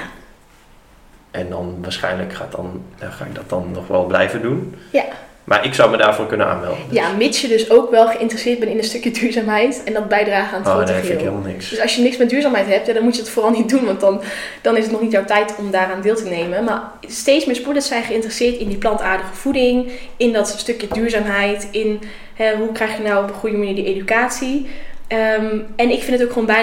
En 1.31 1.49
dan 1.49 1.77
waarschijnlijk 1.81 2.33
gaat 2.33 2.51
dan, 2.51 2.83
ga 2.99 3.25
ik 3.25 3.35
dat 3.35 3.49
dan 3.49 3.71
nog 3.73 3.87
wel 3.87 4.05
blijven 4.05 4.41
doen. 4.41 4.75
Ja. 4.91 5.03
Maar 5.49 5.65
ik 5.65 5.73
zou 5.73 5.91
me 5.91 5.97
daarvoor 5.97 6.27
kunnen 6.27 6.47
aanmelden. 6.47 6.79
Dus- 6.89 6.97
ja, 6.97 7.11
mits 7.17 7.41
je 7.41 7.47
dus 7.47 7.69
ook 7.69 7.91
wel 7.91 8.07
geïnteresseerd 8.07 8.59
bent 8.59 8.71
in 8.71 8.77
een 8.77 8.83
stukje 8.83 9.11
duurzaamheid 9.11 9.81
en 9.85 9.93
dat 9.93 10.07
bijdragen 10.07 10.53
aan 10.53 10.59
het 10.59 10.69
Oh 10.69 10.75
grote 10.75 10.91
nee, 10.91 11.01
vind 11.01 11.13
ik 11.13 11.19
helemaal 11.19 11.47
niks. 11.47 11.69
Dus 11.69 11.81
als 11.81 11.95
je 11.95 12.01
niks 12.01 12.17
met 12.17 12.29
duurzaamheid 12.29 12.67
hebt, 12.67 12.87
ja, 12.87 12.93
dan 12.93 13.03
moet 13.03 13.15
je 13.15 13.21
het 13.21 13.29
vooral 13.29 13.51
niet 13.51 13.69
doen, 13.69 13.85
want 13.85 13.99
dan, 13.99 14.21
dan 14.61 14.77
is 14.77 14.83
het 14.83 14.91
nog 14.91 15.01
niet 15.01 15.11
jouw 15.11 15.25
tijd 15.25 15.55
om 15.57 15.71
daaraan 15.71 16.01
deel 16.01 16.15
te 16.15 16.27
nemen. 16.27 16.63
Maar 16.63 16.81
steeds 17.07 17.45
meer 17.45 17.55
sporters 17.55 17.87
zijn 17.87 18.03
geïnteresseerd 18.03 18.57
in 18.57 18.67
die 18.67 18.77
plantaardige 18.77 19.33
voeding, 19.33 19.91
in 20.17 20.33
dat 20.33 20.47
stukje 20.47 20.87
duurzaamheid, 20.87 21.67
in 21.71 22.01
hè, 22.33 22.55
hoe 22.55 22.71
krijg 22.71 22.97
je 22.97 23.03
nou 23.03 23.23
op 23.23 23.29
een 23.29 23.35
goede 23.35 23.57
manier 23.57 23.75
die 23.75 23.85
educatie. 23.85 24.67
Ehm, 25.09 25.59
en 25.75 25.89
ik 25.89 26.03
vind 26.03 26.19
het 26.19 26.27
ook 26.27 26.33
gewoon 26.33 26.55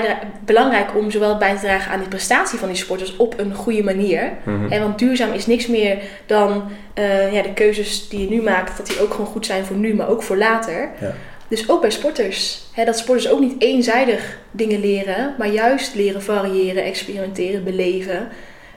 belangrijk 0.45 0.97
om 0.97 1.11
zowel 1.11 1.37
bij 1.37 1.55
te 1.55 1.61
dragen 1.61 1.93
aan 1.93 1.99
die 1.99 2.09
prestatie 2.09 2.59
van 2.59 2.69
die 2.69 2.77
sporters 2.77 3.17
op 3.17 3.39
een 3.39 3.55
goede 3.55 3.83
manier. 3.83 4.33
Hè, 4.69 4.81
want 4.81 4.99
duurzaam 4.99 5.33
is 5.33 5.47
niks 5.47 5.67
meer 5.67 5.99
dan 6.27 6.63
eh, 6.95 7.33
ja, 7.33 7.43
de 7.43 7.53
keuzes 7.53 8.09
die 8.09 8.21
je 8.21 8.29
nu 8.29 8.43
maakt, 8.43 8.77
dat 8.77 8.87
die 8.87 9.01
ook 9.01 9.11
gewoon 9.11 9.27
goed 9.27 9.47
zijn 9.47 9.65
voor 9.65 9.77
nu, 9.77 9.95
maar 9.95 10.09
ook 10.09 10.23
voor 10.23 10.37
later. 10.37 10.89
Ja. 11.01 11.15
Dus 11.49 11.69
ook 11.69 11.81
bij 11.81 11.91
sporters. 11.91 12.63
Hè, 12.73 12.85
dat 12.85 12.99
sporters 12.99 13.29
ook 13.29 13.41
niet 13.41 13.63
eenzijdig 13.63 14.39
dingen 14.51 14.81
leren, 14.81 15.35
maar 15.39 15.49
juist 15.49 15.95
leren 15.95 16.23
variëren, 16.23 16.85
experimenteren, 16.85 17.65
beleven. 17.65 18.29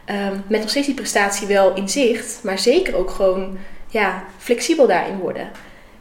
Ehm, 0.06 0.34
met 0.48 0.60
nog 0.60 0.70
steeds 0.70 0.86
die 0.86 0.96
prestatie 0.96 1.48
wel 1.48 1.76
in 1.76 1.90
zicht, 1.90 2.40
maar 2.44 2.60
zeker 2.60 2.96
ook 2.96 3.10
gewoon 3.10 3.58
ja, 3.88 4.24
flexibel 4.38 4.88
daarin 4.88 5.18
worden. 5.18 5.50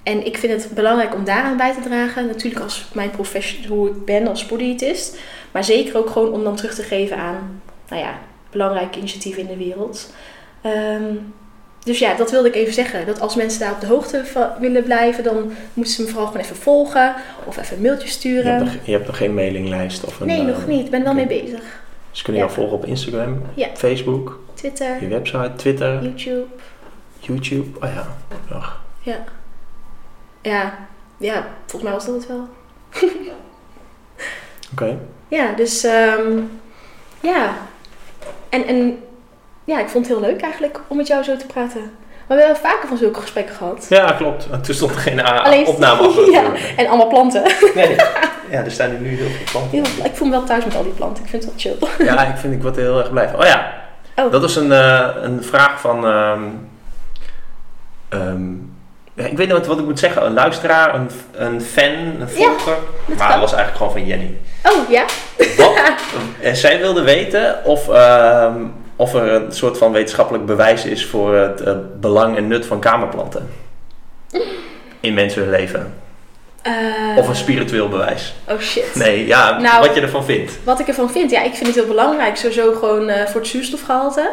En 0.03 0.27
ik 0.27 0.39
vind 0.39 0.63
het 0.63 0.75
belangrijk 0.75 1.15
om 1.15 1.25
daaraan 1.25 1.57
bij 1.57 1.75
te 1.75 1.81
dragen. 1.89 2.27
Natuurlijk 2.27 2.63
als 2.63 2.89
mijn 2.93 3.11
profession, 3.11 3.65
hoe 3.67 3.89
ik 3.89 4.05
ben 4.05 4.29
als 4.29 4.41
sportdiëtist. 4.41 5.19
Maar 5.53 5.65
zeker 5.65 5.97
ook 5.97 6.11
gewoon 6.11 6.33
om 6.33 6.45
dan 6.45 6.57
terug 6.57 6.75
te 6.75 6.83
geven 6.83 7.17
aan 7.17 7.61
nou 7.89 8.03
ja, 8.03 8.19
belangrijke 8.51 8.99
initiatieven 8.99 9.43
in 9.43 9.49
de 9.59 9.65
wereld. 9.65 10.13
Ehm, 10.63 11.15
dus 11.85 11.99
ja, 11.99 12.15
dat 12.15 12.31
wilde 12.31 12.49
ik 12.49 12.55
even 12.55 12.73
zeggen. 12.75 13.07
Dat 13.07 13.21
als 13.21 13.35
mensen 13.35 13.61
daar 13.61 13.73
op 13.73 13.81
de 13.81 13.87
hoogte 13.87 14.25
van 14.27 14.49
willen 14.61 14.83
blijven, 14.85 15.25
dan 15.25 15.53
moeten 15.75 15.95
ze 15.95 16.03
me 16.03 16.09
vooral 16.09 16.27
gewoon 16.27 16.43
even 16.43 16.57
volgen. 16.57 17.15
Of 17.45 17.57
even 17.57 17.77
een 17.77 17.83
mailtje 17.83 18.07
Je, 18.07 18.13
sturen. 18.13 18.53
hebt 18.53 18.65
nog, 18.65 18.75
je 18.85 18.93
hebt 18.93 19.07
nog 19.07 19.17
geen 19.17 19.35
mailinglijst 19.35 20.05
of 20.05 20.21
een... 20.21 20.27
nee, 20.27 20.41
eh, 20.41 20.47
nog 20.47 20.67
niet. 20.67 20.85
Ik 20.85 20.91
ben 20.91 21.03
wel 21.05 21.15
mee 21.15 21.27
bezig. 21.27 21.61
Dus 22.11 22.23
kunnen 22.23 22.41
jou 22.43 22.55
Ja. 22.55 22.59
volgen 22.61 22.77
op 22.77 22.85
Instagram, 22.87 23.43
Ja. 23.55 23.69
Facebook, 23.75 24.41
Twitter, 24.55 25.01
je 25.01 25.09
website, 25.09 25.53
Twitter, 25.57 26.03
YouTube. 26.03 26.45
YouTube. 27.19 27.79
Oh 27.87 27.93
ja, 27.95 28.17
nog. 28.51 28.81
Ja. 29.01 29.25
Ja, 30.43 30.75
ja, 31.17 31.47
volgens 31.67 31.83
mij 31.83 31.93
was 31.93 32.07
dat 32.07 32.15
het 32.15 32.27
wel. 32.27 32.49
Oké. 34.73 34.97
Ja, 35.29 35.53
dus 35.53 35.85
ehm, 35.85 36.39
ja. 37.21 37.53
En, 38.49 38.67
en 38.67 38.99
ja, 39.65 39.81
ik 39.81 39.89
vond 39.89 40.09
het 40.09 40.17
heel 40.19 40.27
leuk 40.29 40.41
eigenlijk 40.41 40.81
om 40.87 40.97
met 40.97 41.07
jou 41.07 41.23
zo 41.23 41.37
te 41.37 41.47
praten. 41.47 41.91
Maar 42.27 42.37
we 42.37 42.43
hebben 42.45 42.63
vaker 42.63 42.89
van 42.89 42.97
zulke 42.97 43.21
gesprekken 43.21 43.55
gehad. 43.55 43.87
Ja, 43.89 44.13
klopt. 44.13 44.49
Toen 44.65 44.75
stond 44.75 44.91
er 44.91 44.99
geen 44.99 45.21
a- 45.21 45.43
Alleen- 45.43 45.67
opname 45.67 46.07
achter. 46.09 46.31
Ja. 46.41 46.43
En 46.77 46.87
allemaal 46.87 47.09
planten. 47.09 47.43
Nee. 47.75 47.97
Ja, 48.51 48.65
er 48.65 48.71
staan 48.71 49.03
nu 49.03 49.09
heel 49.09 49.29
veel 49.29 49.45
planten. 49.53 49.71
Heel- 49.95 50.05
ik 50.05 50.17
voel 50.17 50.29
me 50.29 50.35
wel 50.35 50.45
thuis 50.45 50.65
met 50.65 50.75
al 50.77 50.83
die 50.83 50.93
planten. 50.93 51.25
Ik 51.25 51.31
vind 51.31 51.45
het 51.45 51.53
wel 51.65 51.77
chill. 51.99 52.07
Ja, 52.07 52.23
ik 52.25 52.37
vind 52.37 52.55
ik 52.55 52.63
word 52.63 52.77
er 52.77 52.83
heel 52.83 52.99
erg 52.99 53.11
blij 53.11 53.29
van. 53.29 53.41
Oh 53.41 53.47
ja, 53.47 53.73
Oh. 54.17 54.33
dat 54.33 54.43
is 54.43 54.57
een, 54.57 54.73
eh, 54.73 55.09
een 55.15 55.43
vraag 55.45 55.81
van. 55.81 56.07
ehm, 56.07 56.43
ehm, 58.09 58.53
ja, 58.53 58.61
ik 59.27 59.37
weet 59.37 59.53
niet 59.53 59.67
wat, 59.67 59.79
ik 59.79 59.85
moet 59.85 59.99
zeggen. 59.99 60.27
Een 60.27 60.33
luisteraar, 60.33 60.95
een, 60.95 61.11
een 61.33 61.61
fan, 61.63 61.85
een 62.21 62.29
volger. 62.29 62.77
maar 63.19 63.31
het 63.31 63.41
was 63.41 63.53
eigenlijk 63.53 63.77
gewoon 63.77 63.93
van 63.93 64.07
Jenny. 64.07 64.37
Oh, 64.63 64.91
ja? 64.91 65.05
Wat, 65.57 65.73
eh, 66.43 66.53
zij 66.53 66.79
wilde 66.79 67.03
weten 67.03 67.65
of, 67.65 67.89
ehm, 67.89 68.55
of 68.97 69.15
er 69.15 69.33
een 69.33 69.53
soort 69.53 69.79
van 69.79 69.93
wetenschappelijk 69.93 70.47
bewijs 70.47 70.85
is 70.85 71.07
voor 71.07 71.35
het 71.35 71.61
eh, 71.61 71.75
belang 72.01 72.37
en 72.37 72.47
nut 72.49 72.67
van 72.67 72.81
kamerplanten. 72.81 73.49
In 75.01 75.15
mensen 75.15 75.43
hun 75.43 75.51
leven. 75.51 75.95
Eh, 76.63 76.73
Of 77.17 77.29
een 77.29 77.35
spiritueel 77.37 77.89
bewijs. 77.89 78.35
Oh 78.49 78.59
shit. 78.61 78.95
Nee, 78.95 79.27
ja, 79.27 79.59
Nou- 79.59 79.87
wat 79.87 79.95
je 79.95 80.01
ervan 80.01 80.25
vindt. 80.25 80.53
Wat 80.65 80.81
ik 80.81 80.89
ervan 80.89 81.11
vind, 81.11 81.31
ja, 81.31 81.43
ik 81.43 81.55
vind 81.55 81.67
het 81.67 81.75
heel 81.75 81.87
belangrijk. 81.87 82.37
Sowieso 82.37 82.73
gewoon 82.73 83.11
voor 83.27 83.41
het 83.41 83.51
zuurstofgehalte. 83.51 84.31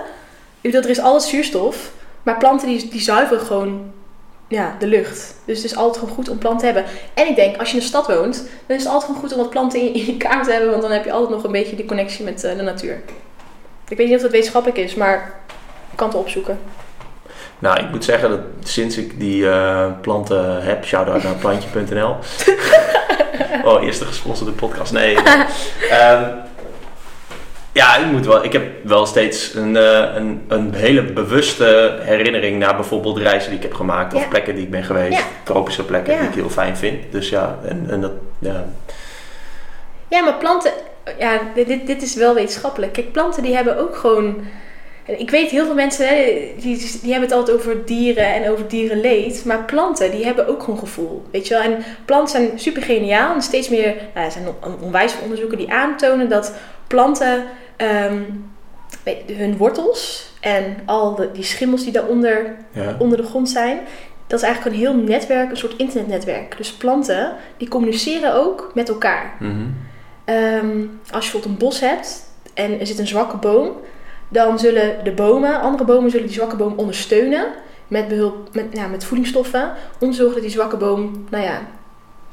Ik 0.62 0.72
bedoel, 0.72 0.82
er 0.82 0.90
is 0.90 1.02
altijd 1.02 1.24
zuurstof. 1.24 1.76
Maar 2.24 2.38
planten 2.38 2.68
die, 2.68 2.90
die 2.90 3.02
zuiveren 3.02 3.46
gewoon 3.46 3.94
ja, 4.48 4.76
de 4.80 4.88
lucht. 4.88 5.36
Dus 5.46 5.58
het 5.58 5.72
is 5.72 5.76
altijd 5.76 5.98
gewoon 5.98 6.16
goed 6.16 6.30
om 6.30 6.38
planten 6.38 6.60
te 6.60 6.74
hebben. 6.74 6.92
En 7.14 7.28
ik 7.28 7.36
denk, 7.36 7.58
als 7.58 7.70
je 7.70 7.76
in 7.76 7.82
een 7.82 7.88
stad 7.88 8.08
woont, 8.08 8.36
dan 8.66 8.78
is 8.78 8.84
het 8.84 8.92
altijd 8.92 9.06
gewoon 9.12 9.22
goed 9.22 9.32
om 9.32 9.38
wat 9.38 9.50
planten 9.50 9.80
in, 9.80 9.94
in 9.94 10.06
je 10.06 10.18
kamer 10.18 10.46
te 10.46 10.52
hebben. 10.52 10.70
Want 10.70 10.82
dan 10.82 10.92
heb 10.92 11.06
je 11.06 11.12
altijd 11.12 11.30
nog 11.30 11.44
een 11.44 11.52
beetje 11.52 11.76
die 11.76 11.86
connectie 11.86 12.26
met 12.26 12.44
eh, 12.44 12.56
de 12.58 12.64
natuur. 12.64 13.02
Ik 13.88 13.98
weet 13.98 14.08
niet 14.08 14.16
of 14.16 14.22
dat 14.22 14.32
wetenschappelijk 14.32 14.80
is, 14.80 14.96
maar 14.96 15.40
ik 15.92 15.98
kan 15.98 16.08
het 16.08 16.18
opzoeken. 16.18 16.60
Nou, 17.60 17.80
ik 17.80 17.90
moet 17.90 18.04
zeggen 18.04 18.30
dat 18.30 18.40
sinds 18.64 18.98
ik 18.98 19.20
die 19.20 19.50
eh, 19.50 19.92
planten 20.02 20.64
heb, 20.64 20.86
shout-out 20.86 21.24
naar 21.24 21.36
plantje.nl, 21.36 22.16
Oh, 23.66 23.84
eerste 23.84 24.06
gesponsorde 24.06 24.52
podcast. 24.52 24.92
Nee. 24.92 25.18
Ehm, 25.90 26.24
ja, 27.76 27.96
ik 27.98 28.06
moet 28.12 28.26
wel. 28.26 28.44
Ik 28.44 28.54
heb 28.54 28.64
wel 28.84 29.06
steeds 29.06 29.54
een, 29.54 29.78
eh, 29.78 30.16
een, 30.16 30.42
een 30.48 30.74
hele 30.74 31.04
bewuste 31.04 31.98
herinnering 32.02 32.60
naar 32.60 32.76
bijvoorbeeld 32.76 33.18
reizen 33.18 33.50
die 33.50 33.58
ik 33.60 33.64
heb 33.66 33.74
gemaakt. 33.74 34.14
Of 34.14 34.22
Ja. 34.22 34.28
plekken 34.28 34.56
die 34.56 34.64
ik 34.64 34.72
ben 34.72 34.84
geweest. 34.84 35.18
Ja. 35.18 35.24
Tropische 35.44 35.84
plekken 35.86 36.14
Ja. 36.14 36.20
die 36.20 36.28
ik 36.30 36.36
heel 36.36 36.50
fijn 36.50 36.78
vind. 36.78 37.12
Dus 37.12 37.30
ja, 37.30 37.60
en, 37.68 37.86
en 37.90 38.02
dat, 38.02 38.12
ja. 38.40 38.66
Ja, 40.08 40.24
maar 40.24 40.34
planten, 40.34 40.72
ja, 41.20 41.40
dit, 41.56 41.88
dit 41.88 42.02
is 42.02 42.16
wel 42.16 42.34
wetenschappelijk. 42.34 42.94
Kijk, 42.94 43.12
planten 43.12 43.44
die 43.44 43.56
hebben 43.56 43.78
ook 43.80 43.96
gewoon. 43.96 44.36
Ik 45.06 45.30
weet 45.30 45.50
heel 45.50 45.66
veel 45.66 45.74
mensen, 45.76 46.08
hè, 46.08 46.24
die, 46.60 46.78
die 47.02 47.12
hebben 47.12 47.30
het 47.30 47.38
altijd 47.38 47.58
over 47.58 47.86
dieren 47.86 48.34
en 48.34 48.52
over 48.52 48.68
dierenleed. 48.68 49.46
Maar 49.46 49.64
planten, 49.64 50.12
die 50.12 50.26
hebben 50.26 50.48
ook 50.48 50.64
gewoon 50.64 50.80
gevoel. 50.80 51.24
Weet 51.32 51.48
je 51.48 51.54
wel? 51.54 51.64
En 51.64 51.84
planten 52.06 52.30
zijn 52.30 52.60
super 52.60 52.82
geniaal. 52.82 53.34
En 53.36 53.42
steeds 53.42 53.70
meer, 53.70 53.96
nou, 54.14 54.26
er 54.26 54.32
zijn 54.32 54.46
on- 54.64 54.80
onwijs 54.82 55.12
veel 55.12 55.22
onderzoeken 55.24 55.58
die 55.58 55.72
aantonen 55.74 56.30
dat 56.30 56.54
planten 56.88 57.44
ehm, 57.78 58.22
hun 59.38 59.58
wortels 59.58 60.32
en 60.40 60.78
al 60.86 61.16
de, 61.16 61.32
die 61.32 61.44
schimmels 61.44 61.84
die 61.84 61.92
daaronder 61.92 62.56
ja. 62.72 62.96
onder 63.00 63.18
de 63.18 63.24
grond 63.24 63.50
zijn. 63.50 63.80
Dat 64.28 64.40
is 64.40 64.46
eigenlijk 64.46 64.76
een 64.76 64.82
heel 64.82 64.96
netwerk, 64.96 65.50
een 65.52 65.58
soort 65.58 65.78
internetnetwerk. 65.78 66.58
Dus 66.58 66.74
planten, 66.74 67.34
die 67.58 67.68
communiceren 67.68 68.34
ook 68.34 68.72
met 68.74 68.90
elkaar. 68.90 69.34
Mhm. 69.40 69.54
Ehm, 70.26 70.80
als 71.12 71.26
je 71.26 71.32
bijvoorbeeld 71.32 71.46
een 71.46 71.58
bos 71.58 71.80
hebt 71.80 72.30
en 72.54 72.80
er 72.80 72.88
zit 72.88 73.00
een 73.00 73.08
zwakke 73.08 73.38
boom, 73.38 73.72
dan 74.28 74.60
zullen 74.60 75.04
de 75.04 75.12
bomen, 75.12 75.62
andere 75.62 75.84
bomen 75.84 76.12
zullen 76.12 76.26
die 76.26 76.36
zwakke 76.36 76.56
boom 76.56 76.74
ondersteunen 76.76 77.46
met, 77.88 78.08
behulp, 78.08 78.50
met, 78.54 78.66
ja, 78.72 78.88
met 78.88 79.04
voedingsstoffen. 79.04 79.72
Om 80.00 80.10
te 80.10 80.16
zorgen 80.16 80.34
dat 80.34 80.44
die 80.44 80.52
zwakke 80.52 80.78
boom, 80.78 81.26
nou 81.30 81.44
ja, 81.44 81.62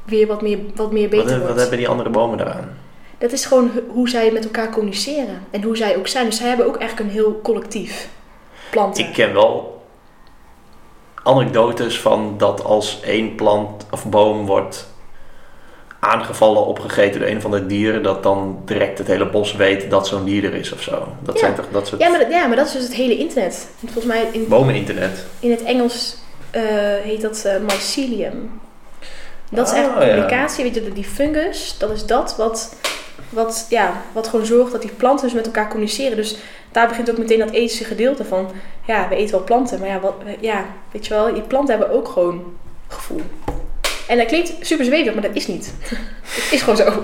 weer 0.05 0.27
wat 0.27 0.41
meer, 0.41 0.59
wat 0.75 0.91
meer 0.91 1.09
beter 1.09 1.25
Wat, 1.25 1.33
wordt. 1.33 1.47
wat 1.47 1.59
hebben 1.59 1.77
die 1.77 1.87
andere 1.87 2.09
bomen 2.09 2.37
daaraan? 2.37 2.77
Dat 3.23 3.31
is 3.31 3.45
gewoon 3.45 3.71
hoe 3.87 4.09
zij 4.09 4.31
met 4.31 4.43
elkaar 4.43 4.69
communiceren 4.69 5.43
en 5.51 5.61
hoe 5.61 5.77
zij 5.77 5.97
ook 5.97 6.07
zijn. 6.07 6.25
Dus 6.25 6.37
zij 6.37 6.47
hebben 6.47 6.65
ook 6.65 6.77
eigenlijk 6.77 7.09
een 7.09 7.15
heel 7.15 7.39
collectief. 7.43 8.07
Planten. 8.69 9.03
Ik 9.03 9.13
ken 9.13 9.33
wel 9.33 9.81
anekdotes 11.23 11.99
van 11.99 12.35
dat 12.37 12.63
als 12.63 12.99
één 13.03 13.35
plant 13.35 13.85
of 13.91 14.05
boom 14.05 14.45
wordt 14.45 14.87
aangevallen, 15.99 16.65
opgegeten 16.65 17.19
door 17.19 17.29
een 17.29 17.41
van 17.41 17.51
de 17.51 17.65
dieren, 17.65 18.03
dat 18.03 18.23
dan 18.23 18.61
direct 18.65 18.97
het 18.97 19.07
hele 19.07 19.29
bos 19.29 19.53
weet 19.55 19.89
dat 19.89 20.07
zo'n 20.07 20.25
dier 20.25 20.43
er 20.45 20.53
is 20.53 20.71
of 20.73 20.81
zo. 20.81 21.07
Dat 21.19 21.33
Ja. 21.35 21.39
zijn 21.39 21.55
toch 21.55 21.65
dat 21.71 21.87
soort 21.87 22.01
Ja 22.01 22.09
maar, 22.09 22.19
dat, 22.19 22.29
ja, 22.31 22.47
maar 22.47 22.55
dat 22.55 22.65
is 22.67 22.71
dus 22.73 22.83
het 22.83 22.93
hele 22.93 23.17
internet. 23.17 23.67
Volgens 23.79 24.05
mij 24.05 24.27
in, 24.31 24.47
bomeninternet. 24.47 25.25
in 25.39 25.51
het 25.51 25.63
Engels 25.63 26.15
eh, 26.51 26.61
heet 27.03 27.21
dat 27.21 27.45
eh, 27.45 27.57
mycelium. 27.61 28.61
Dat 29.49 29.65
is 29.67 29.71
Oh, 29.71 29.77
eigenlijk 29.77 30.05
ja. 30.11 30.15
communicatie. 30.15 30.63
Weet 30.63 30.75
je, 30.75 30.93
die 30.93 31.03
fungus, 31.03 31.75
dat 31.79 31.89
is 31.91 32.05
dat 32.05 32.35
wat, 32.37 32.75
wat, 33.29 33.65
ja, 33.69 34.01
wat 34.11 34.27
gewoon 34.27 34.45
zorgt 34.45 34.71
dat 34.71 34.81
die 34.81 34.91
planten 34.91 35.25
dus 35.25 35.35
met 35.35 35.45
elkaar 35.45 35.67
communiceren. 35.67 36.17
Dus 36.17 36.37
daar 36.71 36.87
begint 36.87 37.11
ook 37.11 37.17
meteen 37.17 37.39
dat 37.39 37.51
ethische 37.51 37.83
gedeelte 37.83 38.25
van, 38.25 38.51
ja, 38.85 39.07
we 39.09 39.15
eten 39.15 39.35
wel 39.35 39.43
planten, 39.43 39.79
maar 39.79 39.89
ja, 39.89 39.99
wat, 39.99 40.15
ja 40.39 40.65
weet 40.91 41.07
je 41.07 41.13
wel, 41.13 41.33
die 41.33 41.41
planten 41.41 41.77
hebben 41.77 41.95
ook 41.95 42.07
gewoon 42.07 42.43
gevoel. 42.87 43.21
En 44.07 44.17
dat 44.17 44.27
klinkt 44.27 44.53
super 44.59 44.85
zweverig, 44.85 45.13
maar 45.13 45.23
dat 45.23 45.35
is 45.35 45.47
niet. 45.47 45.73
Het 46.43 46.51
is 46.51 46.61
gewoon 46.61 46.77
zo. 46.77 47.03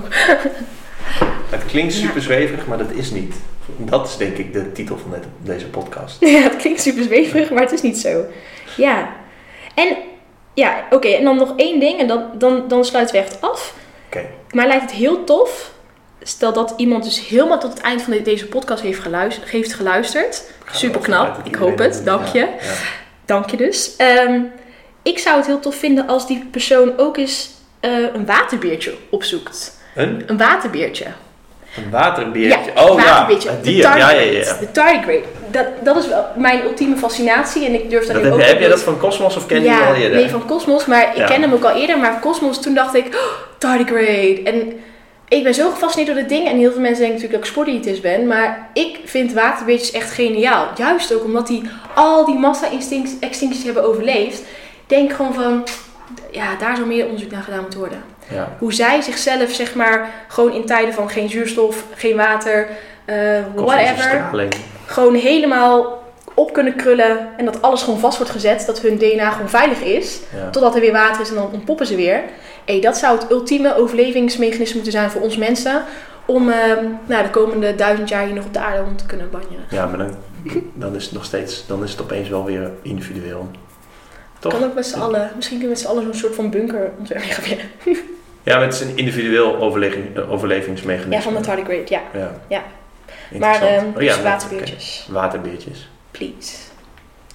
Het 1.49 1.65
klinkt 1.65 1.93
super 1.93 2.21
zweverig, 2.21 2.65
maar 2.65 2.77
dat 2.77 2.91
is 2.91 3.11
niet. 3.11 3.35
Dat 3.77 4.07
is 4.07 4.17
denk 4.17 4.37
ik 4.37 4.53
de 4.53 4.71
titel 4.71 4.97
van 4.97 5.13
deze 5.43 5.67
podcast. 5.67 6.19
Ja, 6.25 6.41
het 6.41 6.55
klinkt 6.55 6.81
super 6.81 7.03
zweverig, 7.03 7.49
maar 7.49 7.61
het 7.61 7.71
is 7.71 7.81
niet 7.81 7.97
zo. 7.97 8.25
Ja. 8.77 9.13
En, 9.75 9.97
ja, 10.53 10.85
oké, 10.89 11.07
en 11.07 11.23
dan 11.23 11.37
nog 11.37 11.53
één 11.55 11.79
ding 11.79 11.99
en 11.99 12.07
dan, 12.07 12.23
dan, 12.33 12.67
dan 12.67 12.85
sluiten 12.85 13.15
we 13.15 13.21
echt 13.21 13.41
af. 13.41 13.73
Oké. 14.05 14.25
Maar 14.51 14.67
lijkt 14.67 14.81
het 14.81 14.91
heel 14.91 15.23
tof, 15.23 15.73
stel 16.23 16.53
dat 16.53 16.73
iemand 16.77 17.03
dus 17.03 17.27
helemaal 17.27 17.59
tot 17.59 17.73
het 17.73 17.81
eind 17.81 18.01
van 18.01 18.13
de- 18.13 18.21
deze 18.21 18.45
podcast 18.47 18.81
heeft 18.81 18.99
geluisterd. 18.99 19.49
Heeft 19.49 19.73
geluisterd. 19.73 20.43
Super 20.71 20.99
knap, 21.01 21.35
dat 21.35 21.45
ik 21.47 21.55
hoop 21.55 21.77
het, 21.77 22.01
dank 22.05 22.25
je. 22.27 22.39
ja. 22.39 22.47
Dank 23.25 23.49
je 23.51 23.57
dus. 23.57 23.95
Ehm, 23.97 24.39
ik 25.03 25.19
zou 25.19 25.37
het 25.37 25.45
heel 25.45 25.59
tof 25.59 25.75
vinden 25.75 26.07
als 26.07 26.27
die 26.27 26.47
persoon 26.51 26.93
ook 26.97 27.17
eens 27.17 27.49
eh, 27.79 27.91
een 28.13 28.25
waterbeertje 28.25 28.93
opzoekt. 29.09 29.77
Een, 29.95 30.23
Een 30.25 30.37
waterbeertje. 30.37 31.05
een 31.77 31.89
waterbeertje. 31.91 32.71
Ja, 32.75 32.83
oh 32.87 32.99
ja, 33.01 33.27
het 33.29 33.41
De 33.41 33.49
dier. 33.61 33.77
Ja, 33.81 33.95
ja, 33.97 34.09
ja. 34.09 34.53
De 34.59 34.71
tardigrade. 34.71 35.21
Dat, 35.51 35.65
dat 35.83 35.95
is 35.97 36.07
wel 36.07 36.25
mijn 36.37 36.63
ultieme 36.63 36.95
fascinatie 36.95 37.65
en 37.65 37.73
ik 37.73 37.89
durf 37.89 38.05
daar 38.05 38.13
Dat 38.13 38.23
nu 38.23 38.29
heb, 38.29 38.37
ook 38.39 38.45
heb 38.47 38.59
niet- 38.59 38.69
dat 38.69 38.81
van 38.81 38.99
Cosmos 38.99 39.35
of 39.35 39.45
ken 39.45 39.57
je 39.63 39.69
die 39.69 39.77
al 39.79 39.93
eerder? 39.95 40.19
nee, 40.19 40.29
van 40.29 40.45
Cosmos, 40.45 40.85
maar 40.85 41.17
ik 41.17 41.25
ken 41.25 41.41
hem 41.41 41.53
ook 41.53 41.63
al 41.63 41.75
eerder. 41.75 41.97
Maar 41.97 42.19
Cosmos, 42.19 42.61
toen 42.61 42.73
dacht 42.73 42.95
ik, 42.95 43.05
oh, 43.05 43.21
tardigrade. 43.57 44.41
En 44.43 44.79
ik 45.29 45.43
ben 45.43 45.53
zo 45.53 45.69
gefascineerd 45.69 46.07
door 46.09 46.19
dit 46.19 46.29
ding. 46.29 46.47
En 46.47 46.57
heel 46.57 46.71
veel 46.71 46.81
mensen 46.81 46.99
denken 47.03 47.21
natuurlijk 47.21 47.31
dat 47.31 47.41
ik 47.43 47.45
sportdiëtist 47.45 48.01
ben. 48.01 48.27
Maar 48.27 48.69
ik 48.73 48.99
vind 49.05 49.33
waterbeertjes 49.33 49.91
echt 49.91 50.11
geniaal. 50.11 50.67
Juist 50.77 51.13
ook 51.13 51.23
omdat 51.23 51.47
die 51.47 51.63
al 51.95 52.25
die 52.25 52.35
massa-extincties 52.35 53.63
hebben 53.63 53.83
overleefd. 53.83 54.41
Denk 54.87 55.13
gewoon 55.13 55.33
van, 55.33 55.67
ja, 56.31 56.55
daar 56.59 56.75
zou 56.75 56.87
meer 56.87 57.05
onderzoek 57.05 57.31
naar 57.31 57.43
gedaan 57.43 57.61
moeten 57.61 57.79
worden. 57.79 58.03
Ja. 58.33 58.55
Hoe 58.59 58.73
zij 58.73 59.01
zichzelf, 59.01 59.51
zeg 59.51 59.75
maar, 59.75 60.09
gewoon 60.27 60.53
in 60.53 60.65
tijden 60.65 60.93
van 60.93 61.09
geen 61.09 61.29
zuurstof, 61.29 61.83
geen 61.95 62.15
water, 62.15 62.67
eh, 63.05 63.15
whatever 63.55 64.29
gewoon 64.85 65.15
helemaal 65.15 66.03
op 66.33 66.53
kunnen 66.53 66.75
krullen 66.75 67.27
en 67.37 67.45
dat 67.45 67.61
alles 67.61 67.81
gewoon 67.83 67.99
vast 67.99 68.17
wordt 68.17 68.31
gezet, 68.31 68.65
dat 68.65 68.79
hun 68.81 68.97
DNA 68.97 69.29
gewoon 69.31 69.49
veilig 69.49 69.81
is, 69.81 70.19
Ja. 70.35 70.49
totdat 70.49 70.75
er 70.75 70.81
weer 70.81 70.91
water 70.91 71.21
is 71.21 71.29
en 71.29 71.35
dan 71.35 71.49
ontpoppen 71.53 71.85
ze 71.85 71.95
weer. 71.95 72.23
Hey, 72.69 72.81
dat 72.81 72.97
zou 72.97 73.19
het 73.19 73.31
ultieme 73.31 73.75
overlevingsmechanisme 73.75 74.75
moeten 74.75 74.91
zijn 74.91 75.09
voor 75.09 75.21
ons 75.21 75.37
mensen, 75.37 75.83
om 76.25 76.49
ehm, 76.49 76.85
nou, 77.05 77.23
de 77.23 77.29
komende 77.29 77.75
duizend 77.75 78.09
jaar 78.09 78.25
hier 78.25 78.35
nog 78.35 78.45
op 78.45 78.53
de 78.53 78.59
aarde 78.59 78.81
rond 78.81 78.97
te 78.97 79.05
kunnen 79.05 79.29
banjeren. 79.29 79.65
Ja, 79.69 79.85
maar 79.85 79.97
dan, 79.97 80.15
dan 80.73 80.95
is 80.95 81.03
het 81.03 81.13
nog 81.13 81.25
steeds, 81.25 81.67
dan 81.67 81.83
is 81.83 81.91
het 81.91 82.01
opeens 82.01 82.29
wel 82.29 82.45
weer 82.45 82.71
individueel. 82.81 83.49
Toch? 84.39 84.53
Kan 84.53 84.63
ook 84.63 84.73
met 84.73 84.85
z'n 84.85 84.99
allen, 84.99 85.31
misschien 85.35 85.59
kunnen 85.59 85.75
we 85.77 85.81
met 85.81 85.91
z'n 85.91 85.97
allen 85.97 86.03
zo'n 86.03 86.21
soort 86.21 86.35
van 86.35 86.49
bunker 86.49 86.91
ontwerpen. 86.97 87.57
Ja, 88.43 88.55
maar 88.55 88.65
het 88.65 88.73
is 88.73 88.81
een 88.81 88.97
individueel 88.97 89.55
eh, 89.55 90.31
overlevingsmechanisme. 90.31 91.15
Ja, 91.15 91.21
van 91.21 91.33
de 91.33 91.39
tardigrade, 91.39 91.83
ja. 91.85 92.01
Ja. 92.13 92.31
Ja. 92.47 92.63
Maar 93.39 93.61
Oh 93.95 94.01
ja, 94.01 94.15
dus 94.15 94.21
waterbeertjes. 94.23 95.07
Waterbeertjes. 95.11 95.89
please. 96.11 96.55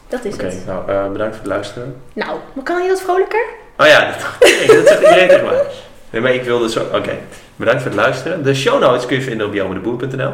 Dat 0.08 0.24
is 0.24 0.34
Oké, 0.34 0.44
het. 0.44 0.66
nou 0.66 0.90
eh, 0.90 1.10
bedankt 1.12 1.34
voor 1.36 1.44
het 1.44 1.52
luisteren. 1.52 1.96
Nou, 2.12 2.38
maar 2.52 2.64
kan 2.64 2.82
je 2.82 2.88
dat 2.88 3.00
vrolijker? 3.00 3.62
Oh 3.78 3.86
ja, 3.86 4.06
dat, 4.06 4.48
nee, 4.50 4.66
dat 4.76 4.86
zegt 4.88 5.00
iedereen 5.00 5.28
tegen 5.28 5.44
mij. 5.46 5.62
Nee, 6.10 6.22
maar 6.22 6.34
ik 6.34 6.42
wilde 6.42 6.70
zo... 6.70 6.80
Oké, 6.92 7.18
bedankt 7.56 7.82
voor 7.82 7.90
het 7.90 8.00
luisteren. 8.00 8.42
De 8.42 8.54
show 8.54 8.80
notes 8.80 9.06
kun 9.06 9.16
je 9.16 9.22
vinden 9.22 9.46
op 9.46 9.54
jomedeboer.nl. 9.54 10.32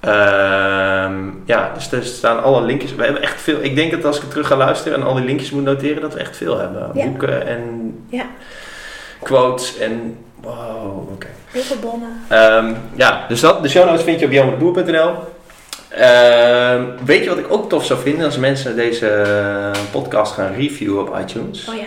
Ehm 0.00 1.14
ja, 1.44 1.70
dus 1.74 1.92
er 1.92 2.04
staan 2.04 2.42
alle 2.42 2.62
linkjes. 2.62 2.94
We 2.94 3.04
hebben 3.04 3.22
echt 3.22 3.40
veel. 3.40 3.58
Ik 3.62 3.74
denk 3.76 3.90
dat 3.90 4.04
als 4.04 4.20
ik 4.20 4.30
terug 4.30 4.46
ga 4.46 4.56
luisteren 4.56 4.98
en 4.98 5.04
al 5.06 5.14
die 5.14 5.24
linkjes 5.24 5.50
moet 5.50 5.64
noteren, 5.64 6.02
dat 6.02 6.14
we 6.14 6.20
echt 6.20 6.36
veel 6.36 6.58
hebben. 6.58 6.90
Ja. 6.94 7.04
Boeken 7.04 7.46
en 7.46 7.94
Ja. 8.08 8.24
quotes 9.22 9.78
en. 9.78 10.16
Wow, 10.40 11.10
oké. 11.12 11.26
Heel 11.50 11.62
veel 11.62 11.76
bonnen. 11.78 12.20
Ehm, 12.28 12.72
ja, 12.94 13.24
dus 13.28 13.40
dat, 13.40 13.62
de 13.62 13.68
show 13.68 13.86
notes 13.86 14.02
vind 14.02 14.20
je 14.20 14.26
op 14.26 14.32
jomedeboer.nl. 14.32 15.10
Ehm 15.88 16.82
weet 17.04 17.22
je 17.22 17.28
wat 17.28 17.38
ik 17.38 17.52
ook 17.52 17.68
tof 17.68 17.84
zou 17.84 18.00
vinden 18.00 18.24
als 18.24 18.36
mensen 18.38 18.76
deze 18.76 19.24
podcast 19.90 20.32
gaan 20.34 20.54
reviewen 20.54 21.00
op 21.08 21.18
iTunes? 21.20 21.68
Oh 21.68 21.74
ja, 21.74 21.86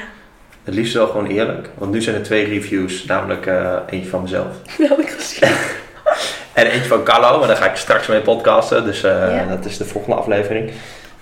Het 0.69 0.77
liefst 0.77 0.93
wel 0.93 1.07
gewoon 1.07 1.25
eerlijk, 1.25 1.69
want 1.77 1.91
nu 1.91 2.01
zijn 2.01 2.15
er 2.15 2.23
twee 2.23 2.45
reviews, 2.45 3.05
namelijk 3.05 3.45
eh, 3.45 3.75
eentje 3.89 4.09
van 4.09 4.21
mezelf 4.21 4.47
ik 4.99 5.09
gezien. 5.09 5.49
en 6.53 6.65
eentje 6.65 6.87
van 6.89 7.03
Carlo, 7.03 7.39
maar 7.39 7.47
daar 7.47 7.57
ga 7.57 7.69
ik 7.69 7.75
straks 7.75 8.07
mee 8.07 8.21
podcasten, 8.21 8.83
dus 8.83 9.03
eh, 9.03 9.35
Ja. 9.35 9.45
dat 9.55 9.65
is 9.65 9.77
de 9.77 9.85
volgende 9.85 10.15
aflevering. 10.17 10.71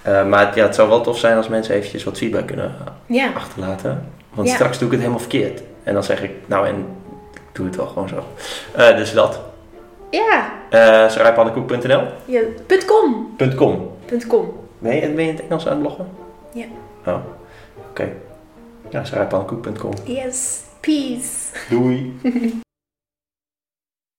Eh, 0.02 0.26
maar 0.26 0.46
het, 0.46 0.56
ja, 0.56 0.64
het 0.64 0.76
zou 0.76 0.90
wel 0.90 1.02
tof 1.02 1.18
zijn 1.18 1.38
als 1.38 1.48
mensen 1.48 1.76
eventjes 1.76 2.04
wat 2.04 2.18
feedback 2.18 2.48
kunnen 2.48 2.76
Ja. 3.06 3.30
achterlaten, 3.36 4.10
want 4.34 4.48
Ja. 4.48 4.54
straks 4.54 4.78
doe 4.78 4.86
ik 4.88 4.92
het 4.92 5.02
helemaal 5.02 5.22
verkeerd. 5.22 5.62
En 5.84 5.94
dan 5.94 6.04
zeg 6.04 6.24
ik, 6.24 6.32
nou 6.46 6.68
en 6.68 6.76
ik 7.34 7.42
doe 7.54 7.66
het 7.66 7.76
wel 7.76 7.88
gewoon 7.88 8.10
zo. 8.10 8.24
Dus 8.96 9.14
dat. 9.14 9.40
Ja, 10.10 10.56
Uh, 10.72 11.10
saraypannenkoek.nl 11.10 12.02
ja. 12.26 12.42
.com. 12.86 13.36
.com. 13.56 13.92
.com. 14.28 14.54
Ben 14.80 14.96
je, 14.96 15.02
ben 15.10 15.24
je 15.24 15.30
in 15.30 15.36
het 15.36 15.46
Engels 15.46 15.66
aan 15.68 15.72
het 15.72 15.82
bloggen? 15.82 16.08
Ja. 16.54 16.66
Oh, 17.06 17.18
oké. 17.90 18.10
Ja, 18.92 19.06
saraypannenkoek.com. 19.06 19.94
Yes. 20.08 20.64
Peace. 20.82 21.52
Doei. 21.70 22.14